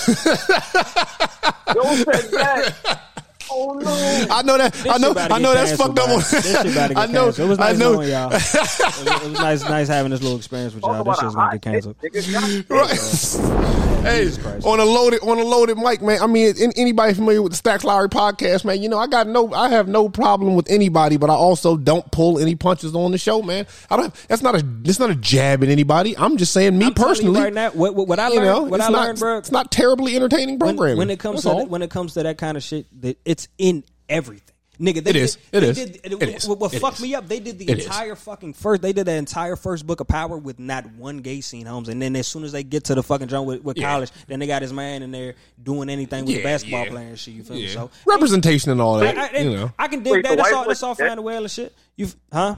say 1.97 2.29
that. 2.31 3.01
Oh 3.51 3.73
no. 3.73 4.25
I 4.31 4.41
know 4.41 4.57
that. 4.57 4.75
I 4.89 4.97
know. 4.97 5.07
shit 5.07 5.11
about 5.11 5.27
to 5.29 5.33
I 5.35 5.39
know 5.39 5.53
that's 5.53 5.75
fucked 5.75 5.99
up. 5.99 6.09
On, 6.09 6.17
This 6.19 6.51
shit 6.51 6.65
about 6.73 6.87
to 6.87 6.93
get 6.93 6.97
I 6.97 7.05
know. 7.05 7.25
canceled. 7.25 7.45
It 7.45 7.49
was 7.49 7.59
I 7.59 7.69
nice 7.71 7.77
know. 7.79 7.93
knowing 7.93 8.09
y'all. 8.09 8.27
It 8.27 8.33
was, 8.33 8.55
it 8.55 9.29
was 9.29 9.39
nice, 9.39 9.61
nice 9.69 9.87
having 9.87 10.11
this 10.11 10.21
little 10.21 10.37
experience 10.37 10.73
with 10.73 10.83
y'all. 10.83 11.03
This 11.03 11.15
Talk 11.17 11.23
shit's 11.25 11.35
gonna 11.35 11.49
a 11.49 11.51
get 11.53 11.61
canceled. 11.61 11.95
dick, 12.01 12.13
nigga. 12.13 12.67
God 12.67 12.75
Right. 12.75 14.05
hey, 14.05 14.23
Jesus 14.25 14.43
Christ. 14.43 14.65
on 14.65 14.79
a 14.79 14.85
loaded 14.85 15.19
on 15.21 15.37
a 15.39 15.43
loaded 15.43 15.77
mic, 15.77 16.01
man. 16.01 16.19
I 16.21 16.27
mean, 16.27 16.53
anybody 16.75 17.13
familiar 17.13 17.41
with 17.41 17.51
the 17.51 17.57
Stacks 17.57 17.83
Lowry 17.83 18.09
podcast, 18.09 18.65
man? 18.65 18.81
You 18.81 18.89
know, 18.89 18.97
I 18.97 19.07
got 19.07 19.27
no, 19.27 19.53
I 19.53 19.69
have 19.69 19.87
no 19.87 20.09
problem 20.09 20.55
with 20.55 20.69
anybody, 20.69 21.17
but 21.17 21.29
I 21.29 21.33
also 21.33 21.77
don't 21.77 22.09
pull 22.11 22.39
any 22.39 22.55
punches 22.55 22.95
on 22.95 23.11
the 23.11 23.17
show, 23.17 23.41
man. 23.41 23.67
I 23.89 23.97
don't. 23.97 24.13
That's 24.27 24.41
not 24.41 24.55
a. 24.55 24.65
It's 24.83 24.99
not 24.99 25.09
a 25.09 25.15
jab 25.15 25.63
at 25.63 25.69
anybody. 25.69 26.17
I'm 26.17 26.37
just 26.37 26.51
saying, 26.53 26.77
me 26.77 26.85
I'm 26.87 26.93
telling 26.93 27.09
you 27.09 27.15
personally, 27.31 27.41
right 27.41 27.53
now, 27.53 27.71
what, 27.71 27.95
what, 27.95 28.07
what 28.07 28.19
I 28.19 28.29
you 28.29 28.35
learned, 28.35 28.45
know, 28.45 28.63
what 28.63 28.79
it's 28.79 28.89
I 28.89 28.91
not. 28.91 29.05
learned, 29.05 29.19
bro. 29.19 29.37
It's 29.37 29.51
not 29.51 29.71
terribly 29.71 30.15
entertaining 30.15 30.59
when, 30.59 30.75
programming. 30.75 30.97
when 30.97 31.09
it 31.09 31.19
comes 31.19 31.43
That's 31.43 31.55
to 31.55 31.61
all. 31.61 31.65
when 31.67 31.81
it 31.81 31.89
comes 31.89 32.13
to 32.15 32.23
that 32.23 32.37
kind 32.37 32.57
of 32.57 32.63
shit, 32.63 32.85
that 33.01 33.17
it's 33.35 33.47
in 33.57 33.83
everything. 34.09 34.53
Nigga, 34.79 35.01
they 35.05 35.11
It 35.11 35.15
is. 35.15 35.35
Did, 35.35 35.43
It 35.53 35.59
they 35.61 35.67
is. 35.69 35.75
Did, 35.77 36.13
It 36.21 36.29
is. 36.35 36.47
What, 36.49 36.59
what 36.59 36.73
It 36.73 36.79
fucked 36.81 36.97
is. 36.97 37.01
me 37.03 37.15
up? 37.15 37.29
They 37.29 37.39
did 37.39 37.57
the 37.59 37.69
It 37.69 37.79
is. 37.79 37.85
entire 37.85 38.13
fucking 38.15 38.53
first. 38.53 38.81
They 38.81 38.91
did 38.91 39.05
the 39.05 39.13
entire 39.13 39.55
first 39.55 39.87
book 39.87 40.01
of 40.01 40.07
Power 40.09 40.37
with 40.37 40.59
not 40.59 40.85
one 40.95 41.19
gay 41.19 41.39
scene, 41.39 41.65
Holmes. 41.65 41.87
And 41.87 42.01
then 42.01 42.13
as 42.17 42.27
soon 42.27 42.43
as 42.43 42.51
they 42.51 42.63
get 42.63 42.83
to 42.85 42.95
the 42.95 43.01
fucking 43.01 43.29
joint 43.29 43.45
with, 43.47 43.63
with 43.63 43.77
Yeah. 43.77 43.89
college, 43.89 44.11
then 44.27 44.39
they 44.39 44.47
got 44.47 44.61
his 44.61 44.73
man 44.73 45.01
in 45.01 45.11
there 45.11 45.35
doing 45.63 45.87
anything 45.89 46.25
with 46.25 46.31
Yeah, 46.35 46.37
the 46.39 46.43
basketball 46.43 46.83
yeah. 46.85 46.89
player 46.91 47.07
and 47.07 47.17
shit. 47.19 47.35
You 47.35 47.43
feel 47.43 47.55
me? 47.55 47.67
So 47.67 47.89
representation 48.05 48.71
and 48.71 48.81
all 48.81 48.99
that. 48.99 49.17
I, 49.17 49.37
I, 49.37 49.41
you 49.43 49.49
know, 49.51 49.71
I 49.79 49.87
can 49.87 50.03
dig 50.03 50.11
Wait, 50.11 50.23
that. 50.23 50.31
the 50.31 50.35
That's 50.37 50.51
all. 50.51 50.63
boy- 50.63 50.67
That's 50.67 50.83
all 50.83 50.95
fine 50.95 51.07
and 51.11 51.23
well 51.23 51.41
and 51.43 51.51
shit. 51.51 51.73
You 51.95 52.07
huh? 52.33 52.55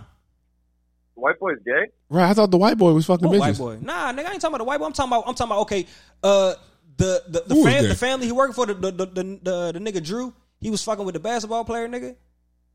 The 1.14 1.22
white 1.22 1.40
boy's 1.40 1.58
gay. 1.66 1.92
right? 2.10 2.30
I 2.30 2.34
thought 2.34 2.50
the 2.50 2.58
white 2.58 2.78
boy 2.80 2.94
was 2.94 3.06
fucking 3.06 3.28
What 3.28 3.38
bitches. 3.38 3.40
white 3.40 3.58
boy? 3.58 3.78
Nah, 3.86 4.12
nigga, 4.12 4.26
I 4.26 4.32
ain't 4.34 4.42
talking 4.42 4.48
about 4.48 4.58
the 4.60 4.64
white 4.64 4.80
boy. 4.80 4.86
I'm 4.86 4.94
talking 4.94 5.12
about. 5.14 5.24
I'm 5.28 5.36
talking 5.36 5.52
about. 5.52 5.62
Okay, 5.62 5.86
uh, 6.24 6.54
the 6.98 7.24
the 7.28 7.44
the, 7.46 7.56
fam- 7.64 7.88
the 7.88 7.96
family 7.96 8.26
he 8.26 8.32
working 8.32 8.54
for, 8.56 8.66
the 8.66 8.74
the, 8.74 8.92
the 8.92 9.06
the 9.06 9.24
the 9.44 9.72
the 9.74 9.80
nigga 9.80 10.04
Drew, 10.04 10.34
he 10.68 10.72
was 10.72 10.84
fucking 10.84 11.06
with 11.06 11.14
the 11.14 11.20
basketball 11.22 11.64
player, 11.64 11.88
nigga. 11.88 12.18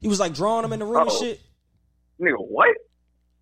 He 0.01 0.09
was 0.09 0.18
like 0.18 0.32
drawing 0.32 0.64
him 0.64 0.72
in 0.72 0.78
the 0.78 0.86
room 0.86 1.03
and 1.03 1.11
Uh-oh. 1.11 1.20
shit. 1.20 1.40
Nigga, 2.18 2.36
what? 2.38 2.74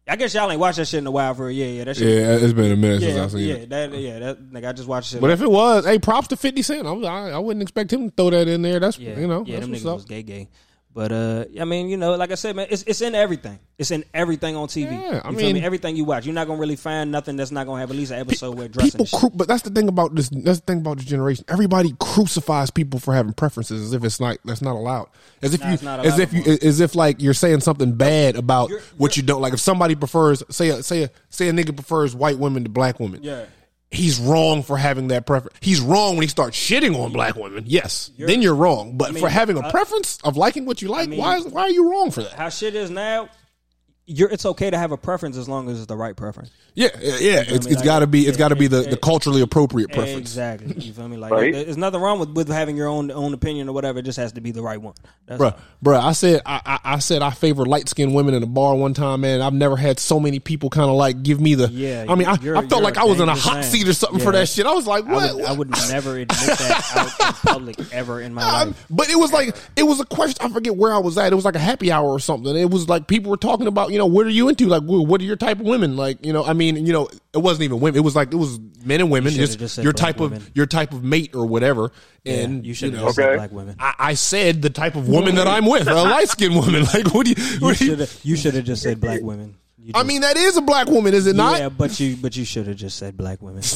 I 0.08 0.16
guess 0.16 0.34
y'all 0.34 0.50
ain't 0.50 0.58
watched 0.58 0.78
that 0.78 0.88
shit 0.88 0.98
in 0.98 1.06
a 1.06 1.10
while 1.12 1.32
for 1.34 1.48
a 1.48 1.52
yeah, 1.52 1.66
yeah, 1.66 1.84
that 1.84 1.96
shit. 1.96 2.08
Yeah, 2.08 2.34
it's 2.34 2.52
been 2.52 2.72
a 2.72 2.76
minute 2.76 3.00
since 3.00 3.14
Yeah, 3.14 3.22
I've 3.22 3.30
seen 3.30 3.48
yeah, 3.48 3.54
it. 3.54 3.68
that, 3.70 3.92
yeah, 3.92 4.18
that 4.18 4.52
nigga. 4.52 4.68
I 4.68 4.72
just 4.72 4.88
watched 4.88 5.14
it. 5.14 5.20
But 5.20 5.30
if 5.30 5.40
it 5.40 5.48
was, 5.48 5.84
hey, 5.86 6.00
props 6.00 6.26
to 6.28 6.36
Fifty 6.36 6.62
Cent. 6.62 6.84
I, 6.84 6.90
I, 6.94 7.30
I 7.30 7.38
wouldn't 7.38 7.62
expect 7.62 7.92
him 7.92 8.10
to 8.10 8.16
throw 8.16 8.30
that 8.30 8.48
in 8.48 8.62
there. 8.62 8.80
That's 8.80 8.98
yeah, 8.98 9.16
you 9.20 9.28
know, 9.28 9.44
yeah, 9.46 9.60
that's 9.60 9.66
them 9.66 9.70
what's 9.70 9.84
niggas 9.84 9.88
up. 9.88 9.94
was 9.94 10.04
gay, 10.06 10.24
gay. 10.24 10.48
But 10.92 11.12
uh, 11.12 11.44
I 11.60 11.64
mean, 11.64 11.88
you 11.88 11.96
know, 11.96 12.16
like 12.16 12.32
I 12.32 12.34
said, 12.34 12.56
man, 12.56 12.66
it's 12.68 12.82
it's 12.82 13.00
in 13.00 13.14
everything. 13.14 13.60
It's 13.78 13.92
in 13.92 14.04
everything 14.12 14.56
on 14.56 14.66
TV. 14.66 14.90
Yeah, 14.90 15.20
I 15.24 15.30
You 15.30 15.36
mean- 15.36 15.54
me? 15.54 15.62
everything 15.64 15.94
you 15.94 16.04
watch, 16.04 16.26
you're 16.26 16.34
not 16.34 16.48
gonna 16.48 16.58
really 16.58 16.74
find 16.74 17.12
nothing 17.12 17.36
that's 17.36 17.52
not 17.52 17.66
gonna 17.66 17.78
have 17.80 17.90
at 17.90 17.96
least 17.96 18.10
an 18.10 18.18
episode 18.18 18.58
where 18.58 18.66
dressing. 18.66 18.98
people 19.04 19.18
cru- 19.18 19.30
but 19.30 19.46
that's 19.46 19.62
the 19.62 19.70
thing 19.70 19.86
about 19.86 20.16
this 20.16 20.28
that's 20.30 20.58
the 20.58 20.66
thing 20.66 20.78
about 20.78 20.96
this 20.96 21.06
generation 21.06 21.44
everybody 21.48 21.94
crucifies 22.00 22.70
people 22.70 22.98
for 22.98 23.14
having 23.14 23.32
preferences 23.32 23.80
as 23.82 23.92
if 23.92 24.02
it's 24.02 24.18
not 24.18 24.36
that's 24.44 24.60
not 24.62 24.74
allowed 24.74 25.08
as 25.42 25.54
if 25.54 25.60
Nah, 25.60 25.70
you 25.70 25.78
not 25.82 26.04
as 26.04 26.18
if 26.18 26.32
you 26.32 26.42
as 26.60 26.80
if 26.80 26.94
like 26.96 27.22
you're 27.22 27.34
saying 27.34 27.60
something 27.60 27.92
bad 27.92 28.34
about 28.34 28.68
You're- 28.70 28.82
what 28.98 29.16
you 29.16 29.22
don't 29.22 29.40
like 29.40 29.52
if 29.52 29.60
somebody 29.60 29.94
prefers 29.94 30.42
say 30.50 30.70
a, 30.70 30.82
say 30.82 31.04
a, 31.04 31.10
say 31.30 31.48
a 31.48 31.52
nigga 31.52 31.74
prefers 31.74 32.16
white 32.16 32.38
women 32.38 32.64
to 32.64 32.68
black 32.68 32.98
women 32.98 33.20
Yeah. 33.22 33.44
He's 33.90 34.18
wrong 34.20 34.62
for 34.62 34.76
having 34.76 35.08
that 35.08 35.26
preference 35.26 35.56
he's 35.60 35.80
wrong 35.80 36.14
when 36.16 36.22
he 36.22 36.28
starts 36.28 36.56
shitting 36.56 36.96
on 36.96 37.12
black 37.12 37.34
women 37.34 37.64
yes 37.66 38.10
then 38.18 38.40
you're 38.40 38.54
wrong 38.54 38.96
but 38.96 39.12
mean, 39.12 39.20
for 39.20 39.28
having 39.28 39.58
a 39.58 39.70
preference 39.70 40.18
of 40.22 40.36
liking 40.36 40.64
what 40.64 40.80
you 40.80 40.88
like 40.88 41.08
mean- 41.08 41.18
why 41.18 41.36
is, 41.36 41.44
why 41.46 41.62
are 41.62 41.70
you 41.70 41.90
wrong 41.90 42.10
for 42.10 42.22
that 42.22 42.32
How 42.32 42.48
shit 42.50 42.74
is 42.74 42.90
now. 42.90 43.28
You're, 44.12 44.28
it's 44.28 44.44
okay 44.44 44.70
to 44.70 44.76
have 44.78 44.92
a 44.92 44.96
preference 44.96 45.36
as 45.36 45.48
long 45.48 45.68
as 45.70 45.78
it's 45.78 45.86
the 45.86 45.96
right 45.96 46.16
preference. 46.16 46.50
yeah 46.74 46.88
yeah, 47.00 47.16
yeah. 47.20 47.44
it's, 47.46 47.66
me? 47.66 47.72
it's 47.72 47.82
got 47.82 48.00
to 48.00 48.06
be 48.06 48.20
it's 48.22 48.30
Like, 48.30 48.38
got 48.38 48.48
to 48.48 48.56
be 48.56 48.66
the, 48.66 48.82
the 48.82 48.96
culturally 48.96 49.40
appropriate 49.40 49.92
preference 49.92 50.18
Exactly. 50.18 50.74
You 50.84 50.92
feel 50.92 51.08
me? 51.08 51.16
Like 51.16 51.30
Right. 51.32 51.52
there's 51.52 51.76
nothing 51.76 52.00
wrong 52.00 52.18
with, 52.18 52.30
with 52.30 52.48
having 52.48 52.76
your 52.76 52.88
own 52.88 53.10
own 53.10 53.34
opinion 53.34 53.68
or 53.68 53.72
whatever. 53.72 54.00
It 54.00 54.04
just 54.04 54.18
has 54.18 54.32
to 54.32 54.40
be 54.40 54.50
the 54.50 54.62
right 54.62 54.80
one. 54.80 54.94
That's 55.26 55.40
Bruh, 55.40 55.56
bruh, 55.84 56.00
I 56.02 56.12
said 56.12 56.42
I, 56.44 56.60
I, 56.66 56.94
I 56.94 56.98
said 56.98 57.22
I 57.22 57.30
favor 57.30 57.64
light 57.66 57.88
skinned 57.88 58.14
women 58.14 58.34
in 58.34 58.42
a 58.42 58.46
bar 58.46 58.74
one 58.74 58.94
time, 58.94 59.20
man. 59.20 59.40
I've 59.42 59.52
never 59.52 59.76
had 59.76 59.98
so 60.00 60.18
many 60.18 60.38
people 60.40 60.70
kind 60.70 60.90
of 60.90 60.96
like 60.96 61.22
give 61.22 61.40
me 61.40 61.54
the. 61.54 61.68
Yeah, 61.68 62.06
I 62.08 62.14
mean, 62.16 62.26
I, 62.26 62.32
I 62.32 62.66
felt 62.66 62.82
like 62.82 62.96
I 62.98 63.04
was 63.04 63.20
in 63.20 63.28
a 63.28 63.34
hot 63.34 63.54
man. 63.54 63.62
seat 63.62 63.86
or 63.88 63.92
something 63.92 64.18
for 64.20 64.32
that 64.32 64.48
shit. 64.48 64.66
I 64.66 64.72
was 64.72 64.86
like, 64.86 65.04
I 65.06 65.12
what? 65.12 65.34
would, 65.36 65.44
I 65.44 65.52
would 65.52 65.70
never 65.88 66.16
admit 66.18 66.28
that 66.38 66.92
out 66.96 67.28
in 67.28 67.34
public 67.34 67.92
ever 67.92 68.20
in 68.20 68.34
my 68.34 68.42
I'm- 68.42 68.68
life. 68.68 68.86
but 68.90 69.08
it 69.08 69.16
was 69.18 69.32
like 69.32 69.54
it 69.76 69.84
was 69.84 70.00
a 70.00 70.04
question. 70.04 70.38
I 70.44 70.48
forget 70.52 70.76
where 70.76 70.92
I 70.92 70.98
was 70.98 71.16
at. 71.16 71.32
It 71.32 71.36
was 71.36 71.44
like 71.44 71.54
a 71.56 71.60
happy 71.60 71.92
hour 71.92 72.08
or 72.08 72.18
something. 72.18 72.56
It 72.56 72.70
was 72.70 72.88
like 72.88 73.06
people 73.06 73.30
were 73.30 73.36
talking 73.36 73.66
about, 73.68 73.92
you 73.92 73.98
know, 74.00 74.06
what 74.06 74.26
are 74.26 74.30
you 74.30 74.48
into? 74.48 74.66
Like, 74.66 74.82
what 74.82 75.20
are 75.20 75.24
your 75.24 75.36
type 75.36 75.60
of 75.60 75.66
women? 75.66 75.96
Like, 75.96 76.26
you 76.26 76.32
know, 76.32 76.44
I 76.44 76.52
mean, 76.54 76.84
you 76.84 76.92
know, 76.92 77.08
it 77.32 77.38
wasn't 77.38 77.62
even 77.64 77.78
women. 77.80 77.96
It 77.98 78.02
was 78.02 78.16
like 78.16 78.32
it 78.32 78.36
was 78.36 78.58
men 78.84 79.00
and 79.00 79.10
women. 79.10 79.30
should've 79.32 79.46
Just, 79.48 79.58
just 79.60 79.74
said 79.76 79.84
your 79.84 79.92
type 79.92 80.18
women. 80.18 80.38
of 80.38 80.50
your 80.54 80.66
type 80.66 80.92
of 80.92 81.04
mate 81.04 81.34
or 81.34 81.46
whatever. 81.46 81.92
And 82.26 82.66
you 82.66 82.74
should 82.74 82.92
have 82.94 83.02
know, 83.02 83.08
Okay. 83.10 83.36
black 83.36 83.52
women. 83.52 83.76
I, 83.78 83.94
I 83.98 84.14
said 84.14 84.60
the 84.62 84.70
type 84.70 84.96
of 84.96 85.08
woman 85.08 85.36
that 85.36 85.46
I'm 85.46 85.66
with, 85.66 85.86
a 85.86 85.94
light 86.02 86.28
skinned 86.28 86.56
woman. 86.56 86.82
Like, 86.84 87.14
what 87.14 87.26
do 87.26 87.30
you? 87.32 87.36
You 87.44 87.58
What 87.60 87.80
you 87.80 87.86
should 87.86 88.00
have. 88.00 88.20
You 88.24 88.36
should 88.36 88.54
have 88.54 88.64
just 88.64 88.82
said 88.82 89.00
black 89.00 89.20
women. 89.22 89.56
You 89.82 89.92
I 89.94 90.02
mean, 90.02 90.20
that 90.20 90.36
is 90.36 90.58
a 90.58 90.60
black 90.62 90.88
woman, 90.88 91.14
is 91.14 91.26
it 91.26 91.34
not? 91.36 91.58
yeah, 91.58 91.68
but 91.70 91.98
you 91.98 92.14
but 92.16 92.36
you 92.36 92.44
should 92.44 92.66
have 92.66 92.76
just 92.76 92.98
said 92.98 93.16
black 93.16 93.40
women. 93.40 93.62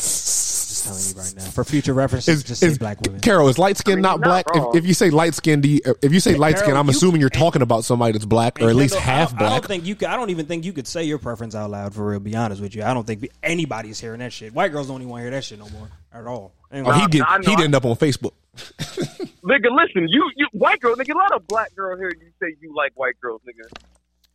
just 0.84 1.14
telling 1.14 1.26
you 1.26 1.38
right 1.40 1.44
now 1.44 1.50
for 1.52 1.64
future 1.64 1.92
references. 1.94 2.36
Is, 2.36 2.44
just 2.44 2.60
say 2.60 2.66
is- 2.68 2.78
black 2.78 3.00
women. 3.02 3.20
Carol, 3.20 3.48
is 3.48 3.58
light 3.58 3.76
skin 3.76 3.92
I 3.92 3.96
mean, 3.96 4.02
not 4.02 4.18
you're 4.18 4.28
not 4.28 4.44
black? 4.46 4.74
If, 4.74 4.82
if 4.82 4.86
you 4.86 4.94
say 4.94 5.10
light 5.10 5.34
skin, 5.34 5.60
do 5.60 5.68
you, 5.68 5.80
if 6.02 6.12
you 6.12 6.20
say 6.20 6.34
light 6.36 6.58
skin, 6.58 6.76
I'm 6.76 6.86
you- 6.86 6.90
assuming 6.92 7.20
you're 7.20 7.30
talking 7.30 7.62
about 7.62 7.84
somebody 7.84 8.12
that's 8.12 8.24
black 8.24 8.60
or 8.60 8.68
at 8.68 8.76
least 8.76 8.94
Kendall, 8.94 9.12
half 9.12 9.34
I, 9.40 9.46
I 9.46 9.48
don't 9.50 9.64
think 9.64 9.84
you. 9.86 9.94
Could, 9.94 10.08
I 10.08 10.16
don't 10.16 10.30
even 10.30 10.46
think 10.46 10.64
you 10.64 10.72
could 10.72 10.86
say 10.86 11.04
your 11.04 11.18
preference 11.18 11.54
out 11.54 11.70
loud 11.70 11.94
for 11.94 12.06
real. 12.06 12.20
Be 12.20 12.36
honest 12.36 12.60
with 12.60 12.74
you, 12.74 12.82
I 12.82 12.94
don't 12.94 13.06
think 13.06 13.28
anybody's 13.42 14.00
hearing 14.00 14.20
that 14.20 14.32
shit. 14.32 14.52
White 14.54 14.72
girls 14.72 14.86
don't 14.88 15.00
even 15.00 15.08
want 15.08 15.20
to 15.20 15.24
hear 15.24 15.30
that 15.32 15.44
shit 15.44 15.58
no 15.58 15.68
more 15.70 15.88
at 16.12 16.26
all. 16.26 16.52
Anyway, 16.72 16.90
Oh, 16.94 16.98
he 16.98 17.06
did. 17.08 17.22
I 17.22 17.38
know. 17.38 17.50
He'd 17.50 17.60
end 17.62 17.74
up 17.74 17.84
on 17.84 17.96
Facebook. 17.96 18.32
Nigga, 18.56 19.66
listen, 19.70 20.06
you, 20.08 20.30
you 20.36 20.46
white 20.52 20.80
girl, 20.80 20.94
nigga, 20.96 21.14
a 21.14 21.18
lot 21.18 21.32
of 21.32 21.46
black 21.46 21.74
girl 21.74 21.96
here. 21.96 22.10
You 22.10 22.30
say 22.40 22.56
you 22.60 22.74
like 22.74 22.92
white 22.94 23.20
girls, 23.20 23.40
nigga. 23.46 23.68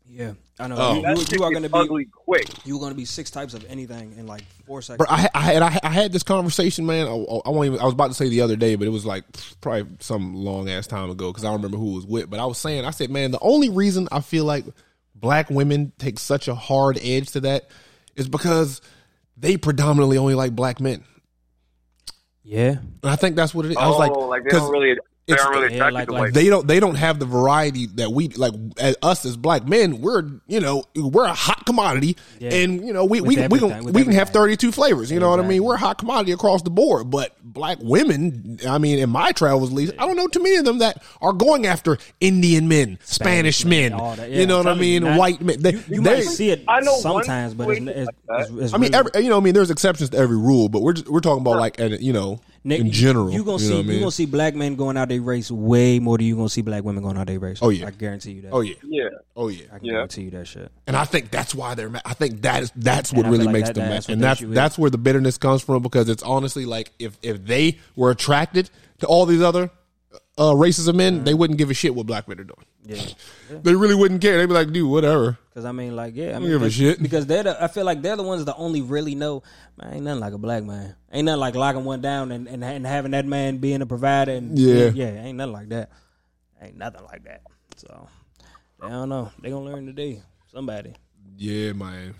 Yeah, 0.09 0.33
I 0.59 0.67
know. 0.67 0.75
Oh. 0.77 0.93
You, 0.95 1.01
you, 1.01 1.25
you 1.31 1.43
are 1.43 1.51
going 1.51 1.63
to 1.63 1.69
be 1.69 1.77
ugly 1.77 2.05
quick. 2.05 2.47
you 2.65 2.75
are 2.75 2.79
going 2.79 2.91
to 2.91 2.97
be 2.97 3.05
six 3.05 3.29
types 3.29 3.53
of 3.53 3.63
anything 3.69 4.15
in 4.17 4.25
like 4.25 4.43
four 4.65 4.81
seconds. 4.81 5.07
But 5.07 5.11
I, 5.11 5.29
I 5.35 5.41
had 5.41 5.61
I, 5.61 5.79
I 5.83 5.89
had 5.89 6.11
this 6.11 6.23
conversation, 6.23 6.85
man. 6.85 7.07
I, 7.07 7.11
I 7.11 7.49
won't 7.49 7.67
even. 7.67 7.79
I 7.79 7.85
was 7.85 7.93
about 7.93 8.07
to 8.07 8.13
say 8.15 8.27
the 8.27 8.41
other 8.41 8.55
day, 8.55 8.75
but 8.75 8.87
it 8.87 8.91
was 8.91 9.05
like 9.05 9.23
probably 9.61 9.85
some 9.99 10.33
long 10.35 10.67
ass 10.69 10.87
time 10.87 11.09
ago 11.11 11.31
because 11.31 11.43
I 11.43 11.47
don't 11.47 11.57
remember 11.57 11.77
who 11.77 11.93
was 11.93 12.05
with. 12.07 12.29
But 12.29 12.39
I 12.39 12.45
was 12.45 12.57
saying, 12.57 12.85
I 12.85 12.89
said, 12.91 13.11
man, 13.11 13.31
the 13.31 13.39
only 13.41 13.69
reason 13.69 14.07
I 14.11 14.21
feel 14.21 14.45
like 14.45 14.65
black 15.15 15.49
women 15.49 15.91
take 15.99 16.17
such 16.17 16.47
a 16.47 16.55
hard 16.55 16.97
edge 17.01 17.31
to 17.31 17.41
that 17.41 17.69
is 18.15 18.27
because 18.27 18.81
they 19.37 19.57
predominantly 19.57 20.17
only 20.17 20.33
like 20.33 20.55
black 20.55 20.79
men. 20.79 21.03
yeah, 22.43 22.77
And 23.03 23.11
I 23.11 23.15
think 23.15 23.35
that's 23.35 23.53
what 23.53 23.65
it 23.65 23.71
is. 23.71 23.77
I 23.77 23.87
was 23.87 23.95
oh, 23.95 23.99
like, 23.99 24.11
like 24.11 24.43
they 24.43 24.49
'cause 24.49 24.61
don't 24.61 24.71
really, 24.71 24.97
they 25.29 25.33
it's- 25.35 25.45
aren't 25.45 25.55
really 25.61 25.75
yeah, 25.75 25.87
attracted 25.87 25.93
like- 25.95 26.07
to 26.07 26.11
like 26.13 26.21
white. 26.21 26.33
they 26.33 26.49
don't 26.49 26.67
they 26.67 26.79
don't 26.79 26.95
have 26.95 27.19
the 27.19 27.25
variety 27.25 27.85
that 27.95 28.11
we 28.11 28.27
like 28.29 28.53
as 28.79 28.95
us 29.01 29.23
as 29.25 29.37
black 29.37 29.67
men 29.67 30.01
we're 30.01 30.23
you 30.47 30.59
know 30.59 30.83
we're 30.95 31.25
a 31.25 31.33
hot 31.33 31.65
commodity 31.65 32.17
Yeah. 32.39 32.53
and 32.55 32.85
you 32.85 32.91
know 32.93 33.05
we 33.05 33.21
With 33.21 33.37
we, 33.37 33.47
we 33.47 33.59
can 33.59 33.83
with 33.85 33.95
we 33.95 34.03
can 34.03 34.13
have 34.13 34.29
32 34.29 34.71
flavors 34.71 35.11
you 35.11 35.19
know 35.19 35.29
what 35.29 35.39
i 35.39 35.43
mean? 35.47 35.63
We're 35.63 35.75
a 35.75 35.77
hot 35.79 35.97
commodity 35.97 36.31
across 36.33 36.61
the 36.63 36.69
board 36.69 37.09
but 37.09 37.35
black 37.43 37.77
women 37.81 38.59
i 38.67 38.77
mean 38.77 38.99
in 38.99 39.09
my 39.09 39.31
travels 39.31 39.69
at 39.69 39.75
least 39.75 39.93
i 39.99 40.05
don't 40.05 40.15
know 40.15 40.27
too 40.27 40.41
many 40.43 40.55
of 40.57 40.65
them 40.65 40.79
that 40.79 41.01
are 41.21 41.33
going 41.33 41.65
after 41.65 41.97
indian 42.19 42.67
men 42.67 42.97
spanish, 43.03 43.59
Spanish 43.59 43.65
men, 43.65 43.91
men, 43.95 44.17
that. 44.17 44.29
Yeah, 44.31 44.39
you 44.39 44.45
know 44.47 44.59
I'm 44.59 44.65
what 44.65 44.77
i 44.77 44.79
mean? 44.79 45.03
not- 45.03 45.17
white 45.19 45.41
men 45.41 45.61
they, 45.61 45.71
you, 45.73 45.83
you 45.89 46.01
they- 46.01 46.15
might 46.15 46.23
see 46.25 46.49
it 46.51 46.63
I 46.67 46.81
know 46.81 46.97
sometimes, 46.97 47.53
but 47.53 47.69
it's, 47.69 47.79
it's, 47.87 48.09
it's, 48.29 48.49
it's 48.51 48.73
I 48.73 48.77
mean, 48.77 48.91
really- 48.91 49.09
every, 49.15 49.23
you 49.23 49.29
know, 49.29 49.37
I 49.37 49.39
mean, 49.41 49.53
there's 49.53 49.71
exceptions 49.71 50.11
to 50.11 50.17
every 50.17 50.37
rule, 50.37 50.69
but 50.69 50.81
we're 50.81 50.93
just, 50.93 51.07
we're 51.09 51.19
talking 51.19 51.41
about 51.41 51.57
like, 51.57 51.79
and 51.79 51.99
you 52.01 52.13
know, 52.13 52.39
Nick, 52.63 52.81
in 52.81 52.91
general, 52.91 53.31
you 53.31 53.39
gonna 53.43 53.51
know 53.53 53.57
see 53.57 53.73
what 53.73 53.79
I 53.79 53.83
mean? 53.83 53.93
you 53.93 53.99
gonna 53.99 54.11
see 54.11 54.25
black 54.25 54.53
men 54.55 54.75
going 54.75 54.97
out 54.97 55.09
their 55.09 55.21
race 55.21 55.49
way 55.49 55.99
more 55.99 56.17
than 56.17 56.27
you 56.27 56.35
gonna 56.35 56.49
see 56.49 56.61
black 56.61 56.83
women 56.83 57.01
going 57.03 57.17
out 57.17 57.27
their 57.27 57.39
race. 57.39 57.59
Oh, 57.61 57.69
yeah. 57.69 57.87
I 57.87 57.91
guarantee 57.91 58.33
you 58.33 58.41
that. 58.43 58.51
oh 58.51 58.61
yeah, 58.61 58.75
Yeah, 58.83 59.09
oh 59.35 59.47
yeah, 59.47 59.65
I 59.71 59.77
can 59.77 59.85
Yeah. 59.85 59.91
guarantee 59.93 60.23
you 60.23 60.31
that 60.31 60.47
shit. 60.47 60.71
And 60.87 60.95
I 60.95 61.05
think 61.05 61.31
that's 61.31 61.55
why 61.55 61.75
they're 61.75 61.89
mad. 61.89 62.01
I 62.05 62.13
think 62.13 62.41
that 62.41 62.63
is 62.63 62.71
that's 62.75 63.13
what 63.13 63.25
And 63.25 63.31
really 63.31 63.45
like 63.45 63.53
makes 63.53 63.69
that- 63.69 63.75
them 63.75 63.85
mad. 63.85 63.93
that's 63.95 64.07
what 64.07 64.13
And 64.13 64.23
that's 64.23 64.41
that's 64.41 64.77
where 64.77 64.89
the 64.89 64.97
bitterness 64.97 65.37
comes 65.37 65.61
from 65.61 65.81
because 65.83 66.09
it's 66.09 66.23
honestly 66.23 66.65
like 66.65 66.91
if 66.99 67.17
if 67.21 67.45
they 67.45 67.77
were 67.95 68.11
attracted 68.11 68.69
to 68.99 69.07
all 69.07 69.25
these 69.25 69.41
other 69.41 69.69
uh, 70.39 70.55
races 70.55 70.87
of 70.87 70.95
men, 70.95 71.23
they 71.23 71.33
wouldn't 71.33 71.57
give 71.59 71.69
a 71.69 71.73
shit 71.73 71.93
what 71.93 72.05
black 72.07 72.27
men 72.27 72.39
are 72.39 72.43
doing. 72.43 72.65
Yeah, 72.85 73.01
They 73.61 73.75
really 73.75 73.93
wouldn't 73.95 74.21
care. 74.21 74.37
They'd 74.37 74.45
be 74.47 74.53
like, 74.53 74.71
dude, 74.71 74.89
whatever. 74.89 75.37
because 75.49 75.65
I 75.65 75.71
mean, 75.71 75.95
like, 75.95 76.15
yeah, 76.15 76.35
I 76.35 76.39
mean, 76.39 76.49
give 76.49 76.61
a 76.61 76.65
because- 76.65 76.73
shit. 76.75 77.01
because 77.01 77.25
they're 77.25 77.43
the. 77.43 77.63
I 77.63 77.67
feel 77.67 77.85
like 77.85 78.01
they're 78.01 78.15
the 78.15 78.23
ones 78.23 78.45
that 78.45 78.55
only 78.57 78.81
really 78.81 79.15
know. 79.15 79.43
Man, 79.77 79.93
ain't 79.93 80.03
nothing 80.05 80.21
like 80.21 80.33
a 80.33 80.37
black 80.37 80.63
man. 80.63 80.95
Ain't 81.11 81.25
nothing 81.25 81.39
like 81.39 81.55
locking 81.55 81.83
one 81.85 82.01
down 82.01 82.31
and, 82.31 82.47
and, 82.47 82.63
and 82.63 82.85
having 82.87 83.11
that 83.11 83.25
man 83.25 83.57
being 83.57 83.81
a 83.81 83.85
provider. 83.85 84.31
And 84.31 84.57
Yeah. 84.57 84.89
yeah, 84.93 85.23
ain't 85.23 85.37
nothing 85.37 85.53
like 85.53 85.69
that. 85.69 85.91
Ain't 86.61 86.77
nothing 86.77 87.03
like 87.03 87.23
that. 87.25 87.41
So 87.77 88.07
I 88.81 88.89
don't 88.89 89.09
know. 89.09 89.31
They 89.41 89.49
gonna 89.49 89.65
learn 89.65 89.85
today. 89.85 90.21
Somebody. 90.51 90.93
Yeah, 91.37 91.73
man. 91.73 92.15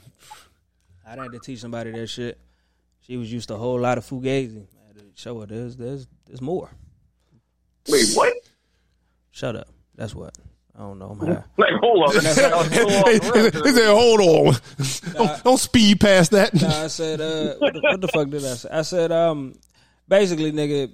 I 1.07 1.11
had 1.15 1.32
to 1.32 1.39
teach 1.39 1.59
somebody 1.59 1.91
that 1.91 2.07
shit. 2.07 2.38
She 3.01 3.17
was 3.17 3.32
used 3.32 3.47
to 3.47 3.55
a 3.55 3.57
whole 3.57 3.80
lot 3.80 3.97
of 3.97 4.05
fugazi. 4.05 4.67
I 4.84 4.88
had 4.88 4.97
to 4.97 5.03
show 5.15 5.39
her 5.39 5.47
there's 5.47 5.76
there's 5.78 6.05
there's 6.28 6.41
more. 6.41 6.70
Wait, 7.90 8.06
what? 8.14 8.34
Shut 9.32 9.56
up. 9.56 9.68
That's 9.96 10.16
what. 10.16 10.36
I 10.76 10.84
don't 10.84 10.98
know. 10.98 11.14
Man. 11.14 11.44
Like, 11.58 11.74
hold 11.82 12.08
up. 12.08 12.24
That's 12.24 12.42
like, 12.42 12.72
he, 12.72 12.80
hold 12.80 13.08
he 13.10 13.48
up. 13.48 13.76
said, 13.76 13.94
hold 13.94 14.22
on. 14.22 14.56
don't, 15.14 15.44
don't 15.44 15.58
speed 15.58 16.00
past 16.00 16.32
that. 16.32 16.54
Nah, 16.54 16.84
I 16.84 16.88
said, 16.88 17.20
uh, 17.20 17.56
what, 17.58 17.74
the, 17.74 17.82
what 17.82 18.02
the 18.02 18.08
fuck 18.08 18.30
did 18.30 18.46
I 18.46 18.54
say? 18.54 18.70
I 18.72 18.82
said, 18.84 19.12
um, 19.12 19.56
basically, 20.08 20.54
nigga, 20.54 20.94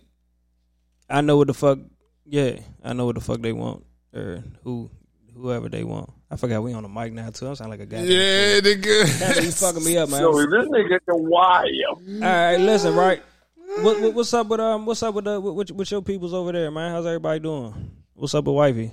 I 1.08 1.22
know 1.22 1.38
what 1.38 1.48
the 1.48 1.54
fuck. 1.54 1.78
Yeah, 2.26 2.60
I 2.84 2.93
know 2.93 3.06
what 3.06 3.16
the 3.16 3.22
fuck 3.22 3.41
they 3.41 3.54
want 3.54 3.86
or 4.12 4.43
who, 4.64 4.89
whoever 5.36 5.70
they 5.70 5.84
want. 5.84 6.10
I 6.32 6.38
forgot 6.38 6.64
we 6.64 6.74
on 6.74 6.82
the 6.82 6.89
mic 6.89 7.14
now 7.14 7.30
too. 7.30 7.48
I 7.48 7.54
sound 7.54 7.70
like 7.70 7.82
a 7.82 7.86
guy. 7.86 7.98
yeah, 7.98 8.60
nigga. 8.60 9.43
you 9.43 9.52
fucking 9.52 9.84
me 9.84 9.98
up, 9.98 10.10
man. 10.10 10.22
Yo, 10.22 10.32
this 10.34 10.68
nigga 10.70 11.00
the 11.06 11.16
why? 11.16 11.70
All 11.88 11.98
right, 12.22 12.58
listen, 12.58 12.96
right. 12.96 13.22
What, 13.82 14.01
what, 14.01 14.13
what's 14.13 14.34
up 14.34 14.47
with 14.47 14.59
um? 14.59 14.86
What's 14.86 15.03
up 15.03 15.13
with 15.15 15.28
uh? 15.28 15.39
With, 15.41 15.71
with 15.71 15.91
your 15.91 16.01
peoples 16.01 16.34
over 16.34 16.51
there, 16.51 16.71
man? 16.71 16.91
How's 16.91 17.05
everybody 17.05 17.39
doing? 17.39 17.91
What's 18.13 18.34
up 18.34 18.45
with 18.45 18.55
wifey? 18.55 18.91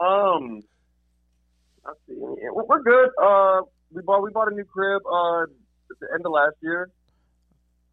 Um, 0.00 0.62
let's 1.86 1.98
see. 2.08 2.14
We're 2.16 2.64
we're 2.64 2.82
good. 2.82 3.10
Uh, 3.22 3.62
we 3.92 4.02
bought 4.02 4.22
we 4.22 4.30
bought 4.30 4.50
a 4.50 4.54
new 4.54 4.64
crib. 4.64 5.02
Uh, 5.06 5.42
at 5.42 5.48
the 6.00 6.08
end 6.14 6.26
of 6.26 6.32
last 6.32 6.56
year. 6.62 6.90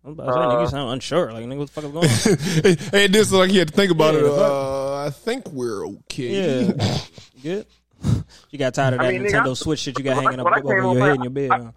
I'm 0.05 0.11
about 0.11 0.28
to 0.28 0.32
say, 0.34 0.39
nigga, 0.39 0.51
you 0.53 0.57
Uh, 0.59 0.67
sound 0.70 0.93
unsure. 0.93 1.34
Like, 1.34 1.45
nigga, 1.45 1.57
what 1.57 1.67
the 1.67 1.74
fuck 1.74 1.84
is 1.84 1.91
going 1.91 2.72
on? 2.72 2.78
hey, 3.01 3.07
this 3.07 3.28
is 3.28 3.34
like 3.34 3.49
he 3.51 3.57
had 3.57 3.67
to 3.67 3.74
think 3.74 3.91
about 3.91 4.13
Yeah, 4.13 4.22
it. 4.22 4.26
Uh, 4.28 4.95
I 5.05 5.09
think 5.09 5.49
we're 5.51 5.86
okay. 5.88 6.65
Yeah. 6.67 6.97
Good. 7.43 7.65
You 8.49 8.57
got 8.57 8.74
tired 8.74 8.93
of 8.93 9.01
that 9.01 9.07
I 9.07 9.11
mean, 9.11 9.24
Nintendo 9.24 9.51
I- 9.51 9.53
Switch 9.55 9.80
shit 9.82 9.99
you 9.99 10.05
got 10.05 10.24
hanging 10.24 10.39
up 10.39 10.47
over 10.47 10.74
your 10.74 10.84
over, 10.86 10.99
head 11.01 11.15
in 11.17 11.24
your 11.24 11.30
bed. 11.32 11.51
I- 11.51 11.57
huh? 11.59 11.72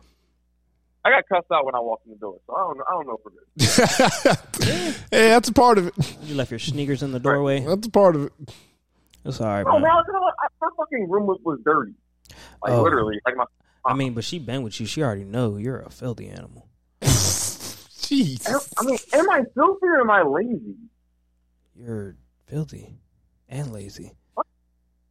I 1.05 1.11
got 1.11 1.25
cussed 1.29 1.51
out 1.53 1.65
when 1.67 1.75
I 1.75 1.81
walked 1.81 2.07
in 2.07 2.13
the 2.13 2.19
door, 2.19 2.39
so 2.47 2.55
I 2.55 2.61
don't 2.61 2.81
I 2.81 2.93
don't 2.93 3.07
know 3.07 3.19
if 3.19 3.25
we're 3.25 4.37
good. 4.63 4.97
hey, 5.11 5.29
that's 5.31 5.49
a 5.49 5.53
part 5.53 5.79
of 5.79 5.89
it. 5.89 5.95
You 6.23 6.35
left 6.37 6.51
your 6.51 6.61
sneakers 6.61 7.03
in 7.03 7.11
the 7.13 7.19
doorway. 7.21 7.61
That's 7.61 7.87
a 7.87 7.91
part 7.91 8.15
of 8.17 8.27
it. 8.27 8.33
It's 9.25 9.41
all 9.41 9.47
right, 9.49 9.65
Oh 9.67 9.73
man. 9.73 9.83
man, 9.83 10.05
you 10.07 10.13
know 10.13 10.21
what? 10.21 10.35
I- 10.43 10.47
her 10.61 10.69
fucking 10.77 11.09
room 11.11 11.27
was, 11.27 11.39
was 11.45 11.59
dirty. 11.65 11.95
Like 12.63 12.73
Oh. 12.73 12.83
literally, 12.83 13.19
like 13.27 13.37
my. 13.37 13.45
I 13.85 13.95
mean, 13.95 14.15
but 14.15 14.23
she 14.23 14.39
been 14.39 14.63
with 14.63 14.79
you. 14.81 14.87
She 14.87 15.03
already 15.03 15.25
know 15.25 15.57
you're 15.57 15.81
a 15.81 15.91
filthy 15.91 16.29
animal. 16.29 16.69
Jeez. 17.03 18.47
I 18.79 18.85
mean, 18.85 18.99
am 19.13 19.29
I 19.31 19.43
filthy 19.55 19.87
or 19.87 20.01
am 20.03 20.11
I 20.11 20.23
lazy? 20.23 20.77
You're 21.75 22.17
filthy 22.47 22.95
and 23.49 23.73
lazy. 23.73 24.13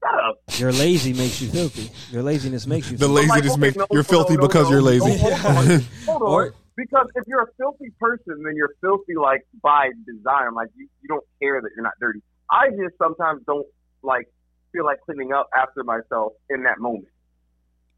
Shut 0.04 0.20
up. 0.24 0.38
Your 0.60 0.72
lazy 0.72 1.14
makes 1.14 1.42
you 1.42 1.50
filthy. 1.50 1.92
Your 2.12 2.24
laziness 2.24 2.66
makes 2.66 2.90
you 2.90 2.98
The 2.98 3.06
filthy. 3.06 3.28
laziness 3.28 3.52
okay, 3.54 3.62
makes 3.62 3.76
no, 3.78 3.88
you're 3.92 4.00
no, 4.00 4.04
filthy 4.04 4.36
no, 4.36 4.42
because 4.42 4.64
no, 4.70 4.70
you're 4.72 4.80
no, 4.80 4.86
lazy. 5.06 5.18
Hold 5.18 5.34
on, 5.34 5.66
hold 6.06 6.22
on. 6.24 6.28
Or- 6.30 6.54
because 6.78 7.08
if 7.16 7.26
you're 7.28 7.44
a 7.44 7.52
filthy 7.58 7.92
person, 8.00 8.42
then 8.44 8.56
you're 8.56 8.74
filthy 8.82 9.16
like 9.16 9.46
by 9.62 9.90
design. 10.08 10.54
Like 10.56 10.70
you, 10.76 10.88
you 11.02 11.08
don't 11.10 11.24
care 11.42 11.62
that 11.62 11.70
you're 11.76 11.84
not 11.84 11.94
dirty. 12.00 12.22
I 12.50 12.70
just 12.70 12.98
sometimes 12.98 13.44
don't 13.46 13.68
like 14.02 14.28
feel 14.72 14.86
like 14.86 15.00
cleaning 15.02 15.32
up 15.34 15.48
after 15.56 15.84
myself 15.84 16.34
in 16.50 16.64
that 16.64 16.80
moment. 16.80 17.10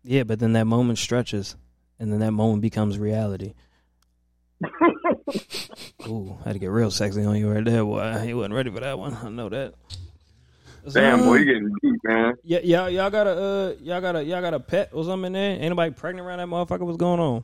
Yeah, 0.03 0.23
but 0.23 0.39
then 0.39 0.53
that 0.53 0.65
moment 0.65 0.99
stretches, 0.99 1.55
and 1.99 2.11
then 2.11 2.19
that 2.19 2.31
moment 2.33 2.61
becomes 2.61 2.97
reality. 2.99 3.53
Ooh, 6.07 6.37
had 6.43 6.53
to 6.53 6.59
get 6.59 6.67
real 6.69 6.91
sexy 6.91 7.23
on 7.23 7.37
you 7.37 7.49
right 7.49 7.63
there, 7.63 7.83
boy. 7.85 8.19
He 8.25 8.33
wasn't 8.33 8.55
ready 8.55 8.69
for 8.71 8.79
that 8.81 8.99
one. 8.99 9.15
I 9.15 9.29
know 9.29 9.49
that. 9.49 9.75
Damn, 10.91 11.19
boy, 11.23 11.35
you 11.35 11.45
getting 11.45 11.73
deep, 11.81 11.99
man. 12.03 12.33
Yeah, 12.43 12.59
y'all, 12.59 12.89
y'all 12.89 13.09
got 13.09 13.27
a, 13.27 13.31
uh, 13.31 13.73
y'all 13.81 14.01
got 14.01 14.15
a, 14.17 14.23
y'all 14.23 14.41
got 14.41 14.53
a 14.53 14.59
pet 14.59 14.89
or 14.91 15.03
something 15.05 15.27
in 15.27 15.33
there? 15.33 15.51
Ain't 15.51 15.69
nobody 15.69 15.91
pregnant 15.91 16.27
around 16.27 16.39
that 16.39 16.47
motherfucker? 16.47 16.81
What's 16.81 16.97
going 16.97 17.19
on? 17.19 17.43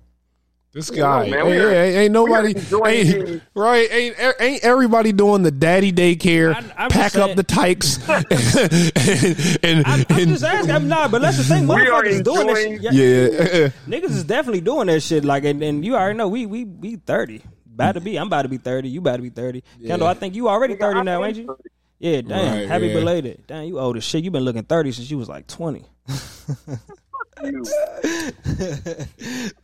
This 0.72 0.92
guy, 0.92 1.28
man, 1.28 1.48
we 1.48 1.54
ain't, 1.54 1.62
are- 1.64 1.72
ain't, 1.74 1.96
ain't 1.98 2.14
nobody, 2.14 2.54
we 2.54 2.54
are 2.54 2.58
enjoying 2.60 3.08
ain't, 3.08 3.42
right? 3.56 3.92
Ain't 3.92 4.16
ain't 4.40 4.64
everybody 4.64 5.12
doing 5.12 5.42
the 5.42 5.50
daddy 5.50 5.92
daycare? 5.92 6.54
I- 6.54 6.84
I'm 6.84 6.90
pack 6.92 7.14
just 7.14 7.18
up 7.18 7.36
the 7.36 7.42
tykes, 7.42 7.98
and, 8.08 8.26
and, 9.64 9.88
I'm, 9.88 10.06
I'm 10.10 10.20
and- 10.20 10.30
just 10.30 10.44
asking. 10.44 10.70
I'm 10.72 10.88
not, 10.88 11.10
but 11.10 11.24
that's 11.24 11.38
the 11.38 11.44
thing. 11.44 11.68
We 11.68 11.74
are 11.88 12.04
Motherfuckers 12.04 12.24
doing 12.24 12.48
this. 12.48 12.64
Shit. 12.64 12.82
Yeah, 12.82 12.92
yeah. 12.92 13.70
niggas 13.88 14.12
is 14.12 14.24
definitely 14.26 14.62
doing 14.62 14.86
that 14.88 15.02
shit. 15.02 15.26
Like, 15.26 15.44
and, 15.44 15.64
and 15.64 15.84
you 15.84 15.96
already 15.96 16.18
know 16.18 16.28
we 16.28 16.46
we 16.46 16.66
we 16.66 16.98
thirty. 16.98 17.42
About 17.74 17.94
to 17.94 18.02
be. 18.02 18.18
I'm 18.20 18.28
about 18.28 18.44
to 18.44 18.50
be 18.50 18.58
thirty. 18.58 18.90
You 18.90 19.00
about 19.00 19.16
to 19.16 19.24
be 19.24 19.30
thirty. 19.32 19.64
Kendall, 19.88 20.08
I 20.08 20.14
think 20.14 20.36
you 20.36 20.50
already 20.50 20.76
thirty 20.76 21.02
now, 21.02 21.24
ain't 21.24 21.38
you? 21.38 21.58
Yeah, 22.00 22.22
damn. 22.22 22.58
Right, 22.58 22.68
Happy 22.68 22.88
yeah. 22.88 22.94
belated. 22.94 23.44
Damn, 23.48 23.66
you 23.66 23.80
old 23.80 23.98
as 23.98 24.04
shit. 24.04 24.24
You've 24.24 24.34
been 24.34 24.44
looking 24.44 24.64
thirty 24.64 24.92
since 24.92 25.12
you 25.12 25.18
was 25.18 25.30
like 25.30 25.48
twenty. 25.48 25.86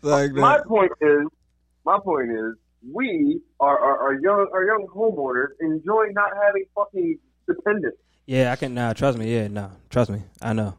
Like 0.02 0.32
My 0.32 0.60
point 0.66 0.92
is, 1.02 1.28
my 1.86 2.00
point 2.00 2.32
is, 2.32 2.56
we 2.94 3.42
are, 3.60 3.78
our, 3.78 3.98
are 4.08 4.14
young 4.22 4.48
our 4.54 4.64
young 4.66 4.88
homeowners 4.94 5.48
enjoy 5.60 6.06
not 6.14 6.32
having 6.42 6.66
fucking 6.76 7.20
dependents. 7.48 7.98
Yeah, 8.26 8.52
I 8.52 8.56
can. 8.56 8.74
Nah, 8.74 8.94
trust 8.94 9.18
me. 9.18 9.34
Yeah, 9.34 9.48
nah, 9.48 9.70
trust 9.90 10.10
me. 10.10 10.22
I 10.42 10.54
know. 10.54 10.76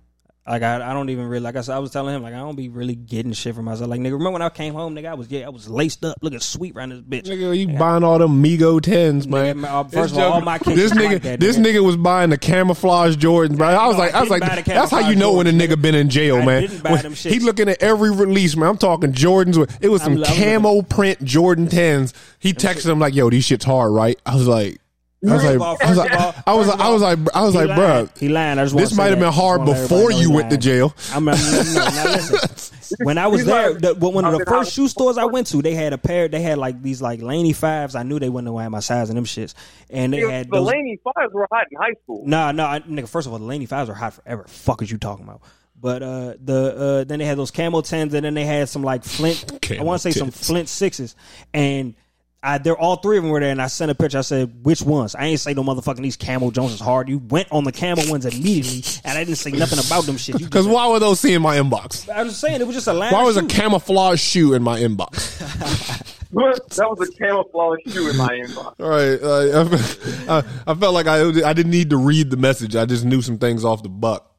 Like 0.48 0.62
I, 0.62 0.76
I 0.76 0.92
don't 0.92 1.10
even 1.10 1.26
really 1.26 1.42
like 1.42 1.56
I 1.56 1.60
said. 1.62 1.74
I 1.74 1.80
was 1.80 1.90
telling 1.90 2.14
him 2.14 2.22
like 2.22 2.32
I 2.32 2.36
don't 2.38 2.54
be 2.54 2.68
really 2.68 2.94
getting 2.94 3.32
shit 3.32 3.54
for 3.56 3.62
myself. 3.62 3.90
Like 3.90 4.00
nigga, 4.00 4.12
remember 4.12 4.30
when 4.32 4.42
I 4.42 4.48
came 4.48 4.74
home, 4.74 4.94
nigga, 4.94 5.08
I 5.08 5.14
was 5.14 5.28
yeah, 5.28 5.44
I 5.44 5.48
was 5.48 5.68
laced 5.68 6.04
up, 6.04 6.18
looking 6.22 6.38
sweet 6.38 6.76
around 6.76 6.90
this 6.90 7.00
bitch. 7.00 7.24
Nigga, 7.28 7.58
you 7.58 7.76
buying 7.76 8.04
all 8.04 8.18
them 8.20 8.42
Migo 8.42 8.80
tens, 8.80 9.26
man. 9.26 9.58
Nigga, 9.58 9.64
uh, 9.68 9.82
This 9.82 9.92
first 9.94 10.12
of 10.14 10.18
all, 10.20 10.32
all 10.34 10.40
my 10.42 10.58
kids 10.58 10.76
this 10.76 10.92
nigga, 10.92 11.12
like 11.14 11.22
that, 11.22 11.40
this 11.40 11.56
nigga. 11.56 11.82
was 11.84 11.96
buying 11.96 12.30
the 12.30 12.38
camouflage 12.38 13.16
Jordans, 13.16 13.56
bro. 13.58 13.66
I 13.68 13.86
was 13.88 13.96
No, 13.96 14.02
like, 14.04 14.14
I 14.14 14.18
I 14.18 14.20
was 14.20 14.30
like, 14.30 14.42
didn't 14.42 14.56
buy 14.56 14.62
the 14.62 14.70
that's 14.70 14.90
how 14.92 15.08
you 15.08 15.16
know 15.16 15.32
when 15.32 15.48
a 15.48 15.50
nigga 15.50 15.82
been 15.82 15.96
in 15.96 16.08
jail, 16.10 16.36
I 16.36 16.44
man. 16.44 16.62
didn't 16.62 16.82
buy 16.82 16.96
them 17.02 17.14
He 17.14 17.40
looking 17.40 17.68
at 17.68 17.82
every 17.82 18.12
release, 18.12 18.56
man. 18.56 18.68
I'm 18.68 18.78
talking 18.78 19.12
Jordans. 19.12 19.58
With, 19.58 19.76
it 19.82 19.88
was 19.88 20.02
some 20.02 20.12
I'm- 20.22 20.24
I'm 20.28 20.36
camo 20.60 20.82
print 20.82 21.24
Jordan 21.24 21.66
tens. 21.66 22.14
He 22.38 22.52
texted 22.52 22.88
him 22.88 23.00
like, 23.00 23.14
"Yo, 23.16 23.28
these 23.30 23.46
shits 23.48 23.64
hard, 23.64 23.90
right?" 23.92 24.16
I 24.24 24.36
was 24.36 24.46
like. 24.46 24.78
I 25.24 25.34
was 25.34 25.44
like, 25.44 25.60
I 25.80 25.88
was 25.88 25.96
like, 25.96 26.12
I 26.12 26.54
was 26.54 26.66
like, 26.68 26.80
I 26.80 26.90
was 26.90 27.02
like, 27.02 27.18
I 27.34 27.42
was 27.42 27.54
he 27.54 27.58
like, 27.58 27.68
lying. 27.68 28.04
bro, 28.06 28.08
He 28.18 28.28
lying. 28.28 28.58
I 28.58 28.64
just 28.64 28.76
this 28.76 28.94
might 28.96 29.06
have 29.06 29.18
been 29.18 29.32
hard 29.32 29.64
before 29.64 30.10
you 30.10 30.30
went 30.30 30.50
to 30.50 30.56
jail. 30.56 30.94
I'm, 31.12 31.24
no. 31.24 31.34
When 33.00 33.18
I 33.18 33.26
was 33.26 33.44
there, 33.44 33.74
the, 33.74 33.94
one 33.94 34.24
of 34.24 34.38
the 34.38 34.44
first 34.44 34.72
shoe 34.72 34.88
stores 34.88 35.18
I 35.18 35.24
went 35.24 35.48
to, 35.48 35.62
they 35.62 35.74
had 35.74 35.92
a 35.92 35.98
pair. 35.98 36.28
They 36.28 36.40
had 36.40 36.58
like 36.58 36.82
these 36.82 37.02
like 37.02 37.20
Laney 37.20 37.52
fives. 37.52 37.94
I 37.94 38.02
knew 38.02 38.18
they 38.18 38.28
wouldn't 38.28 38.56
have 38.56 38.70
my 38.70 38.80
size 38.80 39.10
in 39.10 39.16
them 39.16 39.24
shits, 39.24 39.54
and 39.90 40.12
they 40.12 40.20
had 40.20 40.50
the. 40.50 40.60
Laney 40.60 40.98
fives 41.02 41.32
were 41.32 41.48
hot 41.50 41.66
in 41.70 41.78
high 41.78 41.94
school. 42.04 42.24
Nah, 42.26 42.52
nah, 42.52 42.78
nigga. 42.80 43.08
First 43.08 43.26
of 43.26 43.32
all, 43.32 43.38
the 43.38 43.44
Laney 43.44 43.66
fives 43.66 43.90
are 43.90 43.94
hot 43.94 44.14
forever. 44.14 44.44
Fuck 44.46 44.82
is 44.82 44.90
you 44.90 44.98
talking 44.98 45.24
about? 45.24 45.42
But 45.78 46.02
uh, 46.02 46.34
the 46.42 46.76
uh, 46.76 47.04
then 47.04 47.18
they 47.18 47.24
had 47.24 47.38
those 47.38 47.50
camel 47.50 47.82
tens, 47.82 48.14
and 48.14 48.24
then 48.24 48.34
they 48.34 48.44
had 48.44 48.68
some 48.68 48.82
like 48.82 49.04
Flint. 49.04 49.70
I 49.78 49.82
want 49.82 50.00
to 50.00 50.12
say 50.12 50.16
some 50.16 50.30
Flint 50.30 50.68
sixes, 50.68 51.16
and 51.52 51.94
I 52.46 52.58
they're 52.58 52.78
all 52.78 52.96
three 52.96 53.18
of 53.18 53.24
them 53.24 53.32
were 53.32 53.40
there. 53.40 53.50
And 53.50 53.60
I 53.60 53.66
sent 53.66 53.90
a 53.90 53.94
picture. 53.94 54.18
I 54.18 54.22
said, 54.22 54.64
"Which 54.64 54.82
ones?" 54.82 55.16
I 55.16 55.26
ain't 55.26 55.40
say 55.40 55.52
no 55.52 55.64
motherfucking 55.64 56.00
these 56.00 56.16
Camel 56.16 56.52
Jones 56.52 56.72
is 56.72 56.80
hard. 56.80 57.08
You 57.08 57.18
went 57.18 57.48
on 57.50 57.64
the 57.64 57.72
Camel 57.72 58.08
ones 58.08 58.24
immediately, 58.24 58.84
and 59.04 59.18
I 59.18 59.24
didn't 59.24 59.38
say 59.38 59.50
nothing 59.50 59.80
about 59.84 60.04
them 60.04 60.16
shit. 60.16 60.38
You 60.38 60.46
Because 60.46 60.66
why 60.66 60.88
were 60.88 61.00
those 61.00 61.18
seeing 61.18 61.42
my 61.42 61.58
inbox? 61.58 62.08
I 62.08 62.22
was 62.22 62.38
saying 62.38 62.60
it 62.60 62.66
was 62.66 62.76
just 62.76 62.86
a 62.86 62.92
line. 62.92 63.12
Why 63.12 63.20
of 63.20 63.26
was 63.26 63.36
a 63.36 63.44
camouflage 63.44 64.20
shoe 64.20 64.54
in 64.54 64.62
my 64.62 64.78
inbox? 64.78 65.38
that 66.30 66.88
was 66.88 67.08
a 67.08 67.12
camouflage 67.12 67.78
shoe 67.88 68.10
in 68.10 68.16
my 68.16 68.28
inbox. 68.28 68.74
All 68.78 68.88
right, 70.28 70.38
uh, 70.38 70.42
I, 70.66 70.70
I 70.70 70.74
felt 70.74 70.94
like 70.94 71.06
I 71.08 71.20
I 71.48 71.52
didn't 71.52 71.72
need 71.72 71.90
to 71.90 71.96
read 71.96 72.30
the 72.30 72.36
message. 72.36 72.76
I 72.76 72.84
just 72.84 73.04
knew 73.04 73.22
some 73.22 73.38
things 73.38 73.64
off 73.64 73.82
the 73.82 73.88
buck. 73.88 74.35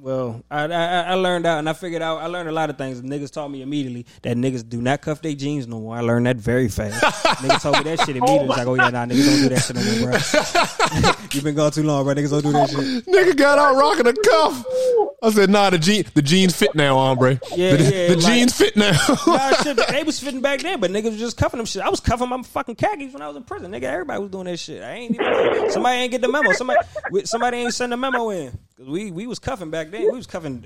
Well, 0.00 0.44
I, 0.48 0.62
I 0.62 1.00
I 1.00 1.14
learned 1.14 1.44
out 1.44 1.58
and 1.58 1.68
I 1.68 1.72
figured 1.72 2.02
out. 2.02 2.18
I 2.18 2.26
learned 2.26 2.48
a 2.48 2.52
lot 2.52 2.70
of 2.70 2.78
things. 2.78 3.02
Niggas 3.02 3.32
taught 3.32 3.48
me 3.48 3.62
immediately 3.62 4.06
that 4.22 4.36
niggas 4.36 4.66
do 4.68 4.80
not 4.80 5.00
cuff 5.00 5.20
their 5.22 5.34
jeans 5.34 5.66
no 5.66 5.80
more. 5.80 5.96
I 5.96 6.02
learned 6.02 6.26
that 6.26 6.36
very 6.36 6.68
fast. 6.68 7.02
niggas 7.42 7.62
told 7.62 7.78
me 7.78 7.82
that 7.82 7.98
shit 8.06 8.16
immediately. 8.16 8.46
It's 8.46 8.56
like, 8.58 8.66
oh 8.68 8.74
yeah, 8.74 8.90
nah, 8.90 9.06
niggas 9.06 9.26
don't 9.26 9.42
do 9.42 9.48
that 9.48 9.64
shit 9.64 9.74
no 9.74 9.82
more, 9.82 11.10
bro. 11.10 11.26
You've 11.32 11.42
been 11.42 11.56
gone 11.56 11.72
too 11.72 11.82
long, 11.82 12.04
bro. 12.04 12.14
Niggas 12.14 12.30
don't 12.30 12.42
do 12.44 12.52
that 12.52 12.70
shit. 12.70 13.06
Nigga 13.06 13.36
got 13.36 13.58
out 13.58 13.76
rocking 13.76 14.06
a 14.06 14.12
cuff. 14.12 14.64
I 15.20 15.30
said, 15.32 15.50
nah, 15.50 15.70
the 15.70 15.78
jean 15.78 16.04
the 16.14 16.22
jeans 16.22 16.54
fit 16.54 16.76
now, 16.76 16.94
hombre. 16.94 17.40
Yeah, 17.56 17.74
the, 17.74 17.82
yeah, 17.82 18.08
the 18.08 18.16
like- 18.18 18.24
jeans 18.24 18.56
fit 18.56 18.76
now. 18.76 18.92
Nah, 19.26 19.50
shit, 19.64 19.80
they 19.88 20.04
was 20.04 20.20
fitting 20.20 20.40
back 20.40 20.60
then, 20.60 20.78
but 20.78 20.92
niggas 20.92 21.10
was 21.10 21.18
just 21.18 21.36
cuffing 21.36 21.58
them 21.58 21.66
shit. 21.66 21.82
I 21.82 21.88
was 21.88 21.98
cuffing 21.98 22.28
my 22.28 22.40
fucking 22.42 22.76
khakis 22.76 23.12
when 23.12 23.22
I 23.22 23.26
was 23.26 23.36
in 23.36 23.42
prison. 23.42 23.72
Nigga, 23.72 23.82
everybody 23.82 24.20
was 24.20 24.30
doing 24.30 24.44
that 24.44 24.58
shit. 24.58 24.80
I 24.80 24.92
ain't 24.92 25.16
even. 25.16 25.72
Somebody 25.72 25.98
ain't 25.98 26.12
get 26.12 26.20
the 26.20 26.28
memo. 26.28 26.52
Somebody, 26.52 26.78
somebody 27.24 27.56
ain't 27.56 27.74
send 27.74 27.90
the 27.90 27.96
memo 27.96 28.30
in. 28.30 28.56
'Cause 28.78 28.86
we 28.86 29.10
we 29.10 29.26
was 29.26 29.38
cuffing 29.40 29.70
back 29.70 29.90
then. 29.90 30.02
We 30.02 30.10
was 30.16 30.26
cuffing 30.28 30.64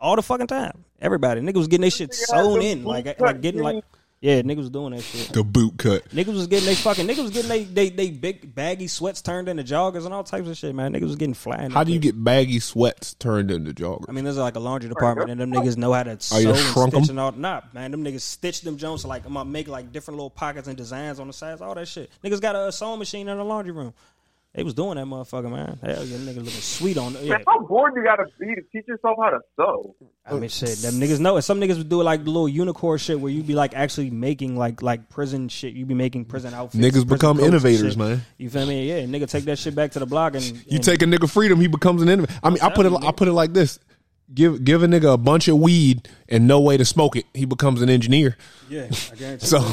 all 0.00 0.14
the 0.16 0.22
fucking 0.22 0.46
time. 0.46 0.84
Everybody, 1.00 1.40
niggas 1.40 1.54
was 1.56 1.66
getting 1.68 1.82
their 1.82 1.90
shit 1.90 2.14
sewn 2.14 2.62
in, 2.62 2.84
like 2.84 3.20
like 3.20 3.40
getting 3.40 3.62
like. 3.62 3.84
Yeah, 4.20 4.42
niggas 4.42 4.56
was 4.56 4.70
doing 4.70 4.94
that 4.94 5.02
shit. 5.02 5.28
the 5.32 5.44
boot 5.44 5.78
cut. 5.78 6.08
Niggas 6.08 6.34
was 6.34 6.48
getting 6.48 6.66
they 6.66 6.74
fucking 6.74 7.06
niggas 7.06 7.22
was 7.22 7.30
getting 7.30 7.48
they 7.48 7.62
they, 7.62 7.88
they 7.88 8.10
big 8.10 8.52
baggy 8.52 8.88
sweats 8.88 9.22
turned 9.22 9.48
into 9.48 9.62
joggers 9.62 10.06
and 10.06 10.12
all 10.12 10.24
types 10.24 10.48
of 10.48 10.56
shit, 10.56 10.74
man. 10.74 10.92
Niggas 10.92 11.02
was 11.04 11.14
getting 11.14 11.34
flying. 11.34 11.70
How 11.70 11.84
do 11.84 11.92
you 11.92 12.00
get 12.00 12.22
baggy 12.24 12.58
sweats 12.58 13.14
turned 13.14 13.52
into 13.52 13.72
joggers? 13.72 14.06
I 14.08 14.12
mean, 14.12 14.24
there's 14.24 14.36
like 14.36 14.56
a 14.56 14.58
laundry 14.58 14.88
department, 14.88 15.30
and 15.30 15.40
them 15.40 15.52
niggas 15.52 15.76
know 15.76 15.92
how 15.92 16.02
to 16.02 16.20
sew 16.20 16.38
you 16.38 16.48
and 16.50 16.58
shrunk 16.58 16.94
stitch 16.94 17.04
'em? 17.04 17.10
and 17.10 17.20
all. 17.20 17.30
Nah, 17.30 17.60
man, 17.72 17.92
them 17.92 18.02
niggas 18.04 18.22
stitch 18.22 18.62
them 18.62 18.76
Jones 18.76 19.04
like 19.04 19.24
I'm 19.24 19.34
gonna 19.34 19.48
make 19.48 19.68
like 19.68 19.92
different 19.92 20.16
little 20.18 20.30
pockets 20.30 20.66
and 20.66 20.76
designs 20.76 21.20
on 21.20 21.28
the 21.28 21.32
sides, 21.32 21.60
all 21.60 21.76
that 21.76 21.86
shit. 21.86 22.10
Niggas 22.24 22.40
got 22.40 22.56
a 22.56 22.72
sewing 22.72 22.98
machine 22.98 23.28
in 23.28 23.38
the 23.38 23.44
laundry 23.44 23.72
room. 23.72 23.94
They 24.58 24.64
was 24.64 24.74
doing 24.74 24.96
that 24.96 25.06
motherfucker, 25.06 25.48
man. 25.48 25.78
Hell 25.80 26.04
yeah, 26.04 26.16
nigga 26.16 26.38
looking 26.38 26.50
sweet 26.50 26.98
on 26.98 27.14
it. 27.14 27.22
Yeah. 27.22 27.34
Man, 27.34 27.44
how 27.46 27.60
bored 27.60 27.92
you 27.94 28.02
gotta 28.02 28.26
be 28.40 28.56
to 28.56 28.62
teach 28.72 28.88
yourself 28.88 29.16
how 29.22 29.30
to 29.30 29.38
sew? 29.54 29.94
I 30.26 30.34
mean, 30.34 30.50
shit, 30.50 30.78
them 30.78 30.94
niggas 30.94 31.20
know 31.20 31.36
it. 31.36 31.42
Some 31.42 31.60
niggas 31.60 31.78
would 31.78 31.88
do 31.88 32.02
like 32.02 32.24
the 32.24 32.30
little 32.30 32.48
unicorn 32.48 32.98
shit 32.98 33.20
where 33.20 33.30
you 33.30 33.44
be 33.44 33.54
like 33.54 33.74
actually 33.74 34.10
making 34.10 34.56
like 34.56 34.82
like 34.82 35.08
prison 35.10 35.48
shit. 35.48 35.74
You 35.74 35.86
be 35.86 35.94
making 35.94 36.24
prison 36.24 36.54
outfits. 36.54 36.84
Niggas 36.84 37.06
prison 37.06 37.08
become 37.08 37.38
innovators, 37.38 37.96
man. 37.96 38.22
You 38.36 38.50
feel 38.50 38.66
me? 38.66 38.88
Yeah, 38.88 39.04
nigga, 39.04 39.30
take 39.30 39.44
that 39.44 39.60
shit 39.60 39.76
back 39.76 39.92
to 39.92 40.00
the 40.00 40.06
block 40.06 40.34
and 40.34 40.42
You 40.66 40.80
take 40.80 41.02
a 41.02 41.04
nigga 41.04 41.30
freedom, 41.30 41.60
he 41.60 41.68
becomes 41.68 42.02
an 42.02 42.08
innovator. 42.08 42.40
I 42.42 42.50
mean, 42.50 42.58
I 42.60 42.70
put 42.70 42.84
it 42.84 42.88
telling 42.90 43.08
I 43.08 43.12
put 43.12 43.28
it 43.28 43.32
like 43.32 43.52
this. 43.52 43.78
Give 44.34 44.62
give 44.62 44.82
a 44.82 44.86
nigga 44.86 45.14
a 45.14 45.16
bunch 45.16 45.48
of 45.48 45.58
weed 45.58 46.08
and 46.28 46.46
no 46.46 46.60
way 46.60 46.76
to 46.76 46.84
smoke 46.84 47.16
it. 47.16 47.24
He 47.32 47.44
becomes 47.46 47.80
an 47.82 47.88
engineer. 47.88 48.36
Yeah, 48.68 48.88
I 49.10 49.14
guarantee 49.18 49.46
So- 49.46 49.72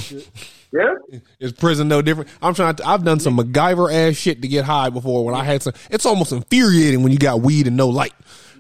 Yeah? 0.72 0.94
Is 1.40 1.52
prison 1.54 1.88
no 1.88 2.02
different? 2.02 2.30
I'm 2.42 2.54
trying 2.54 2.76
to. 2.76 2.88
I've 2.88 3.04
done 3.04 3.20
some 3.20 3.38
MacGyver 3.38 3.94
ass 3.94 4.16
shit 4.16 4.42
to 4.42 4.48
get 4.48 4.66
high 4.66 4.90
before. 4.90 5.24
When 5.26 5.36
I 5.36 5.44
had 5.44 5.62
some, 5.64 5.74
it's 5.90 6.06
almost 6.06 6.32
infuriating 6.32 7.02
when 7.04 7.12
you 7.12 7.18
got 7.18 7.42
weed 7.42 7.68
and 7.68 7.78
no 7.78 7.88
light. 7.90 8.14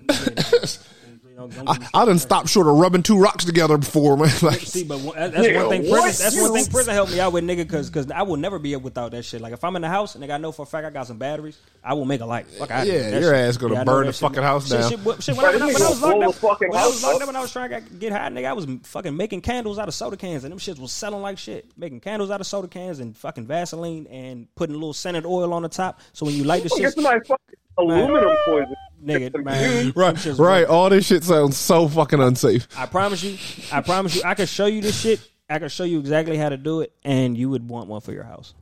You 1.36 1.42
know, 1.42 1.48
don't- 1.50 1.70
I, 1.70 2.02
I 2.02 2.06
done 2.06 2.18
stopped 2.18 2.48
short 2.48 2.68
of 2.68 2.76
rubbing 2.78 3.04
two 3.04 3.18
rocks 3.18 3.44
together 3.44 3.78
before, 3.78 4.16
man. 4.16 4.32
Like, 4.42 4.62
See, 4.62 4.84
but 4.86 5.00
one- 5.02 5.18
that's 5.18 5.36
Nigga, 5.36 5.58
one 5.68 5.70
thing. 5.70 5.92
Prison, 5.92 6.24
that's 6.24 6.40
one 6.40 6.54
thing. 6.54 6.66
Prison 6.68 6.94
helped 6.94 7.12
me 7.12 7.20
out 7.20 7.34
with, 7.34 7.44
nigga, 7.44 7.58
because 7.58 7.90
because 7.90 8.10
I 8.12 8.22
will 8.22 8.38
never 8.38 8.58
be 8.58 8.74
up 8.76 8.84
without 8.84 9.12
that 9.12 9.24
shit. 9.24 9.42
Like 9.42 9.52
if 9.52 9.64
I'm 9.64 9.76
in 9.76 9.82
the 9.82 9.90
house 9.90 10.16
and 10.16 10.24
nigga, 10.24 10.36
I 10.36 10.38
know 10.38 10.52
for 10.54 10.62
a 10.62 10.66
fact 10.66 10.86
I 10.86 10.92
got 10.92 11.08
some 11.08 11.18
batteries, 11.18 11.58
I 11.84 11.94
will 11.94 12.06
make 12.06 12.22
a 12.22 12.26
light. 12.26 12.48
Fuck 12.48 12.72
out 12.72 12.88
Yeah, 12.88 13.20
your 13.20 13.34
ass 13.34 13.58
gonna 13.58 13.84
burn 13.84 14.08
the 14.08 14.14
fucking 14.14 14.44
house 14.44 14.70
down. 14.70 14.90
Shit, 14.90 15.00
shit, 15.00 15.24
shit, 15.24 15.36
when, 15.36 15.46
I, 15.46 15.52
when, 15.52 15.62
I, 15.62 15.66
when 15.66 15.84
I 15.84 16.28
was 16.28 16.42
locked 16.44 16.64
up, 16.64 16.70
when 16.70 16.80
I 16.80 16.88
was 16.88 17.04
locked 17.04 17.16
up. 17.16 17.22
up 17.24 17.28
and 17.28 17.38
I 17.38 17.42
was 17.42 17.52
trying 17.52 17.70
to 17.72 17.82
get 17.82 18.14
high, 18.14 18.30
nigga, 18.30 18.46
I 18.46 18.54
was 18.54 18.68
fucking 18.84 19.18
making 19.18 19.42
candles 19.42 19.78
out 19.78 19.90
of 19.90 19.94
soda 19.94 20.16
cans, 20.16 20.46
and 20.46 20.52
them 20.52 20.60
shits 20.60 20.80
was 20.80 20.92
selling 20.94 21.22
like 21.22 21.38
shit. 21.38 21.70
Making 21.78 22.00
candles 22.00 22.32
out 22.32 22.40
of 22.40 22.48
soda 22.48 22.68
cans 22.70 23.00
and 23.00 23.18
fucking 23.18 23.46
Vaseline 23.46 24.08
and 24.08 24.48
putting 24.56 24.76
a 24.76 24.78
little 24.78 24.94
scented 24.94 25.26
oil 25.26 25.52
on 25.54 25.64
the 25.64 25.70
top, 25.70 26.00
so 26.14 26.26
when 26.26 26.36
you 26.36 26.46
light 26.46 26.64
the 26.64 26.70
oh, 26.72 26.78
shit, 26.78 26.94
somebody 26.94 27.20
fucking 27.26 27.56
aluminum 27.78 28.36
poison. 28.46 28.76
nigga, 29.04 29.44
man, 29.44 29.86
them 29.86 29.94
right, 29.96 30.26
right. 30.40 30.66
All 30.66 30.90
this 30.90 31.06
shit 31.06 31.24
sounds 31.24 31.58
so 31.58 31.88
fucking 31.88 32.20
unsafe. 32.22 32.68
I 32.78 32.86
promise 32.86 33.24
you, 33.24 33.38
I 33.72 33.82
promise 33.82 34.16
you, 34.16 34.22
I 34.26 34.34
could 34.36 34.50
show 34.50 34.66
you 34.66 34.82
this 34.82 35.00
shit. 35.00 35.20
I 35.50 35.60
could 35.60 35.72
show 35.72 35.84
you 35.84 36.00
exactly 36.00 36.38
how 36.38 36.50
to 36.50 36.58
do 36.58 36.82
it, 36.82 36.92
and 37.04 37.38
you 37.38 37.50
would 37.50 37.68
want 37.68 37.88
one 37.88 38.02
for 38.02 38.12
your 38.12 38.24
house. 38.24 38.54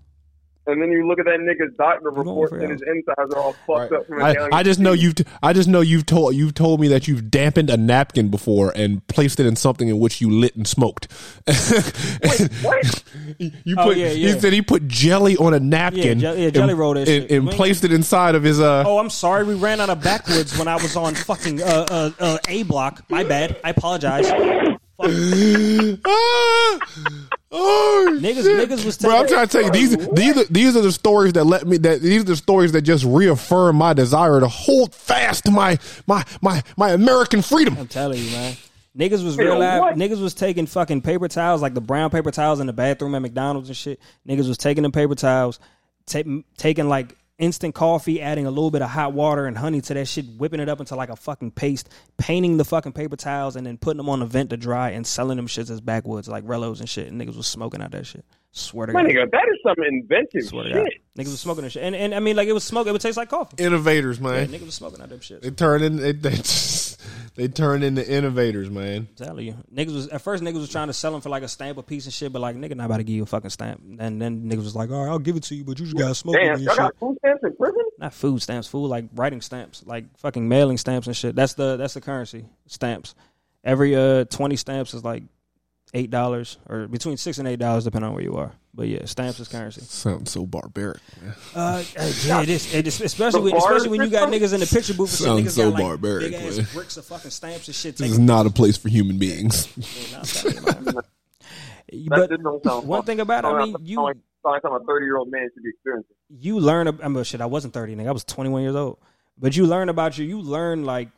And 0.66 0.82
then 0.82 0.92
you 0.92 1.06
look 1.06 1.20
at 1.20 1.26
that 1.26 1.40
nigga's 1.42 1.76
doctor 1.78 2.10
going 2.10 2.26
reports 2.26 2.54
and 2.54 2.64
it. 2.64 2.70
his 2.70 2.82
insides 2.84 3.34
are 3.34 3.38
all 3.38 3.52
fucked 3.68 3.92
up 3.92 4.08
from 4.08 4.24
I, 4.24 4.30
inhaling 4.32 4.54
I 4.54 4.64
just 4.64 4.80
know 4.80 4.94
you've. 4.94 5.16
T- 5.16 5.26
I 5.42 5.52
just 5.52 5.68
know 5.68 5.82
you've 5.82 6.06
told 6.06 6.36
you've 6.36 6.54
told 6.54 6.80
me 6.80 6.88
that 6.88 7.06
you've 7.06 7.30
dampened 7.30 7.70
a 7.70 7.76
napkin 7.76 8.30
before 8.30 8.72
and 8.74 9.06
placed 9.08 9.42
it 9.42 9.46
in 9.46 9.58
something 9.58 9.90
in 9.90 10.00
which 10.00 10.22
you 10.22 10.30
lit 10.30 10.56
and 10.56 10.66
smoked. 10.66 11.10
Wait, 11.48 12.50
What? 12.62 13.04
you 13.40 13.76
Oh, 13.78 13.84
put. 13.88 13.98
yeah, 13.98 14.10
He 14.10 14.40
said 14.40 14.54
he 14.54 14.62
put 14.62 14.88
jelly 14.88 15.36
on 15.38 15.54
a 15.54 15.60
napkin. 15.60 16.20
Yeah, 16.20 16.34
je- 16.34 16.44
yeah, 16.46 16.50
jelly 16.50 16.70
and, 16.72 16.80
roll 16.80 16.94
that 16.94 17.00
and, 17.10 17.24
shit. 17.24 17.32
and 17.32 17.46
Man. 17.46 17.54
placed 17.56 17.84
it 17.84 17.92
inside 17.92 18.36
of 18.36 18.44
his. 18.44 18.60
Uh, 18.62 18.84
Oh, 18.88 19.00
I'm 19.00 19.10
sorry. 19.10 19.44
We 19.44 19.56
ran 19.56 19.82
out 19.82 19.90
of 19.90 20.02
backwoods 20.02 20.58
when 20.58 20.68
I 20.70 20.76
was 20.76 20.96
on 20.96 21.14
fucking 21.16 21.62
uh, 21.62 21.86
uh, 21.90 22.12
uh, 22.20 22.38
A 22.48 22.64
block. 22.64 23.04
My 23.10 23.24
bad. 23.26 23.60
I 23.66 23.72
apologize. 23.72 24.30
Fuck. 24.98 25.10
ah! 26.06 26.80
Oh, 27.56 28.18
Niggas- 28.20 28.44
shit. 28.44 28.70
niggas 28.70 28.84
was 28.86 28.98
Bro, 28.98 29.16
I'm 29.16 29.28
trying 29.28 29.48
to 29.48 29.52
tell 29.52 29.62
you 29.64 29.72
these 29.72 29.96
these 30.10 30.38
are, 30.38 30.44
these 30.46 30.76
are 30.76 30.82
the 30.82 30.92
stories 30.92 31.34
that 31.34 31.44
let 31.44 31.68
me 31.68 31.78
that 31.78 32.02
these 32.02 32.22
are 32.22 32.26
the 32.26 32.36
stories 32.36 32.72
that 32.72 32.82
just 32.82 33.04
reaffirm 33.06 33.76
my 33.76 33.94
desire 33.94 34.40
to 34.40 34.48
hold 34.48 34.94
fast 34.96 35.46
to 35.46 35.52
my 35.52 35.78
my 36.08 36.24
my 36.42 36.64
my 36.78 36.92
American 36.92 37.42
freedom. 37.44 37.78
I'm 37.78 37.88
telling 37.88 38.18
you, 38.24 38.32
man. 38.32 38.56
Niggas 38.98 39.24
was 39.24 39.38
real 39.38 39.58
live. 39.58 39.96
Niggas 39.96 40.22
was 40.22 40.34
taking 40.36 40.66
fucking 40.68 41.02
paper 41.02 41.28
towels, 41.28 41.62
like 41.62 41.74
the 41.74 41.82
brown 41.82 42.10
paper 42.12 42.30
towels 42.32 42.60
in 42.60 42.68
the 42.68 42.74
bathroom 42.74 43.16
at 43.16 43.22
McDonald's 43.24 43.70
and 43.70 43.76
shit. 43.78 44.00
Niggas 44.28 44.48
was 44.48 44.58
taking 44.58 44.84
the 44.84 44.92
paper 44.92 45.16
towels, 45.16 45.60
ta- 46.06 46.22
taking 46.58 46.88
like 46.90 47.16
instant 47.38 47.76
coffee, 47.76 48.22
adding 48.22 48.46
a 48.46 48.50
little 48.50 48.72
bit 48.72 48.82
of 48.82 48.90
hot 48.90 49.14
water 49.14 49.46
and 49.46 49.58
honey 49.58 49.82
to 49.82 49.94
that 49.94 50.08
shit, 50.08 50.26
whipping 50.38 50.60
it 50.60 50.70
up 50.70 50.80
into 50.80 50.96
like 50.96 51.10
a 51.10 51.16
fucking 51.16 51.52
paste, 51.52 51.90
painting 52.18 52.58
the 52.58 52.66
fucking 52.66 52.94
paper 52.94 53.16
towels, 53.16 53.56
and 53.56 53.66
then 53.66 53.78
putting 53.78 53.98
them 53.98 54.10
on 54.10 54.20
the 54.20 54.26
vent 54.26 54.50
to 54.52 54.58
dry 54.58 54.92
and 54.92 55.06
selling 55.06 55.38
them 55.38 55.48
shits 55.48 55.70
as 55.70 55.82
backwoods, 55.82 56.28
like 56.28 56.46
Rellos 56.46 56.80
and 56.80 56.90
shit. 56.90 57.08
And 57.08 57.20
niggas 57.20 57.38
was 57.38 57.48
smoking 57.48 57.82
out 57.82 57.92
that 57.92 58.06
shit. 58.06 58.26
Swear 58.56 58.86
to 58.86 58.94
My 58.94 59.02
God. 59.02 59.10
nigga, 59.10 59.32
that 59.32 59.46
is 59.52 59.60
some 59.64 59.84
inventive 59.84 60.44
Swear 60.44 60.66
to 60.66 60.74
God. 60.76 60.84
shit. 60.86 61.02
Niggas 61.18 61.32
was 61.32 61.40
smoking 61.40 61.64
that 61.64 61.72
shit. 61.72 61.82
And, 61.84 61.96
and 61.96 62.14
I 62.14 62.20
mean, 62.20 62.36
like, 62.36 62.48
it 62.48 62.54
was 62.54 62.64
smoke. 62.64 62.86
It 62.86 62.92
would 62.92 63.02
taste 63.02 63.18
like 63.18 63.30
coffee. 63.30 63.64
Innovators, 63.64 64.20
man. 64.20 64.48
Niggas 64.50 64.66
was 64.66 64.76
smoking 64.76 65.02
out 65.02 65.10
them 65.10 65.22
shit. 65.22 65.42
They 65.42 65.50
turn 65.50 65.82
in 65.82 65.96
they 65.98 66.12
they, 66.12 66.38
they 67.36 67.48
turn 67.48 67.82
into 67.82 68.08
innovators, 68.08 68.70
man. 68.70 69.08
telling 69.16 69.48
you, 69.48 69.56
niggas 69.74 69.94
was 69.96 70.08
at 70.10 70.22
first 70.22 70.44
niggas 70.44 70.60
was 70.60 70.70
trying 70.70 70.86
to 70.86 70.94
sell 70.94 71.12
them 71.12 71.22
for 71.22 71.30
like 71.30 71.42
a 71.42 71.48
stamp 71.48 71.80
a 71.80 71.84
piece 71.84 72.06
and 72.06 72.14
shit, 72.14 72.32
but 72.32 72.44
like 72.44 72.56
nigga 72.56 72.76
not 72.76 72.86
about 72.86 72.98
to 72.98 73.04
give 73.04 73.16
you 73.16 73.24
a 73.24 73.26
fucking 73.26 73.50
stamp. 73.50 73.82
And 74.00 74.22
then 74.22 74.44
niggas 74.48 74.64
was 74.64 74.76
like, 74.76 74.92
all 74.92 75.04
right, 75.04 75.10
I'll 75.10 75.18
give 75.18 75.36
it 75.36 75.44
to 75.44 75.56
you, 75.56 75.64
but 75.64 75.80
you 75.80 75.86
just 75.86 75.98
gotta 75.98 76.14
smoke 76.14 76.36
it 76.36 76.44
Damn, 76.44 76.54
and 76.56 76.62
y'all 76.64 76.74
shit. 76.76 76.78
got 76.80 76.98
food 77.00 77.18
stamps 77.18 77.44
in 77.44 77.56
prison? 77.56 77.82
Not 77.98 78.14
food 78.14 78.42
stamps, 78.44 78.68
food 78.68 78.88
like 78.88 79.06
writing 79.16 79.42
stamps, 79.42 79.84
like 79.84 80.06
fucking 80.20 80.48
mailing 80.48 80.78
stamps 80.78 81.08
and 81.08 81.18
shit. 81.18 81.36
That's 81.36 81.56
the 81.56 81.76
that's 81.78 81.96
the 81.96 82.02
currency 82.02 82.46
stamps. 82.68 83.16
Every 83.64 83.96
uh 83.96 84.26
twenty 84.26 84.58
stamps 84.58 84.94
is 84.94 85.04
like 85.04 85.24
eight 85.94 86.10
dollars 86.10 86.58
or 86.68 86.88
between 86.88 87.18
six 87.18 87.38
and 87.38 87.48
eight 87.48 87.60
dollars 87.60 87.84
depending 87.84 88.10
on 88.10 88.16
where 88.16 88.24
you 88.24 88.36
are. 88.36 88.52
But 88.76 88.88
yeah, 88.88 89.06
stamps 89.06 89.40
is 89.40 89.48
currency. 89.48 89.82
Sounds 89.82 90.32
so 90.32 90.46
barbaric. 90.48 91.00
Man. 91.22 91.36
Uh, 91.54 91.84
yeah, 92.26 92.42
it 92.42 92.50
is. 92.50 92.74
It 92.74 92.88
is 92.88 93.00
especially 93.02 93.42
when, 93.42 93.56
especially 93.56 93.90
when 93.90 94.02
you 94.02 94.10
got 94.10 94.30
niggas 94.30 94.54
in 94.54 94.60
the 94.62 94.66
picture 94.66 94.96
booth. 94.96 95.12
Sounds 95.12 95.42
niggas 95.44 95.52
so 95.52 95.70
got 95.70 95.74
like 95.76 95.84
barbaric, 95.84 96.32
big 96.32 96.34
ass 96.34 96.58
man. 96.58 96.68
bricks 96.74 96.98
of 96.98 97.06
fucking 97.06 97.30
stamps 97.32 97.68
and 97.68 97.76
shit. 97.76 97.98
This 97.98 98.12
is 98.12 98.20
not 98.20 98.48
a 98.48 98.50
place 98.50 98.76
for 98.78 98.90
human 98.90 99.18
beings. 99.20 99.68
Yeah, 99.78 100.12
nah, 100.14 100.20
I'm 100.20 100.26
telling 100.26 100.56
you, 100.56 100.62
man. 100.94 100.96
That 101.94 102.10
But 102.10 102.30
didn't 102.32 102.44
don't 102.46 102.64
sound 102.64 102.88
one 102.88 103.04
thing 103.04 103.20
about 103.20 103.46
it, 103.46 103.48
I 103.50 103.66
mean, 103.66 103.76
you 103.82 103.98
sound 103.98 104.06
like, 104.44 104.62
sound 104.64 104.76
I'm 104.76 104.82
a 104.82 104.86
30 104.86 105.06
year 105.06 105.18
old 105.18 105.30
man 105.30 105.48
should 105.54 105.62
be 105.62 105.70
experiencing. 105.70 106.16
you 106.30 106.60
learn. 106.60 106.88
ab- 106.88 107.02
I'm 107.04 107.22
shit. 107.24 107.40
I 107.40 107.46
wasn't 107.46 107.74
30, 107.76 107.96
nigga. 107.96 108.08
I 108.08 108.12
was 108.12 108.24
21 108.24 108.64
years 108.64 108.76
old. 108.76 108.98
But 109.38 109.56
you 109.56 109.68
learn 109.68 109.90
about 109.90 110.18
you. 110.18 110.26
You 110.26 110.42
learn 110.42 110.86
like 110.86 111.10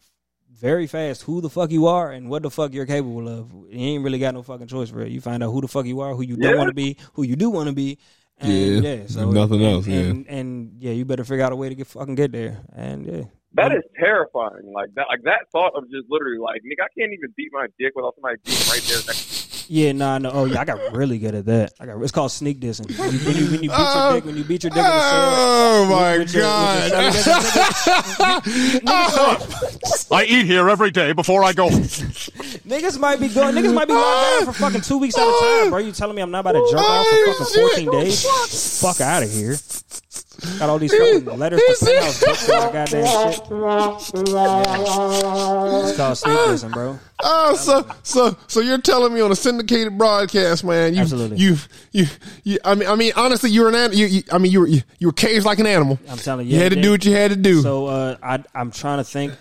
very 0.59 0.87
fast 0.87 1.21
who 1.23 1.41
the 1.41 1.49
fuck 1.49 1.69
you 1.71 1.87
are 1.87 2.11
and 2.11 2.29
what 2.29 2.43
the 2.43 2.49
fuck 2.49 2.73
you're 2.73 2.85
capable 2.85 3.27
of. 3.27 3.51
You 3.69 3.79
ain't 3.87 4.03
really 4.03 4.19
got 4.19 4.33
no 4.33 4.41
fucking 4.43 4.67
choice 4.67 4.89
for 4.89 5.01
it. 5.01 5.11
You 5.11 5.21
find 5.21 5.43
out 5.43 5.51
who 5.51 5.61
the 5.61 5.67
fuck 5.67 5.85
you 5.85 5.99
are, 6.01 6.13
who 6.15 6.21
you 6.21 6.37
don't 6.37 6.57
want 6.57 6.69
to 6.69 6.73
be, 6.73 6.97
who 7.13 7.23
you 7.23 7.35
do 7.35 7.49
want 7.49 7.67
to 7.67 7.73
be. 7.73 7.97
And 8.39 8.83
Yeah, 8.83 8.93
yeah, 8.93 9.07
so 9.07 9.31
nothing 9.31 9.63
and, 9.63 9.73
else, 9.75 9.87
yeah. 9.87 9.97
And, 9.99 10.27
and 10.27 10.71
yeah, 10.79 10.91
you 10.91 11.05
better 11.05 11.23
figure 11.23 11.43
out 11.45 11.51
a 11.51 11.55
way 11.55 11.69
to 11.69 11.75
get 11.75 11.87
fucking 11.87 12.15
get 12.15 12.31
there. 12.33 12.59
And 12.73 13.05
yeah, 13.05 13.23
That 13.53 13.71
is 13.71 13.83
terrifying. 13.97 14.71
Like 14.73 14.93
that, 14.95 15.05
like 15.09 15.21
that 15.23 15.49
thought 15.51 15.73
of 15.75 15.83
just 15.89 16.07
literally 16.09 16.39
like, 16.39 16.61
nigga, 16.61 16.83
I 16.83 16.87
can't 16.99 17.13
even 17.13 17.33
beat 17.37 17.49
my 17.53 17.67
dick 17.79 17.93
without 17.95 18.13
somebody 18.15 18.35
being 18.43 18.57
right 18.69 18.81
there 18.87 18.97
next. 19.07 19.69
yeah, 19.69 19.91
nah, 19.93 20.17
no. 20.17 20.31
Oh 20.31 20.45
yeah, 20.45 20.59
I 20.59 20.65
got 20.65 20.91
really 20.93 21.17
good 21.17 21.33
at 21.33 21.45
that. 21.45 21.71
I 21.79 21.85
got 21.85 22.01
it's 22.01 22.11
called 22.11 22.31
sneak 22.33 22.59
dissing. 22.59 22.89
When 22.99 23.13
you, 23.13 23.19
when 23.25 23.35
you, 23.37 23.45
when 23.51 23.63
you 23.63 23.69
beat 23.69 23.77
your 23.77 23.77
Oh. 23.77 24.13
dick, 24.15 24.25
when 24.25 24.35
you 24.37 24.43
beat 24.43 24.63
your 24.63 24.69
dick 24.71 24.77
in 24.79 24.83
the 24.83 25.09
cell. 25.09 25.33
Oh 25.37 25.85
my 25.89 26.17
with 26.17 26.33
your- 26.33 26.43
with 26.43 27.25
your 28.73 28.81
god! 28.85 29.94
Celly, 30.15 30.21
Oh. 30.23 30.35
I 30.35 30.39
eat 30.39 30.45
here 30.45 30.69
every 30.69 30.91
day 30.91 31.13
before 31.13 31.43
I 31.43 31.53
go. 31.53 31.69
Niggas 31.69 32.99
might 32.99 33.19
be 33.19 33.27
going. 33.29 33.55
Niggas 33.55 33.73
might 33.73 33.87
be 33.87 33.93
locked 33.93 34.45
down 34.45 34.53
for 34.53 34.59
fucking 34.59 34.81
two 34.81 34.97
weeks 34.97 35.17
at 35.17 35.23
a 35.27 35.39
time, 35.61 35.69
bro. 35.69 35.79
You 35.79 35.91
telling 35.91 36.15
me 36.15 36.21
I'm 36.21 36.31
not 36.31 36.39
about 36.39 36.53
to 36.53 36.67
jerk 36.71 36.79
off 36.81 37.07
for 37.07 37.33
fucking 37.45 37.61
fourteen 37.61 37.91
days? 37.91 38.79
Fuck 38.81 39.01
out 39.01 39.23
of 39.23 39.31
here. 39.31 39.55
Got 40.59 40.69
all 40.69 40.77
these 40.79 40.91
fucking 40.93 41.25
letters 41.39 41.61
to 41.61 41.85
penthouse 41.85 42.19
books 42.23 42.49
and 42.49 42.59
my 42.59 42.71
goddamn 42.71 43.31
shit. 43.31 43.41
It's 44.65 45.97
called 45.97 46.17
sneak 46.17 46.37
dissing, 46.37 46.73
bro. 46.73 46.99
Oh, 47.23 47.55
so 47.55 47.87
so 48.03 48.35
so 48.47 48.59
you're 48.59 48.77
telling 48.79 49.13
me 49.13 49.21
on 49.21 49.31
a 49.31 49.35
syndicated 49.35 49.97
broadcast, 49.97 50.63
man? 50.63 50.93
You, 50.93 51.01
Absolutely. 51.01 51.37
You 51.37 51.55
you 51.91 52.05
you. 52.43 52.57
I 52.65 52.75
mean, 52.75 52.89
I 52.89 52.95
mean, 52.95 53.13
honestly, 53.15 53.49
you 53.49 53.61
were 53.61 53.69
an 53.69 53.75
an- 53.75 53.93
you, 53.93 54.05
you 54.07 54.23
I 54.31 54.37
mean, 54.37 54.51
you 54.51 54.59
were 54.61 54.67
you, 54.67 54.81
you 54.99 55.07
were 55.07 55.13
caged 55.13 55.45
like 55.45 55.59
an 55.59 55.67
animal. 55.67 55.97
I'm 56.09 56.17
telling 56.17 56.47
you, 56.47 56.55
You 56.55 56.61
had 56.61 56.73
to 56.73 56.81
do 56.81 56.91
what 56.91 57.05
you 57.05 57.13
had 57.13 57.31
to 57.31 57.37
do. 57.37 57.61
So 57.61 57.85
uh, 57.87 58.17
I, 58.21 58.43
I'm 58.53 58.71
trying 58.71 58.97
to 58.97 59.03
think 59.05 59.33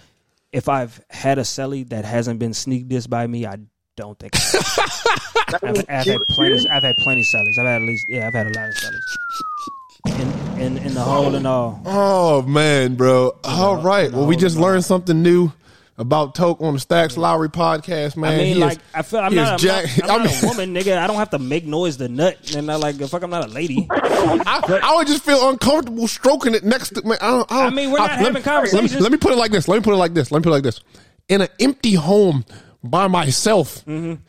if 0.54 0.68
I've 0.68 1.04
had 1.10 1.38
a 1.38 1.42
celly 1.42 1.86
that 1.88 2.04
hasn't 2.04 2.38
been 2.38 2.54
sneak 2.54 2.88
dissed 2.88 3.10
by 3.10 3.26
me. 3.26 3.44
I 3.44 3.56
don't 3.96 4.18
think. 4.18 4.34
I 4.36 4.38
have. 4.38 5.62
I've, 5.62 5.78
I've 5.88 6.06
had 6.06 6.20
plenty. 6.28 6.68
I've 6.68 6.82
had 6.84 6.96
plenty 6.96 7.22
cellies. 7.22 7.58
I've 7.58 7.66
had 7.66 7.82
at 7.82 7.88
least 7.88 8.06
yeah. 8.08 8.28
I've 8.28 8.34
had 8.34 8.46
a 8.46 8.50
lot 8.50 8.68
of 8.68 8.74
cellies. 8.76 10.20
In 10.20 10.60
in 10.60 10.78
in 10.78 10.94
the 10.94 11.00
whole 11.00 11.34
and 11.34 11.46
all. 11.46 11.82
oh 11.84 12.42
man, 12.42 12.94
bro. 12.94 13.36
All 13.42 13.82
right. 13.82 14.12
Well, 14.12 14.26
we 14.26 14.36
just 14.36 14.56
learned 14.56 14.84
something 14.84 15.22
new 15.22 15.52
about 15.96 16.34
Toke 16.34 16.60
on 16.60 16.74
the 16.74 16.80
Stacks 16.80 17.16
Lowry 17.16 17.48
podcast, 17.48 18.16
man. 18.16 18.32
I 18.32 18.36
mean, 18.36 18.46
He 18.46 18.52
is- 18.54 18.58
like, 18.58 18.78
I 18.94 19.02
feel 19.02 19.20
I'm 19.20 19.32
is 19.32 19.36
not, 19.36 19.62
I'm 19.64 19.66
not, 20.06 20.10
I'm 20.10 20.20
I 20.20 20.24
not 20.24 20.42
a 20.42 20.46
woman, 20.48 20.74
nigga. 20.74 20.98
I 20.98 21.06
don't 21.06 21.16
have 21.16 21.30
to 21.30 21.38
make 21.38 21.64
noise 21.64 21.96
to 21.98 22.08
nut, 22.08 22.54
and 22.56 22.70
I 22.70 22.74
like, 22.76 22.96
fuck, 22.96 23.22
I'm 23.22 23.30
not 23.30 23.44
a 23.48 23.52
lady. 23.52 23.86
I, 23.90 24.80
I 24.82 24.96
would 24.96 25.06
just 25.06 25.22
feel 25.22 25.48
uncomfortable 25.50 26.08
stroking 26.08 26.54
it 26.54 26.64
next 26.64 26.90
to 26.96 27.02
me. 27.02 27.16
I, 27.20 27.30
don't, 27.30 27.52
I, 27.52 27.62
don't- 27.64 27.72
I 27.72 27.74
mean, 27.76 27.90
we're 27.92 27.98
not 27.98 28.10
let 28.10 28.18
having 28.18 28.34
me- 28.34 28.40
conversations. 28.42 28.92
Let 28.92 28.98
me, 28.98 29.02
let 29.04 29.12
me 29.12 29.18
put 29.18 29.32
it 29.32 29.36
like 29.38 29.52
this. 29.52 29.68
Let 29.68 29.76
me 29.76 29.82
put 29.82 29.94
it 29.94 29.98
like 29.98 30.14
this. 30.14 30.32
Let 30.32 30.38
me 30.40 30.42
put 30.42 30.50
it 30.50 30.54
like 30.54 30.62
this. 30.64 30.80
In 31.28 31.40
an 31.42 31.48
empty 31.60 31.94
home 31.94 32.44
by 32.82 33.06
myself, 33.08 33.84
Mm-hmm. 33.84 34.20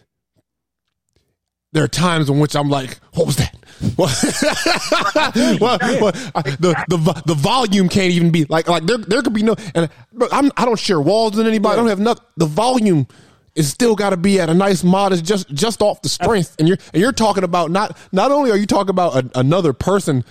there 1.71 1.83
are 1.83 1.87
times 1.87 2.29
in 2.29 2.39
which 2.39 2.55
I'm 2.55 2.69
like, 2.69 2.99
"What 3.13 3.25
was 3.25 3.35
that?" 3.37 3.54
well, 3.97 4.07
well, 5.59 6.11
I- 6.33 6.55
the 6.59 6.75
the 6.87 7.23
the 7.25 7.35
volume 7.35 7.89
can't 7.89 8.11
even 8.11 8.31
be 8.31 8.45
like 8.45 8.67
like 8.67 8.85
there 8.85 8.97
there 8.97 9.21
could 9.21 9.33
be 9.33 9.43
no 9.43 9.55
and 9.73 9.89
I'm 10.31 10.51
I 10.55 10.65
don't 10.65 10.79
share 10.79 11.01
walls 11.01 11.35
with 11.35 11.45
anybody. 11.47 11.73
I 11.73 11.75
don't 11.75 11.87
have 11.87 11.99
nothing. 11.99 12.23
The 12.37 12.45
volume 12.45 13.07
is 13.55 13.69
still 13.69 13.95
got 13.95 14.09
to 14.11 14.17
be 14.17 14.39
at 14.39 14.49
a 14.49 14.53
nice 14.53 14.83
modest 14.83 15.23
just 15.25 15.49
just 15.53 15.81
off 15.81 16.01
the 16.01 16.09
strength. 16.09 16.55
And 16.59 16.67
you're 16.67 16.77
and 16.93 17.01
you're 17.01 17.11
talking 17.11 17.43
about 17.43 17.71
not 17.71 17.97
not 18.11 18.31
only 18.31 18.51
are 18.51 18.57
you 18.57 18.65
talking 18.65 18.89
about 18.89 19.15
a, 19.15 19.39
another 19.39 19.73
person. 19.73 20.23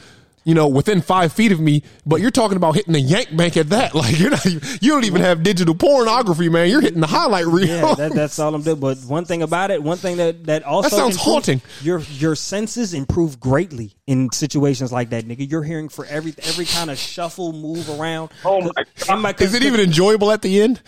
You 0.46 0.52
know, 0.54 0.68
within 0.68 1.00
five 1.00 1.32
feet 1.32 1.52
of 1.52 1.60
me, 1.60 1.82
but 2.04 2.20
you're 2.20 2.30
talking 2.30 2.56
about 2.58 2.74
hitting 2.74 2.92
the 2.92 3.00
yank 3.00 3.34
bank 3.34 3.56
at 3.56 3.70
that. 3.70 3.94
Like 4.04 4.18
you're 4.18 4.30
not, 4.30 4.44
you 4.44 4.60
don't 4.90 5.04
even 5.04 5.22
have 5.22 5.42
digital 5.42 5.74
pornography, 5.74 6.48
man. 6.50 6.68
You're 6.68 6.82
hitting 6.82 7.00
the 7.00 7.06
highlight 7.06 7.46
reel. 7.46 7.66
Yeah, 7.66 7.94
that, 7.94 8.12
that's 8.12 8.38
all 8.38 8.54
I'm 8.54 8.60
doing. 8.62 8.78
But 8.78 8.98
one 9.06 9.24
thing 9.24 9.42
about 9.42 9.70
it, 9.70 9.82
one 9.82 9.96
thing 9.96 10.18
that 10.18 10.44
that 10.44 10.62
also 10.64 10.90
That 10.90 10.96
sounds 10.96 11.14
improves- 11.16 11.24
haunting. 11.24 11.62
Your 11.82 12.00
your 12.00 12.34
senses 12.34 12.92
improve 12.92 13.40
greatly 13.40 13.94
in 14.06 14.30
situations 14.32 14.92
like 14.92 15.10
that, 15.10 15.24
nigga. 15.26 15.50
You're 15.50 15.62
hearing 15.62 15.88
for 15.88 16.04
every 16.04 16.34
every 16.42 16.66
kind 16.66 16.90
of 16.90 16.98
shuffle, 16.98 17.52
move 17.54 17.88
around. 17.98 18.30
Oh 18.44 18.60
my 18.60 18.70
And 19.08 19.22
my- 19.22 19.34
Is 19.38 19.54
it 19.54 19.62
even 19.62 19.80
enjoyable 19.80 20.30
at 20.30 20.42
the 20.42 20.60
end? 20.60 20.82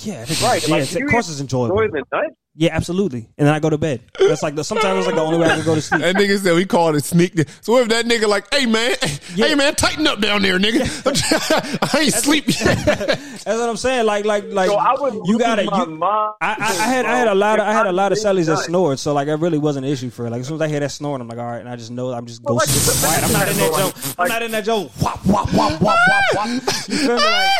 Yeah, 0.00 0.14
I 0.14 0.18
Right. 0.18 0.26
it's- 0.26 0.42
like, 0.42 0.82
it's- 0.82 0.90
do 0.92 0.96
of 0.96 1.00
you 1.02 1.08
course 1.08 1.30
it's 1.30 1.40
enjoyable. 1.40 1.80
Enjoy 1.80 1.92
the 2.00 2.04
nut? 2.16 2.32
Yeah, 2.58 2.70
absolutely. 2.74 3.28
And 3.36 3.46
then 3.46 3.54
I 3.54 3.58
go 3.60 3.68
to 3.68 3.76
bed. 3.76 4.00
That's 4.18 4.42
like 4.42 4.54
the, 4.54 4.64
sometimes 4.64 4.98
it's 4.98 5.06
like 5.06 5.16
the 5.16 5.20
only 5.20 5.38
way 5.38 5.46
I 5.46 5.56
can 5.56 5.64
go 5.66 5.74
to 5.74 5.82
sleep. 5.82 6.00
That 6.00 6.16
nigga 6.16 6.38
said 6.38 6.54
we 6.54 6.64
called 6.64 6.96
it 6.96 7.04
sneak. 7.04 7.34
di- 7.34 7.44
So 7.60 7.76
if 7.78 7.88
that 7.88 8.06
nigga 8.06 8.26
like, 8.26 8.46
hey 8.52 8.64
man, 8.64 8.96
hey 9.34 9.54
man, 9.54 9.74
tighten 9.74 10.06
up 10.06 10.20
down 10.20 10.40
there, 10.40 10.58
nigga. 10.58 10.80
I 11.94 12.00
ain't 12.00 12.14
sleep 12.14 12.46
yet. 12.48 12.86
That's 12.86 13.44
what 13.44 13.68
I'm 13.68 13.76
saying. 13.76 14.06
Like, 14.06 14.24
like, 14.24 14.44
like, 14.48 14.70
So 14.70 14.76
I 14.76 14.94
would 14.98 15.12
you 15.14 15.22
lose 15.24 15.38
gotta. 15.38 15.64
my 15.64 15.80
You, 15.84 15.86
mind. 15.96 16.34
I, 16.40 16.46
I, 16.46 16.54
I 16.84 16.86
had, 16.88 17.04
I 17.04 17.16
had 17.18 17.28
a 17.28 17.34
lot 17.34 17.58
of, 17.60 17.66
I 17.66 17.72
had 17.72 17.86
a 17.86 17.92
lot 17.92 18.12
of 18.12 18.18
If 18.18 18.24
cellies 18.24 18.46
that 18.46 18.58
snored, 18.60 18.98
so 18.98 19.12
like, 19.12 19.28
it 19.28 19.34
really 19.34 19.58
wasn't 19.58 19.84
an 19.84 19.92
issue 19.92 20.08
for 20.08 20.24
her. 20.24 20.30
Like, 20.30 20.40
as 20.40 20.46
soon 20.48 20.54
as 20.54 20.62
I 20.62 20.68
hear 20.68 20.80
that 20.80 20.90
snoring, 20.92 21.20
I'm 21.20 21.28
like, 21.28 21.38
all 21.38 21.44
right, 21.44 21.60
and 21.60 21.68
I 21.68 21.76
just 21.76 21.90
know 21.90 22.10
I'm 22.12 22.24
just 22.24 22.42
go 22.42 22.54
like, 22.54 22.68
super 22.68 22.98
quiet. 23.06 23.22
I'm 23.22 23.32
not 23.32 23.48
in 23.48 23.56
that 23.58 23.72
joke. 23.76 24.14
I'm 24.18 24.28
not 24.28 24.42
in 24.42 24.50
that 24.52 24.64
joke. 24.64 24.90
Whop, 25.02 25.18
whop, 25.26 25.48
whop, 25.50 25.72
whop, 25.82 25.98
whop, 26.08 26.22
whop. 26.32 26.46
You 26.88 26.96
feel 26.96 27.16
me? 27.16 27.22
Like, 27.22 27.50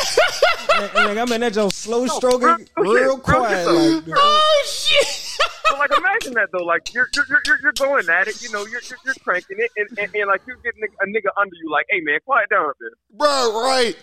and, 0.79 0.85
and, 0.97 1.07
like, 1.07 1.17
I'm 1.17 1.31
in 1.33 1.41
that 1.41 1.53
joke, 1.53 1.71
slow 1.71 2.07
stroking, 2.07 2.47
real 2.47 2.57
shit, 2.57 2.69
real 2.77 2.93
real 2.93 3.17
quiet. 3.19 3.67
Like, 3.67 4.03
oh 4.15 4.63
shit. 4.67 4.86
But 5.69 5.79
like 5.79 5.97
imagine 5.97 6.33
that 6.33 6.49
though, 6.51 6.63
like 6.63 6.93
you're 6.93 7.09
you're 7.13 7.25
you're, 7.45 7.59
you're 7.61 7.71
going 7.73 8.09
at 8.09 8.27
it, 8.27 8.41
you 8.41 8.51
know, 8.51 8.65
you're 8.65 8.81
you're, 8.89 8.97
you're 9.05 9.15
cranking 9.23 9.57
it, 9.59 9.71
and, 9.77 9.99
and, 9.99 10.15
and 10.15 10.27
like 10.27 10.41
you're 10.47 10.57
getting 10.57 10.83
a 10.83 11.05
nigga 11.05 11.29
under 11.39 11.55
you, 11.55 11.69
like, 11.71 11.85
hey 11.89 11.99
man, 12.01 12.19
quiet 12.25 12.49
down 12.49 12.65
a 12.65 12.73
bit. 12.79 12.93
Bro, 13.17 13.61
right. 13.61 13.97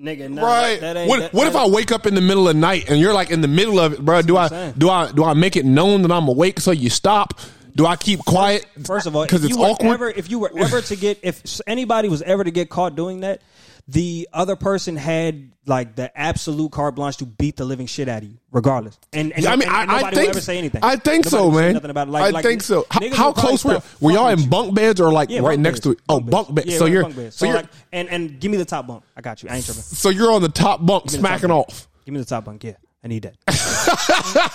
nigga, 0.00 0.30
no, 0.30 0.42
Right. 0.42 0.80
That 0.80 0.96
ain't, 0.96 1.08
what 1.08 1.20
that, 1.20 1.32
what 1.32 1.46
if 1.46 1.56
I 1.56 1.68
wake 1.68 1.92
up 1.92 2.06
in 2.06 2.14
the 2.14 2.20
middle 2.20 2.48
of 2.48 2.54
the 2.54 2.60
night 2.60 2.88
and 2.88 2.98
you're 2.98 3.12
like 3.12 3.30
in 3.30 3.40
the 3.40 3.48
middle 3.48 3.78
of 3.78 3.92
it, 3.94 4.04
bro? 4.04 4.22
Do 4.22 4.34
what 4.34 4.40
I 4.40 4.44
I'm 4.44 4.48
saying. 4.48 4.74
do 4.78 4.90
I 4.90 5.12
do 5.12 5.24
I 5.24 5.34
make 5.34 5.56
it 5.56 5.64
known 5.64 6.02
that 6.02 6.10
I'm 6.10 6.28
awake 6.28 6.60
so 6.60 6.70
you 6.70 6.90
stop? 6.90 7.38
Do 7.76 7.86
I 7.86 7.96
keep 7.96 8.20
quiet? 8.20 8.66
First 8.84 9.06
of 9.06 9.14
all, 9.14 9.22
because 9.24 9.44
it's 9.44 9.56
awkward. 9.56 9.94
Ever, 9.94 10.10
if 10.10 10.30
you 10.30 10.38
were 10.38 10.50
ever 10.58 10.80
to 10.80 10.96
get, 10.96 11.20
if 11.22 11.60
anybody 11.66 12.08
was 12.08 12.20
ever 12.22 12.42
to 12.42 12.50
get 12.50 12.68
caught 12.68 12.96
doing 12.96 13.20
that, 13.20 13.42
the 13.88 14.28
other 14.32 14.56
person 14.56 14.96
had 14.96 15.52
like 15.66 15.94
the 15.96 16.16
absolute 16.18 16.72
carte 16.72 16.94
blanche 16.96 17.18
to 17.18 17.26
beat 17.26 17.56
the 17.56 17.64
living 17.64 17.86
shit 17.86 18.08
out 18.08 18.22
of 18.22 18.28
you, 18.28 18.38
regardless. 18.50 18.98
And, 19.12 19.32
and 19.32 19.46
I 19.46 19.56
mean, 19.56 19.68
and 19.68 19.76
I, 19.76 19.84
nobody 19.84 20.04
I 20.04 20.10
will 20.10 20.16
think 20.16 20.30
ever 20.30 20.40
say 20.40 20.58
anything. 20.58 20.80
I 20.82 20.96
think 20.96 21.26
Nobody 21.26 21.30
so, 21.30 21.50
man. 21.50 21.72
Nothing 21.74 21.90
about 21.90 22.08
it. 22.08 22.10
Like, 22.10 22.22
I 22.22 22.30
like, 22.30 22.44
think 22.44 22.62
so. 22.62 22.86
How, 22.90 23.14
how 23.14 23.32
close 23.32 23.64
were 23.64 23.80
were 24.00 24.10
y'all 24.12 24.28
in 24.28 24.48
bunk 24.48 24.74
beds 24.74 25.00
or 25.00 25.12
like. 25.12 25.30
Yeah, 25.30 25.40
right 25.40 25.58
next 25.58 25.80
beds. 25.80 25.84
to 25.84 25.90
it? 25.92 25.98
Oh, 26.08 26.20
bunk 26.20 26.54
beds. 26.54 26.68
Yeah, 26.68 26.78
so 26.78 26.86
you're 26.86 27.02
bunk 27.02 27.16
beds. 27.16 27.36
so 27.36 27.46
So 27.46 27.50
you're 27.50 27.60
like, 27.60 27.70
and 27.92 28.08
and 28.08 28.40
give 28.40 28.50
me 28.50 28.56
the 28.56 28.64
top 28.64 28.86
bunk. 28.86 29.04
I 29.16 29.20
got 29.20 29.42
you. 29.42 29.48
I 29.48 29.56
ain't 29.56 29.64
tripping. 29.64 29.82
so 29.82 30.08
you're 30.08 30.32
on 30.32 30.42
the 30.42 30.48
top 30.48 30.84
bunk 30.84 31.04
Give 31.04 31.20
smacking 31.20 31.48
top 31.48 31.66
bunk. 31.66 31.68
off. 31.68 31.88
Give 32.04 32.14
me 32.14 32.20
the 32.20 32.26
top 32.26 32.44
bunk. 32.44 32.64
Yeah, 32.64 32.72
I 33.04 33.08
need 33.08 33.22
that. 33.22 33.36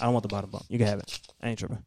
I 0.00 0.04
don't 0.04 0.12
want 0.12 0.22
the 0.22 0.28
bottom 0.28 0.50
bunk. 0.50 0.64
You 0.68 0.78
can 0.78 0.86
have 0.86 1.00
it. 1.00 1.20
I 1.42 1.48
ain't 1.50 1.58
tripping. 1.58 1.82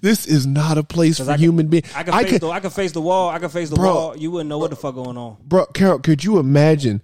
This 0.00 0.26
is 0.26 0.46
not 0.46 0.78
a 0.78 0.84
place 0.84 1.18
for 1.18 1.24
I 1.24 1.34
can- 1.34 1.40
human 1.42 1.66
beings. 1.68 1.90
I 1.94 2.02
can 2.04 2.24
face 2.24 2.40
the 2.40 2.48
I 2.48 2.60
can 2.60 2.70
face 2.70 2.92
the 2.92 3.00
wall. 3.00 3.30
I 3.30 3.38
can 3.38 3.48
face 3.48 3.70
the 3.70 3.76
Bro. 3.76 3.94
wall. 3.94 4.16
You 4.16 4.30
wouldn't 4.30 4.48
know 4.48 4.58
what 4.58 4.70
the 4.70 4.76
fuck 4.76 4.94
going 4.94 5.16
on. 5.16 5.36
Bro, 5.44 5.66
Carol, 5.74 5.98
could 5.98 6.24
you 6.24 6.38
imagine 6.38 7.02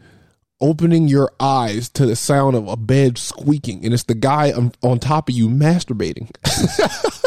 opening 0.60 1.08
your 1.08 1.32
eyes 1.40 1.88
to 1.88 2.06
the 2.06 2.16
sound 2.16 2.56
of 2.56 2.66
a 2.68 2.76
bed 2.76 3.18
squeaking 3.18 3.84
and 3.84 3.94
it's 3.94 4.04
the 4.04 4.14
guy 4.14 4.52
on, 4.52 4.72
on 4.82 4.98
top 4.98 5.28
of 5.28 5.34
you 5.34 5.48
masturbating? 5.48 6.30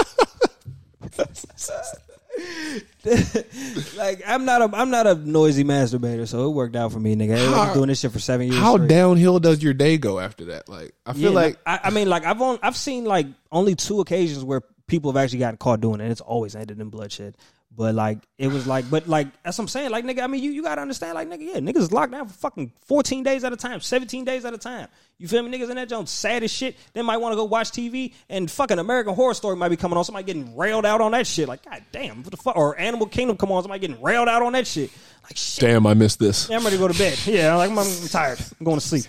Like 3.98 4.22
I'm 4.28 4.46
not 4.46 4.62
a 4.62 4.70
I'm 4.76 4.90
not 4.92 5.08
a 5.08 5.16
noisy 5.16 5.64
masturbator, 5.64 6.28
so 6.28 6.48
it 6.48 6.52
worked 6.54 6.76
out 6.76 6.92
for 6.92 7.00
me, 7.00 7.16
nigga. 7.16 7.34
I've 7.54 7.68
been 7.70 7.74
doing 7.78 7.88
this 7.88 8.00
shit 8.00 8.12
for 8.12 8.20
seven 8.20 8.48
years. 8.48 8.60
How 8.60 8.76
straight. 8.76 8.90
downhill 8.90 9.40
does 9.40 9.64
your 9.64 9.74
day 9.74 9.98
go 9.98 10.20
after 10.20 10.46
that? 10.46 10.70
Like, 10.70 10.94
I 11.06 11.14
feel 11.14 11.24
Yeah, 11.24 11.30
like 11.30 11.58
I, 11.66 11.80
I 11.86 11.90
mean, 11.90 12.10
like 12.10 12.26
I've 12.26 12.42
on, 12.42 12.60
I've 12.62 12.78
seen 12.78 13.06
like 13.06 13.26
only 13.52 13.76
two 13.76 14.02
occasions 14.02 14.44
where 14.44 14.62
people 14.92 15.10
have 15.10 15.24
actually 15.24 15.40
gotten 15.40 15.58
caught 15.58 15.80
doing 15.80 16.02
it. 16.02 16.04
and 16.04 16.12
It's 16.12 16.22
always 16.22 16.54
ended 16.54 16.80
in 16.80 16.90
bloodshed. 16.90 17.36
But 17.74 17.96
like 17.96 18.18
it 18.38 18.50
was 18.50 18.68
like, 18.68 18.90
but 18.90 19.08
like 19.08 19.28
that's 19.44 19.58
what 19.58 19.64
I'm 19.64 19.68
saying. 19.70 19.92
Like 19.92 20.04
nigga, 20.04 20.22
I 20.22 20.28
mean, 20.28 20.44
you 20.44 20.52
you 20.52 20.62
gotta 20.62 20.82
understand, 20.82 21.16
like 21.16 21.30
nigga, 21.30 21.54
yeah, 21.54 21.60
niggas 21.62 21.78
is 21.78 21.92
locked 21.94 22.12
down 22.12 22.28
for 22.28 22.34
fucking 22.34 22.74
14 22.86 23.24
days 23.24 23.46
at 23.46 23.54
a 23.54 23.56
time, 23.56 23.80
17 23.80 24.26
days 24.26 24.44
at 24.44 24.54
a 24.54 24.58
time. 24.58 24.90
You 25.18 25.30
feel 25.30 25.42
me? 25.42 25.58
Niggas 25.58 25.70
in 25.70 25.78
that 25.78 25.88
joint 25.88 26.10
sad 26.10 26.44
as 26.44 26.52
shit. 26.52 26.76
They 26.92 27.02
might 27.02 27.16
want 27.16 27.32
to 27.32 27.38
go 27.38 27.46
watch 27.46 27.72
TV 27.72 28.14
and 28.28 28.52
fucking 28.52 28.78
American 28.78 29.14
Horror 29.16 29.34
Story 29.34 29.56
might 29.56 29.70
be 29.70 29.78
coming 29.78 29.98
on. 29.98 30.04
Somebody 30.04 30.26
getting 30.26 30.58
railed 30.58 30.86
out 30.86 31.00
on 31.00 31.14
that 31.14 31.26
shit. 31.26 31.48
Like 31.48 31.64
god 31.64 31.82
damn, 31.94 32.24
what 32.24 32.32
the 32.32 32.36
fuck? 32.38 32.58
Or 32.58 32.78
Animal 32.78 33.08
Kingdom 33.08 33.38
come 33.38 33.54
on. 33.54 33.64
Somebody 33.64 33.80
getting 33.88 34.04
railed 34.04 34.28
out 34.28 34.42
on 34.42 34.52
that 34.52 34.68
shit. 34.68 34.92
Like 35.24 35.38
shit. 35.38 35.62
damn, 35.62 35.88
I 35.88 35.94
missed 35.94 36.20
this. 36.20 36.50
Yeah, 36.50 36.58
I'm 36.58 36.66
ready 36.66 36.76
to 36.76 36.82
go 36.82 36.90
to 36.90 36.98
bed. 36.98 37.18
Yeah, 37.26 37.56
like 37.56 37.72
I'm, 37.72 37.80
I'm 37.80 38.08
tired. 38.10 38.40
I'm 38.60 38.66
going 38.66 38.80
to 38.80 38.86
sleep. 38.86 39.06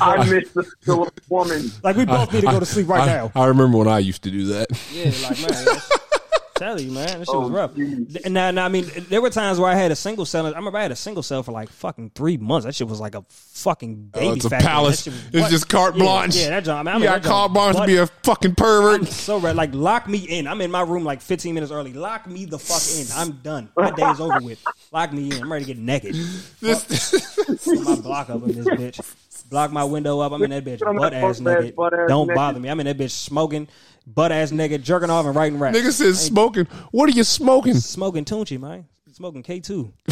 I 0.00 0.24
miss 0.30 0.50
the 0.52 0.64
feel 0.82 1.02
of 1.04 1.10
woman. 1.28 1.70
Like 1.82 1.96
we 1.96 2.04
both 2.04 2.32
need 2.32 2.40
to 2.42 2.46
go 2.46 2.60
to 2.60 2.66
sleep 2.66 2.88
right 2.88 3.02
I, 3.02 3.06
now. 3.06 3.32
I 3.34 3.46
remember 3.46 3.78
when 3.78 3.88
I 3.88 3.98
used 3.98 4.22
to 4.22 4.30
do 4.30 4.46
that. 4.46 4.68
Yeah, 4.92 5.12
like 5.28 5.40
man, 5.66 5.76
tell 6.54 6.80
you, 6.80 6.90
man, 6.90 7.06
that 7.06 7.18
shit 7.18 7.28
oh, 7.28 7.40
was 7.40 7.50
Oh, 7.50 7.54
rough. 7.54 7.74
geez. 7.76 8.16
And 8.16 8.34
now, 8.34 8.50
now, 8.50 8.64
I 8.64 8.68
mean, 8.68 8.90
there 9.08 9.20
were 9.22 9.30
times 9.30 9.60
where 9.60 9.70
I 9.70 9.76
had 9.76 9.92
a 9.92 9.96
single 9.96 10.24
cell. 10.24 10.44
I 10.46 10.50
remember 10.50 10.76
I 10.78 10.82
had 10.82 10.90
a 10.92 10.96
single 10.96 11.22
cell 11.22 11.42
for 11.44 11.52
like 11.52 11.68
fucking 11.70 12.10
three 12.16 12.36
months. 12.36 12.64
That 12.66 12.74
shit 12.74 12.88
was 12.88 12.98
like 13.00 13.14
a 13.14 13.22
fucking 13.28 14.10
oh, 14.14 14.18
baby. 14.18 14.28
Oh, 14.28 14.32
it's 14.34 14.44
a 14.44 14.50
factory. 14.50 14.66
palace. 14.68 15.06
Was 15.06 15.14
It's 15.26 15.40
butt- 15.40 15.50
just 15.50 15.68
carte 15.68 15.94
Yeah, 15.96 16.02
blanche. 16.04 16.36
Yeah, 16.36 16.50
that 16.50 16.64
job. 16.64 16.86
I 16.88 16.94
mean, 16.94 17.02
You 17.02 17.08
I 17.08 17.12
mean, 17.14 17.22
got 17.22 17.30
carte 17.30 17.52
blanche 17.52 17.76
to 17.76 17.86
be 17.86 17.96
a 17.96 18.06
fucking 18.06 18.54
pervert. 18.56 19.00
I'm 19.00 19.06
so 19.06 19.38
red. 19.38 19.54
Like, 19.54 19.72
lock 19.72 20.08
me 20.08 20.18
in. 20.18 20.48
I'm 20.48 20.60
in 20.60 20.70
my 20.72 20.82
room 20.82 21.04
like 21.04 21.20
15 21.20 21.54
minutes 21.54 21.70
early. 21.72 21.92
Lock 21.92 22.26
me 22.26 22.44
the 22.44 22.58
fuck 22.58 22.82
in. 22.98 23.06
I'm 23.14 23.38
done. 23.42 23.68
My 23.76 23.90
day 23.92 24.08
is 24.10 24.20
over 24.20 24.40
with. 24.40 24.64
Lock 24.90 25.12
me 25.12 25.26
in. 25.30 25.42
I'm 25.42 25.52
ready 25.52 25.64
to 25.66 25.74
get 25.74 25.78
naked. 25.82 26.16
Put 26.60 27.80
my 27.84 27.94
block 28.00 28.30
up 28.30 28.42
in 28.42 28.54
this 28.56 28.66
bitch. 28.66 29.14
Block 29.48 29.72
my 29.72 29.84
window 29.84 30.20
up. 30.20 30.32
I'm 30.32 30.42
in 30.42 30.50
that 30.50 30.64
bitch. 30.64 30.80
butt 30.80 31.14
ass 31.14 31.22
butt-ass, 31.22 31.40
naked. 31.40 31.76
butt-ass 31.76 32.08
Don't 32.08 32.26
naked. 32.26 32.36
bother 32.36 32.60
me. 32.60 32.68
I'm 32.68 32.80
in 32.80 32.86
that 32.86 32.98
bitch 32.98 33.10
smoking, 33.10 33.68
butt 34.06 34.30
ass 34.32 34.52
naked, 34.52 34.82
jerking 34.82 35.10
off 35.10 35.26
and 35.26 35.34
writing 35.34 35.58
raps. 35.58 35.76
Nigga 35.76 35.92
says 35.92 36.24
smoking. 36.24 36.66
What 36.90 37.08
are 37.08 37.12
you 37.12 37.24
smoking? 37.24 37.74
smoking 37.74 38.24
Tunchi, 38.24 38.60
man. 38.60 38.86
Smoking 39.12 39.42
K 39.42 39.58
two. 39.60 39.92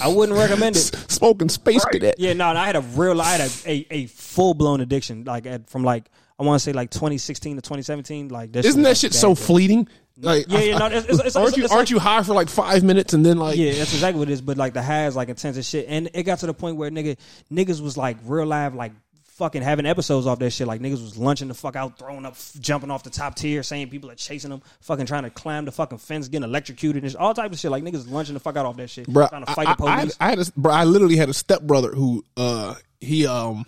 I 0.00 0.08
wouldn't 0.08 0.38
recommend 0.38 0.76
it. 0.76 0.80
Smoking 1.10 1.48
space 1.48 1.84
cadet. 1.84 2.14
Yeah, 2.18 2.32
no, 2.32 2.46
I 2.46 2.66
had 2.66 2.76
a 2.76 2.80
real, 2.80 3.20
I 3.20 3.32
had 3.36 3.40
a 3.40 3.70
a, 3.70 3.86
a 3.90 4.06
full 4.06 4.54
blown 4.54 4.80
addiction, 4.80 5.24
like 5.24 5.44
at, 5.44 5.68
from 5.68 5.82
like 5.82 6.08
I 6.38 6.44
want 6.44 6.58
to 6.58 6.64
say 6.64 6.72
like 6.72 6.90
2016 6.90 7.56
to 7.56 7.60
2017. 7.62 8.28
Like 8.28 8.52
that 8.52 8.64
Isn't 8.64 8.80
was, 8.80 8.84
that 8.84 8.90
like, 8.90 8.96
shit 8.96 9.10
bad 9.12 9.18
so 9.18 9.34
trip. 9.34 9.46
fleeting? 9.46 9.88
Like, 10.20 10.46
Yeah, 10.48 10.58
yeah, 10.60 10.76
I- 10.76 10.78
no, 10.78 10.86
it's- 10.86 11.04
it's- 11.04 11.18
it's- 11.20 11.36
aren't 11.36 11.56
you 11.56 11.64
aren't 11.64 11.72
like- 11.72 11.90
you 11.90 11.98
high 11.98 12.22
for 12.22 12.34
like 12.34 12.48
five 12.48 12.82
minutes 12.82 13.14
and 13.14 13.24
then 13.24 13.38
like 13.38 13.56
Yeah, 13.56 13.72
that's 13.72 13.92
exactly 13.94 14.18
what 14.18 14.28
it 14.28 14.32
is. 14.32 14.40
But 14.40 14.56
like 14.56 14.74
the 14.74 14.82
highs, 14.82 15.14
like 15.16 15.28
intense 15.28 15.56
as 15.56 15.68
shit, 15.68 15.86
and 15.88 16.10
it 16.14 16.24
got 16.24 16.40
to 16.40 16.46
the 16.46 16.54
point 16.54 16.76
where 16.76 16.90
nigga 16.90 17.16
niggas 17.52 17.80
was 17.80 17.96
like 17.96 18.16
real 18.24 18.46
live, 18.46 18.74
like 18.74 18.92
fucking 19.36 19.62
having 19.62 19.86
episodes 19.86 20.26
off 20.26 20.40
that 20.40 20.50
shit. 20.50 20.66
Like 20.66 20.80
niggas 20.80 21.00
was 21.00 21.16
lunching 21.16 21.46
the 21.46 21.54
fuck 21.54 21.76
out, 21.76 21.96
throwing 21.96 22.26
up, 22.26 22.34
jumping 22.58 22.90
off 22.90 23.04
the 23.04 23.10
top 23.10 23.36
tier, 23.36 23.62
saying 23.62 23.88
people 23.90 24.10
are 24.10 24.16
chasing 24.16 24.50
them, 24.50 24.62
fucking 24.80 25.06
trying 25.06 25.22
to 25.22 25.30
climb 25.30 25.64
the 25.64 25.70
fucking 25.70 25.98
fence, 25.98 26.26
getting 26.26 26.42
electrocuted, 26.48 27.04
and 27.04 27.14
all 27.14 27.32
type 27.34 27.52
of 27.52 27.58
shit. 27.60 27.70
Like 27.70 27.84
niggas 27.84 28.10
lunching 28.10 28.34
the 28.34 28.40
fuck 28.40 28.56
out 28.56 28.66
off 28.66 28.76
that 28.78 28.90
shit, 28.90 29.06
bro. 29.06 29.28
trying 29.28 29.44
to 29.44 29.52
fight 29.54 29.68
I, 29.68 29.74
the 29.76 29.84
I, 29.84 29.96
police. 30.00 30.16
I, 30.18 30.26
I 30.26 30.30
had 30.30 30.38
a, 30.40 30.44
bro, 30.56 30.72
I 30.72 30.82
literally 30.84 31.16
had 31.16 31.28
a 31.28 31.34
stepbrother 31.34 31.92
who 31.92 32.24
uh 32.36 32.74
he 33.00 33.24
um 33.28 33.64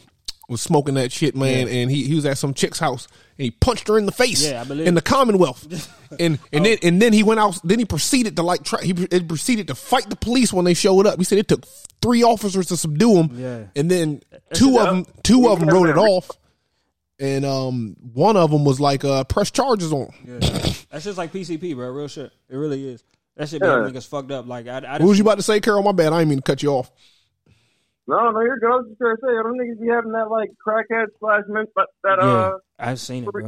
was 0.50 0.60
smoking 0.60 0.94
that 0.94 1.12
shit, 1.12 1.34
man, 1.36 1.68
and 1.68 1.90
he, 1.90 2.04
he 2.04 2.14
was 2.14 2.26
at 2.26 2.36
some 2.38 2.52
chick's 2.54 2.78
house 2.78 3.06
and 3.38 3.44
he 3.44 3.50
punched 3.50 3.88
her 3.88 3.96
in 3.98 4.04
the 4.06 4.12
face 4.12 4.46
Yeah, 4.50 4.60
I 4.60 4.64
believe 4.64 4.86
in 4.86 4.94
the. 4.94 5.00
Commonwealth. 5.02 5.66
and 6.20 6.38
and 6.52 6.66
then 6.66 6.78
and 6.82 7.00
then 7.00 7.12
he 7.12 7.22
went 7.22 7.40
out 7.40 7.58
then 7.64 7.78
he 7.78 7.84
proceeded 7.84 8.36
to 8.36 8.42
like 8.42 8.64
try 8.64 8.82
he 8.82 8.90
it 9.10 9.28
proceeded 9.28 9.68
to 9.68 9.74
fight 9.74 10.10
the 10.10 10.16
police 10.16 10.52
when 10.52 10.64
they 10.64 10.74
showed 10.74 11.06
up. 11.06 11.18
He 11.18 11.24
said 11.24 11.38
it 11.38 11.48
took 11.48 11.64
three 12.02 12.22
officers 12.22 12.66
to 12.66 12.76
subdue 12.76 13.16
him. 13.16 13.30
Yeah. 13.34 13.64
And 13.76 13.90
then 13.90 14.20
two 14.52 14.78
of 14.78 14.86
them 14.86 15.06
two 15.22 15.48
of 15.48 15.60
them 15.60 15.68
wrote 15.70 15.88
it 15.88 15.96
off. 15.96 16.30
And 17.18 17.44
um 17.44 17.96
one 18.12 18.36
of 18.36 18.50
them 18.50 18.64
was 18.64 18.80
like 18.80 19.04
uh 19.04 19.24
press 19.24 19.50
charges 19.50 19.92
on. 19.92 20.10
him. 20.24 20.40
That's 20.40 21.04
just 21.04 21.18
like 21.18 21.32
PCP, 21.32 21.74
bro. 21.76 21.88
Real 21.90 22.08
shit. 22.08 22.32
It 22.48 22.56
really 22.56 22.88
is. 22.88 23.04
That 23.36 23.48
shit 23.48 23.60
be 23.60 23.66
Yeah. 23.66 23.76
having 23.76 23.94
niggas 23.94 24.06
fucked 24.08 24.30
up. 24.32 24.46
Like 24.46 24.66
I, 24.66 24.78
I 24.78 24.92
What 24.98 25.02
was 25.02 25.18
you 25.18 25.24
about 25.24 25.36
to 25.36 25.42
say, 25.42 25.60
Carol? 25.60 25.82
My 25.82 25.92
bad. 25.92 26.12
I 26.12 26.18
didn't 26.18 26.30
mean 26.30 26.38
to 26.38 26.42
cut 26.42 26.62
you 26.62 26.70
off. 26.70 26.90
No, 28.10 28.30
no, 28.32 28.40
you're 28.40 28.58
good. 28.58 28.72
I 28.72 28.76
was 28.76 28.86
just 28.88 28.98
gonna 29.00 29.14
say, 29.22 29.28
I 29.38 29.42
don't 29.42 29.56
think 29.56 29.80
be 29.80 29.86
having 29.88 30.12
that 30.12 30.30
like 30.30 30.50
crackhead 30.66 31.06
slash 31.20 31.42
mint, 31.48 31.68
but 31.76 31.86
that 32.02 32.18
Yeah, 32.20 32.26
uh, 32.26 32.52
I've 32.78 32.98
seen 32.98 33.22
it, 33.24 33.30
bro. 33.30 33.42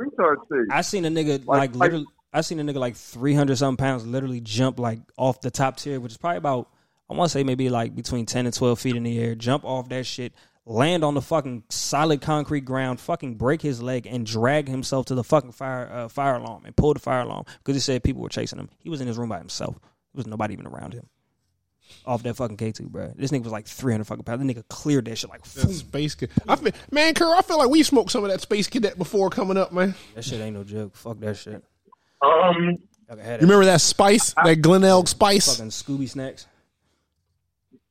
retard 0.00 0.36
thing. 0.48 0.66
I 0.70 0.80
seen 0.80 1.04
a 1.04 1.08
nigga 1.10 1.46
like, 1.46 1.70
like- 1.70 1.74
literally. 1.74 2.06
I 2.32 2.40
seen 2.40 2.58
a 2.60 2.64
nigga 2.64 2.76
like 2.76 2.96
three 2.96 3.34
hundred 3.34 3.56
something 3.56 3.82
pounds 3.82 4.06
literally 4.06 4.40
jump 4.40 4.78
like 4.78 5.00
off 5.16 5.40
the 5.40 5.50
top 5.50 5.76
tier, 5.76 6.00
which 6.00 6.12
is 6.12 6.18
probably 6.18 6.38
about 6.38 6.68
I 7.10 7.14
want 7.14 7.30
to 7.30 7.32
say 7.32 7.44
maybe 7.44 7.68
like 7.68 7.94
between 7.94 8.26
ten 8.26 8.46
and 8.46 8.54
twelve 8.54 8.78
feet 8.78 8.96
in 8.96 9.02
the 9.04 9.18
air. 9.18 9.34
Jump 9.34 9.64
off 9.64 9.88
that 9.90 10.04
shit, 10.06 10.32
land 10.64 11.04
on 11.04 11.14
the 11.14 11.22
fucking 11.22 11.64
solid 11.70 12.20
concrete 12.20 12.64
ground, 12.64 13.00
fucking 13.00 13.36
break 13.36 13.62
his 13.62 13.80
leg, 13.82 14.06
and 14.06 14.26
drag 14.26 14.66
himself 14.68 15.06
to 15.06 15.14
the 15.14 15.24
fucking 15.24 15.52
fire 15.52 15.88
uh, 15.90 16.08
fire 16.08 16.36
alarm 16.36 16.64
and 16.64 16.74
pull 16.76 16.92
the 16.94 17.00
fire 17.00 17.20
alarm 17.20 17.44
because 17.58 17.76
he 17.76 17.80
said 17.80 18.02
people 18.02 18.22
were 18.22 18.28
chasing 18.28 18.58
him. 18.58 18.68
He 18.78 18.88
was 18.90 19.00
in 19.00 19.06
his 19.06 19.16
room 19.18 19.28
by 19.28 19.38
himself. 19.38 19.74
There 19.74 20.20
was 20.20 20.26
nobody 20.26 20.54
even 20.54 20.66
around 20.66 20.94
him. 20.94 21.06
Off 22.04 22.22
that 22.22 22.34
fucking 22.36 22.56
K 22.56 22.72
two, 22.72 22.88
bro. 22.88 23.12
This 23.16 23.30
nigga 23.32 23.42
was 23.44 23.52
like 23.52 23.66
three 23.66 23.92
hundred 23.92 24.04
fucking 24.04 24.22
pounds. 24.24 24.44
This 24.46 24.56
nigga 24.56 24.68
cleared 24.68 25.06
that 25.06 25.16
shit 25.18 25.30
like 25.30 25.44
phew. 25.44 25.72
Space 25.72 26.14
cadet. 26.14 26.36
I 26.48 26.56
feel, 26.56 26.72
man, 26.90 27.14
Carol, 27.14 27.32
I 27.34 27.42
feel 27.42 27.58
like 27.58 27.68
we 27.70 27.82
smoked 27.82 28.10
some 28.12 28.24
of 28.24 28.30
that 28.30 28.40
space 28.40 28.68
cadet 28.68 28.96
before 28.96 29.28
coming 29.30 29.56
up, 29.56 29.72
man. 29.72 29.94
that 30.14 30.24
shit 30.24 30.40
ain't 30.40 30.56
no 30.56 30.62
joke. 30.64 30.94
Fuck 30.96 31.18
that 31.20 31.36
shit. 31.36 31.64
Um, 32.22 32.78
Y'all 33.08 33.16
can 33.16 33.18
have 33.24 33.40
You 33.40 33.46
remember 33.46 33.64
that 33.66 33.80
spice, 33.80 34.34
that 34.44 34.62
Glenelg 34.62 35.08
spice? 35.08 35.56
fucking 35.56 35.70
Scooby 35.70 36.08
snacks. 36.08 36.46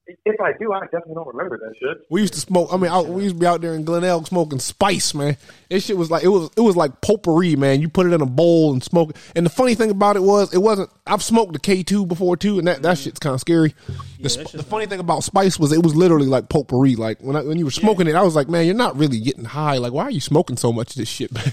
If 0.08 0.40
I 0.40 0.54
do, 0.60 0.72
I 0.72 0.82
definitely 0.82 1.16
don't 1.16 1.28
remember 1.28 1.58
that 1.58 1.74
shit. 1.80 2.06
We 2.12 2.22
used 2.22 2.34
to 2.36 2.40
smoke. 2.40 2.70
I 2.72 2.78
mean, 2.78 2.92
I, 2.92 3.02
we 3.02 3.24
used 3.24 3.36
to 3.36 3.40
be 3.40 3.48
out 3.48 3.62
there 3.62 3.74
in 3.74 3.84
Glenelg 3.84 4.28
smoking 4.28 4.60
spice, 4.60 5.16
man. 5.16 5.36
This 5.70 5.86
shit 5.86 5.98
was 5.98 6.12
like 6.12 6.24
it 6.24 6.28
was. 6.28 6.52
It 6.56 6.62
was 6.62 6.76
like 6.76 7.02
potpourri, 7.02 7.56
man. 7.56 7.82
You 7.82 7.90
put 7.90 8.06
it 8.06 8.14
in 8.14 8.22
a 8.22 8.26
bowl 8.28 8.72
and 8.72 8.84
smoke 8.84 9.12
it. 9.12 9.18
And 9.36 9.46
the 9.46 9.50
funny 9.50 9.74
thing 9.74 9.90
about 9.90 10.16
it 10.16 10.22
was, 10.22 10.54
it 10.54 10.60
wasn't. 10.60 10.92
I've 11.08 11.24
smoked 11.24 11.54
the 11.54 11.60
K 11.60 11.82
two 11.82 12.06
before 12.06 12.38
too, 12.38 12.60
and 12.60 12.68
that 12.68 12.84
that 12.84 13.00
shit's 13.00 13.20
kind 13.20 13.34
of 13.34 13.42
scary. 13.42 13.74
The, 14.20 14.30
sp- 14.30 14.54
the 14.54 14.64
funny 14.64 14.86
thing 14.86 15.00
about 15.00 15.24
spice 15.24 15.58
was 15.58 15.72
it 15.72 15.82
was 15.82 15.96
literally 15.96 16.28
like 16.28 16.50
potpourri. 16.50 16.96
Like 16.96 17.20
when 17.22 17.36
I, 17.36 17.42
when 17.42 17.58
you 17.58 17.66
were 17.66 17.72
smoking 17.72 18.08
it, 18.08 18.14
I 18.14 18.22
was 18.22 18.36
like, 18.36 18.48
man, 18.48 18.66
you're 18.68 18.76
not 18.76 18.96
really 18.96 19.20
getting 19.20 19.46
high. 19.46 19.78
Like, 19.78 19.92
why 19.92 20.04
are 20.04 20.12
you 20.12 20.22
smoking 20.22 20.58
so 20.58 20.72
much 20.72 20.92
of 20.92 20.98
this 20.98 21.10
shit, 21.10 21.32
man? 21.34 21.52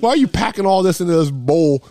Why 0.00 0.10
are 0.10 0.16
you 0.16 0.26
packing 0.26 0.66
all 0.66 0.82
this 0.82 1.00
into 1.00 1.12
this 1.12 1.30
bowl? 1.30 1.84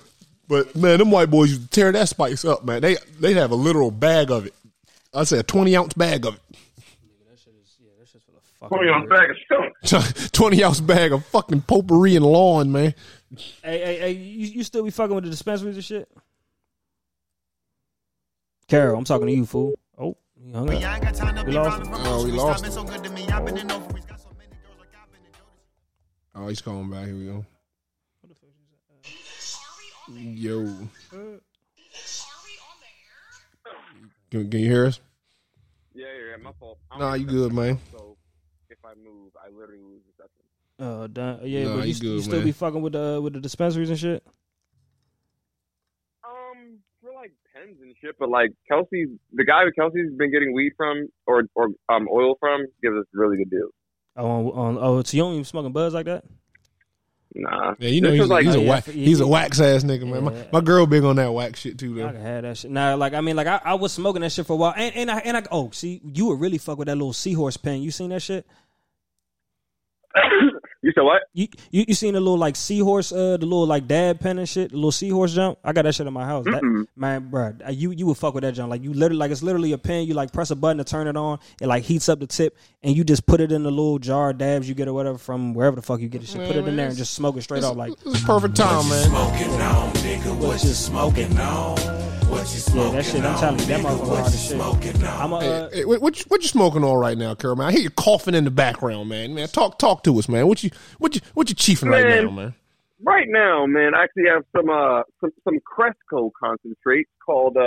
But 0.48 0.76
man, 0.76 1.00
them 1.00 1.10
white 1.10 1.32
boys 1.32 1.52
used 1.52 1.62
to 1.64 1.68
tear 1.70 1.91
that 1.93 2.10
spice 2.10 2.43
up, 2.43 2.66
man. 2.66 2.82
They 2.82 2.98
they'd 3.20 3.38
have 3.38 3.52
a 3.52 3.56
literal 3.56 3.91
bag 3.91 4.30
of 4.30 4.46
it. 4.46 4.54
I'd 5.16 5.28
say 5.28 5.39
a 5.39 5.43
twenty 5.43 5.76
ounce 5.76 5.93
bag 5.93 6.26
of 6.26 6.36
it. 6.36 6.41
Twenty 8.68 8.89
on 8.89 9.07
bag 9.07 9.30
of 9.30 9.38
skunk. 9.45 10.32
20 10.32 10.63
ounce 10.63 10.80
bag 10.80 11.11
of 11.11 11.26
fucking 11.28 11.61
potpourri 11.61 12.16
and 12.16 12.26
lawn, 12.26 12.72
man. 12.72 12.95
Hey, 13.63 13.80
hey, 13.80 13.99
hey, 13.99 14.11
you, 14.11 14.47
you 14.47 14.63
still 14.63 14.84
be 14.84 14.89
fucking 14.89 15.13
with 15.13 15.24
the 15.24 15.30
dispensaries 15.30 15.76
and 15.76 15.86
shit? 15.86 16.09
Carol, 18.68 18.97
I'm 18.97 19.03
talking 19.03 19.28
to 19.28 19.34
you, 19.34 19.45
fool. 19.45 19.78
Oh, 19.97 20.18
you 20.41 20.53
hung 20.53 20.84
up. 20.84 21.45
We 21.45 21.53
lost 21.53 21.86
him. 21.86 21.93
Oh, 21.93 22.26
we 22.26 22.32
lost 22.32 22.66
him. 22.66 22.88
Oh, 26.34 26.47
he's 26.47 26.61
calling 26.61 26.89
back. 26.89 27.05
Here 27.05 27.16
we 27.16 27.26
go. 27.26 27.45
Uh, 29.03 30.13
Yo. 30.18 30.61
Uh, 31.13 31.18
can, 34.32 34.49
can 34.49 34.59
you 34.59 34.70
hear 34.70 34.86
us? 34.88 34.99
Yeah, 36.06 36.32
yeah, 36.32 36.43
my 36.43 36.51
fault. 36.60 36.78
Nah, 36.97 37.16
you 37.16 37.26
good, 37.26 37.51
man. 37.51 37.80
So 37.91 38.16
if 38.70 38.78
I 38.86 38.93
move, 38.95 39.32
I 39.43 39.49
literally 39.49 39.82
lose 39.82 40.01
reception. 40.08 40.43
Uh, 40.78 41.08
done. 41.08 41.39
yeah, 41.43 41.64
Nah, 41.64 41.76
but 41.78 41.88
you 41.88 41.93
you, 41.93 41.99
good, 41.99 42.08
you 42.18 42.22
still 42.22 42.36
man. 42.38 42.46
be 42.46 42.51
fucking 42.51 42.82
with 42.82 42.93
the 42.93 43.20
with 43.24 43.34
the 43.34 43.39
dispensaries 43.39 43.89
and 43.89 43.97
shit. 43.97 44.24
Um, 46.24 46.78
for 47.01 47.12
like 47.13 47.32
pens 47.54 47.78
and 47.82 47.96
shit, 48.01 48.16
but 48.20 48.30
like 48.30 48.51
Kelsey, 48.67 49.05
the 49.34 49.46
guy 49.46 49.63
who 49.63 49.71
Kelsey's 49.71 50.12
been 50.16 50.32
getting 50.32 50.54
weed 50.54 50.74
from 50.78 51.08
or 51.25 51.43
or 51.55 51.70
um 51.89 52.08
oil 52.12 52.36
from 52.39 52.66
gives 52.84 52.97
us 52.97 53.05
really 53.13 53.38
good 53.38 53.50
deals. 53.50 53.71
Oh, 54.17 54.25
on, 54.25 54.46
on, 54.47 54.78
oh, 54.80 55.04
so 55.04 55.17
you 55.17 55.24
don't 55.24 55.34
even 55.34 55.43
smoking 55.43 55.74
buzz 55.74 55.93
like 55.93 56.05
that? 56.05 56.24
Nah, 57.37 57.75
Yeah, 57.79 57.89
you 57.89 57.99
know 57.99 58.12
This 58.12 58.21
he's, 58.21 58.29
like 58.29 58.45
he's, 58.45 58.55
Oh, 58.55 58.59
a, 58.59 58.63
yeah, 58.63 58.70
wax, 58.70 58.86
he's 58.87 59.20
a 59.20 59.28
wax 59.28 59.59
ass 59.59 59.83
nigga, 59.83 60.07
man. 60.09 60.24
My, 60.24 60.32
Yeah. 60.33 60.43
my 60.53 60.62
girl 60.62 60.86
big 60.86 61.03
on 61.03 61.17
that 61.17 61.33
wax 61.33 61.59
shit 61.59 61.78
too, 61.78 61.93
I 61.93 62.03
though. 62.03 62.12
can 62.13 62.21
have 62.21 62.43
that 62.43 62.57
shit. 62.57 62.71
Nah, 62.71 62.95
like 62.95 63.13
I 63.13 63.20
mean, 63.20 63.36
like 63.36 63.47
I, 63.47 63.59
I 63.63 63.74
was 63.74 63.91
smoking 63.91 64.21
that 64.21 64.32
shit 64.32 64.45
for 64.45 64.53
a 64.53 64.55
while, 64.55 64.74
and 64.75 64.95
and 64.95 65.12
I 65.12 65.20
and 65.20 65.36
I 65.36 65.43
oh, 65.51 65.70
see, 65.71 65.99
you 66.13 66.28
would 66.28 66.39
really 66.39 66.57
fuck 66.57 66.78
with 66.78 66.87
that 66.87 66.95
little 66.95 67.12
seahorse 67.12 67.57
pen. 67.57 67.82
You 67.82 67.91
seen 67.91 68.12
that 68.12 68.21
shit? 68.21 68.45
You 70.86 70.91
said 70.93 71.01
what? 71.01 71.24
You, 71.33 71.47
you 71.71 71.86
you 71.87 71.95
seen 71.95 72.13
the 72.13 72.20
little 72.20 72.37
like 72.37 72.55
seahorse, 72.55 73.12
uh, 73.12 73.37
the 73.37 73.45
little 73.47 73.66
like 73.66 73.87
dad 73.87 74.20
pen 74.20 74.37
and 74.37 74.47
shit, 74.47 74.70
the 74.70 74.75
little 74.75 74.91
seahorse 74.91 75.33
jump. 75.33 75.57
I 75.63 75.74
got 75.74 75.82
that 75.82 75.95
shit 75.95 76.05
in 76.05 76.13
my 76.13 76.25
house. 76.25 76.45
That, 76.45 76.62
Mm-mm. 76.62 76.86
man, 76.95 77.28
bro, 77.32 77.53
you 77.71 77.89
you 77.89 78.05
would 78.05 78.17
fuck 78.17 78.36
with 78.36 78.43
that 78.43 78.51
jump. 78.51 78.70
Like 78.70 78.83
you 78.83 78.93
literally, 78.93 79.17
like 79.17 79.32
it's 79.32 79.41
literally 79.41 79.71
a 79.71 79.79
pen. 79.79 80.05
You 80.05 80.13
like 80.13 80.32
press 80.32 80.51
a 80.51 80.55
button 80.55 80.78
to 80.78 80.83
turn 80.83 81.07
it 81.07 81.17
on. 81.17 81.39
It 81.59 81.66
like 81.66 81.82
heats 81.82 82.07
up 82.07 82.20
the 82.20 82.28
tip, 82.28 82.55
and 82.83 82.95
you 82.95 83.03
just 83.03 83.25
put 83.25 83.41
it 83.41 83.51
in 83.51 83.63
the 83.63 83.71
little 83.71 83.97
jar 83.97 84.29
of 84.29 84.37
dabs 84.37 84.70
you 84.70 84.75
get 84.75 84.87
or 84.87 84.93
whatever 84.93 85.17
from 85.17 85.55
wherever 85.55 85.75
the 85.75 85.82
fuck 85.82 86.01
you 86.01 86.07
get 86.07 86.21
the 86.21 86.28
shit. 86.28 86.45
Put 86.45 86.55
it 86.55 86.67
in 86.67 86.75
there 86.75 86.89
and 86.89 86.95
just 86.95 87.16
smoke 87.16 87.36
it 87.36 87.41
straight 87.41 87.63
off. 87.63 87.75
Like 87.75 87.97
This 88.01 88.17
is 88.17 88.24
perfect 88.24 88.55
time, 88.55 88.87
man. 88.87 89.12
what 89.12 90.63
you 90.63 90.70
smoking 90.70 91.36
on? 91.39 92.05
Yeah, 92.36 92.91
that 92.91 93.05
shit. 93.05 93.24
I'm 93.24 93.39
telling 93.39 93.59
you, 93.59 93.66
that 93.67 93.79
motherfucker 93.82 94.07
hard 94.17 94.25
as 94.28 94.47
shit. 94.47 94.59
I'm 95.05 95.32
a. 95.32 95.36
Uh, 95.37 95.70
Hey, 95.71 95.86
what, 95.86 96.01
what, 96.01 96.20
you- 96.20 96.25
what 96.28 96.41
you 96.41 96.47
smoking 96.49 96.83
on 96.83 96.97
right 96.99 97.17
now, 97.17 97.33
Carol, 97.33 97.55
man? 97.55 97.67
I 97.67 97.71
hear 97.71 97.82
you 97.82 97.89
coughing 97.89 98.36
in 98.36 98.43
the 98.43 98.51
background, 98.51 99.07
man. 99.09 99.33
Man, 99.33 99.47
talk 99.47 99.79
talk 99.79 100.03
to 100.03 100.17
us, 100.20 100.28
man. 100.28 100.47
What 100.47 100.63
you 100.63 100.70
what 100.97 101.16
you 101.16 101.21
what 101.33 101.47
you 101.49 101.55
chiefing 101.55 101.89
right 101.89 102.03
Man. 102.05 102.25
now, 102.25 102.32
man? 102.32 102.53
Right 103.03 103.28
now, 103.29 103.66
man, 103.66 103.93
I 103.95 104.03
actually 104.03 104.28
have 104.28 104.43
some 104.55 104.70
uh 104.70 105.03
some 105.21 105.32
some 105.45 105.59
Cresco 105.66 106.32
concentrates 106.37 107.09
called 107.25 107.55
uh 107.57 107.62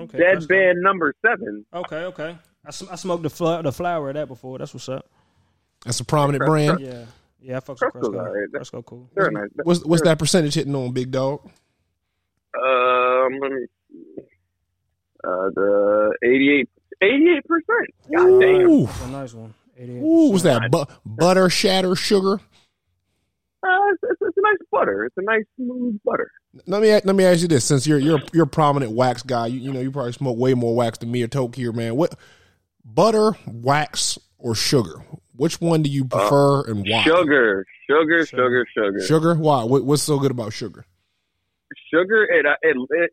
okay, 0.00 0.18
Dead 0.18 0.32
Cresco. 0.38 0.48
Band 0.48 0.78
Number 0.80 1.14
Seven. 1.24 1.64
Okay, 1.72 2.04
okay. 2.04 2.36
I, 2.66 2.70
sm- 2.72 2.88
I 2.90 2.96
smoked 2.96 3.22
the 3.22 3.30
fl- 3.30 3.62
the 3.62 3.72
flower 3.72 4.08
of 4.08 4.14
that 4.14 4.26
before. 4.28 4.58
That's 4.58 4.74
what's 4.74 4.88
up. 4.88 5.08
That's 5.84 6.00
a 6.00 6.04
prominent 6.04 6.44
brand. 6.46 6.80
Yeah, 6.80 7.04
yeah. 7.40 7.58
I 7.58 7.60
fucks 7.60 7.68
with 7.68 7.78
Cresco's 7.92 8.08
Cresco. 8.08 8.18
alright. 8.18 8.50
Cresco 8.52 8.82
cool. 8.82 9.08
They're 9.14 9.30
nice. 9.30 9.50
What's 9.62 9.84
what's 9.84 10.02
that 10.02 10.18
percentage 10.18 10.54
hitting 10.54 10.74
on, 10.74 10.92
big 10.92 11.10
dog? 11.12 11.40
Um, 12.56 13.38
let 13.40 13.50
me 13.50 13.60
see. 13.66 13.66
Uh, 15.22 15.48
the 15.54 16.12
88 16.22 16.68
percent. 17.46 17.94
God 18.14 18.40
damn. 18.40 18.68
Ooh, 18.68 18.86
That's 18.86 19.02
a 19.02 19.08
nice 19.08 19.34
one. 19.34 19.54
88%. 19.80 20.02
ooh, 20.02 20.30
what's 20.30 20.42
that? 20.44 20.70
Bu- 20.70 20.84
butter, 21.04 21.48
shatter, 21.50 21.96
sugar. 21.96 22.34
Uh, 22.34 23.68
it's, 23.92 24.02
it's, 24.02 24.20
it's 24.20 24.36
a 24.36 24.40
nice 24.42 24.58
butter. 24.70 25.04
It's 25.06 25.16
a 25.16 25.22
nice 25.22 25.44
smooth 25.56 25.98
butter. 26.04 26.30
Let 26.66 26.82
me 26.82 26.90
let 26.92 27.16
me 27.16 27.24
ask 27.24 27.40
you 27.40 27.48
this: 27.48 27.64
since 27.64 27.86
you're 27.86 27.98
you're 27.98 28.20
you're 28.32 28.44
a 28.44 28.48
prominent 28.48 28.92
wax 28.92 29.22
guy, 29.22 29.46
you, 29.46 29.58
you 29.58 29.72
know 29.72 29.80
you 29.80 29.90
probably 29.90 30.12
smoke 30.12 30.36
way 30.38 30.54
more 30.54 30.76
wax 30.76 30.98
than 30.98 31.10
me 31.10 31.22
or 31.22 31.26
Toke 31.28 31.56
here, 31.56 31.72
man. 31.72 31.96
What 31.96 32.14
butter, 32.84 33.32
wax, 33.46 34.18
or 34.38 34.54
sugar? 34.54 35.02
Which 35.34 35.60
one 35.60 35.82
do 35.82 35.90
you 35.90 36.04
prefer 36.04 36.62
and 36.70 36.86
why? 36.88 37.02
Sugar, 37.02 37.66
sugar, 37.90 38.26
sugar, 38.26 38.66
sugar, 38.72 39.00
Sugar. 39.00 39.34
Why? 39.34 39.64
What, 39.64 39.84
what's 39.84 40.02
so 40.02 40.18
good 40.20 40.30
about 40.30 40.52
sugar? 40.52 40.84
Sugar. 41.92 42.22
It 42.24 42.46
uh, 42.46 42.54
it 42.62 42.76
it 42.90 43.10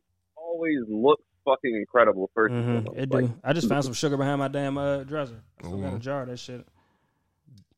always 0.61 0.77
looks 0.87 1.23
fucking 1.45 1.75
incredible. 1.75 2.29
1st 2.37 2.51
Mhm, 2.51 2.97
It 2.97 3.11
like, 3.11 3.25
do. 3.25 3.33
I 3.43 3.53
just 3.53 3.67
found 3.67 3.83
some 3.83 3.93
sugar 3.93 4.17
behind 4.17 4.39
my 4.39 4.47
damn 4.47 4.77
uh, 4.77 5.03
dresser. 5.03 5.41
I 5.59 5.67
still 5.67 5.81
got 5.81 5.93
a 5.95 5.99
jar 5.99 6.21
of 6.23 6.29
that 6.29 6.37
shit. 6.37 6.65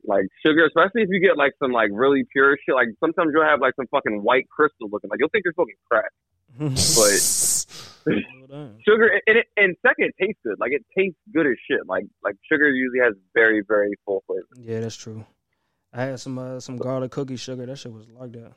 like 0.06 0.26
sugar, 0.46 0.66
especially 0.66 1.02
if 1.04 1.10
you 1.10 1.22
get 1.22 1.38
like 1.38 1.54
some 1.60 1.72
like 1.72 1.90
really 1.94 2.24
pure 2.32 2.58
shit. 2.66 2.76
Like 2.76 2.90
sometimes 3.00 3.32
you'll 3.34 3.46
have 3.46 3.62
like 3.62 3.74
some 3.76 3.88
fucking 3.88 4.22
white 4.22 4.50
crystal 4.50 4.90
looking. 4.92 5.10
Like 5.10 5.20
you'll 5.20 5.30
think 5.30 5.46
you're 5.46 5.54
smoking 5.54 5.76
crack. 5.90 6.12
But 6.60 6.68
Well 8.06 8.70
sugar 8.86 9.08
and 9.26 9.38
it, 9.38 9.48
and 9.56 9.76
second, 9.82 10.12
it 10.12 10.16
tastes 10.22 10.40
good. 10.44 10.60
Like 10.60 10.72
it 10.74 10.86
tastes 10.96 11.18
good 11.34 11.48
as 11.48 11.56
shit. 11.70 11.88
Like 11.88 12.04
like 12.24 12.36
sugar 12.52 12.70
usually 12.70 13.00
has 13.00 13.14
very 13.34 13.64
very 13.66 13.94
full 14.06 14.24
flavor. 14.28 14.46
Yeah, 14.60 14.82
that's 14.82 14.98
true. 14.98 15.26
I 15.94 16.04
had 16.04 16.20
some 16.20 16.38
uh, 16.38 16.60
some 16.60 16.76
garlic 16.78 17.12
cookie 17.12 17.38
sugar. 17.38 17.66
That 17.66 17.78
shit 17.78 17.94
was 17.94 18.06
like 18.20 18.34
that. 18.34 18.52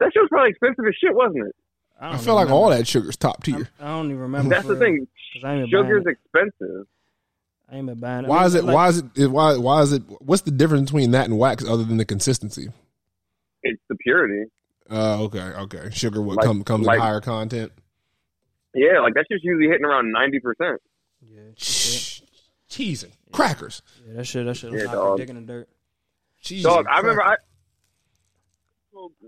That 0.00 0.12
shit 0.12 0.22
was 0.22 0.28
probably 0.30 0.50
expensive 0.50 0.84
as 0.86 0.94
shit, 1.00 1.14
wasn't 1.14 1.46
it? 1.48 1.56
I, 2.00 2.08
I 2.08 2.10
don't 2.12 2.20
feel 2.22 2.34
like 2.34 2.44
remember. 2.46 2.62
all 2.64 2.70
that 2.70 2.88
sugar's 2.88 3.16
top 3.16 3.44
tier. 3.44 3.68
I 3.78 3.88
don't 3.88 4.06
even 4.06 4.18
remember. 4.20 4.48
That's 4.54 4.66
the 4.66 4.76
thing. 4.76 4.96
thing. 4.96 5.08
'Cause 5.34 5.44
I 5.44 5.52
ain't 5.54 5.70
been 5.70 5.82
Sugar's 5.84 6.04
expensive. 6.06 6.86
I 7.70 7.76
ain't 7.76 7.86
been 7.86 8.00
buying. 8.00 8.24
it. 8.24 8.26
I 8.26 8.30
Why 8.30 8.38
mean, 8.38 8.46
is 8.46 8.54
it? 8.56 8.64
like- 8.64 8.74
Why 8.74 8.88
is 8.88 8.98
it? 9.16 9.26
Why? 9.28 9.56
Why 9.56 9.82
is 9.82 9.92
it? 9.92 10.02
What's 10.20 10.42
the 10.42 10.50
difference 10.50 10.90
between 10.90 11.10
that 11.12 11.26
and 11.26 11.38
wax, 11.38 11.64
other 11.64 11.84
than 11.84 11.98
the 11.98 12.04
consistency? 12.04 12.68
It's 13.62 13.80
the 13.88 13.94
purity. 13.96 14.50
Uh, 14.90 15.22
okay, 15.24 15.38
okay. 15.40 15.90
Sugar 15.92 16.20
what 16.22 16.38
Like- 16.38 16.46
come, 16.46 16.64
comes 16.64 16.86
like- 16.86 16.96
in 16.96 17.02
higher 17.02 17.20
content. 17.20 17.70
Yeah, 18.74 19.00
like 19.00 19.14
that's 19.14 19.28
just 19.28 19.44
usually 19.44 19.68
hitting 19.68 19.84
around 19.84 20.10
ninety 20.10 20.40
percent. 20.40 20.80
Yeah, 21.22 21.42
shit. 21.56 22.22
Cheesing, 22.70 23.12
crackers. 23.32 23.82
yeah, 24.06 24.14
that 24.14 24.24
shit. 24.26 24.46
That 24.46 24.56
shit. 24.56 24.72
Yeah, 24.72 24.78
Yeah, 24.84 24.92
dog. 24.92 25.18
dick 25.18 25.28
in 25.28 25.36
the 25.36 25.42
dirt. 25.42 25.68
Cheesing, 26.42 26.62
Dog, 26.62 26.86
I 26.90 26.98
remember 26.98 27.22
I 27.22 27.26
crackers. 27.26 27.44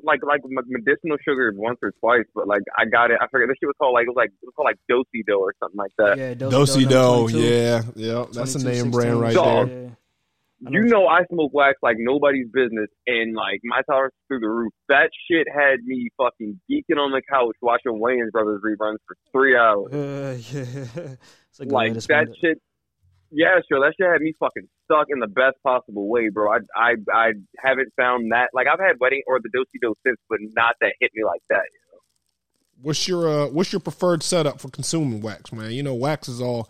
Like 0.02 0.20
like 0.26 0.40
medicinal 0.66 1.16
sugar 1.24 1.52
once 1.56 1.78
or 1.82 1.92
twice, 2.00 2.24
but 2.34 2.46
like 2.48 2.62
I 2.78 2.84
got 2.84 3.10
it. 3.10 3.18
I 3.20 3.26
forget 3.28 3.48
this 3.48 3.56
shit 3.60 3.68
was 3.68 3.76
called 3.78 3.94
like 3.94 4.04
it 4.04 4.10
was 4.10 4.16
like 4.16 4.30
it 4.30 4.46
was 4.46 4.54
called 4.56 4.66
like 4.66 4.78
Dosey 4.90 5.24
Dough 5.26 5.40
or 5.40 5.54
something 5.60 5.78
like 5.78 5.92
that. 5.98 6.18
Yeah, 6.18 6.34
Dosi 6.34 6.88
Dough. 6.88 7.28
dough. 7.28 7.38
Yeah, 7.38 7.82
yeah. 7.94 8.24
That's 8.32 8.54
a 8.54 8.58
name 8.58 8.90
16, 8.90 8.90
brand 8.90 9.20
right 9.20 9.34
Dog. 9.34 9.68
there. 9.68 9.82
Yeah. 9.84 9.88
You 10.70 10.82
know 10.84 11.08
I 11.08 11.24
smoke 11.32 11.52
wax 11.52 11.78
like 11.82 11.96
nobody's 11.98 12.46
business, 12.52 12.88
and 13.06 13.34
like 13.34 13.60
my 13.64 13.82
tolerance 13.82 14.14
is 14.14 14.26
through 14.28 14.40
the 14.40 14.48
roof. 14.48 14.72
That 14.88 15.10
shit 15.28 15.46
had 15.52 15.82
me 15.84 16.08
fucking 16.16 16.60
geeking 16.70 16.98
on 16.98 17.10
the 17.10 17.22
couch 17.28 17.56
watching 17.60 18.00
Wayans 18.00 18.30
Brothers 18.30 18.60
reruns 18.64 18.98
for 19.06 19.16
three 19.32 19.56
hours. 19.56 19.92
Uh, 19.92 20.38
yeah. 20.52 21.14
It's 21.52 21.60
a 21.60 21.64
good 21.64 21.72
like 21.72 21.92
way 21.92 21.98
that 21.98 22.28
it. 22.28 22.36
shit. 22.40 22.58
Yeah, 23.30 23.60
sure. 23.68 23.80
That 23.80 23.92
shit 23.98 24.08
had 24.10 24.22
me 24.22 24.32
fucking 24.38 24.68
stuck 24.92 25.06
in 25.10 25.20
the 25.20 25.26
best 25.26 25.56
possible 25.62 26.08
way, 26.08 26.28
bro. 26.28 26.52
I 26.52 26.58
I 26.76 26.94
I 27.12 27.32
haven't 27.58 27.92
found 27.96 28.32
that. 28.32 28.50
Like 28.52 28.66
I've 28.66 28.80
had 28.80 28.96
wedding 29.00 29.22
or 29.26 29.40
the 29.40 29.50
dosey 29.54 29.78
dough 29.80 29.96
since, 30.04 30.18
but 30.28 30.38
not 30.54 30.76
that 30.80 30.94
hit 31.00 31.10
me 31.14 31.24
like 31.24 31.42
that. 31.50 31.62
What's 32.80 33.06
your 33.06 33.28
uh, 33.28 33.46
What's 33.48 33.72
your 33.72 33.80
preferred 33.80 34.22
setup 34.22 34.60
for 34.60 34.68
consuming 34.68 35.20
wax, 35.20 35.52
man? 35.52 35.72
You 35.72 35.82
know, 35.82 35.94
wax 35.94 36.28
is 36.28 36.40
all. 36.40 36.68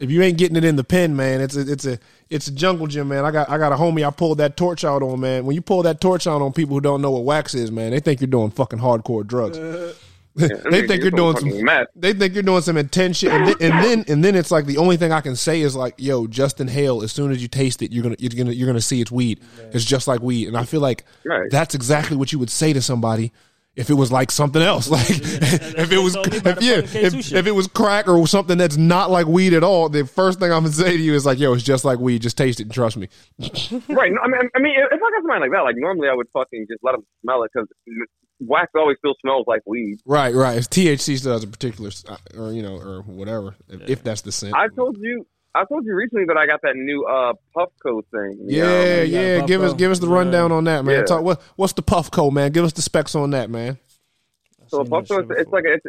If 0.00 0.10
you 0.10 0.20
ain't 0.22 0.36
getting 0.36 0.56
it 0.56 0.64
in 0.64 0.74
the 0.74 0.82
pen, 0.82 1.14
man, 1.14 1.40
it's 1.40 1.54
a 1.56 1.70
it's 1.70 1.84
a 1.84 1.98
it's 2.28 2.48
a 2.48 2.52
jungle 2.52 2.88
gym, 2.88 3.08
man. 3.08 3.24
I 3.24 3.30
got 3.30 3.48
I 3.48 3.56
got 3.56 3.72
a 3.72 3.76
homie 3.76 4.04
I 4.04 4.10
pulled 4.10 4.38
that 4.38 4.56
torch 4.56 4.84
out 4.84 5.02
on, 5.02 5.20
man. 5.20 5.46
When 5.46 5.54
you 5.54 5.62
pull 5.62 5.84
that 5.84 6.00
torch 6.00 6.26
out 6.26 6.42
on 6.42 6.52
people 6.52 6.74
who 6.74 6.80
don't 6.80 7.02
know 7.02 7.12
what 7.12 7.24
wax 7.24 7.54
is, 7.54 7.70
man, 7.70 7.92
they 7.92 8.00
think 8.00 8.20
you're 8.20 8.26
doing 8.26 8.50
fucking 8.50 8.80
hardcore 8.80 9.24
drugs. 9.24 9.58
they 10.34 10.86
think 10.86 11.02
you're 11.02 11.10
doing 11.10 11.36
some 11.36 11.50
they 11.94 12.12
think 12.14 12.34
you're 12.34 12.42
doing 12.42 12.62
some 12.62 12.76
intense 12.76 13.18
shit, 13.18 13.30
and 13.32 13.46
then, 13.46 13.56
and 13.60 13.84
then 13.84 14.04
and 14.08 14.24
then 14.24 14.34
it's 14.34 14.50
like 14.50 14.66
the 14.66 14.78
only 14.78 14.96
thing 14.96 15.12
I 15.12 15.20
can 15.20 15.36
say 15.36 15.60
is 15.60 15.76
like, 15.76 15.94
yo, 15.98 16.26
just 16.26 16.60
inhale. 16.60 17.02
As 17.02 17.12
soon 17.12 17.30
as 17.32 17.42
you 17.42 17.48
taste 17.48 17.82
it, 17.82 17.92
you're 17.92 18.02
gonna 18.02 18.16
you're 18.18 18.30
gonna 18.30 18.52
you're 18.52 18.66
gonna 18.66 18.80
see 18.80 19.00
it's 19.00 19.12
weed. 19.12 19.40
It's 19.72 19.84
just 19.84 20.08
like 20.08 20.20
weed, 20.20 20.48
and 20.48 20.56
I 20.56 20.64
feel 20.64 20.80
like 20.80 21.04
Right. 21.24 21.50
that's 21.50 21.74
exactly 21.74 22.16
what 22.16 22.32
you 22.32 22.38
would 22.38 22.50
say 22.50 22.72
to 22.72 22.80
somebody 22.80 23.32
if 23.74 23.88
it 23.90 23.94
was 23.94 24.12
like 24.12 24.30
something 24.30 24.62
else. 24.62 24.88
Like 24.92 25.08
if 25.08 25.90
it 25.90 25.98
was 25.98 26.14
what 26.16 26.32
you 26.32 26.32
told 26.32 26.32
me 26.32 26.38
about 26.38 26.58
if, 26.58 26.62
yeah, 26.62 26.80
the 26.82 26.86
fucking 26.88 27.02
K2 27.02 27.18
if, 27.18 27.32
if 27.32 27.46
it 27.46 27.52
was 27.52 27.66
crack 27.66 28.08
or 28.08 28.26
something 28.26 28.58
that's 28.58 28.76
not 28.76 29.10
like 29.10 29.26
weed 29.26 29.54
at 29.54 29.64
all, 29.64 29.88
the 29.88 30.06
first 30.06 30.38
thing 30.38 30.52
I'm 30.52 30.64
gonna 30.64 30.72
say 30.74 30.96
to 30.96 31.02
you 31.02 31.14
is 31.14 31.24
like, 31.24 31.38
yo, 31.38 31.54
it's 31.54 31.62
just 31.62 31.84
like 31.84 31.98
weed. 31.98 32.20
Just 32.20 32.36
taste 32.36 32.60
it 32.60 32.64
and 32.64 32.72
trust 32.72 32.96
me. 32.96 33.08
Right. 33.88 34.12
no, 34.12 34.20
I 34.22 34.28
mean, 34.28 34.50
I 34.54 34.60
mean, 34.60 34.74
if 34.76 34.92
I 34.92 34.96
got 34.98 35.22
somebody 35.22 35.40
like 35.40 35.50
that, 35.52 35.62
like 35.62 35.76
normally 35.78 36.08
I 36.08 36.14
would 36.14 36.28
fucking 36.32 36.66
just 36.68 36.82
let 36.82 36.92
them 36.92 37.04
smell 37.22 37.42
it 37.44 37.50
because 37.54 37.68
wax 38.40 38.70
always 38.76 38.96
still 38.98 39.14
smells 39.20 39.44
like 39.46 39.62
weed. 39.66 39.98
Right, 40.04 40.34
right. 40.34 40.58
It's 40.58 40.68
THC 40.68 41.18
still 41.18 41.32
has 41.32 41.44
a 41.44 41.48
particular, 41.48 41.90
uh, 42.08 42.16
or 42.36 42.52
you 42.52 42.62
know, 42.62 42.76
or 42.76 43.02
whatever, 43.02 43.54
if, 43.68 43.88
if 43.88 44.02
that's 44.02 44.22
the 44.22 44.32
scent. 44.32 44.54
I 44.54 44.68
told 44.68 44.98
you, 45.00 45.26
I 45.54 45.64
told 45.66 45.84
you 45.84 45.94
recently 45.94 46.24
that 46.26 46.36
I 46.36 46.46
got 46.46 46.60
that 46.62 46.74
new 46.76 47.04
uh 47.04 47.34
Puffco 47.56 48.02
thing. 48.10 48.38
Yeah, 48.48 48.62
know? 48.62 49.02
you 49.02 49.12
got 49.12 49.20
a 49.20 49.26
yeah. 49.40 49.46
Give 49.46 49.62
us 49.62 49.74
give 49.74 49.90
us 49.90 49.98
the 49.98 50.06
Yeah. 50.08 50.14
rundown 50.14 50.52
on 50.52 50.64
that, 50.64 50.84
man. 50.84 51.00
Yeah. 51.00 51.02
Talk 51.04 51.22
what 51.22 51.42
what's 51.56 51.74
the 51.74 51.82
Puffco, 51.82 52.32
man? 52.32 52.52
Give 52.52 52.64
us 52.64 52.72
the 52.72 52.82
specs 52.82 53.14
on 53.14 53.30
that, 53.30 53.50
man. 53.50 53.78
So 54.68 54.82
Seen 54.82 54.90
that 54.90 55.04
Puffco, 55.04 55.20
it's, 55.22 55.40
it's 55.40 55.52
like 55.52 55.64
a, 55.64 55.72
it's 55.74 55.84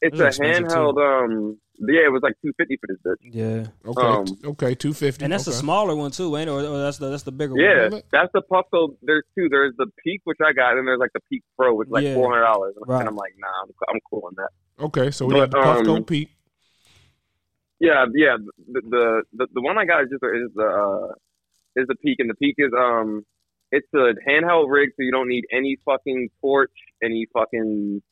it's 0.00 0.12
Those 0.12 0.20
a 0.20 0.24
are 0.24 0.28
expensive, 0.28 0.66
handheld. 0.66 1.24
Um, 1.24 1.58
yeah, 1.80 2.06
it 2.06 2.12
was 2.12 2.22
like 2.22 2.34
two 2.44 2.52
fifty 2.58 2.76
for 2.76 2.86
this 2.88 2.98
bitch. 3.06 3.32
Yeah, 3.32 3.90
Okay, 3.90 4.06
Um, 4.06 4.38
okay, 4.52 4.74
two 4.74 4.92
fifty. 4.92 5.24
and 5.24 5.32
that's 5.32 5.48
okay. 5.48 5.54
the 5.54 5.58
smaller 5.60 5.94
one 5.96 6.10
too, 6.10 6.36
ain't 6.36 6.48
it? 6.48 6.52
Or, 6.52 6.60
or 6.60 6.78
that's 6.82 6.98
the 6.98 7.08
that's 7.08 7.22
the 7.22 7.32
bigger 7.32 7.54
Yeah, 7.56 7.84
one. 7.84 7.92
Yeah, 7.92 8.00
that's 8.12 8.30
the 8.34 8.42
Puffco. 8.42 8.96
There's 9.02 9.24
two. 9.36 9.48
There's 9.48 9.74
the 9.78 9.86
Peak, 10.04 10.20
which 10.24 10.38
I 10.44 10.52
got, 10.52 10.76
and 10.76 10.86
there's 10.86 10.98
like 10.98 11.12
the 11.14 11.20
Peak 11.30 11.42
Pro, 11.56 11.74
which 11.74 11.86
is 11.86 11.92
like 11.92 12.04
Yeah. 12.04 12.14
four 12.14 12.30
hundred 12.30 12.44
dollars. 12.44 12.74
Right. 12.86 13.00
And 13.00 13.08
I'm 13.08 13.16
like, 13.16 13.32
nah, 13.38 13.48
I'm, 13.62 13.70
I'm 13.94 14.00
cool 14.10 14.24
on 14.26 14.34
that. 14.36 14.84
Okay, 14.84 15.10
so 15.10 15.26
we 15.26 15.34
But, 15.34 15.40
have 15.40 15.50
the 15.52 15.56
puff 15.62 15.78
um, 15.78 15.84
code 15.86 16.06
Pete. 16.06 16.28
Yeah, 17.80 18.06
yeah. 18.14 18.36
The 18.72 18.80
the 18.82 19.22
the, 19.32 19.46
the 19.54 19.60
one 19.60 19.78
I 19.78 19.84
got 19.84 20.02
is 20.02 20.10
just 20.10 20.22
is 20.24 20.50
the 20.54 20.64
uh, 20.64 21.12
is 21.80 21.86
the 21.86 21.94
Peak, 21.96 22.16
and 22.18 22.28
the 22.28 22.34
Peak 22.34 22.56
is 22.58 22.72
um, 22.76 23.24
it's 23.70 23.86
a 23.94 24.14
handheld 24.28 24.66
rig, 24.70 24.90
so 24.96 25.02
you 25.02 25.12
don't 25.12 25.28
need 25.28 25.44
any 25.52 25.76
fucking 25.84 26.30
torch, 26.40 26.72
any 27.02 27.26
fucking 27.32 28.02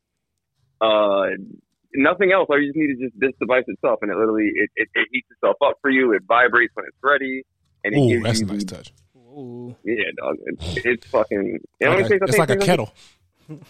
uh, 0.81 1.27
nothing 1.95 2.31
else. 2.33 2.47
All 2.49 2.61
you 2.61 2.69
just 2.69 2.77
need 2.77 2.91
is 2.91 2.99
just 3.11 3.19
this 3.19 3.33
device 3.41 3.65
itself, 3.67 3.99
and 4.03 4.11
it 4.11 4.17
literally 4.17 4.51
it, 4.55 4.71
it, 4.77 4.89
it 4.95 5.09
heats 5.11 5.29
itself 5.33 5.57
up 5.65 5.75
for 5.83 5.91
you. 5.91 6.13
It 6.13 6.23
vibrates 6.29 6.73
when 6.77 6.87
it's 6.87 6.97
ready, 7.03 7.43
and 7.85 7.95
it 7.95 7.99
Ooh, 7.99 8.09
gives 8.09 8.23
that's 8.25 8.39
a 8.39 8.41
you 8.43 8.47
nice 8.53 8.65
the- 8.65 8.75
touch. 8.77 8.93
Ooh. 9.17 9.77
Yeah, 9.85 10.05
dog. 10.17 10.37
It's, 10.47 10.77
it's 10.87 11.07
fucking. 11.09 11.59
It 11.81 11.87
only 11.87 12.03
Like 12.05 12.07
a- 12.07 12.15
takes, 12.15 12.23
I 12.23 12.25
it's 12.25 12.31
think, 12.37 12.39
like 12.39 12.51
a 12.51 12.55
takes- 12.55 12.67
kettle. 12.67 12.93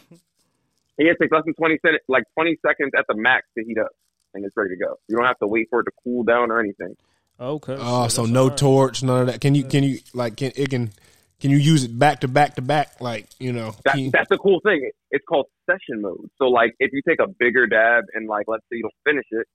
Yeah, 0.98 1.10
it 1.10 1.18
takes 1.20 1.31
less 1.31 1.44
than 1.44 1.52
twenty 1.55 1.77
seconds, 1.82 2.01
like 2.09 2.24
twenty 2.32 2.56
seconds 2.66 2.93
at 2.97 3.05
the 3.06 3.14
max 3.14 3.47
to 3.59 3.62
heat 3.62 3.77
up, 3.77 3.90
and 4.36 4.44
it's 4.44 4.56
ready 4.56 4.70
to 4.70 4.76
go. 4.76 4.96
You 5.08 5.16
don't 5.16 5.26
have 5.26 5.38
to 5.40 5.46
wait 5.46 5.66
for 5.70 5.80
it 5.80 5.84
to 5.84 5.90
cool 6.04 6.22
down 6.22 6.50
or 6.50 6.60
anything. 6.60 6.96
Okay. 7.40 7.76
Oh, 7.78 8.04
shit, 8.04 8.12
so 8.12 8.22
that's 8.22 8.32
no 8.32 8.42
alright. 8.44 8.56
torch, 8.58 9.02
none 9.02 9.20
of 9.22 9.26
that. 9.26 9.40
Can 9.40 9.54
you 9.54 9.64
can 9.64 9.82
you 9.84 9.98
like 10.14 10.36
can 10.36 10.52
it 10.56 10.70
can 10.70 10.92
can 11.40 11.50
you 11.50 11.58
use 11.58 11.84
it 11.84 11.98
back 11.98 12.20
to 12.20 12.28
back 12.28 12.54
to 12.54 12.62
back? 12.62 13.00
Like 13.00 13.26
you 13.38 13.52
know, 13.52 13.74
That, 13.84 13.98
you- 13.98 14.10
that's 14.10 14.28
the 14.30 14.38
cool 14.38 14.60
thing. 14.64 14.90
It's 15.10 15.24
called 15.28 15.46
session 15.68 16.00
mode. 16.00 16.30
So 16.38 16.46
like, 16.46 16.74
if 16.78 16.92
you 16.94 17.02
take 17.06 17.20
a 17.20 17.26
bigger 17.28 17.66
dab 17.66 18.04
and 18.14 18.26
like, 18.28 18.46
let's 18.48 18.62
say 18.70 18.76
you 18.76 18.82
don't 18.82 18.94
finish 19.04 19.26
it, 19.32 19.46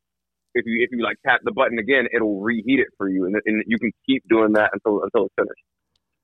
if 0.53 0.65
you 0.67 0.83
if 0.83 0.89
you 0.91 1.03
like 1.03 1.17
tap 1.25 1.39
the 1.43 1.51
button 1.51 1.79
again, 1.79 2.07
it'll 2.13 2.39
reheat 2.41 2.79
it 2.79 2.87
for 2.97 3.09
you, 3.09 3.25
and, 3.25 3.35
and 3.45 3.63
you 3.65 3.79
can 3.79 3.91
keep 4.05 4.23
doing 4.29 4.53
that 4.53 4.69
until 4.73 5.01
until 5.03 5.25
it's 5.25 5.33
finished. 5.35 5.63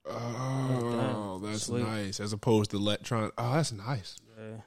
Oh, 0.09 1.39
that's 1.43 1.63
Sweet. 1.65 1.83
nice. 1.83 2.19
As 2.19 2.33
opposed 2.33 2.71
to 2.71 2.77
electron. 2.77 3.31
Oh, 3.37 3.53
that's 3.53 3.71
nice. 3.71 4.15
Yeah. 4.37 4.61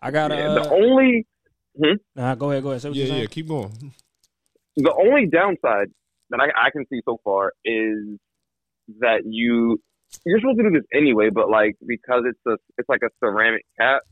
I 0.00 0.10
got 0.10 0.32
a. 0.32 0.36
Yeah, 0.36 0.48
Uh, 0.50 0.62
the 0.64 0.70
only 0.70 1.26
nah, 2.14 2.34
go 2.34 2.50
ahead, 2.50 2.62
go 2.62 2.70
ahead. 2.70 2.82
Say 2.82 2.88
what 2.88 2.96
Yeah, 2.96 3.04
you're 3.06 3.16
yeah. 3.18 3.26
Keep 3.26 3.48
going. 3.48 3.92
the 4.76 4.92
only 4.92 5.26
downside 5.26 5.88
that 6.30 6.40
I, 6.40 6.66
I 6.66 6.70
can 6.70 6.86
see 6.88 7.00
so 7.04 7.18
far 7.24 7.52
is 7.64 8.18
that 9.00 9.22
you 9.24 9.80
you're 10.26 10.40
supposed 10.40 10.58
to 10.58 10.64
do 10.64 10.70
this 10.70 10.86
anyway, 10.92 11.30
but 11.30 11.48
like 11.48 11.76
because 11.86 12.24
it's 12.26 12.40
a 12.46 12.56
it's 12.78 12.88
like 12.88 13.02
a 13.02 13.10
ceramic 13.20 13.64
cap, 13.78 14.02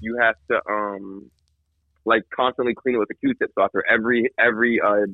you 0.00 0.18
have 0.20 0.34
to 0.50 0.60
um 0.70 1.30
like 2.04 2.22
constantly 2.34 2.74
clean 2.74 2.96
it 2.96 2.98
with 2.98 3.10
a 3.10 3.14
Q-tip. 3.14 3.50
So 3.54 3.62
after 3.62 3.84
every 3.88 4.30
every 4.38 4.80
uh 4.80 5.06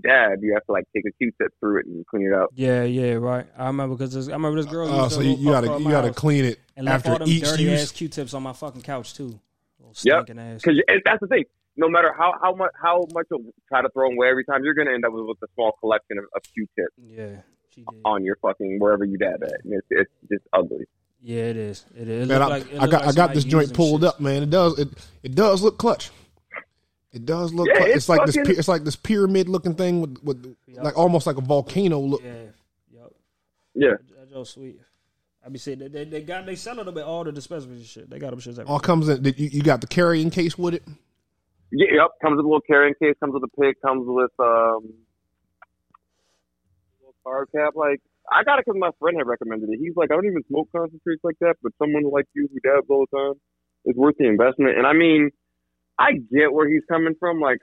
dab, 0.00 0.42
you 0.42 0.54
have 0.54 0.64
to 0.66 0.72
like 0.72 0.84
take 0.94 1.04
a 1.06 1.12
Q-tip 1.12 1.52
through 1.60 1.80
it 1.80 1.86
and 1.86 2.06
clean 2.06 2.26
it 2.26 2.34
out. 2.34 2.52
Yeah, 2.54 2.82
yeah, 2.84 3.14
right. 3.14 3.46
I 3.56 3.66
remember 3.66 3.96
because 3.96 4.28
I 4.28 4.32
remember 4.32 4.62
this 4.62 4.70
girl. 4.70 4.88
Oh, 4.88 5.04
used 5.04 5.14
so 5.14 5.20
you, 5.20 5.36
you 5.36 5.50
gotta 5.50 5.78
you 5.78 5.90
gotta 5.90 6.12
clean 6.12 6.44
it 6.44 6.58
and 6.76 6.88
after 6.88 7.12
all 7.12 7.18
them 7.18 7.28
each 7.28 7.44
dirty 7.44 7.64
use. 7.64 7.82
ass 7.82 7.92
Q-tips 7.92 8.34
on 8.34 8.42
my 8.42 8.52
fucking 8.52 8.82
couch 8.82 9.14
too. 9.14 9.38
Little 10.04 10.24
Yep. 10.28 10.38
ass. 10.38 10.62
Because 10.62 10.80
that's 11.04 11.20
the 11.20 11.26
thing. 11.26 11.44
No 11.76 11.88
matter 11.88 12.12
how 12.16 12.34
how 12.42 12.54
much 12.54 12.70
how 12.80 13.06
much 13.14 13.26
you'll 13.30 13.44
try 13.68 13.80
to 13.82 13.88
throw 13.90 14.08
them 14.08 14.16
away 14.18 14.28
every 14.28 14.44
time, 14.44 14.62
you're 14.64 14.74
gonna 14.74 14.92
end 14.92 15.04
up 15.06 15.12
with, 15.12 15.24
with 15.26 15.38
a 15.42 15.52
small 15.54 15.72
collection 15.80 16.18
of, 16.18 16.24
of 16.36 16.42
Q-tips 16.52 16.92
Yeah, 16.98 17.36
she 17.70 17.80
did. 17.80 18.00
on 18.04 18.24
your 18.24 18.36
fucking 18.42 18.78
wherever 18.78 19.04
you 19.04 19.16
dab 19.16 19.42
at, 19.42 19.52
it's 19.64 19.86
it's 19.90 20.10
just 20.30 20.44
ugly. 20.52 20.84
Yeah, 21.20 21.44
it 21.44 21.56
is. 21.56 21.86
It 21.96 22.08
is. 22.08 22.28
It 22.28 22.32
Man, 22.32 22.42
I, 22.42 22.46
like- 22.46 22.72
it 22.72 22.80
I 22.80 22.86
got 22.88 23.00
like 23.06 23.08
I 23.08 23.12
got 23.12 23.32
this 23.34 23.44
joint 23.44 23.72
pulled 23.72 24.02
shit. 24.02 24.08
up, 24.08 24.20
man. 24.20 24.42
It 24.42 24.50
does 24.50 24.78
it 24.78 24.88
it 25.22 25.34
does 25.34 25.62
look 25.62 25.78
clutch. 25.78 26.10
It 27.12 27.24
does 27.26 27.52
look. 27.54 27.68
Yeah, 27.68 27.76
clutch. 27.76 27.88
it's 27.88 27.96
It's, 27.96 28.08
like 28.08 28.26
this. 28.26 28.34
fucking- 28.36 28.54
pi- 28.54 28.58
It's 28.58 28.68
like 28.68 28.84
this 28.84 28.96
pyramid 28.96 29.48
looking 29.48 29.74
thing 29.74 30.00
with 30.02 30.18
with 30.22 30.56
Yup. 30.66 30.84
like 30.84 30.98
almost 30.98 31.26
like 31.26 31.36
a 31.36 31.42
volcano 31.42 32.00
look. 32.00 32.22
Yeah, 32.22 32.32
yep. 32.92 33.12
Yeah. 33.74 33.94
That 34.18 34.30
Joe 34.30 34.44
sweet. 34.44 34.78
I 35.44 35.48
be 35.48 35.58
saying 35.58 35.80
they, 35.80 35.88
they, 35.88 36.04
they 36.04 36.22
got 36.22 36.46
they 36.46 36.54
sell 36.54 36.78
it 36.78 36.86
up 36.86 36.96
at 36.96 37.02
all 37.02 37.24
the 37.24 37.32
dispensaries 37.32 37.78
and 37.78 37.86
shit. 37.86 38.10
They 38.10 38.18
got 38.18 38.30
them 38.30 38.40
shits 38.40 38.50
everywhere. 38.50 38.72
All 38.72 38.80
comes 38.80 39.08
in. 39.08 39.24
You, 39.24 39.32
you 39.36 39.62
got 39.62 39.80
the 39.80 39.86
carrying 39.86 40.30
case 40.30 40.56
with 40.56 40.74
it. 40.74 40.84
Yeah, 41.72 41.86
yep. 41.92 42.10
Comes 42.22 42.36
with 42.36 42.44
a 42.44 42.48
little 42.48 42.60
carrying 42.60 42.94
case. 43.02 43.14
Comes 43.18 43.34
with 43.34 43.42
a 43.42 43.60
pig. 43.60 43.74
Comes 43.84 44.04
with 44.06 44.30
um, 44.38 44.92
little 47.00 47.14
card 47.24 47.48
cap. 47.54 47.72
Like 47.74 48.00
I 48.30 48.44
got 48.44 48.58
it 48.58 48.64
because 48.66 48.78
my 48.78 48.90
friend 49.00 49.16
had 49.18 49.26
recommended 49.26 49.68
it. 49.70 49.78
He's 49.80 49.96
like, 49.96 50.10
I 50.10 50.14
don't 50.14 50.26
even 50.26 50.44
smoke 50.48 50.68
concentrates 50.74 51.24
like 51.24 51.38
that, 51.40 51.56
but 51.62 51.72
someone 51.78 52.04
like 52.10 52.26
you 52.34 52.48
who 52.52 52.60
dabs 52.60 52.86
all 52.88 53.06
the 53.10 53.16
time, 53.16 53.34
it's 53.84 53.98
worth 53.98 54.16
the 54.18 54.26
investment. 54.26 54.78
And 54.78 54.86
I 54.86 54.92
mean, 54.92 55.30
I 55.98 56.12
get 56.12 56.52
where 56.52 56.68
he's 56.68 56.82
coming 56.88 57.14
from. 57.18 57.40
Like, 57.40 57.58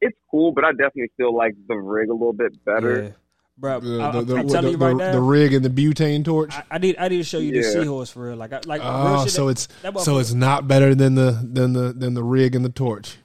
it's 0.00 0.16
cool, 0.30 0.52
but 0.52 0.64
I 0.64 0.70
definitely 0.70 1.10
still 1.14 1.36
like 1.36 1.54
the 1.68 1.76
rig 1.76 2.08
a 2.08 2.12
little 2.12 2.32
bit 2.32 2.64
better. 2.64 3.14
Yeah. 3.62 3.78
Bro, 3.78 3.80
The, 3.80 4.02
I, 4.02 4.10
the, 4.12 4.22
the, 4.22 4.36
am 4.36 4.48
telling 4.48 4.64
the, 4.64 4.70
you 4.72 4.76
right 4.78 4.90
the- 4.90 4.94
now, 4.94 5.12
the 5.12 5.20
rig 5.20 5.52
and 5.52 5.64
the 5.64 5.68
butane 5.70 6.24
torch. 6.24 6.52
I, 6.54 6.64
I 6.70 6.78
need 6.78 6.96
I 6.98 7.08
need 7.08 7.18
to 7.18 7.24
show 7.24 7.38
you 7.38 7.52
the 7.52 7.62
seahorse 7.62 8.10
for 8.10 8.26
real. 8.28 8.36
Like 8.36 8.52
I, 8.52 8.60
like 8.64 8.80
real 8.80 8.90
Oh, 8.90 9.24
shit 9.24 9.32
so 9.32 9.46
that- 9.46 9.50
it's 9.52 9.66
that 9.82 9.98
so 10.00 10.18
it's 10.18 10.32
not 10.32 10.66
better 10.66 10.94
than 10.94 11.14
the 11.14 11.32
than 11.44 11.72
the 11.72 11.92
than 11.92 12.14
the 12.14 12.22
rig 12.24 12.54
and 12.54 12.64
the 12.64 12.70
torch. 12.70 13.18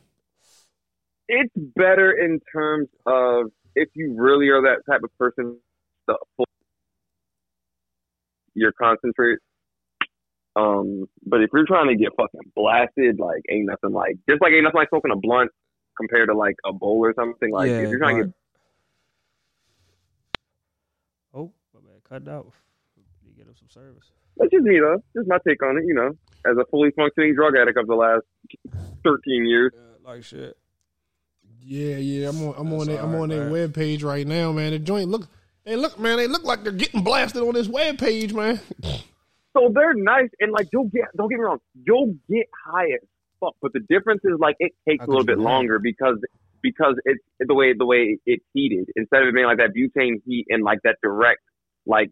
It's 1.28 1.54
better 1.76 2.12
in 2.12 2.40
terms 2.54 2.88
of 3.06 3.52
if 3.76 3.90
you 3.96 4.14
really 4.18 4.50
are 4.50 4.62
that 4.62 4.82
type 4.90 5.02
of 5.04 5.18
person, 5.18 5.58
the 6.08 6.18
full 6.38 6.46
your 8.54 8.72
concentrate. 8.74 9.40
Um, 10.56 11.08
but 11.26 11.42
if 11.42 11.50
you're 11.54 11.66
trying 11.66 11.88
to 11.90 11.96
get 11.96 12.12
fucking 12.16 12.52
blasted, 12.56 13.20
like 13.20 13.42
ain't 13.50 13.66
nothing 13.68 13.92
like 13.92 14.18
just 14.30 14.42
like 14.42 14.54
ain't 14.54 14.64
nothing 14.64 14.80
like 14.80 14.90
smoking 14.90 15.12
a 15.12 15.18
blunt 15.18 15.52
compared 15.98 16.30
to 16.30 16.36
like 16.36 16.56
a 16.66 16.72
bowl 16.74 17.00
or 17.04 17.14
something. 17.16 17.52
Like 17.52 17.70
yeah, 17.70 17.80
if 17.80 17.90
you're 17.90 18.00
trying 18.00 18.18
to 18.18 18.24
get 18.26 18.34
Oh, 21.38 21.52
my 22.10 22.20
bad. 22.20 22.26
Cut 22.26 22.34
out. 22.34 22.52
You 23.26 23.34
get 23.38 23.48
him 23.48 23.56
some 23.58 23.70
service. 23.70 24.06
that's 24.38 24.52
just 24.52 24.64
me 24.64 24.80
though. 24.80 25.04
Just 25.16 25.28
my 25.28 25.38
take 25.48 25.62
on 25.64 25.78
it, 25.78 25.86
you 25.88 25.94
know, 25.94 26.12
as 26.46 26.58
a 26.58 26.66
fully 26.70 26.92
functioning 26.92 27.36
drug 27.36 27.56
addict 27.56 27.78
of 27.78 27.88
the 27.88 27.96
last 27.96 28.24
thirteen 29.04 29.46
years. 29.46 29.72
Yeah, 29.76 30.10
like 30.12 30.24
shit. 30.24 30.58
Yeah, 31.62 31.98
yeah. 31.98 32.30
I'm 32.30 32.42
on 32.48 32.54
I'm 32.58 32.74
on 32.74 32.80
That's 32.80 32.88
their, 32.90 33.00
I'm 33.00 33.16
all 33.16 33.24
on 33.24 33.30
right, 33.30 33.36
their 33.38 33.50
web 33.50 33.74
page 33.74 34.04
right 34.04 34.26
now, 34.28 34.52
man. 34.52 34.72
The 34.72 34.80
joint 34.80 35.10
look. 35.10 35.28
Hey, 35.66 35.76
look, 35.76 35.98
man. 36.00 36.18
They 36.18 36.28
look 36.28 36.44
like 36.44 36.64
they're 36.64 36.72
getting 36.72 37.04
blasted 37.04 37.42
on 37.42 37.56
this 37.56 37.68
web 37.68 37.98
page, 37.98 38.34
man. 38.34 38.60
So 39.54 39.72
they're 39.74 39.94
nice 39.94 40.30
and 40.40 40.52
like 40.52 40.68
you'll 40.74 40.90
get 40.90 41.06
don't 41.18 41.30
get 41.30 41.38
me 41.38 41.46
wrong, 41.46 41.60
you'll 41.86 42.14
get 42.30 42.48
high 42.66 42.88
as 42.88 43.08
fuck. 43.40 43.56
But 43.62 43.74
the 43.74 43.80
difference 43.80 44.22
is 44.26 44.38
like 44.38 44.58
it 44.60 44.74
takes 44.88 45.02
How 45.02 45.08
a 45.08 45.12
little 45.12 45.24
bit 45.26 45.38
not? 45.38 45.46
longer 45.46 45.80
because 45.80 46.18
because 46.62 46.96
it's 47.06 47.24
the 47.40 47.54
way 47.56 47.74
the 47.74 47.86
way 47.86 48.20
it's 48.26 48.44
heated. 48.54 48.90
Instead 48.96 49.22
of 49.24 49.30
it 49.30 49.34
being 49.34 49.48
like 49.48 49.58
that 49.58 49.72
butane 49.74 50.22
heat 50.26 50.46
and 50.50 50.64
like 50.64 50.80
that 50.84 50.98
direct 51.02 51.42
like 51.86 52.10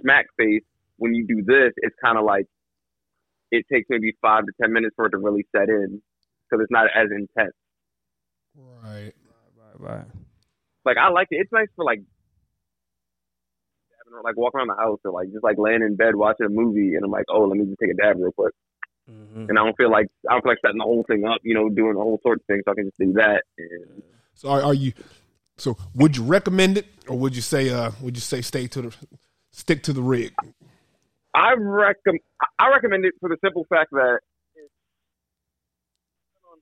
smack 0.00 0.26
face, 0.38 0.62
when 0.98 1.14
you 1.14 1.26
do 1.26 1.42
this, 1.42 1.72
it's 1.78 1.96
kinda 2.04 2.20
like 2.22 2.46
it 3.50 3.64
takes 3.72 3.86
maybe 3.88 4.16
five 4.20 4.44
to 4.44 4.52
ten 4.60 4.72
minutes 4.72 4.94
for 4.96 5.06
it 5.06 5.10
to 5.10 5.18
really 5.18 5.46
set 5.54 5.68
in 5.68 6.02
because 6.48 6.62
it's 6.62 6.70
not 6.70 6.86
as 6.94 7.08
intense. 7.10 7.54
Right. 8.56 9.12
Right, 9.56 9.78
right. 9.78 10.04
Like 10.84 10.96
I 10.96 11.08
like 11.10 11.28
it. 11.30 11.36
It's 11.40 11.52
nice 11.52 11.68
for 11.76 11.84
like 11.84 12.00
dabbing 13.90 14.18
or, 14.18 14.22
like 14.22 14.36
walking 14.36 14.58
around 14.58 14.68
the 14.68 14.76
house 14.76 15.00
or 15.04 15.12
like 15.12 15.30
just 15.32 15.44
like 15.44 15.58
laying 15.58 15.82
in 15.82 15.96
bed 15.96 16.14
watching 16.14 16.46
a 16.46 16.48
movie 16.50 16.94
and 16.94 17.04
I'm 17.04 17.10
like, 17.10 17.26
oh, 17.28 17.44
let 17.44 17.56
me 17.58 17.66
just 17.66 17.78
take 17.80 17.90
a 17.90 17.94
dab 17.94 18.16
real 18.18 18.32
quick. 18.32 18.54
hmm 19.06 19.46
and 19.48 19.58
I 19.58 19.64
don't 19.64 19.76
feel 19.76 19.90
like 19.90 20.06
I 20.28 20.32
don't 20.34 20.42
feel 20.42 20.52
like 20.52 20.58
setting 20.64 20.78
the 20.78 20.84
whole 20.84 21.04
thing 21.08 21.24
up, 21.24 21.38
you 21.42 21.54
know, 21.54 21.68
doing 21.68 21.94
the 21.94 22.00
whole 22.00 22.20
sorts 22.22 22.42
of 22.42 22.46
things. 22.46 22.62
So 22.64 22.72
I 22.72 22.74
can 22.74 22.86
just 22.86 22.98
do 22.98 23.12
that. 23.14 23.42
And 23.58 24.02
So 24.34 24.48
are, 24.48 24.62
are 24.62 24.74
you? 24.74 24.92
So 25.58 25.76
would 25.94 26.16
you 26.16 26.22
recommend 26.22 26.78
it, 26.78 26.86
or 27.08 27.18
would 27.18 27.34
you 27.34 27.42
say? 27.42 27.70
Uh, 27.70 27.92
would 28.00 28.16
you 28.16 28.20
say 28.20 28.42
stay 28.42 28.66
to 28.68 28.82
the 28.82 28.96
stick 29.50 29.82
to 29.84 29.92
the 29.92 30.02
rig? 30.02 30.34
I 31.34 31.54
recommend 31.58 32.20
I 32.58 32.68
recommend 32.70 33.04
it 33.04 33.14
for 33.20 33.28
the 33.28 33.36
simple 33.42 33.64
fact 33.68 33.90
that 33.92 34.20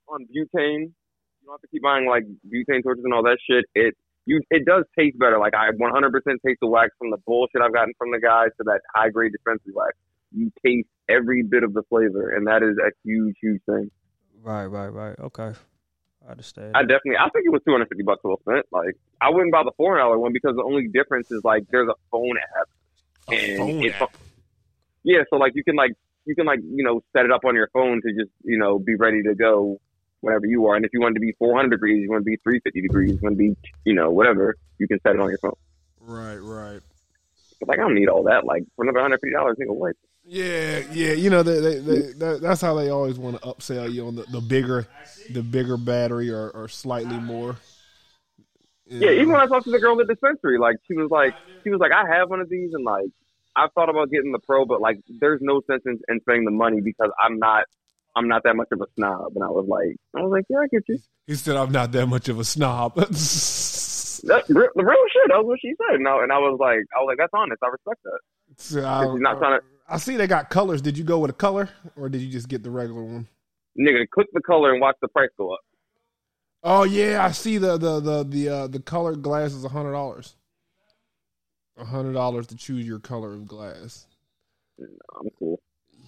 on, 0.08 0.20
on 0.20 0.26
butane. 0.26 0.92
You 1.40 1.48
don't 1.48 1.54
have 1.54 1.60
to 1.60 1.68
keep 1.68 1.82
buying 1.82 2.08
like 2.08 2.24
butane 2.46 2.82
torches 2.82 3.04
and 3.04 3.12
all 3.12 3.22
that 3.24 3.38
shit. 3.48 3.64
It 3.74 3.94
you 4.26 4.40
it 4.50 4.64
does 4.64 4.84
taste 4.98 5.18
better. 5.18 5.38
Like 5.38 5.54
I 5.54 5.70
100% 5.70 6.12
taste 6.46 6.58
the 6.60 6.68
wax 6.68 6.90
from 6.98 7.10
the 7.10 7.18
bullshit 7.26 7.60
I've 7.62 7.74
gotten 7.74 7.92
from 7.98 8.10
the 8.12 8.20
guys 8.20 8.48
to 8.58 8.64
that 8.64 8.80
high 8.94 9.10
grade 9.10 9.32
dispensary 9.32 9.72
wax. 9.74 9.92
You 10.32 10.50
taste 10.64 10.88
every 11.08 11.42
bit 11.42 11.62
of 11.62 11.74
the 11.74 11.82
flavor, 11.88 12.30
and 12.30 12.46
that 12.46 12.62
is 12.62 12.76
a 12.78 12.90
huge, 13.04 13.36
huge 13.40 13.60
thing. 13.66 13.90
Right, 14.42 14.66
right, 14.66 14.88
right. 14.88 15.18
Okay. 15.18 15.52
I 16.26 16.30
understand. 16.30 16.72
I 16.74 16.80
definitely, 16.82 17.16
I 17.18 17.28
think 17.30 17.44
it 17.46 17.50
was 17.52 17.62
250 17.66 18.02
bucks 18.02 18.20
well 18.24 18.38
spent. 18.40 18.66
Like, 18.72 18.96
I 19.20 19.30
wouldn't 19.30 19.52
buy 19.52 19.62
the 19.62 19.72
four 19.76 19.96
dollar 19.98 20.18
one 20.18 20.32
because 20.32 20.56
the 20.56 20.62
only 20.62 20.88
difference 20.88 21.30
is 21.30 21.42
like 21.44 21.64
there's 21.70 21.88
a 21.88 21.94
phone 22.10 22.36
app, 22.38 22.68
A 23.30 23.34
and 23.34 23.58
phone 23.58 23.84
it's 23.84 24.00
app. 24.00 24.16
yeah, 25.02 25.22
so 25.30 25.36
like 25.36 25.52
you 25.54 25.62
can 25.64 25.76
like 25.76 25.92
you 26.24 26.34
can 26.34 26.46
like 26.46 26.60
you 26.62 26.82
know 26.84 27.02
set 27.12 27.24
it 27.24 27.30
up 27.32 27.44
on 27.44 27.54
your 27.54 27.68
phone 27.72 28.00
to 28.02 28.08
just 28.14 28.30
you 28.42 28.56
know 28.58 28.78
be 28.78 28.94
ready 28.94 29.22
to 29.22 29.34
go 29.34 29.78
whenever 30.20 30.46
you 30.46 30.66
are. 30.66 30.76
And 30.76 30.84
if 30.84 30.92
you 30.94 31.00
want 31.00 31.14
to 31.14 31.20
be 31.20 31.32
400 31.38 31.68
degrees, 31.70 32.02
you 32.02 32.10
want 32.10 32.22
to 32.22 32.24
be 32.24 32.36
350 32.42 32.80
degrees, 32.80 33.10
you 33.12 33.18
want 33.22 33.34
to 33.34 33.38
be 33.38 33.54
you 33.84 33.94
know 33.94 34.10
whatever, 34.10 34.56
you 34.78 34.88
can 34.88 34.98
set 35.02 35.14
it 35.14 35.20
on 35.20 35.28
your 35.28 35.38
phone. 35.38 35.52
Right, 36.00 36.36
right. 36.36 36.80
But 37.60 37.68
like 37.68 37.78
I 37.78 37.82
don't 37.82 37.94
need 37.94 38.08
all 38.08 38.24
that. 38.24 38.44
Like 38.46 38.64
for 38.76 38.84
another 38.84 39.00
150 39.00 39.30
dollars, 39.32 39.56
nigga, 39.60 39.74
what? 39.74 39.94
Yeah, 40.26 40.82
yeah. 40.90 41.12
You 41.12 41.30
know, 41.30 41.42
they, 41.42 41.60
they, 41.60 41.78
they, 41.78 42.12
that, 42.14 42.38
that's 42.42 42.60
how 42.60 42.74
they 42.74 42.88
always 42.88 43.18
want 43.18 43.40
to 43.40 43.48
upsell 43.48 43.92
you 43.92 44.06
on 44.06 44.16
the, 44.16 44.22
the 44.24 44.40
bigger, 44.40 44.86
the 45.30 45.42
bigger 45.42 45.76
battery 45.76 46.30
or, 46.30 46.50
or 46.50 46.68
slightly 46.68 47.18
more. 47.18 47.56
Yeah, 48.86 49.10
even 49.10 49.30
when 49.30 49.40
I 49.40 49.46
talked 49.46 49.64
to 49.64 49.70
the 49.70 49.78
girl 49.78 49.98
at 50.00 50.06
the 50.06 50.14
dispensary, 50.14 50.58
like 50.58 50.76
she 50.86 50.94
was 50.94 51.10
like, 51.10 51.34
she 51.62 51.70
was 51.70 51.80
like, 51.80 51.92
I 51.92 52.06
have 52.16 52.28
one 52.28 52.40
of 52.40 52.48
these, 52.50 52.74
and 52.74 52.84
like 52.84 53.06
I've 53.56 53.72
thought 53.72 53.88
about 53.88 54.10
getting 54.10 54.32
the 54.32 54.38
pro, 54.38 54.66
but 54.66 54.80
like 54.80 55.00
there's 55.20 55.40
no 55.42 55.62
sense 55.70 55.82
in, 55.86 55.98
in 56.08 56.20
spending 56.20 56.44
the 56.44 56.50
money 56.50 56.80
because 56.82 57.10
I'm 57.22 57.38
not, 57.38 57.64
I'm 58.14 58.28
not 58.28 58.42
that 58.44 58.56
much 58.56 58.68
of 58.72 58.80
a 58.80 58.86
snob. 58.94 59.32
And 59.34 59.42
I 59.42 59.48
was 59.48 59.66
like, 59.66 59.96
I 60.14 60.22
was 60.22 60.30
like, 60.32 60.44
yeah, 60.48 60.58
I 60.58 60.66
get 60.68 60.82
you. 60.88 60.98
He 61.26 61.34
said, 61.34 61.56
"I'm 61.56 61.72
not 61.72 61.92
that 61.92 62.06
much 62.06 62.28
of 62.28 62.38
a 62.38 62.44
snob." 62.44 62.94
That's 64.26 64.48
real, 64.48 64.68
the 64.74 64.84
real 64.84 65.04
shit. 65.12 65.28
That 65.28 65.38
was 65.38 65.46
what 65.46 65.58
she 65.60 65.74
said. 65.76 65.96
And 65.96 66.08
I, 66.08 66.22
and 66.22 66.32
I 66.32 66.38
was 66.38 66.56
like, 66.60 66.80
I 66.96 67.00
was 67.00 67.08
like, 67.08 67.18
that's 67.18 67.32
honest. 67.34 67.60
I 67.62 67.68
respect 67.68 68.02
that. 68.04 68.20
So 68.56 68.84
I, 68.84 69.04
She's 69.04 69.20
not 69.20 69.38
trying 69.38 69.60
to, 69.60 69.66
I 69.86 69.98
see 69.98 70.16
they 70.16 70.26
got 70.26 70.50
colors. 70.50 70.80
Did 70.80 70.96
you 70.96 71.04
go 71.04 71.18
with 71.18 71.30
a 71.30 71.34
color, 71.34 71.68
or 71.96 72.08
did 72.08 72.22
you 72.22 72.30
just 72.30 72.48
get 72.48 72.62
the 72.62 72.70
regular 72.70 73.02
one? 73.02 73.28
nigga, 73.78 74.08
click 74.08 74.28
the 74.32 74.40
color 74.40 74.72
and 74.72 74.80
watch 74.80 74.96
the 75.00 75.08
price 75.08 75.30
go 75.36 75.52
up. 75.52 75.60
Oh 76.62 76.84
yeah, 76.84 77.24
I 77.24 77.32
see 77.32 77.58
the 77.58 77.76
the 77.76 78.00
the 78.00 78.24
the 78.24 78.48
uh, 78.48 78.66
the 78.68 78.80
colored 78.80 79.22
glass 79.22 79.52
is 79.52 79.64
a 79.64 79.68
hundred 79.68 79.92
dollars. 79.92 80.36
A 81.76 81.84
hundred 81.84 82.12
dollars 82.12 82.46
to 82.48 82.56
choose 82.56 82.86
your 82.86 83.00
color 83.00 83.34
of 83.34 83.46
glass. 83.46 84.06
I'm 84.80 85.28
cool. 85.38 85.60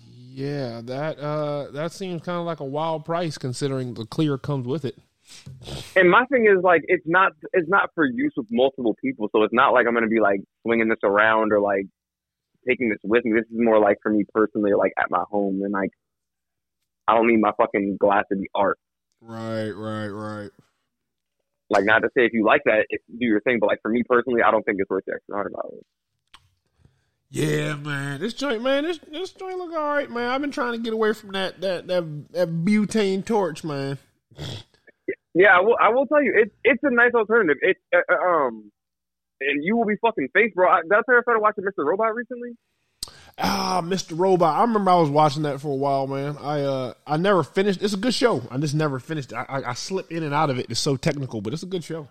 Yeah, 0.08 0.80
that 0.84 1.18
uh 1.18 1.70
that 1.72 1.92
seems 1.92 2.22
kind 2.22 2.38
of 2.38 2.46
like 2.46 2.60
a 2.60 2.64
wild 2.64 3.04
price 3.04 3.36
considering 3.36 3.94
the 3.94 4.06
clear 4.06 4.38
comes 4.38 4.66
with 4.66 4.84
it. 4.84 4.96
And 5.96 6.08
my 6.08 6.24
thing 6.26 6.46
is 6.46 6.62
like, 6.62 6.82
it's 6.86 7.06
not, 7.06 7.32
it's 7.52 7.68
not 7.68 7.90
for 7.96 8.06
use 8.06 8.32
with 8.36 8.46
multiple 8.48 8.94
people. 9.02 9.28
So 9.32 9.42
it's 9.42 9.52
not 9.52 9.72
like 9.72 9.86
I'm 9.86 9.94
gonna 9.94 10.06
be 10.06 10.20
like 10.20 10.40
swinging 10.62 10.88
this 10.88 10.98
around 11.02 11.52
or 11.52 11.60
like 11.60 11.86
taking 12.68 12.88
this 12.90 12.98
with 13.02 13.24
me. 13.24 13.32
This 13.32 13.47
is 13.51 13.59
more 13.59 13.78
like 13.78 13.98
for 14.02 14.10
me 14.10 14.24
personally, 14.32 14.72
like 14.76 14.93
at 14.98 15.10
my 15.10 15.24
home, 15.30 15.60
and 15.62 15.72
like 15.72 15.90
I 17.09 17.14
don't 17.14 17.28
need 17.28 17.40
my 17.40 17.52
fucking 17.56 17.97
glass 17.98 18.24
to 18.30 18.36
be 18.36 18.48
art. 18.55 18.78
Right, 19.20 19.70
right, 19.70 20.09
right. 20.09 20.51
Like 21.68 21.84
not 21.84 22.01
to 22.01 22.09
say 22.16 22.24
if 22.26 22.32
you 22.32 22.44
like 22.44 22.62
that, 22.64 22.86
it, 22.88 23.01
do 23.09 23.26
your 23.26 23.40
thing, 23.40 23.59
but 23.60 23.66
like 23.66 23.80
for 23.82 23.90
me 23.90 24.02
personally, 24.09 24.43
I 24.43 24.51
don't 24.51 24.62
think 24.64 24.78
it's 24.80 24.90
worth 24.90 25.05
the 25.06 25.14
extra 25.14 25.36
hundred 25.36 25.52
dollars. 25.52 25.84
Yeah, 27.28 27.74
man. 27.74 28.20
This 28.20 28.34
joint, 28.34 28.62
man, 28.62 28.84
this 28.84 28.98
this 29.10 29.32
joint 29.32 29.59
look 29.59 29.72
all 29.72 29.94
right, 29.94 30.10
man. 30.10 30.30
I've 30.30 30.40
been 30.40 30.52
trying 30.52 30.72
to 30.72 30.78
get 30.78 30.93
away 30.93 31.12
from 31.12 31.32
that 31.32 31.60
that 31.60 31.86
that, 31.88 32.32
that 32.32 32.48
butane 32.48 33.24
torch, 33.24 33.64
man. 33.64 33.98
Yeah, 35.38 35.55
I 35.55 35.60
will. 35.60 35.76
I 35.78 35.90
will 35.90 36.06
tell 36.06 36.22
you, 36.22 36.32
it's 36.34 36.55
it's 36.64 36.82
a 36.82 36.90
nice 36.90 37.12
alternative. 37.14 37.59
It 37.60 37.76
uh, 37.94 37.98
uh, 38.10 38.26
um, 38.26 38.72
and 39.40 39.64
you 39.64 39.76
will 39.76 39.86
be 39.86 39.96
fucking 40.00 40.28
face, 40.32 40.52
bro. 40.54 40.68
I, 40.68 40.80
that's 40.88 41.02
why 41.06 41.18
I 41.18 41.22
started 41.22 41.40
watching 41.40 41.64
Mr. 41.64 41.84
Robot 41.84 42.14
recently. 42.14 42.56
Ah, 43.38 43.82
Mr. 43.84 44.18
Robot. 44.18 44.56
I 44.56 44.62
remember 44.62 44.90
I 44.90 44.96
was 44.96 45.10
watching 45.10 45.42
that 45.42 45.60
for 45.60 45.68
a 45.68 45.76
while, 45.76 46.06
man. 46.06 46.38
I 46.40 46.62
uh 46.62 46.94
I 47.06 47.18
never 47.18 47.42
finished. 47.42 47.82
It's 47.82 47.92
a 47.92 47.98
good 47.98 48.14
show. 48.14 48.42
I 48.50 48.56
just 48.58 48.74
never 48.74 48.98
finished. 48.98 49.32
I 49.32 49.44
I, 49.48 49.70
I 49.70 49.74
slip 49.74 50.10
in 50.10 50.22
and 50.22 50.32
out 50.32 50.48
of 50.48 50.58
it. 50.58 50.66
It's 50.70 50.80
so 50.80 50.96
technical, 50.96 51.42
but 51.42 51.52
it's 51.52 51.62
a 51.62 51.66
good 51.66 51.84
show. 51.84 52.08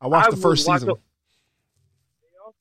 I 0.00 0.06
watched 0.06 0.28
I 0.28 0.30
the 0.30 0.36
first 0.36 0.66
was 0.68 0.82
season. 0.82 0.94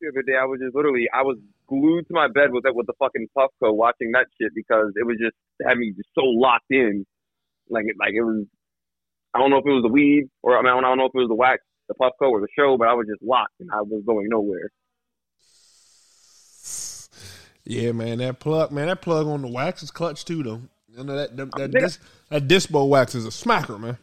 The 0.01 0.07
other 0.09 0.23
day, 0.23 0.33
I 0.33 0.45
was 0.45 0.59
just 0.59 0.73
literally, 0.75 1.05
I 1.13 1.21
was 1.21 1.37
glued 1.67 2.07
to 2.07 2.13
my 2.13 2.27
bed 2.27 2.51
with 2.51 2.65
it 2.65 2.73
with 2.73 2.87
the 2.87 2.93
fucking 2.97 3.27
Puffco 3.37 3.71
watching 3.71 4.11
that 4.13 4.25
shit 4.39 4.49
because 4.55 4.93
it 4.95 5.05
was 5.05 5.17
just 5.21 5.35
had 5.61 5.77
me 5.77 5.93
just 5.95 6.09
so 6.15 6.25
locked 6.25 6.71
in, 6.71 7.05
like 7.69 7.85
it, 7.85 7.95
like 7.99 8.13
it 8.15 8.23
was. 8.23 8.45
I 9.33 9.39
don't 9.39 9.51
know 9.51 9.57
if 9.57 9.65
it 9.65 9.71
was 9.71 9.83
the 9.83 9.93
weed 9.93 10.27
or 10.41 10.57
I 10.57 10.61
mean 10.61 10.73
I 10.73 10.81
don't 10.81 10.97
know 10.97 11.05
if 11.05 11.13
it 11.13 11.19
was 11.19 11.29
the 11.29 11.35
wax, 11.35 11.61
the 11.91 12.03
Puffco 12.03 12.29
or 12.29 12.41
the 12.41 12.47
show, 12.57 12.77
but 12.77 12.87
I 12.87 12.93
was 12.93 13.07
just 13.07 13.21
locked 13.21 13.59
and 13.59 13.69
I 13.71 13.81
was 13.81 14.03
going 14.05 14.27
nowhere. 14.29 14.69
Yeah, 17.63 17.91
man, 17.91 18.17
that 18.19 18.39
plug, 18.39 18.71
man, 18.71 18.87
that 18.87 19.01
plug 19.01 19.27
on 19.27 19.43
the 19.43 19.47
wax 19.47 19.83
is 19.83 19.91
clutch 19.91 20.25
too, 20.25 20.43
though. 20.43 20.61
You 20.87 21.03
know 21.03 21.15
that 21.15 21.37
that 21.37 21.51
that, 21.57 21.71
dis, 21.71 21.99
that 22.29 22.47
dispo 22.47 22.87
wax 22.89 23.15
is 23.15 23.25
a 23.25 23.29
smacker, 23.29 23.79
man. 23.79 23.97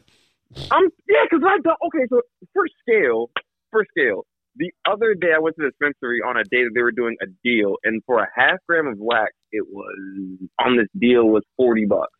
I'm 0.70 0.84
yeah, 1.08 1.24
because 1.28 1.44
I 1.44 1.58
don't. 1.62 1.76
Okay, 1.86 2.06
so 2.08 2.20
for 2.54 2.64
scale, 2.80 3.30
for 3.70 3.84
scale, 3.90 4.24
the 4.56 4.70
other 4.90 5.14
day 5.14 5.28
I 5.36 5.40
went 5.40 5.56
to 5.56 5.62
the 5.62 5.70
dispensary 5.70 6.20
on 6.26 6.36
a 6.36 6.44
day 6.44 6.64
that 6.64 6.70
they 6.74 6.82
were 6.82 6.92
doing 6.92 7.16
a 7.20 7.26
deal, 7.44 7.76
and 7.84 8.02
for 8.06 8.22
a 8.22 8.28
half 8.34 8.58
gram 8.66 8.86
of 8.86 8.98
wax, 8.98 9.32
it 9.52 9.66
was 9.68 10.38
on 10.58 10.76
this 10.76 10.88
deal 10.98 11.24
was 11.24 11.42
forty 11.56 11.84
bucks 11.84 12.12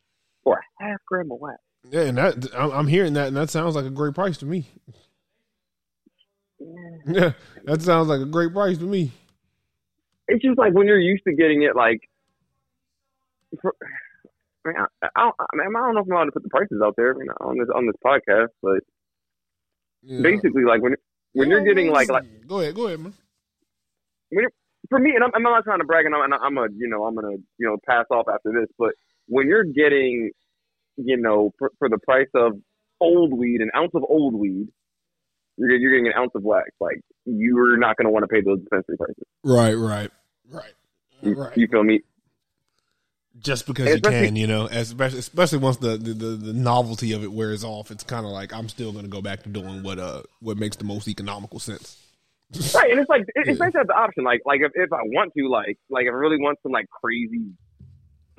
for 0.44 0.58
a 0.58 0.84
half 0.84 0.98
gram 1.06 1.30
of 1.32 1.38
wax. 1.40 1.58
Yeah, 1.88 2.02
and 2.02 2.18
that 2.18 2.54
I'm, 2.54 2.72
I'm 2.72 2.86
hearing 2.88 3.14
that, 3.14 3.28
and 3.28 3.36
that 3.36 3.50
sounds 3.50 3.74
like 3.74 3.86
a 3.86 3.90
great 3.90 4.14
price 4.14 4.38
to 4.38 4.46
me. 4.46 4.66
Yeah, 7.06 7.32
that 7.64 7.82
sounds 7.82 8.09
like 8.09 8.20
a 8.20 8.26
great 8.26 8.52
price 8.52 8.78
to 8.78 8.85
me. 8.85 9.12
It's 10.26 10.43
just 10.43 10.59
like 10.59 10.74
when 10.74 10.86
you're 10.86 10.98
used 10.98 11.24
to 11.24 11.35
getting 11.35 11.62
it, 11.62 11.74
like. 11.76 12.01
For, 13.62 13.74
I, 14.66 14.68
mean, 14.68 14.76
I, 14.76 15.06
I, 15.16 15.20
don't, 15.22 15.35
I, 15.39 15.56
mean, 15.56 15.76
I 15.76 15.80
don't 15.80 15.94
know 15.94 16.01
if 16.01 16.06
I'm 16.06 16.12
allowed 16.12 16.24
to 16.26 16.32
put 16.32 16.43
the 16.43 16.51
prices 16.51 16.82
out 16.85 16.94
there 16.97 17.14
you 17.18 17.24
know, 17.24 17.35
on 17.40 17.59
this 17.59 17.68
on 17.74 17.86
this 17.86 17.97
podcast, 18.05 18.48
but 18.60 18.80
Yeah. 20.02 20.20
basically, 20.20 20.64
like 20.64 20.82
when 20.82 20.97
when 21.32 21.48
you're 21.48 21.64
getting 21.64 21.90
like 21.90 22.10
like 22.10 22.24
go 22.47 22.60
ahead, 22.60 22.74
go 22.74 22.89
ahead, 22.89 23.01
man. 23.01 23.14
When 24.30 24.47
for 24.89 24.98
me, 24.98 25.12
and 25.14 25.24
I'm, 25.24 25.30
I'm 25.35 25.43
not 25.43 25.64
trying 25.64 25.80
to 25.80 25.85
brag, 25.85 26.06
and 26.06 26.14
I'm, 26.14 26.32
I'm 26.32 26.59
a, 26.59 26.66
you 26.76 26.89
know, 26.89 27.05
I'm 27.05 27.14
gonna, 27.14 27.36
you 27.59 27.66
know, 27.66 27.76
pass 27.86 28.05
off 28.10 28.26
after 28.32 28.52
this. 28.52 28.68
But 28.78 28.93
when 29.26 29.48
you're 29.48 29.64
getting, 29.64 30.30
you 30.97 31.16
know, 31.16 31.52
for, 31.59 31.70
for 31.78 31.89
the 31.89 31.98
price 31.98 32.28
of 32.35 32.52
old 33.01 33.32
weed, 33.32 33.60
an 33.60 33.70
ounce 33.76 33.93
of 33.94 34.02
old 34.09 34.35
weed, 34.35 34.68
you're, 35.59 35.76
you're 35.76 35.90
getting 35.90 36.06
an 36.06 36.14
ounce 36.16 36.30
of 36.35 36.43
wax. 36.43 36.70
Like 36.80 37.01
you're 37.26 37.76
not 37.76 37.97
gonna 37.97 38.10
want 38.10 38.22
to 38.24 38.28
pay 38.28 38.40
those 38.40 38.60
dispensary 38.60 38.97
prices. 38.97 39.24
Right, 39.44 39.74
right, 39.74 40.10
right, 40.51 40.72
You, 41.22 41.35
right. 41.35 41.56
you 41.56 41.66
feel 41.68 41.82
me? 41.85 42.01
Just 43.40 43.66
because 43.66 43.89
you 43.94 44.01
can, 44.01 44.35
you 44.35 44.48
know, 44.48 44.66
especially 44.66 45.20
especially 45.20 45.59
once 45.59 45.76
the 45.76 45.97
the, 45.97 46.12
the, 46.12 46.52
novelty 46.52 47.12
of 47.12 47.22
it 47.22 47.30
wears 47.30 47.62
off, 47.62 47.90
it's 47.93 48.02
kind 48.02 48.26
of 48.26 48.32
like 48.32 48.52
I'm 48.52 48.68
still 48.68 48.90
going 48.90 49.05
to 49.05 49.10
go 49.10 49.22
back 49.22 49.44
to 49.44 49.48
doing 49.48 49.85
what 49.85 49.98
uh 50.01 50.22
what 50.40 50.56
makes 50.56 50.76
the 50.76 50.85
most 50.85 51.06
economical 51.09 51.59
sense. 51.60 52.02
Right, 52.74 52.90
and 52.90 52.98
it's 52.98 53.10
like 53.10 53.22
it, 53.22 53.32
it's 53.36 53.59
Yeah. 53.59 53.66
nice 53.66 53.72
to 53.72 53.78
have 53.78 53.86
the 53.86 53.94
option. 53.94 54.24
Like, 54.24 54.40
like 54.47 54.60
if, 54.62 54.72
if 54.74 54.90
I 54.93 55.02
want 55.02 55.35
to, 55.36 55.48
like, 55.51 55.76
like 55.90 56.06
if 56.06 56.12
I 56.12 56.16
really 56.16 56.39
want 56.39 56.59
some 56.62 56.72
like 56.72 56.86
crazy 56.89 57.52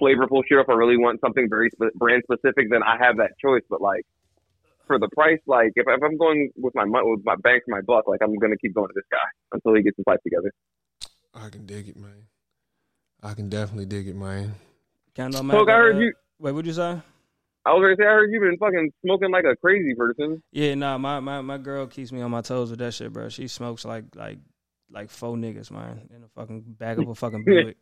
flavorful 0.02 0.42
shit, 0.50 0.58
if 0.58 0.68
I 0.68 0.74
really 0.74 0.98
want 0.98 1.22
something 1.22 1.48
very 1.48 1.70
spe- 1.70 1.94
brand 1.96 2.24
specific, 2.24 2.72
then 2.72 2.82
I 2.84 2.98
have 3.00 3.18
that 3.18 3.38
choice. 3.40 3.62
But 3.70 3.82
like 3.82 4.06
for 4.90 4.98
the 4.98 5.08
price, 5.14 5.40
like 5.46 5.72
if, 5.76 5.86
if 5.88 6.04
I'm 6.04 6.18
going 6.18 6.50
with 6.58 6.74
my 6.74 6.84
mon- 6.84 7.10
with 7.12 7.24
my 7.24 7.36
bank 7.44 7.64
for 7.64 7.76
my 7.76 7.82
buck, 7.82 8.08
like 8.08 8.22
I'm 8.24 8.36
gonna 8.38 8.58
keep 8.58 8.74
going 8.74 8.88
to 8.88 8.94
this 8.96 9.06
guy 9.12 9.28
until 9.54 9.76
he 9.76 9.84
gets 9.84 9.96
his 9.98 10.06
life 10.08 10.20
together. 10.24 10.52
I 11.36 11.50
can 11.50 11.68
dig 11.68 11.90
it, 11.90 11.96
man. 11.96 12.26
I 13.22 13.36
can 13.36 13.50
definitely 13.50 13.86
dig 13.86 14.08
it, 14.08 14.16
man. 14.16 14.56
Kind 15.16 15.36
of 15.36 15.46
Look, 15.46 15.70
I 15.70 15.74
heard 15.74 16.00
you. 16.00 16.12
Wait, 16.40 16.54
what'd 16.54 16.66
you 16.66 16.74
say? 16.74 17.00
I 17.66 17.74
was 17.74 17.82
gonna 17.84 17.96
say 17.98 18.08
I 18.08 18.14
heard 18.14 18.32
you've 18.32 18.42
been 18.42 18.58
fucking 18.58 18.92
smoking 19.06 19.30
like 19.30 19.46
a 19.46 19.56
crazy 19.56 19.94
person. 19.94 20.42
Yeah, 20.52 20.74
nah, 20.74 20.98
my, 20.98 21.20
my, 21.20 21.42
my 21.42 21.58
girl 21.60 21.86
keeps 21.86 22.12
me 22.12 22.22
on 22.22 22.32
my 22.32 22.42
toes 22.42 22.72
with 22.72 22.80
that 22.80 22.96
shit, 22.96 23.14
bro. 23.14 23.30
She 23.30 23.48
smokes 23.48 23.86
like 23.86 24.06
like 24.16 24.40
like 24.90 25.12
four 25.12 25.36
niggas, 25.36 25.70
man, 25.70 26.10
in 26.16 26.24
a 26.24 26.28
fucking 26.30 26.62
back 26.62 26.98
of 26.98 27.08
a 27.08 27.14
fucking 27.14 27.44
Buick. 27.46 27.78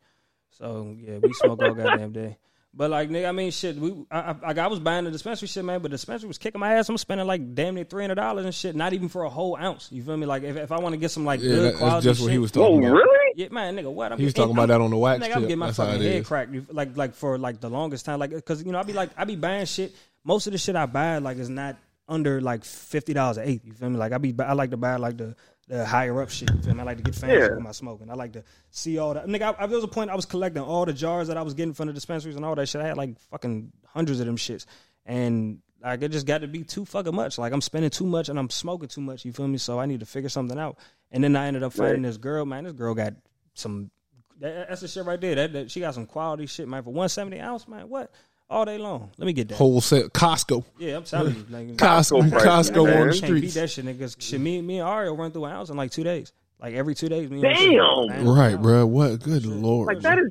So 0.49 0.93
yeah, 0.99 1.19
we 1.19 1.31
smoke 1.34 1.61
all 1.61 1.73
goddamn 1.73 2.11
day. 2.11 2.38
But 2.73 2.91
like 2.91 3.10
nigga, 3.10 3.27
I 3.27 3.31
mean 3.31 3.49
shit, 3.49 3.76
we 3.77 4.06
I, 4.11 4.19
I, 4.19 4.35
like 4.48 4.57
I 4.60 4.68
was 4.68 4.80
buying 4.80 5.06
the 5.06 5.10
dispensary 5.11 5.48
shit, 5.48 5.65
man, 5.65 5.80
but 5.80 5.89
the 5.89 5.95
dispensary 5.98 6.27
was 6.27 6.38
kicking 6.38 6.60
my 6.60 6.73
ass. 6.76 6.89
I'm 6.89 6.98
spending 6.98 7.26
like 7.26 7.56
damn 7.56 7.73
near 7.73 7.85
three 7.85 8.03
hundred 8.03 8.15
dollars 8.15 8.45
and 8.45 8.53
shit, 8.53 8.76
not 8.76 8.94
even 8.94 9.10
for 9.10 9.23
a 9.23 9.30
whole 9.30 9.57
ounce. 9.57 9.91
You 9.91 10.03
feel 10.03 10.15
me? 10.15 10.27
Like 10.27 10.44
if, 10.44 10.56
if 10.57 10.72
I 10.72 10.77
want 10.80 10.94
to 10.94 10.98
get 10.98 11.10
some 11.10 11.26
like 11.26 11.39
Yeah, 11.41 11.49
good 11.49 11.57
that, 11.60 11.64
that's 11.69 11.77
quality 11.80 12.03
just 12.03 12.19
shit, 12.19 12.26
what 12.26 12.31
he 12.34 12.38
was 12.38 12.52
Whoa, 12.53 12.64
talking 12.68 12.85
about. 12.85 12.94
really? 12.98 13.34
yeah, 13.35 13.48
man, 13.49 13.76
nigga, 13.76 13.91
what? 13.91 14.11
I'm 14.11 14.19
He 14.19 14.26
was 14.26 14.34
talking 14.35 14.52
about 14.52 14.68
that 14.68 14.80
on 14.80 14.91
the 14.91 14.98
wax 14.98 15.23
Nigga, 15.23 15.27
tip. 15.27 15.35
I'm 15.38 15.41
getting 15.44 15.57
my 15.57 15.65
That's 15.68 15.77
how 15.77 15.85
fucking 15.85 16.02
head 16.03 16.15
is. 16.18 16.27
cracked. 16.27 16.73
Like 16.73 16.95
like 16.95 17.15
for 17.15 17.38
like 17.39 17.60
the 17.61 17.69
longest 17.69 18.06
time, 18.06 18.19
like 18.19 18.30
because 18.30 18.64
you 18.64 18.72
know 18.72 18.80
I 18.80 18.84
be 18.84 18.94
like 18.94 19.10
I 19.18 19.23
be 19.26 19.35
buying 19.35 19.65
shit. 19.65 19.95
Most 20.23 20.45
of 20.45 20.52
the 20.53 20.60
shit 20.60 20.76
I 20.76 20.85
buy 20.85 21.18
like 21.18 21.38
is 21.38 21.49
not 21.49 21.77
under 22.07 22.41
like 22.41 22.64
fifty 22.64 23.14
dollars 23.14 23.38
a 23.38 23.49
eighth. 23.49 23.65
You 23.65 23.73
feel 23.73 23.89
me? 23.89 23.98
Like 23.98 24.11
I 24.11 24.19
be 24.19 24.35
I 24.39 24.53
like 24.53 24.69
to 24.69 24.77
buy 24.77 24.98
like 24.98 25.18
the 25.18 25.35
the 25.68 25.85
higher 25.85 26.22
up 26.22 26.30
shit. 26.30 26.49
You 26.53 26.61
feel 26.61 26.73
me? 26.76 26.81
I 26.81 26.84
like 26.84 26.98
to 26.98 27.03
get 27.03 27.15
fancy 27.15 27.35
Yeah. 27.38 27.49
with 27.49 27.60
my 27.60 27.72
smoking. 27.72 28.10
I 28.10 28.14
like 28.14 28.34
to 28.34 28.44
see 28.72 28.98
all 28.98 29.14
that. 29.14 29.26
Nigga, 29.27 29.56
I, 29.60 29.64
I, 29.64 29.68
there 29.68 29.76
was 29.77 29.84
a 29.84 29.88
point 29.89 30.10
I 30.10 30.15
was 30.15 30.26
collecting 30.26 30.64
all 30.64 30.85
the 30.85 30.94
jars 30.94 31.27
that 31.27 31.38
I 31.38 31.41
was 31.41 31.53
getting 31.53 31.73
from 31.73 31.88
the 31.88 31.94
dispensaries 31.94 32.35
and 32.35 32.45
all 32.45 32.56
that 32.56 32.68
shit. 32.69 32.81
I 32.81 32.88
had 32.88 32.98
like 32.98 33.19
fucking 33.31 33.72
hundreds 33.85 34.19
of 34.19 34.26
them 34.26 34.38
shits, 34.38 34.65
and 35.06 35.60
like 35.84 36.02
it 36.02 36.11
just 36.11 36.26
got 36.26 36.39
to 36.41 36.48
be 36.48 36.64
too 36.64 36.85
fucking 36.85 37.14
much. 37.14 37.38
Like 37.38 37.53
I'm 37.53 37.61
spending 37.61 37.89
too 37.89 38.06
much 38.06 38.30
and 38.30 38.39
I'm 38.39 38.49
smoking 38.49 38.88
too 38.89 39.02
much. 39.02 39.26
You 39.26 39.34
feel 39.34 39.48
me? 39.48 39.57
So 39.57 39.80
I 39.80 39.85
need 39.85 39.99
to 39.99 40.06
figure 40.06 40.30
something 40.30 40.57
out. 40.57 40.77
And 41.11 41.23
then 41.23 41.35
I 41.35 41.48
ended 41.48 41.64
up 41.64 41.73
finding 41.73 42.02
this 42.02 42.18
girl. 42.18 42.45
Man, 42.45 42.64
this 42.64 42.73
girl 42.73 42.94
got 42.94 43.14
some 43.53 43.91
that, 44.39 44.69
that's 44.69 44.81
the 44.81 44.88
shit 44.88 45.06
right 45.06 45.19
there. 45.19 45.35
That, 45.35 45.53
that 45.53 45.72
she 45.72 45.80
got 45.80 45.94
some 45.95 46.06
quality 46.06 46.45
shit, 46.45 46.68
man. 46.68 46.84
For 46.84 46.91
one 46.94 47.10
seventy 47.10 47.39
ounce, 47.39 47.68
man. 47.68 47.89
What? 47.89 48.11
All 48.49 48.63
day 48.63 48.77
long. 48.77 49.11
Let 49.17 49.25
me 49.25 49.33
get 49.33 49.49
that. 49.49 49.55
Wholesale 49.55 50.07
Costco, 50.09 50.63
yeah, 50.77 50.95
I'm 50.95 51.03
telling 51.03 51.35
you. 51.35 51.45
Like, 51.49 51.67
Costco, 51.75 52.31
prices, 52.31 52.71
Costco 52.71 53.01
on 53.01 53.07
the 53.09 53.15
you 53.15 53.21
can't 53.21 53.41
beat 53.41 53.53
that 53.55 53.69
shit, 53.69 53.85
nigga. 53.85 54.15
Shit, 54.19 54.39
me, 54.39 54.61
me 54.61 54.79
and 54.79 54.87
Ario 54.87 55.17
run 55.17 55.31
through 55.31 55.45
an 55.45 55.51
ounce 55.51 55.69
in 55.69 55.75
like 55.75 55.91
two 55.91 56.03
days. 56.03 56.31
Like 56.59 56.73
every 56.73 56.95
two 56.95 57.09
days. 57.09 57.29
Me 57.29 57.41
and 57.45 57.55
Damn. 57.55 58.07
Damn. 58.07 58.27
Right, 58.29 58.55
bro. 58.55 58.85
What? 58.85 59.21
Good 59.21 59.45
lord. 59.45 59.87
Like 59.87 60.01
that 60.01 60.17
is. 60.17 60.29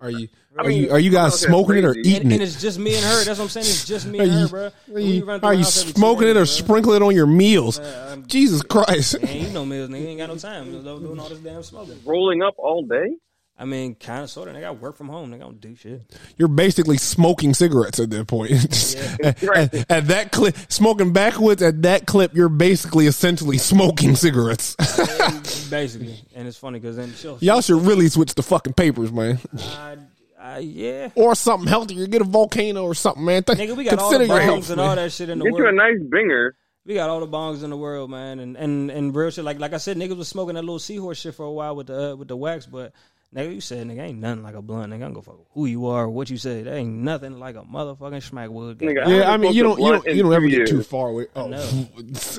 Are 0.00 0.10
you 0.10 0.28
I 0.58 0.62
are 0.62 0.68
mean, 0.68 0.82
you 0.82 0.90
are 0.90 0.98
you 0.98 1.10
guys 1.10 1.40
smoking 1.40 1.76
it 1.76 1.84
or 1.84 1.94
eating 1.96 2.22
And, 2.22 2.32
and 2.32 2.42
it's 2.42 2.60
just 2.60 2.78
me 2.78 2.96
and 2.96 3.04
her. 3.04 3.24
That's 3.24 3.38
what 3.38 3.44
I'm 3.44 3.48
saying. 3.48 3.66
It's 3.66 3.86
just 3.86 4.06
me 4.06 4.18
Are 4.20 4.22
and 4.22 4.32
her, 4.32 4.48
bro. 4.48 4.70
are 4.92 5.00
you, 5.00 5.30
are 5.30 5.54
you 5.54 5.58
ounce 5.60 5.80
every 5.80 5.92
two 5.92 5.98
smoking 5.98 6.28
it 6.28 6.32
or 6.32 6.34
bro. 6.40 6.44
sprinkling 6.44 6.96
it 6.96 7.02
on 7.02 7.14
your 7.14 7.26
meals? 7.26 7.78
I'm- 7.78 8.26
Jesus 8.26 8.62
Christ. 8.68 9.22
Man, 9.22 9.36
you 9.36 9.48
know, 9.50 9.64
Mills, 9.64 9.88
nigga 9.90 10.06
ain't 10.06 10.18
got 10.18 10.28
no 10.28 10.36
time. 10.36 10.66
Nigga, 10.66 11.00
doing 11.00 11.18
all 11.18 11.28
this 11.28 11.38
damn 11.38 11.62
smoking. 11.62 11.98
rolling 12.04 12.42
up 12.42 12.54
all 12.58 12.82
day. 12.82 13.16
I 13.56 13.64
mean, 13.66 13.94
kind 13.94 14.24
of, 14.24 14.30
sort 14.30 14.48
of. 14.48 14.56
Nigga, 14.56 14.64
I 14.64 14.70
work 14.72 14.96
from 14.96 15.08
home. 15.08 15.30
Nigga, 15.30 15.36
I 15.36 15.38
don't 15.38 15.60
do 15.60 15.76
shit. 15.76 16.02
You're 16.36 16.48
basically 16.48 16.96
smoking 16.96 17.54
cigarettes 17.54 18.00
at 18.00 18.10
that 18.10 18.26
point. 18.26 18.50
at, 19.24 19.42
at- 19.44 19.90
at 19.90 20.06
that 20.08 20.32
clip, 20.32 20.56
smoking 20.68 21.12
backwards 21.12 21.62
at 21.62 21.82
that 21.82 22.04
clip, 22.06 22.34
you're 22.34 22.48
basically 22.48 23.06
essentially 23.06 23.58
smoking 23.58 24.16
cigarettes. 24.16 24.74
Basically. 25.70 26.16
And 26.34 26.48
it's 26.48 26.58
funny 26.58 26.78
because 26.80 26.96
then 26.96 27.12
she'll. 27.14 27.38
Y'all 27.40 27.60
should 27.60 27.80
really 27.82 28.08
switch 28.08 28.34
the 28.34 28.42
fucking 28.42 28.72
papers, 28.74 29.12
man, 29.12 29.38
Uh, 29.56 29.96
uh, 30.40 30.58
yeah. 30.60 31.10
or 31.14 31.34
something 31.34 31.68
healthier. 31.68 32.06
Get 32.08 32.22
a 32.22 32.24
volcano 32.24 32.82
or 32.84 32.94
something, 32.94 33.24
man. 33.24 33.44
Th- 33.44 33.56
Nigga, 33.58 33.76
we 33.76 33.84
got 33.84 33.98
all 33.98 34.10
the 34.18 34.26
your 34.26 34.36
bongs 34.36 34.68
and 34.68 34.76
man. 34.76 34.88
all 34.88 34.96
that 34.96 35.12
shit 35.12 35.28
in 35.30 35.38
the 35.38 35.44
Get 35.44 35.54
you 35.56 35.66
a 35.68 35.72
nice 35.72 35.98
binger. 36.00 36.50
We 36.86 36.94
got 36.94 37.08
all 37.08 37.20
the 37.20 37.28
bongs 37.28 37.62
in 37.64 37.70
the 37.70 37.76
world, 37.78 38.10
man, 38.10 38.40
and 38.40 38.56
and 38.58 38.90
and 38.90 39.14
real 39.16 39.30
shit. 39.30 39.42
Like 39.44 39.58
like 39.58 39.72
I 39.72 39.78
said, 39.78 39.96
niggas 39.96 40.18
was 40.18 40.28
smoking 40.28 40.56
that 40.56 40.62
little 40.62 40.78
seahorse 40.78 41.18
shit 41.18 41.34
for 41.34 41.46
a 41.46 41.50
while 41.52 41.74
with 41.76 41.86
the 41.86 42.12
uh, 42.12 42.16
with 42.16 42.28
the 42.28 42.36
wax, 42.36 42.66
but 42.66 42.92
nigga, 43.34 43.54
you 43.54 43.60
said 43.60 43.86
nigga 43.86 44.00
ain't 44.08 44.18
nothing 44.18 44.42
like 44.42 44.54
a 44.54 44.62
blunt. 44.62 44.92
Nigga, 44.92 45.04
I'm 45.04 45.12
gonna 45.12 45.22
fuck 45.22 45.40
who 45.52 45.66
you 45.66 45.86
are, 45.86 46.08
what 46.08 46.30
you 46.30 46.36
say. 46.36 46.62
There 46.62 46.74
ain't 46.74 46.94
nothing 46.94 47.38
like 47.38 47.56
a 47.56 47.62
motherfucking 47.62 48.30
schmackwood. 48.30 48.76
Nigga, 48.76 49.06
Yeah, 49.06 49.28
I 49.28 49.32
haven't 49.32 49.40
mean, 49.42 49.52
you 49.54 49.62
don't, 49.62 49.78
you 49.80 49.92
don't, 49.92 50.06
you 50.06 50.22
don't 50.22 50.32
ever 50.32 50.48
two 50.48 50.56
get 50.56 50.68
too 50.68 50.82
far 50.82 51.08
away. 51.08 51.26
Oh, 51.34 51.48
know. 51.48 51.86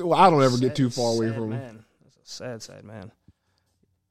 well, 0.04 0.14
I 0.18 0.30
don't 0.30 0.42
ever 0.42 0.56
get 0.58 0.74
too 0.74 0.90
far 0.90 1.14
away 1.14 1.32
from. 1.32 1.50
man. 1.50 1.84
That's 2.02 2.16
a 2.16 2.34
sad, 2.34 2.62
sad 2.62 2.84
man. 2.84 3.12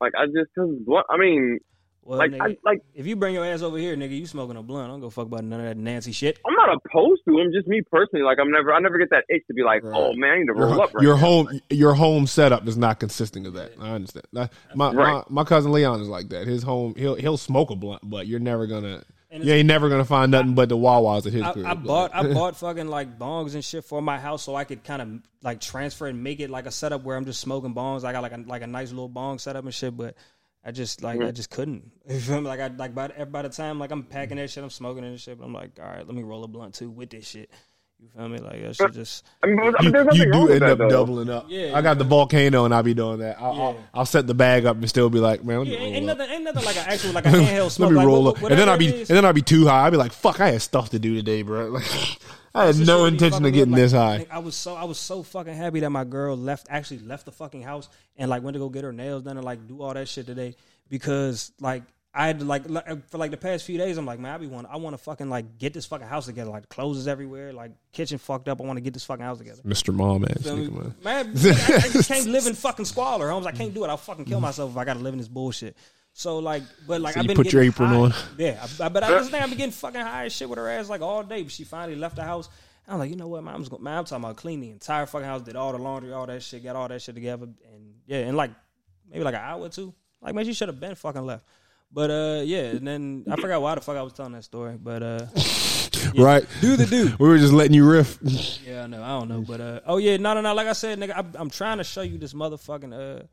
Like 0.02 0.14
I 0.18 0.26
just 0.26 0.54
cause 0.58 0.70
blunt. 0.86 1.06
I 1.10 1.18
mean, 1.18 1.60
Well, 2.06 2.20
like 2.20 2.32
nigga, 2.32 2.42
I 2.42 2.58
like 2.64 2.82
if 2.94 3.08
you 3.08 3.16
bring 3.16 3.34
your 3.34 3.44
ass 3.44 3.64
over 3.64 3.78
here, 3.80 3.96
nigga, 3.96 4.16
you 4.18 4.28
smoking 4.28 4.56
a 4.58 4.62
blunt. 4.62 4.86
I 4.86 4.92
don't 4.92 5.00
go 5.02 5.10
fuck 5.10 5.26
about 5.26 5.44
none 5.44 5.60
of 5.60 5.66
that 5.66 5.76
Nancy 5.76 6.12
shit. 6.12 6.40
I'm 6.46 6.54
not 6.54 6.70
opposed 6.86 7.24
to 7.28 7.40
him. 7.40 7.52
Just 7.52 7.68
me 7.68 7.82
personally. 7.92 8.24
Like 8.24 8.38
I'm 8.40 8.52
never. 8.52 8.72
I 8.72 8.80
never 8.80 9.00
get 9.00 9.10
that 9.10 9.24
itch 9.28 9.42
to 9.48 9.56
be 9.56 9.64
like, 9.64 9.84
Right. 9.84 9.94
oh 9.96 10.14
man, 10.14 10.32
I 10.32 10.38
need 10.38 10.46
to 10.46 10.54
Your, 10.56 10.82
up 10.82 10.94
right 10.94 11.02
your 11.04 11.16
now. 11.16 11.20
home, 11.20 11.62
your 11.72 11.94
home 11.96 12.28
setup 12.28 12.68
is 12.68 12.78
not 12.78 13.00
consisting 13.00 13.48
of 13.48 13.54
that. 13.56 13.72
I 13.82 13.90
understand. 13.90 14.26
My, 14.34 14.50
my 14.76 14.94
Right. 14.94 15.30
my 15.32 15.44
cousin 15.44 15.72
Leon 15.72 16.00
is 16.02 16.08
like 16.08 16.30
that. 16.30 16.46
His 16.46 16.62
home, 16.62 16.94
he'll 16.96 17.16
he'll 17.16 17.38
smoke 17.38 17.72
a 17.72 17.76
blunt, 17.76 18.02
but 18.08 18.28
you're 18.28 18.40
never 18.40 18.68
gonna, 18.68 19.02
And 19.32 19.44
you 19.44 19.52
ain't 19.54 19.68
never 19.68 19.90
gonna 19.90 20.06
find 20.06 20.32
nothing 20.32 20.54
but 20.54 20.70
the 20.70 20.78
Wawas 20.78 21.26
at 21.26 21.34
his 21.34 21.42
I, 21.42 21.54
crib. 21.54 21.66
I 21.66 21.74
bought 21.74 22.12
I 22.14 22.22
bought 22.34 22.56
fucking 22.56 22.88
like 22.88 23.18
bongs 23.18 23.56
and 23.56 23.66
shit 23.66 23.84
for 23.84 24.00
my 24.00 24.20
house 24.20 24.44
so 24.44 24.56
I 24.56 24.64
could 24.64 24.84
kind 24.84 25.02
of 25.02 25.10
like 25.42 25.60
transfer 25.60 26.06
and 26.06 26.24
make 26.24 26.40
it 26.40 26.52
like 26.52 26.68
a 26.68 26.72
setup 26.72 27.04
where 27.04 27.18
I'm 27.18 27.26
just 27.26 27.42
smoking 27.42 27.74
bongs. 27.74 28.04
I 28.04 28.12
got 28.12 28.22
like 28.22 28.34
a 28.34 28.44
like 28.46 28.62
a 28.62 28.68
nice 28.68 28.92
little 28.92 29.10
bong 29.10 29.40
setup 29.40 29.66
and 29.66 29.74
shit, 29.74 29.98
but 29.98 30.16
I 30.66 30.72
just 30.72 31.04
like 31.04 31.22
I 31.22 31.32
just 31.32 31.50
couldn't. 31.52 31.92
You 32.10 32.20
feel 32.20 32.42
me? 32.42 32.48
Like 32.48 32.60
I 32.60 32.68
like 32.68 32.96
by 32.96 33.08
by 33.08 33.42
the 33.44 33.50
time 33.50 33.80
like 33.80 33.92
I'm 33.92 34.04
packing 34.04 34.38
that 34.38 34.50
shit, 34.50 34.64
I'm 34.64 34.70
smoking 34.70 35.04
and 35.04 35.20
shit. 35.20 35.38
But 35.38 35.46
I'm 35.46 35.54
like, 35.54 35.80
all 35.80 35.86
right, 35.88 36.06
let 36.06 36.16
me 36.16 36.24
roll 36.24 36.44
a 36.44 36.48
blunt 36.48 36.74
too 36.74 36.90
with 36.90 37.10
this 37.12 37.28
shit. 37.28 37.50
You 38.00 38.10
feel 38.16 38.28
me? 38.28 38.40
Like 38.40 38.62
that 38.62 38.76
shit 38.76 38.92
just. 38.94 39.26
I 39.44 39.48
mean, 39.48 39.60
I 39.60 39.64
You, 39.64 39.74
mean, 39.84 39.92
there's 39.94 40.06
nothing 40.06 40.22
you 40.22 40.32
do 40.32 40.50
end 40.52 40.64
up 40.64 40.78
though. 40.80 40.90
doubling 40.90 41.30
up. 41.30 41.46
Yeah, 41.48 41.72
I 41.78 41.82
got 41.82 41.98
the 41.98 42.04
volcano 42.04 42.66
and 42.66 42.74
I'll 42.76 42.84
be 42.84 42.94
doing 42.94 43.20
that. 43.20 43.40
I'll, 43.40 43.54
I'll, 43.62 43.78
I'll 43.94 44.06
set 44.06 44.28
the 44.28 44.34
bag 44.34 44.66
up 44.66 44.76
and 44.76 44.90
still 44.90 45.10
be 45.10 45.20
like, 45.20 45.44
man, 45.46 45.60
let 45.60 45.68
me 45.68 45.74
Yeah, 45.74 45.80
ain't, 45.80 45.86
roll 45.86 45.96
ain't 45.96 46.10
up. 46.10 46.18
nothing, 46.18 46.34
ain't 46.36 46.44
nothing 46.44 46.66
like 46.66 46.76
an 46.78 46.86
actual 46.88 47.12
like 47.14 47.26
a 47.28 47.30
handheld 47.30 47.72
smoke. 47.72 47.88
Let 47.88 47.92
me 47.94 47.98
like, 48.00 48.08
roll 48.08 48.24
what- 48.26 48.38
up, 48.44 48.50
and 48.52 48.60
then 48.60 48.68
I'll 48.70 48.78
be, 48.78 48.88
it 48.88 49.10
and 49.10 49.18
then 49.18 49.24
I'll 49.26 49.34
be 49.34 49.42
too 49.42 49.66
high. 49.68 49.86
I'll 49.86 49.92
be 49.92 49.98
like, 49.98 50.12
"Fuck, 50.12 50.40
I 50.42 50.50
had 50.52 50.62
stuff 50.62 50.90
to 50.90 51.00
do 51.00 51.16
today, 51.16 51.42
bro." 51.44 51.70
Like, 51.80 52.20
I 52.56 52.68
had 52.68 52.78
no 52.80 53.06
intention 53.06 53.46
of 53.46 53.54
getting 53.54 53.74
with, 53.74 53.82
this 53.82 53.94
like, 53.94 54.30
high. 54.30 54.36
I 54.36 54.40
was 54.40 54.56
so 54.56 54.76
I 54.76 54.86
was 54.86 54.98
so 54.98 55.24
fucking 55.24 55.54
happy 55.54 55.82
that 55.82 55.90
my 55.90 56.06
girl 56.06 56.38
left 56.38 56.68
actually 56.70 57.00
left 57.00 57.26
the 57.26 57.32
fucking 57.32 57.62
house 57.62 57.90
and 58.16 58.30
like 58.30 58.44
went 58.44 58.56
to 58.56 58.60
go 58.60 58.70
get 58.70 58.86
her 58.86 58.94
nails 58.94 59.24
done 59.24 59.38
and 59.38 59.46
like 59.46 59.68
do 59.68 59.82
all 59.82 59.94
that 59.94 60.08
shit 60.08 60.26
today 60.26 60.56
because 60.90 61.52
like 61.60 61.84
I 62.14 62.28
had 62.28 62.40
to 62.40 62.46
like, 62.46 62.70
like 62.70 62.90
uh, 62.90 62.96
for 63.10 63.18
like 63.18 63.32
the 63.32 63.38
past 63.38 63.66
few 63.66 63.78
days 63.78 63.98
I'm 63.98 64.06
like 64.06 64.20
man 64.20 64.34
I 64.34 64.38
be 64.38 64.48
want 64.48 64.68
I 64.72 64.78
want 64.78 64.94
to 64.98 65.04
fucking 65.04 65.30
like 65.30 65.58
get 65.58 65.74
this 65.74 65.86
fucking 65.86 66.08
house 66.08 66.28
together 66.28 66.50
like 66.50 66.70
clothes 66.70 66.98
is 66.98 67.10
everywhere 67.10 67.52
like 67.52 67.72
kitchen 67.92 68.18
fucked 68.18 68.48
up 68.48 68.62
I 68.62 68.64
want 68.64 68.78
to 68.78 68.82
get 68.82 68.94
this 68.94 69.04
fucking 69.04 69.26
house 69.26 69.38
together. 69.38 69.62
Mr. 69.64 69.94
Mom, 69.94 70.22
man, 70.22 70.36
Feel 70.42 70.56
me? 70.56 70.68
nigga, 70.68 70.72
man. 70.72 70.96
Man, 71.04 71.28
I, 71.36 71.76
I 71.76 71.90
just 71.90 72.08
can't 72.08 72.28
live 72.28 72.48
in 72.48 72.54
fucking 72.54 72.86
squalor. 72.86 73.30
Homes, 73.30 73.46
I 73.46 73.52
can't 73.52 73.74
do 73.74 73.84
it. 73.84 73.90
I'll 73.90 73.98
fucking 73.98 74.26
kill 74.26 74.40
myself 74.40 74.72
if 74.72 74.78
I 74.78 74.86
gotta 74.86 75.02
live 75.02 75.14
in 75.14 75.18
this 75.20 75.28
bullshit. 75.28 75.76
So 76.18 76.40
like, 76.40 76.64
but 76.88 77.02
like 77.02 77.16
So 77.16 77.20
I've 77.20 77.26
you 77.26 77.28
been 77.28 77.36
put 77.36 77.52
your 77.52 77.62
apron 77.62 77.90
high. 77.90 77.96
on. 77.98 78.14
Yeah, 78.38 78.66
I, 78.80 78.88
but 78.88 79.04
I 79.04 79.10
just 79.10 79.32
think 79.32 79.44
I've 79.44 79.50
been 79.50 79.58
getting 79.58 79.74
fucking 79.74 80.00
high 80.00 80.26
as 80.26 80.34
shit 80.34 80.50
with 80.50 80.58
her 80.58 80.70
ass 80.70 80.88
like 80.88 81.02
all 81.02 81.24
day. 81.24 81.44
But 81.44 81.52
she 81.52 81.66
finally 81.66 81.98
left 81.98 82.16
the 82.16 82.24
house. 82.24 82.48
I'm 82.88 83.00
like, 83.00 83.10
you 83.10 83.18
know 83.18 83.28
what, 83.28 83.44
mom's 83.44 83.68
I'm 83.68 83.72
going. 83.72 83.84
Man, 83.84 83.98
I'm 83.98 84.06
talking 84.06 84.24
about 84.24 84.38
cleaning 84.38 84.62
the 84.62 84.70
entire 84.72 85.06
fucking 85.08 85.28
house, 85.28 85.42
did 85.42 85.58
all 85.58 85.74
the 85.74 85.78
laundry, 85.78 86.14
all 86.14 86.26
that 86.28 86.42
shit, 86.42 86.64
got 86.64 86.78
all 86.78 86.88
that 86.88 87.02
shit 87.02 87.16
together, 87.16 87.48
and 87.74 87.96
yeah, 88.08 88.20
and 88.20 88.38
like 88.38 88.52
maybe 89.12 89.26
like 89.26 89.36
an 89.36 89.42
hour 89.42 89.60
or 89.60 89.70
two. 89.70 89.94
Like, 90.22 90.34
man, 90.36 90.46
she 90.46 90.54
should 90.54 90.70
have 90.70 90.80
been 90.80 90.96
fucking 90.96 91.26
left. 91.26 91.44
But 91.92 92.10
uh, 92.12 92.42
yeah, 92.46 92.62
and 92.68 92.88
then 92.88 93.26
I 93.30 93.36
forgot 93.36 93.62
why 93.62 93.76
the 93.76 93.82
fuck 93.82 93.98
I 93.98 94.02
was 94.02 94.14
telling 94.14 94.32
that 94.34 94.46
story. 94.46 94.78
But 94.82 95.04
uh, 95.04 95.26
Right? 96.16 96.46
do 96.62 96.78
the 96.78 96.86
do. 96.86 97.14
We 97.20 97.28
were 97.28 97.38
just 97.38 97.52
letting 97.54 97.74
you 97.74 97.86
riff. 97.86 98.20
Yeah, 98.66 98.84
I 98.84 98.88
know. 98.88 99.04
I 99.04 99.10
don't 99.20 99.28
know, 99.28 99.42
but 99.42 99.60
uh, 99.60 99.80
oh 99.86 99.98
yeah, 99.98 100.16
no, 100.18 100.34
no, 100.34 100.40
no. 100.42 100.54
Like 100.54 100.68
I 100.68 100.74
said, 100.74 100.98
nigga, 100.98 101.12
I, 101.16 101.26
I'm 101.40 101.50
trying 101.50 101.78
to 101.80 101.84
show 101.84 102.02
you 102.04 102.18
this 102.18 102.34
motherfucking 102.34 102.94
uh, 102.94 103.24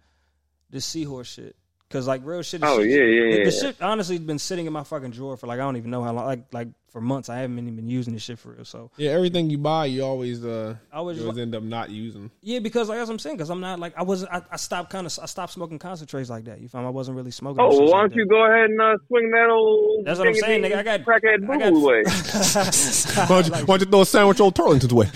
this 0.68 0.84
seahorse 0.84 1.28
shit. 1.32 1.54
Cause 1.92 2.08
like 2.08 2.22
real 2.24 2.40
shit. 2.42 2.62
Oh, 2.64 2.80
yeah, 2.80 3.04
yeah, 3.04 3.36
yeah, 3.36 3.44
The 3.44 3.50
shit 3.50 3.82
honestly 3.82 4.18
been 4.18 4.38
sitting 4.38 4.66
in 4.66 4.72
my 4.72 4.82
fucking 4.82 5.10
drawer 5.10 5.36
for 5.36 5.46
like 5.46 5.60
I 5.60 5.62
don't 5.62 5.76
even 5.76 5.90
know 5.90 6.02
how 6.02 6.12
long. 6.14 6.24
Like 6.24 6.46
like 6.50 6.68
for 6.92 7.00
months, 7.00 7.28
I 7.28 7.38
haven't 7.38 7.58
even 7.58 7.74
been 7.74 7.88
using 7.88 8.12
this 8.12 8.22
shit 8.22 8.38
for 8.38 8.52
real. 8.52 8.64
So 8.66 8.90
Yeah, 8.98 9.10
everything 9.12 9.48
you 9.50 9.56
buy, 9.58 9.86
you 9.86 10.04
always 10.04 10.44
uh, 10.44 10.76
I 10.92 10.96
always- 10.98 11.18
you 11.18 11.24
always 11.24 11.38
end 11.38 11.54
up 11.54 11.62
not 11.62 11.90
using. 11.90 12.30
yeah, 12.42 12.58
because 12.58 12.88
like 12.88 12.98
that's 12.98 13.08
what 13.08 13.14
I'm 13.14 13.18
saying. 13.18 13.38
Cause 13.38 13.50
I'm 13.50 13.60
not 13.60 13.80
like 13.80 13.94
I 13.96 14.02
wasn't. 14.02 14.30
I, 14.32 14.42
I 14.50 14.56
stopped 14.56 14.90
kind 14.90 15.06
of. 15.06 15.18
I 15.22 15.26
stopped 15.26 15.52
smoking 15.54 15.78
concentrates 15.78 16.28
like 16.30 16.44
that. 16.44 16.60
You 16.60 16.68
find 16.68 16.86
I 16.86 16.90
wasn't 16.90 17.16
really 17.16 17.30
smoking. 17.30 17.60
Oh, 17.60 17.70
that 17.70 17.76
well, 17.78 17.86
shit 17.86 17.92
why 17.94 18.00
don't 18.02 18.14
you 18.14 18.26
go 18.26 18.44
ahead 18.44 18.70
and 18.70 18.80
uh, 18.80 18.96
swing 19.08 19.30
that 19.30 19.48
old 19.50 20.04
That's 20.06 20.18
what 20.18 20.28
I'm 20.28 20.34
saying, 20.34 20.62
nigga. 20.62 20.76
I 20.76 20.82
got- 20.82 21.00
crackhead 21.02 21.48
I 21.50 21.58
got- 21.58 21.72
boo 21.72 21.88
away. 21.88 22.02
Why 23.32 23.42
don't, 23.42 23.46
you, 23.46 23.52
why 23.52 23.64
don't 23.64 23.80
you 23.80 23.86
throw 23.86 24.00
a 24.02 24.06
sandwich 24.06 24.40
on 24.40 24.52
Turlington's 24.52 24.92
way? 24.94 25.06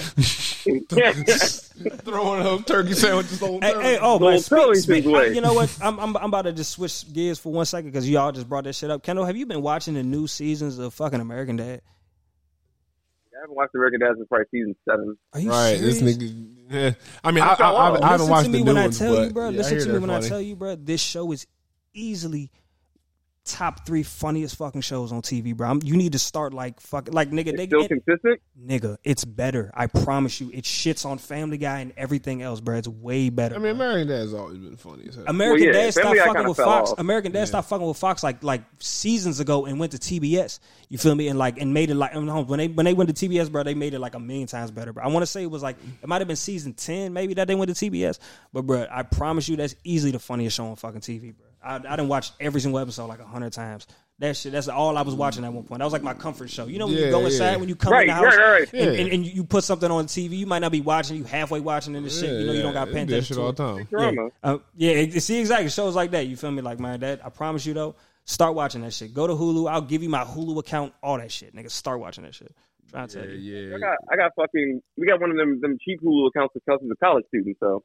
throw 2.05 2.25
one 2.29 2.39
of 2.39 2.45
those 2.45 2.65
turkey 2.65 2.93
sandwiches 2.95 3.43
on 3.43 3.61
Hey, 3.63 3.75
hey, 3.83 3.99
oh, 4.01 4.19
Don't 4.19 4.31
man, 4.31 4.39
speak, 4.41 4.77
speak, 4.77 5.05
way. 5.07 5.27
I- 5.27 5.33
you 5.33 5.41
know 5.41 5.55
what? 5.55 5.77
I'm, 5.83 5.99
I'm 5.99 6.17
I'm 6.17 6.25
about 6.27 6.43
to 6.43 6.53
just 6.53 6.73
switch 6.73 7.11
gears 7.13 7.39
for 7.39 7.53
one 7.53 7.67
second 7.67 7.91
because 7.91 8.09
y'all 8.09 8.33
just 8.33 8.49
brought 8.49 8.65
that 8.65 8.75
shit 8.75 8.91
up. 8.91 9.03
Kendall, 9.03 9.25
have 9.27 9.37
you 9.37 9.47
been 9.47 9.63
watching 9.63 9.95
the 9.95 10.03
new 10.03 10.27
seasons 10.27 10.79
of 10.79 10.95
fucking 10.95 11.21
American 11.21 11.57
Dad? 11.57 11.66
I 11.75 13.41
haven't 13.43 13.57
watched 13.57 13.73
the 13.73 13.79
American 13.79 14.01
Dad 14.01 14.13
since 14.17 14.29
probably 14.29 14.47
season 14.51 14.77
seven. 14.89 15.17
Are 15.35 15.41
you 15.41 15.51
Right, 15.51 15.77
serious? 15.79 16.01
this 16.01 16.17
nigga. 16.17 16.47
Yeah. 16.71 16.91
I 17.23 17.31
mean, 17.31 17.45
I, 17.45 17.49
I, 17.49 17.51
I'm 17.51 17.57
so- 17.59 17.65
I, 17.65 17.69
I 17.69 18.11
haven't 18.11 18.11
Listen 18.13 18.29
watched 18.31 18.45
to 18.47 18.51
me 18.51 18.63
when 18.63 18.75
new 18.75 18.81
I 18.81 18.85
ones, 18.85 18.99
tell 18.99 19.25
you, 19.25 19.31
bro. 19.31 19.49
yeah, 19.51 19.59
Listen 19.59 19.79
to 19.79 19.85
me 19.87 19.91
they're 19.93 20.01
when 20.01 20.11
I 20.11 20.21
tell 20.21 20.41
you, 20.41 20.57
bro. 20.57 20.77
This 20.77 21.01
show 21.01 21.31
is 21.33 21.47
easily 21.95 22.51
top 23.47 23.87
three 23.87 24.03
funniest 24.03 24.57
fucking 24.57 24.81
shows 24.81 25.13
on 25.13 25.23
TV, 25.23 25.57
bro. 25.57 25.69
I'm, 25.71 25.81
you 25.83 25.97
need 25.97 26.13
to 26.13 26.19
start 26.19 26.53
like 26.53 26.81
fucking 26.81 27.15
like 27.15 27.31
nigga. 27.31 27.49
It's 27.49 27.57
They 27.57 27.67
still 27.67 27.81
get, 27.83 27.89
consistent. 28.05 28.41
nigga. 28.61 28.97
It's 29.05 29.25
better. 29.25 29.71
I 29.73 29.87
promise 29.87 30.41
you. 30.41 30.51
It 30.53 30.65
shits 30.65 31.07
on 31.07 31.19
Family 31.19 31.57
Guy 31.57 31.79
and 31.81 31.93
everything 31.97 32.43
else, 32.43 32.61
bro. 32.61 32.77
It's 32.77 32.89
way 32.89 33.31
better. 33.31 33.55
I 33.55 33.59
mean, 33.59 33.77
bro. 33.77 33.87
American 33.87 34.09
Dad's 34.09 34.35
always 34.35 34.59
been 34.59 34.77
funny 34.77 35.09
as 35.09 35.15
hell. 35.15 35.25
American 35.29 35.67
Well, 35.69 35.75
yeah, 35.77 35.83
Dad 35.85 35.91
stopped 35.93 36.17
Guy 36.17 36.27
fucking 36.27 36.49
with 36.49 36.57
Fox. 36.57 36.91
off. 36.91 36.99
American 36.99 37.33
Dad 37.33 37.45
stopped 37.47 37.69
fucking 37.69 37.87
with 37.87 37.97
Fox 37.97 38.23
like 38.23 38.43
like 38.43 38.63
seasons 38.79 39.41
ago 39.41 39.67
and 39.67 39.79
went 39.79 39.93
to 39.93 39.99
TBS. 39.99 40.59
You 40.89 40.99
feel 40.99 41.15
me? 41.15 41.29
And 41.29 41.39
like 41.39 41.61
and 41.61 41.73
made 41.73 41.91
it 41.91 41.95
like 41.95 42.15
I 42.15 42.19
mean, 42.19 42.29
um, 42.29 42.47
when 42.47 42.59
they 42.59 42.69
when 42.69 42.85
they 42.85 42.95
went 42.95 43.15
to 43.15 43.29
TBS, 43.29 43.51
bro, 43.51 43.63
they 43.63 43.75
made 43.75 43.95
it 43.95 43.99
like 44.01 44.15
a 44.15 44.21
million 44.21 44.47
times 44.49 44.71
better. 44.71 44.93
Bro, 44.93 45.05
I 45.05 45.09
want 45.09 45.23
to 45.23 45.27
say 45.27 45.43
it 45.43 45.51
was 45.51 45.63
like 45.63 45.77
it 46.03 46.09
might 46.09 46.21
have 46.21 46.29
been 46.29 46.37
season 46.37 46.75
ten, 46.75 47.13
maybe 47.13 47.35
that 47.35 47.49
they 47.49 47.55
went 47.55 47.75
to 47.75 47.91
TBS. 47.91 48.19
But 48.53 48.63
bro, 48.63 48.87
I 48.91 49.03
promise 49.03 49.49
you, 49.49 49.57
that's 49.57 49.77
easily 49.85 50.11
the 50.13 50.19
funniest 50.19 50.57
show 50.57 50.67
on 50.67 50.77
fucking 50.77 51.01
TV, 51.01 51.35
bro. 51.37 51.47
I, 51.67 51.77
I 51.77 51.79
didn't 51.97 52.09
watch 52.09 52.31
every 52.41 52.61
single 52.61 52.79
episode 52.81 53.07
like 53.07 53.21
a 53.21 53.25
hundred 53.25 53.53
times. 53.53 53.87
That 54.19 54.35
shit, 54.35 54.53
that's 54.53 54.69
all 54.69 54.97
I 54.97 55.03
was 55.03 55.15
watching 55.15 55.45
at 55.45 55.53
one 55.53 55.65
point. 55.65 55.81
That 55.81 55.85
was 55.85 55.93
like 55.93 56.03
my 56.03 56.15
comfort 56.15 56.49
show. 56.49 56.67
You 56.67 56.79
know 56.79 56.87
when 56.87 56.97
Yeah, 56.97 57.05
you 57.07 57.11
go 57.11 57.25
inside, 57.27 57.51
yeah. 57.53 57.57
when 57.59 57.69
you 57.69 57.77
come 57.77 57.93
Right, 57.93 58.03
in 58.03 58.07
the 58.09 58.15
house, 58.15 58.25
right, 58.25 58.39
right, 58.39 58.51
right. 58.61 58.73
And, 58.73 58.95
Yeah. 58.95 59.01
and, 59.03 59.13
and 59.13 59.27
you 59.27 59.45
put 59.45 59.63
something 59.63 59.91
on 59.91 60.07
TV, 60.07 60.39
you 60.39 60.47
might 60.47 60.61
not 60.61 60.73
be 60.73 60.81
watching. 60.81 61.19
You 61.19 61.25
halfway 61.25 61.61
watching 61.61 61.95
and 61.97 62.07
this 62.07 62.19
shit. 62.19 62.31
You 62.41 62.47
know 62.47 62.53
you 62.53 62.63
don't 62.63 62.73
got 62.73 62.89
yeah, 62.89 62.95
paying 62.95 63.07
they 63.09 63.21
do 63.21 63.21
that 63.21 63.31
attention 63.31 63.37
shit 63.37 63.45
all 63.45 63.53
the 63.53 63.77
time. 63.77 63.85
Drama. 63.91 64.23
Yeah, 64.23 64.51
uh, 64.53 64.59
yeah. 64.77 64.91
it- 64.93 65.21
See, 65.23 65.39
exactly. 65.39 65.69
Shows 65.69 65.95
like 65.95 66.13
that. 66.13 66.27
You 66.29 66.37
feel 66.37 66.51
me? 66.51 66.63
Like 66.63 66.81
man, 66.81 67.01
that 67.01 67.27
I 67.27 67.29
promise 67.29 67.67
you 67.67 67.75
though. 67.75 67.95
Start 68.25 68.55
watching 68.55 68.81
that 68.83 68.93
shit. 68.95 69.13
Go 69.13 69.27
to 69.27 69.35
Hulu. 69.35 69.71
I'll 69.71 69.83
give 69.83 70.03
you 70.03 70.09
my 70.09 70.25
Hulu 70.25 70.59
account. 70.59 70.95
All 71.03 71.19
that 71.19 71.31
shit, 71.31 71.55
nigga. 71.55 71.71
Start 71.71 72.01
watching 72.01 72.25
that 72.25 72.35
shit. 72.35 72.53
Trying 72.91 73.09
to 73.09 73.15
tell 73.21 73.29
you. 73.29 73.37
Yeah, 73.37 73.77
I 73.77 73.79
got, 73.79 73.99
I 74.13 74.17
got 74.17 74.33
fucking. 74.35 74.81
We 74.97 75.07
got 75.07 75.21
one 75.21 75.31
of 75.31 75.37
them, 75.37 75.61
them 75.61 75.77
cheap 75.85 76.01
Hulu 76.03 76.29
accounts 76.29 76.55
for 76.55 76.61
Chelsea's 76.69 76.91
a 76.91 76.97
college 77.05 77.25
student. 77.29 77.57
So 77.61 77.85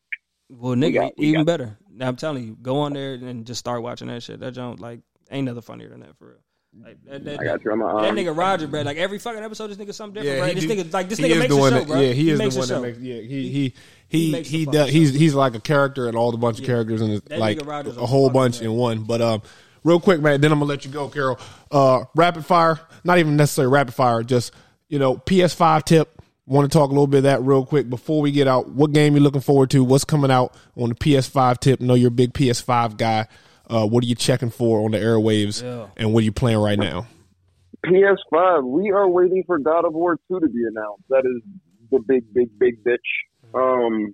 Well, 0.51 0.75
nigga, 0.75 0.93
got- 0.95 1.17
we 1.17 1.27
even 1.27 1.41
got- 1.41 1.45
better. 1.45 1.77
Now 1.93 2.07
I'm 2.07 2.15
telling 2.15 2.43
you, 2.45 2.57
go 2.61 2.79
on 2.79 2.93
there 2.93 3.13
and 3.13 3.45
just 3.45 3.59
start 3.59 3.81
watching 3.83 4.07
that 4.07 4.23
shit. 4.23 4.39
That 4.39 4.51
junk 4.53 4.79
like 4.79 5.01
ain't 5.29 5.45
nothing 5.45 5.61
funnier 5.61 5.89
than 5.89 6.01
that 6.01 6.17
for 6.17 6.27
real. 6.27 6.37
Like, 6.85 6.97
that, 7.05 7.25
that, 7.25 7.39
I 7.41 7.43
got 7.43 7.63
you. 7.65 7.71
I'm 7.73 7.81
a, 7.81 7.85
that 8.01 8.09
um, 8.11 8.15
nigga 8.15 8.35
Roger, 8.35 8.65
bro. 8.67 8.81
Like 8.81 8.95
every 8.97 9.19
fucking 9.19 9.43
episode, 9.43 9.67
this 9.67 9.77
nigga 9.77 9.93
something 9.93 10.23
different, 10.23 10.37
Yeah, 10.37 10.39
bro. 10.39 10.47
he 10.47 10.53
This 10.55 10.63
do- 10.65 10.83
nigga, 10.89 10.93
like 10.93 11.09
this 11.09 11.19
nigga 11.19 11.29
is 11.31 11.39
makes 11.39 11.49
the 11.53 11.57
a 11.57 11.59
one 11.59 11.71
show, 11.73 11.79
that, 11.79 11.87
bro. 11.87 11.99
Yeah, 11.99 12.13
he, 12.13 12.29
is 12.31 12.39
the 12.39 12.59
one 12.59 12.67
that 12.69 12.81
makes. 12.81 12.97
Yeah, 12.99 13.15
he 13.21 13.49
he 13.49 13.73
he 14.07 14.31
makes 14.31 14.49
the 14.49 14.57
he 14.57 14.65
fucking 14.65 14.79
does, 14.79 14.87
show. 14.89 14.93
he's 14.93 15.13
he's 15.13 15.35
like 15.35 15.55
a 15.55 15.59
character 15.59 16.07
and 16.07 16.15
all 16.15 16.31
the 16.31 16.37
bunch 16.37 16.59
of 16.59 16.65
characters 16.65 17.01
and 17.01 17.21
That 17.23 17.39
like 17.39 17.61
a 17.61 18.05
whole 18.05 18.29
bunch 18.29 18.59
great. 18.59 18.67
in 18.69 18.73
one. 18.75 19.03
But 19.03 19.21
um, 19.21 19.41
real 19.83 19.99
quick, 19.99 20.21
man. 20.21 20.39
Then 20.39 20.51
I'm 20.53 20.59
gonna 20.59 20.69
let 20.69 20.85
you 20.85 20.91
go, 20.91 21.09
Carol. 21.09 21.37
Uh, 21.69 22.05
rapid 22.15 22.45
fire. 22.45 22.79
Not 23.03 23.17
even 23.19 23.35
necessarily 23.35 23.71
rapid 23.73 23.93
fire. 23.93 24.23
Just 24.23 24.53
you 24.87 24.97
know, 24.97 25.15
PS5 25.17 25.83
tip. 25.83 26.20
Want 26.47 26.69
to 26.71 26.75
talk 26.77 26.89
a 26.89 26.93
little 26.93 27.07
bit 27.07 27.19
of 27.19 27.23
that 27.23 27.41
real 27.43 27.65
quick 27.65 27.89
before 27.89 28.21
we 28.21 28.31
get 28.31 28.47
out. 28.47 28.69
What 28.69 28.91
game 28.93 29.13
you 29.15 29.21
looking 29.21 29.41
forward 29.41 29.69
to? 29.71 29.83
What's 29.83 30.03
coming 30.03 30.31
out 30.31 30.55
on 30.75 30.89
the 30.89 30.95
PS5 30.95 31.59
tip? 31.59 31.79
Know 31.79 31.93
you're 31.93 32.07
a 32.07 32.11
big 32.11 32.33
PS5 32.33 32.97
guy. 32.97 33.27
Uh, 33.69 33.85
what 33.87 34.03
are 34.03 34.07
you 34.07 34.15
checking 34.15 34.49
for 34.49 34.83
on 34.83 34.91
the 34.91 34.97
airwaves? 34.97 35.61
Yeah. 35.63 35.87
And 35.97 36.13
what 36.13 36.21
are 36.21 36.25
you 36.25 36.31
playing 36.31 36.57
right 36.57 36.79
now? 36.79 37.05
PS5. 37.85 38.63
We 38.63 38.89
are 38.91 39.07
waiting 39.07 39.43
for 39.45 39.59
God 39.59 39.85
of 39.85 39.93
War 39.93 40.17
2 40.29 40.39
to 40.39 40.47
be 40.47 40.63
announced. 40.67 41.03
That 41.09 41.23
is 41.25 41.41
the 41.91 41.99
big, 41.99 42.33
big, 42.33 42.49
big 42.59 42.83
bitch. 42.83 42.97
Um, 43.53 44.13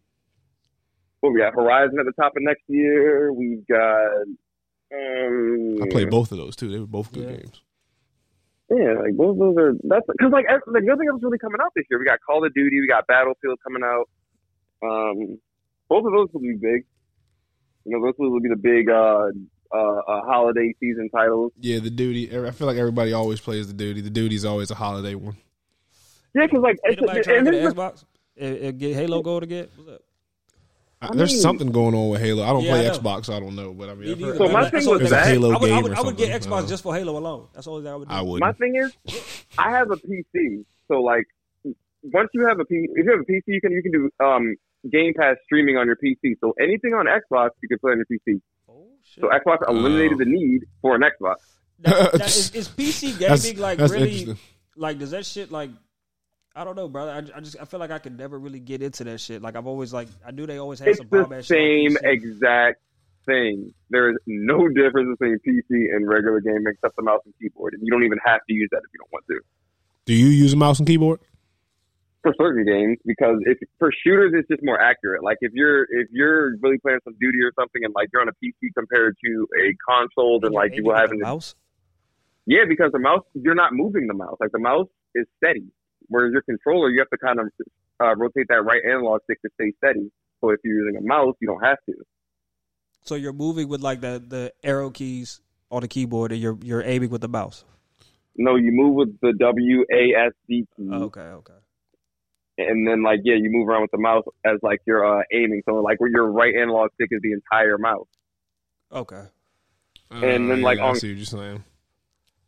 what 1.22 1.34
we 1.34 1.40
got? 1.40 1.54
Horizon 1.54 1.98
at 2.00 2.06
the 2.06 2.14
top 2.22 2.34
of 2.36 2.44
next 2.44 2.64
year. 2.68 3.32
We've 3.34 3.66
got. 3.68 4.06
Um, 4.94 5.80
I 5.82 5.88
played 5.90 6.10
both 6.10 6.32
of 6.32 6.38
those 6.38 6.56
too. 6.56 6.70
They 6.72 6.80
were 6.80 6.86
both 6.86 7.12
good 7.12 7.30
Yeah. 7.30 7.36
games. 7.38 7.62
Yeah, 8.70 9.00
like 9.02 9.16
both 9.16 9.32
of 9.32 9.40
those 9.40 9.58
are. 9.58 9.74
That's 9.84 10.06
because 10.08 10.32
like 10.32 10.46
ev- 10.50 10.62
like 10.68 10.84
nothing 10.84 11.08
else 11.08 11.22
really 11.24 11.38
coming 11.38 11.62
out 11.62 11.72
this 11.76 11.86
year. 11.90 12.00
We 12.00 12.06
got 12.06 12.20
Call 12.26 12.46
of 12.46 12.54
Duty. 12.54 12.82
We 12.82 12.88
got 12.88 13.08
Battlefield 13.08 13.60
coming 13.64 13.82
out. 13.84 14.10
Um, 14.84 15.40
both 15.88 16.06
of 16.06 16.12
those 16.12 16.28
will 16.34 16.42
be 16.42 16.54
big. 16.54 16.86
You 17.86 17.98
know, 17.98 18.06
those 18.06 18.16
will 18.18 18.42
be 18.42 18.50
the 18.50 18.58
big 18.58 18.90
uh, 18.90 19.30
uh, 19.74 19.78
uh, 19.78 20.22
holiday 20.26 20.74
season 20.82 21.10
titles. 21.16 21.54
Yeah, 21.60 21.80
the 21.80 21.90
duty. 21.90 22.28
I 22.38 22.52
feel 22.52 22.68
like 22.68 22.78
everybody 22.78 23.14
always 23.14 23.40
plays 23.40 23.68
the 23.68 23.74
duty. 23.74 24.02
The 24.02 24.10
duty's 24.10 24.44
always 24.44 24.70
a 24.70 24.76
holiday 24.76 25.16
one. 25.16 25.38
Yeah, 26.36 26.46
because 26.46 26.62
like 26.62 26.78
it's, 26.84 27.02
nobody 27.02 27.22
trying 27.22 27.38
and 27.38 27.46
to 27.46 27.52
this 27.52 27.62
get 27.62 27.68
is 27.68 27.74
Xbox. 27.74 28.06
It, 28.36 28.64
it 28.64 28.78
get 28.78 28.96
Halo 28.96 29.22
go 29.22 29.40
to 29.40 29.46
get. 29.46 29.72
What's 29.78 29.90
up? 29.90 30.02
Uh, 31.00 31.14
There's 31.14 31.40
something 31.42 31.72
going 31.72 31.94
on 31.94 32.10
with 32.10 32.22
Halo. 32.22 32.44
I 32.44 32.48
don't 32.48 32.64
Yeah, 32.64 32.72
play 32.72 32.90
I. 32.90 32.92
Xbox, 32.92 33.26
so 33.26 33.34
I 33.36 33.40
don't 33.40 33.56
know. 33.56 33.72
But 33.74 33.90
I 33.90 33.94
mean, 33.94 34.20
heard 34.20 34.38
So 34.38 34.48
my 34.48 34.62
That's 34.64 34.72
thing 34.72 34.84
the 34.86 34.90
was 34.92 35.00
thing 35.02 35.08
I- 35.08 35.10
that- 35.12 35.28
Halo 35.28 35.50
I 35.52 35.58
would, 35.60 35.64
I 35.64 35.74
game 35.76 35.84
would, 35.84 35.92
or 35.92 35.96
I 35.98 36.02
would 36.02 36.18
get. 36.18 36.42
Xbox 36.42 36.64
Uh, 36.64 36.68
just 36.68 36.84
for 36.84 36.96
Halo 36.96 37.18
alone. 37.18 37.48
That's 37.54 37.68
all 37.68 37.76
only 37.76 37.86
thing 37.86 37.94
I 37.94 37.96
would 37.98 38.08
do. 38.10 38.16
I 38.16 38.22
would. 38.22 38.40
My 38.40 38.52
thing 38.54 38.76
is, 38.76 39.46
I 39.60 39.70
have 39.72 39.92
a 39.92 39.98
PC, 39.98 40.66
so 40.88 41.02
like 41.02 41.26
once 42.02 42.30
you 42.34 42.48
have 42.48 42.60
a 42.60 42.64
PC, 42.66 42.86
if 42.96 43.06
you 43.06 43.12
have 43.12 43.20
a 43.22 43.32
PC, 43.32 43.44
you 43.48 43.62
can 43.62 43.72
you 43.74 43.84
can 43.84 43.92
do 43.92 44.10
um 44.26 44.56
Game 44.92 45.14
Pass 45.14 45.36
streaming 45.46 45.78
on 45.78 45.86
your 45.86 45.98
PC. 45.98 46.36
So 46.42 46.54
anything 46.60 46.94
on 46.94 47.06
Xbox, 47.06 47.50
you 47.62 47.68
can 47.70 47.78
play 47.80 47.92
on 47.92 47.98
your 47.98 48.06
PC. 48.08 48.42
Oh 48.68 48.88
shit! 49.04 49.22
So 49.24 49.30
Xbox 49.30 49.70
eliminated 49.70 50.14
Oh. 50.14 50.18
the 50.18 50.26
need 50.26 50.66
for 50.82 50.96
an 50.96 51.02
Xbox. 51.02 51.36
That- 51.82 52.12
that 52.14 52.22
is, 52.28 52.56
is 52.56 52.68
PC 52.70 53.20
That's- 53.20 53.44
gaming 53.46 53.62
like 53.62 53.78
that's 53.78 53.94
really 53.94 54.36
like 54.76 54.98
does 54.98 55.12
that 55.12 55.28
shit 55.28 55.52
like 55.52 55.70
I 56.58 56.64
don't 56.64 56.76
know, 56.76 56.88
brother. 56.88 57.12
I, 57.12 57.38
I 57.38 57.40
just 57.42 57.56
I 57.62 57.66
feel 57.66 57.80
like 57.80 57.92
I 57.92 58.00
could 58.00 58.18
never 58.18 58.40
really 58.40 58.60
get 58.60 58.82
into 58.82 59.04
that 59.04 59.20
shit. 59.20 59.42
Like 59.42 59.56
I've 59.56 59.68
always 59.68 59.94
like 59.94 60.08
I 60.26 60.32
knew 60.32 60.48
they 60.48 60.58
always 60.58 60.80
had 60.80 60.90
It's 60.90 60.98
some 60.98 61.08
bomb 61.08 61.30
the 61.30 61.38
ass 61.38 61.46
shit 61.46 61.58
same 61.58 61.98
exact 62.04 62.82
thing. 63.26 63.74
There 63.92 64.10
is 64.10 64.18
no 64.26 64.68
difference 64.68 65.16
between 65.20 65.38
PC 65.48 65.96
and 65.96 66.08
regular 66.08 66.42
game 66.42 66.66
except 66.68 66.96
the 66.96 67.04
mouse 67.04 67.22
and 67.26 67.34
keyboard, 67.40 67.74
and 67.74 67.84
you 67.86 67.92
don't 67.92 68.04
even 68.04 68.18
have 68.26 68.42
to 68.48 68.54
use 68.54 68.70
that 68.72 68.78
if 68.78 68.90
you 68.94 69.00
don't 69.00 69.14
want 69.14 69.26
to. 69.28 69.40
Do 70.06 70.14
you 70.14 70.28
use 70.28 70.54
a 70.54 70.58
mouse 70.58 70.80
and 70.80 70.88
keyboard? 70.88 71.20
for 72.24 72.34
certain 72.42 72.66
games 72.66 72.98
because 73.06 73.38
if 73.46 73.58
for 73.80 73.92
shooters 74.04 74.34
it's 74.36 74.48
just 74.48 74.64
more 74.64 74.82
accurate. 74.82 75.24
Like 75.24 75.38
if 75.42 75.52
you're 75.54 75.84
if 75.84 76.08
you're 76.12 76.58
really 76.58 76.78
playing 76.80 77.00
some 77.04 77.14
duty 77.20 77.40
or 77.42 77.52
something 77.60 77.84
and 77.84 77.94
like 77.94 78.10
you're 78.12 78.22
on 78.22 78.28
a 78.28 78.34
PC 78.44 78.74
compared 78.76 79.16
to 79.24 79.48
a 79.62 79.76
console, 79.88 80.40
then 80.40 80.52
like 80.52 80.76
you 80.76 80.84
will 80.84 80.96
have 80.96 81.12
a 81.12 81.18
mouse. 81.18 81.56
yeah 82.46 82.64
because 82.68 82.92
the 82.92 83.00
mouse 83.00 83.24
you're 83.34 83.56
not 83.56 83.74
moving 83.74 84.08
the 84.08 84.14
mouse 84.14 84.38
like 84.40 84.52
the 84.52 84.60
mouse 84.60 84.88
is 85.16 85.26
steady. 85.38 85.68
Whereas 86.10 86.32
your 86.34 86.42
controller 86.44 86.90
you 86.90 87.00
have 87.00 87.10
to 87.10 87.18
kind 87.18 87.40
of 87.40 87.48
uh, 88.00 88.16
rotate 88.16 88.48
that 88.50 88.64
right 88.64 88.82
analog 88.86 89.22
stick 89.24 89.42
to 89.42 89.50
stay 89.56 89.72
steady. 89.78 90.12
So 90.42 90.52
if 90.52 90.60
you're 90.64 90.78
using 90.86 90.98
a 90.98 91.02
mouse, 91.06 91.36
you 91.42 91.48
don't 91.48 91.64
have 91.64 91.78
to. 91.88 91.94
So 93.04 93.16
you're 93.16 93.34
moving 93.34 93.68
with 93.70 93.82
like 93.82 94.02
the 94.02 94.24
the 94.26 94.54
arrow 94.64 94.90
keys 94.90 95.42
on 95.72 95.82
the 95.82 95.88
keyboard, 95.88 96.32
and 96.32 96.42
you're 96.42 96.58
you're 96.62 96.84
aiming 96.84 97.10
with 97.10 97.22
the 97.22 97.28
mouse. 97.28 97.66
No, 98.36 98.56
you 98.56 98.72
move 98.72 98.96
with 98.96 99.20
the 99.22 99.34
W 99.40 99.86
A 99.92 100.28
S 100.28 100.34
D 100.48 100.68
key. 100.78 100.90
Okay, 100.92 101.22
okay. 101.22 101.54
and 102.58 102.88
then 102.88 103.04
like 103.04 103.20
yeah, 103.24 103.36
you 103.36 103.50
move 103.52 103.68
around 103.68 103.82
with 103.82 103.92
the 103.92 103.98
mouse 103.98 104.24
as 104.46 104.60
like 104.62 104.82
you're 104.86 105.06
uh, 105.06 105.24
aiming. 105.32 105.62
So 105.66 105.76
like 105.76 106.00
where 106.00 106.10
your 106.10 106.32
right 106.32 106.54
analog 106.56 106.92
stick 106.96 107.10
is 107.12 107.22
the 107.22 107.34
entire 107.34 107.78
mouse. 107.78 108.08
Okay. 108.92 109.24
And 110.10 110.50
then, 110.50 110.60
Uh, 110.60 110.64
like, 110.64 110.78
yeah, 110.78 110.86
I 110.86 110.90
on- 110.90 110.96
see 110.96 111.10
what 111.10 111.18
you're 111.18 111.26
saying. 111.26 111.64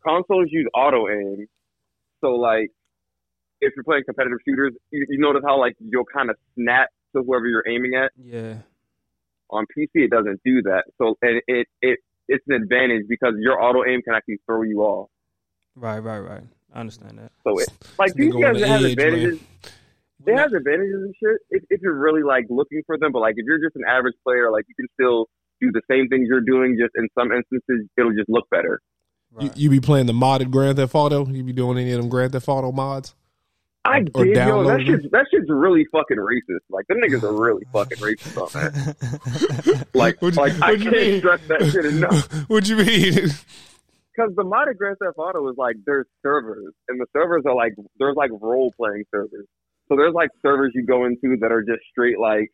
Consoles 0.05 0.47
use 0.49 0.65
auto 0.73 1.09
aim, 1.09 1.47
so 2.21 2.35
like 2.35 2.71
if 3.61 3.73
you're 3.75 3.83
playing 3.83 4.03
competitive 4.05 4.39
shooters, 4.47 4.73
you, 4.91 5.05
you 5.09 5.19
notice 5.19 5.41
how 5.45 5.59
like 5.59 5.75
you'll 5.79 6.05
kind 6.05 6.29
of 6.29 6.35
snap 6.55 6.89
to 7.15 7.23
whoever 7.23 7.47
you're 7.47 7.67
aiming 7.67 7.95
at. 7.95 8.11
Yeah. 8.17 8.55
On 9.49 9.65
PC, 9.77 10.05
it 10.05 10.11
doesn't 10.11 10.41
do 10.45 10.61
that. 10.63 10.83
So 10.97 11.17
and 11.21 11.41
it 11.47 11.67
it 11.81 11.99
it's 12.27 12.43
an 12.47 12.55
advantage 12.55 13.05
because 13.09 13.33
your 13.39 13.61
auto 13.61 13.83
aim 13.83 14.01
can 14.01 14.13
actually 14.13 14.39
throw 14.45 14.61
you 14.61 14.81
off. 14.81 15.09
Right, 15.75 15.99
right, 15.99 16.19
right. 16.19 16.43
I 16.73 16.79
understand 16.79 17.17
that. 17.17 17.31
So 17.43 17.57
it 17.59 17.69
like 17.97 18.13
Nigga 18.13 18.31
PC 18.31 18.35
on 18.35 18.41
has, 18.43 18.61
the 18.61 18.67
has 18.67 18.83
edge, 18.83 18.91
advantages. 18.91 19.39
It 20.27 20.37
has 20.37 20.53
advantages 20.53 21.01
and 21.01 21.15
shit 21.23 21.37
if, 21.49 21.63
if 21.69 21.81
you're 21.81 21.97
really 21.97 22.23
like 22.23 22.45
looking 22.49 22.83
for 22.85 22.97
them. 22.97 23.11
But 23.11 23.19
like 23.19 23.35
if 23.37 23.45
you're 23.45 23.59
just 23.59 23.75
an 23.75 23.83
average 23.89 24.15
player, 24.23 24.51
like 24.51 24.65
you 24.67 24.75
can 24.75 24.87
still 24.93 25.27
do 25.61 25.71
the 25.71 25.81
same 25.89 26.07
things 26.09 26.27
you're 26.29 26.41
doing. 26.41 26.77
Just 26.79 26.91
in 26.95 27.07
some 27.17 27.31
instances, 27.31 27.87
it'll 27.97 28.13
just 28.13 28.29
look 28.29 28.49
better. 28.51 28.81
You, 29.39 29.51
you 29.55 29.69
be 29.69 29.79
playing 29.79 30.07
the 30.07 30.13
modded 30.13 30.49
Grand 30.49 30.77
Theft 30.77 30.95
Auto? 30.95 31.25
You 31.27 31.43
be 31.43 31.53
doing 31.53 31.77
any 31.77 31.91
of 31.91 32.01
them 32.01 32.09
Grand 32.09 32.31
Theft 32.31 32.47
Auto 32.47 32.71
mods? 32.71 33.13
I 33.85 34.05
Or 34.13 34.25
did, 34.25 34.35
yo. 34.35 34.63
That 34.67 34.81
shit's 34.85 35.05
that 35.11 35.25
shit's 35.31 35.49
really 35.49 35.85
fucking 35.91 36.17
racist. 36.17 36.59
Like 36.69 36.85
them 36.87 36.97
niggas 37.01 37.23
are 37.23 37.33
really 37.33 37.63
fucking 37.71 37.97
racist 37.97 38.37
on 38.37 38.49
that. 38.53 39.85
Like, 39.93 40.21
you- 40.21 40.31
like 40.31 40.53
I 40.61 40.75
can't 40.75 40.91
mean? 40.91 41.19
stress 41.19 41.41
that 41.47 41.69
shit 41.71 41.85
enough. 41.85 42.31
what 42.49 42.67
you 42.67 42.75
mean? 42.77 43.13
Because 43.13 44.35
the 44.35 44.43
modded 44.43 44.77
Grand 44.77 44.97
Theft 45.03 45.17
Auto 45.17 45.47
is 45.49 45.55
like 45.57 45.75
there's 45.85 46.05
servers, 46.21 46.73
and 46.89 46.99
the 46.99 47.05
servers 47.15 47.43
are 47.45 47.55
like 47.55 47.73
there's 47.99 48.15
like 48.17 48.31
role 48.41 48.73
playing 48.77 49.05
servers. 49.13 49.45
So 49.87 49.95
there's 49.95 50.13
like 50.13 50.29
servers 50.41 50.71
you 50.75 50.85
go 50.85 51.05
into 51.05 51.37
that 51.41 51.51
are 51.51 51.61
just 51.63 51.81
straight 51.89 52.19
like 52.19 52.49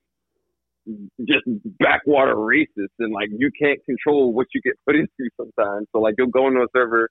just 1.27 1.43
backwater 1.79 2.35
racist, 2.35 2.93
and 2.99 3.11
like 3.11 3.29
you 3.35 3.49
can't 3.59 3.79
control 3.85 4.31
what 4.31 4.47
you 4.53 4.61
get 4.61 4.73
put 4.85 4.95
into 4.95 5.09
sometimes. 5.37 5.87
So 5.91 5.99
like 5.99 6.13
you'll 6.19 6.27
go 6.27 6.47
into 6.47 6.59
a 6.61 6.67
server 6.75 7.09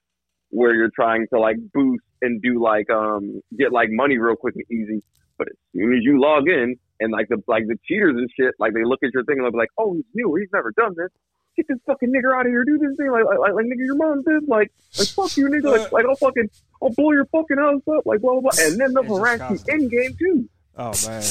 where 0.49 0.73
you're 0.73 0.91
trying 0.95 1.25
to 1.33 1.39
like 1.39 1.57
boost 1.73 2.03
and 2.21 2.41
do 2.41 2.61
like 2.61 2.89
um 2.89 3.41
get 3.57 3.71
like 3.71 3.89
money 3.91 4.17
real 4.17 4.35
quick 4.35 4.55
and 4.55 4.65
easy, 4.71 5.03
but 5.37 5.47
as 5.47 5.55
soon 5.73 5.93
as 5.93 5.99
you 6.03 6.19
log 6.21 6.47
in 6.47 6.75
and 6.99 7.11
like 7.11 7.27
the 7.29 7.41
like 7.47 7.67
the 7.67 7.77
cheaters 7.85 8.15
and 8.15 8.29
shit, 8.39 8.53
like 8.59 8.73
they 8.73 8.83
look 8.83 8.99
at 9.03 9.13
your 9.13 9.23
thing 9.25 9.37
and 9.37 9.45
they'll 9.45 9.51
be 9.51 9.57
like, 9.57 9.69
oh, 9.77 9.93
he's 9.93 10.05
new, 10.13 10.35
he's 10.35 10.49
never 10.53 10.71
done 10.77 10.93
this. 10.97 11.09
Get 11.57 11.67
this 11.69 11.77
fucking 11.85 12.09
nigger 12.11 12.37
out 12.37 12.45
of 12.45 12.51
here, 12.51 12.65
do 12.65 12.77
this 12.77 12.97
thing, 12.97 13.09
like 13.11 13.23
like, 13.25 13.39
like, 13.39 13.53
like 13.53 13.65
nigga, 13.65 13.85
your 13.85 13.95
mom 13.95 14.23
did, 14.23 14.47
like 14.47 14.71
like 14.97 15.07
fuck 15.07 15.35
you, 15.37 15.47
nigga, 15.47 15.71
like 15.77 15.91
like 15.91 16.05
I'll 16.05 16.15
fucking 16.17 16.49
I'll 16.81 16.89
blow 16.89 17.11
your 17.13 17.25
fucking 17.25 17.57
house 17.57 17.81
up, 17.95 18.05
like 18.05 18.19
blah 18.21 18.33
blah 18.39 18.41
blah, 18.41 18.51
and 18.59 18.79
then 18.79 18.93
they'll 18.93 19.03
It's 19.03 19.09
just 19.41 19.67
harass 19.67 19.67
you 19.67 19.73
in 19.73 19.89
game 19.89 20.15
too. 20.19 20.49
Oh 20.77 20.91
man. 21.07 21.23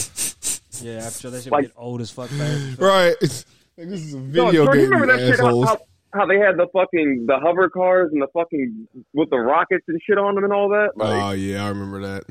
Yeah, 0.80 1.06
I'm 1.06 1.12
sure 1.12 1.30
that 1.30 1.42
shit 1.42 1.52
Like- 1.52 1.66
get 1.66 1.72
old 1.76 2.00
as 2.00 2.10
fuck 2.10 2.28
fast. 2.30 2.78
right. 2.78 3.14
It's, 3.20 3.44
like, 3.78 3.88
this 3.88 4.00
is 4.00 4.14
a 4.14 4.18
No, 4.18 4.46
video 4.46 4.64
Jordan, 4.64 4.74
game, 4.74 4.92
you 4.92 4.98
remember 4.98 5.12
you 5.14 5.20
that 5.20 5.30
shit? 5.36 5.40
How, 5.40 5.46
assholes. 5.46 5.66
how, 5.66 5.78
how 6.14 6.26
they 6.26 6.38
had 6.38 6.56
the 6.56 6.66
fucking 6.72 7.24
the 7.26 7.38
hover 7.38 7.68
cars 7.68 8.10
and 8.12 8.22
the 8.22 8.28
fucking 8.32 8.88
with 9.12 9.30
the 9.30 9.38
rockets 9.38 9.84
and 9.88 10.00
shit 10.06 10.18
on 10.18 10.34
them 10.34 10.44
and 10.44 10.52
all 10.52 10.68
that. 10.70 10.90
Like, 10.96 11.22
oh, 11.22 11.30
yeah, 11.32 11.64
I 11.64 11.68
remember 11.68 12.00
that. 12.00 12.24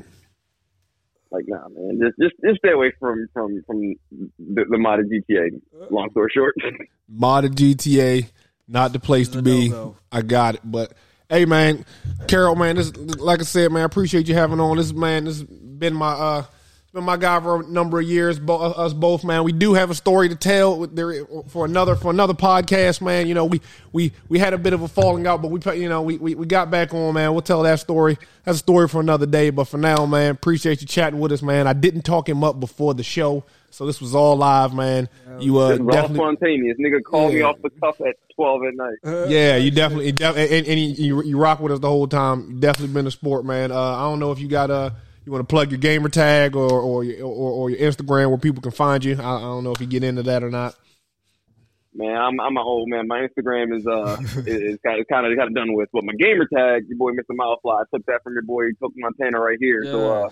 like 1.30 1.44
nah, 1.46 1.68
man, 1.68 2.00
just 2.02 2.18
just 2.18 2.34
just 2.44 2.58
stay 2.58 2.72
away 2.72 2.92
from 2.98 3.26
from 3.32 3.62
from 3.66 3.94
the, 4.38 4.64
the 4.68 4.76
modded 4.76 5.10
GTA. 5.10 5.60
Long 5.90 6.10
story 6.10 6.30
short, 6.34 6.54
Modded 7.12 7.54
GTA, 7.54 8.30
not 8.68 8.92
the 8.92 9.00
place 9.00 9.28
to 9.28 9.42
be. 9.42 9.68
no-go. 9.68 9.96
I 10.10 10.22
got 10.22 10.56
it. 10.56 10.60
But 10.64 10.92
hey, 11.28 11.44
man, 11.44 11.84
Carol, 12.28 12.56
man, 12.56 12.76
this 12.76 12.96
like 12.96 13.40
I 13.40 13.44
said, 13.44 13.70
man, 13.72 13.82
I 13.82 13.86
appreciate 13.86 14.28
you 14.28 14.34
having 14.34 14.60
on. 14.60 14.76
This 14.76 14.92
man, 14.92 15.24
this 15.24 15.38
has 15.38 15.48
been 15.48 15.94
my 15.94 16.12
uh, 16.12 16.38
it's 16.40 16.48
been 16.94 17.04
my 17.04 17.16
guy 17.16 17.40
for 17.40 17.60
a 17.60 17.66
number 17.66 17.98
of 17.98 18.06
years. 18.06 18.38
Bo- 18.38 18.58
us 18.58 18.92
both, 18.92 19.24
man. 19.24 19.42
We 19.42 19.52
do 19.52 19.74
have 19.74 19.90
a 19.90 19.94
story 19.94 20.28
to 20.28 20.36
tell 20.36 20.86
there 20.86 21.26
for 21.48 21.64
another 21.64 21.96
for 21.96 22.10
another 22.10 22.34
podcast, 22.34 23.00
man. 23.02 23.26
You 23.26 23.34
know, 23.34 23.44
we 23.44 23.60
we 23.92 24.12
we 24.28 24.38
had 24.38 24.54
a 24.54 24.58
bit 24.58 24.72
of 24.72 24.80
a 24.80 24.88
falling 24.88 25.26
out, 25.26 25.42
but 25.42 25.50
we 25.50 25.60
you 25.76 25.88
know 25.88 26.02
we 26.02 26.18
we, 26.18 26.36
we 26.36 26.46
got 26.46 26.70
back 26.70 26.94
on, 26.94 27.14
man. 27.14 27.32
We'll 27.32 27.42
tell 27.42 27.62
that 27.64 27.80
story. 27.80 28.16
That's 28.44 28.56
a 28.56 28.58
story 28.60 28.86
for 28.86 29.00
another 29.00 29.26
day. 29.26 29.50
But 29.50 29.64
for 29.64 29.76
now, 29.76 30.06
man, 30.06 30.30
appreciate 30.30 30.80
you 30.80 30.86
chatting 30.86 31.18
with 31.18 31.32
us, 31.32 31.42
man. 31.42 31.66
I 31.66 31.72
didn't 31.72 32.02
talk 32.02 32.28
him 32.28 32.44
up 32.44 32.60
before 32.60 32.94
the 32.94 33.02
show. 33.02 33.44
So 33.70 33.86
this 33.86 34.00
was 34.00 34.14
all 34.14 34.36
live, 34.36 34.72
man. 34.72 35.08
You 35.40 35.58
uh, 35.58 35.70
it 35.70 35.86
definitely 35.88 36.18
spontaneous. 36.18 36.78
Nigga 36.78 37.02
called 37.02 37.34
me 37.34 37.40
off 37.42 37.60
the 37.60 37.70
cuff 37.70 38.00
at 38.02 38.14
twelve 38.36 38.62
at 38.62 38.74
night. 38.76 39.28
yeah, 39.28 39.56
you 39.56 39.72
definitely, 39.72 40.12
def- 40.12 40.36
and, 40.36 40.66
and 40.68 40.80
you, 40.80 41.04
you 41.04 41.22
you 41.24 41.38
rock 41.38 41.58
with 41.58 41.72
us 41.72 41.80
the 41.80 41.88
whole 41.88 42.06
time. 42.06 42.52
You 42.52 42.60
definitely 42.60 42.94
been 42.94 43.08
a 43.08 43.10
sport, 43.10 43.44
man. 43.44 43.72
Uh, 43.72 43.80
I 43.80 44.02
don't 44.02 44.20
know 44.20 44.30
if 44.30 44.38
you 44.38 44.46
got 44.46 44.70
uh 44.70 44.90
you 45.24 45.32
want 45.32 45.40
to 45.48 45.52
plug 45.52 45.70
your 45.70 45.78
gamer 45.78 46.08
tag 46.08 46.54
or 46.56 46.80
or 46.80 47.04
your, 47.04 47.26
or, 47.26 47.52
or 47.52 47.70
your 47.70 47.78
Instagram 47.90 48.28
where 48.28 48.38
people 48.38 48.62
can 48.62 48.72
find 48.72 49.04
you. 49.04 49.16
I, 49.20 49.36
I 49.36 49.40
don't 49.40 49.64
know 49.64 49.72
if 49.72 49.80
you 49.80 49.86
get 49.86 50.04
into 50.04 50.22
that 50.24 50.42
or 50.42 50.50
not. 50.50 50.74
Man, 51.94 52.16
I'm 52.16 52.40
I'm 52.40 52.56
an 52.56 52.62
old 52.64 52.88
man. 52.88 53.06
My 53.06 53.26
Instagram 53.26 53.76
is 53.76 53.86
uh 53.86 54.16
is 54.46 54.78
kind 54.84 55.00
of 55.00 55.06
kind 55.08 55.26
of 55.26 55.36
kind 55.38 55.48
of 55.48 55.54
done 55.54 55.74
with, 55.74 55.88
but 55.92 56.04
my 56.04 56.12
gamer 56.18 56.46
tag, 56.52 56.84
your 56.88 56.98
boy 56.98 57.12
Mr. 57.12 57.36
Mouthfly, 57.38 57.80
I 57.80 57.84
took 57.94 58.04
that 58.06 58.22
from 58.24 58.32
your 58.34 58.42
boy 58.42 58.64
Took 58.82 58.92
Montana 58.96 59.38
right 59.40 59.58
here. 59.60 59.84
So 59.84 60.24
uh, 60.24 60.30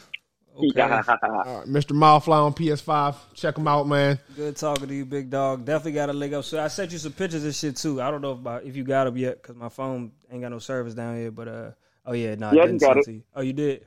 Okay. 0.54 0.82
All 0.82 0.98
right, 1.00 1.66
Mr. 1.66 1.92
Mouthfly 1.92 2.28
on 2.34 2.52
PS5. 2.52 3.16
Check 3.34 3.56
him 3.56 3.66
out, 3.66 3.86
man. 3.88 4.18
Good 4.36 4.56
talking 4.56 4.86
to 4.86 4.94
you, 4.94 5.06
big 5.06 5.30
dog. 5.30 5.64
Definitely 5.64 5.92
got 5.92 6.10
a 6.10 6.12
leg 6.12 6.34
up. 6.34 6.44
So 6.44 6.62
I 6.62 6.68
sent 6.68 6.92
you 6.92 6.98
some 6.98 7.12
pictures 7.12 7.42
of 7.44 7.54
shit 7.54 7.76
too. 7.76 8.02
I 8.02 8.10
don't 8.10 8.20
know 8.20 8.32
if, 8.32 8.40
my, 8.40 8.58
if 8.58 8.76
you 8.76 8.84
got 8.84 9.04
them 9.04 9.16
yet 9.16 9.40
because 9.40 9.56
my 9.56 9.70
phone 9.70 10.12
ain't 10.30 10.42
got 10.42 10.50
no 10.50 10.58
service 10.58 10.92
down 10.94 11.16
here. 11.16 11.30
But 11.30 11.48
uh, 11.48 11.70
oh 12.04 12.12
yeah, 12.12 12.34
no, 12.34 12.52
Yeah, 12.52 12.60
I 12.60 12.64
I 12.64 12.66
didn't 12.66 12.80
got 12.80 12.88
send 12.88 12.98
it. 12.98 13.04
to 13.04 13.12
you. 13.12 13.22
Oh, 13.34 13.40
you 13.40 13.52
did. 13.54 13.86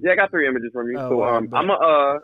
Yeah, 0.00 0.12
I 0.12 0.16
got 0.16 0.30
three 0.30 0.48
images 0.48 0.70
from 0.72 0.90
you. 0.90 0.98
Oh, 0.98 1.10
so 1.10 1.16
wow, 1.18 1.36
um. 1.36 1.48
I'm 1.52 1.70
a, 1.70 1.74
uh 1.74 2.18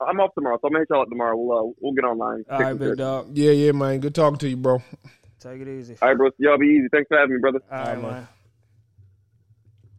I'm 0.00 0.18
off 0.20 0.30
tomorrow, 0.34 0.56
so 0.60 0.68
I'm 0.68 0.72
gonna 0.72 0.82
hit 0.82 0.88
y'all 0.90 1.02
up 1.02 1.08
tomorrow. 1.08 1.36
We'll 1.36 1.58
uh, 1.58 1.72
we'll 1.80 1.92
get 1.92 2.04
online. 2.04 2.44
All 2.48 2.58
right, 2.58 2.70
Take 2.70 2.78
big 2.78 2.96
dog. 2.96 3.36
Yeah, 3.36 3.50
yeah, 3.50 3.72
man. 3.72 4.00
Good 4.00 4.14
talking 4.14 4.38
to 4.38 4.48
you, 4.48 4.56
bro. 4.56 4.82
Take 5.40 5.60
it 5.60 5.68
easy. 5.68 5.96
All 6.00 6.08
right, 6.08 6.16
bro. 6.16 6.30
Y'all 6.38 6.58
be 6.58 6.66
easy. 6.66 6.88
Thanks 6.90 7.08
for 7.08 7.18
having 7.18 7.34
me, 7.34 7.40
brother. 7.40 7.60
All 7.70 7.78
right, 7.78 8.00
man. 8.00 8.28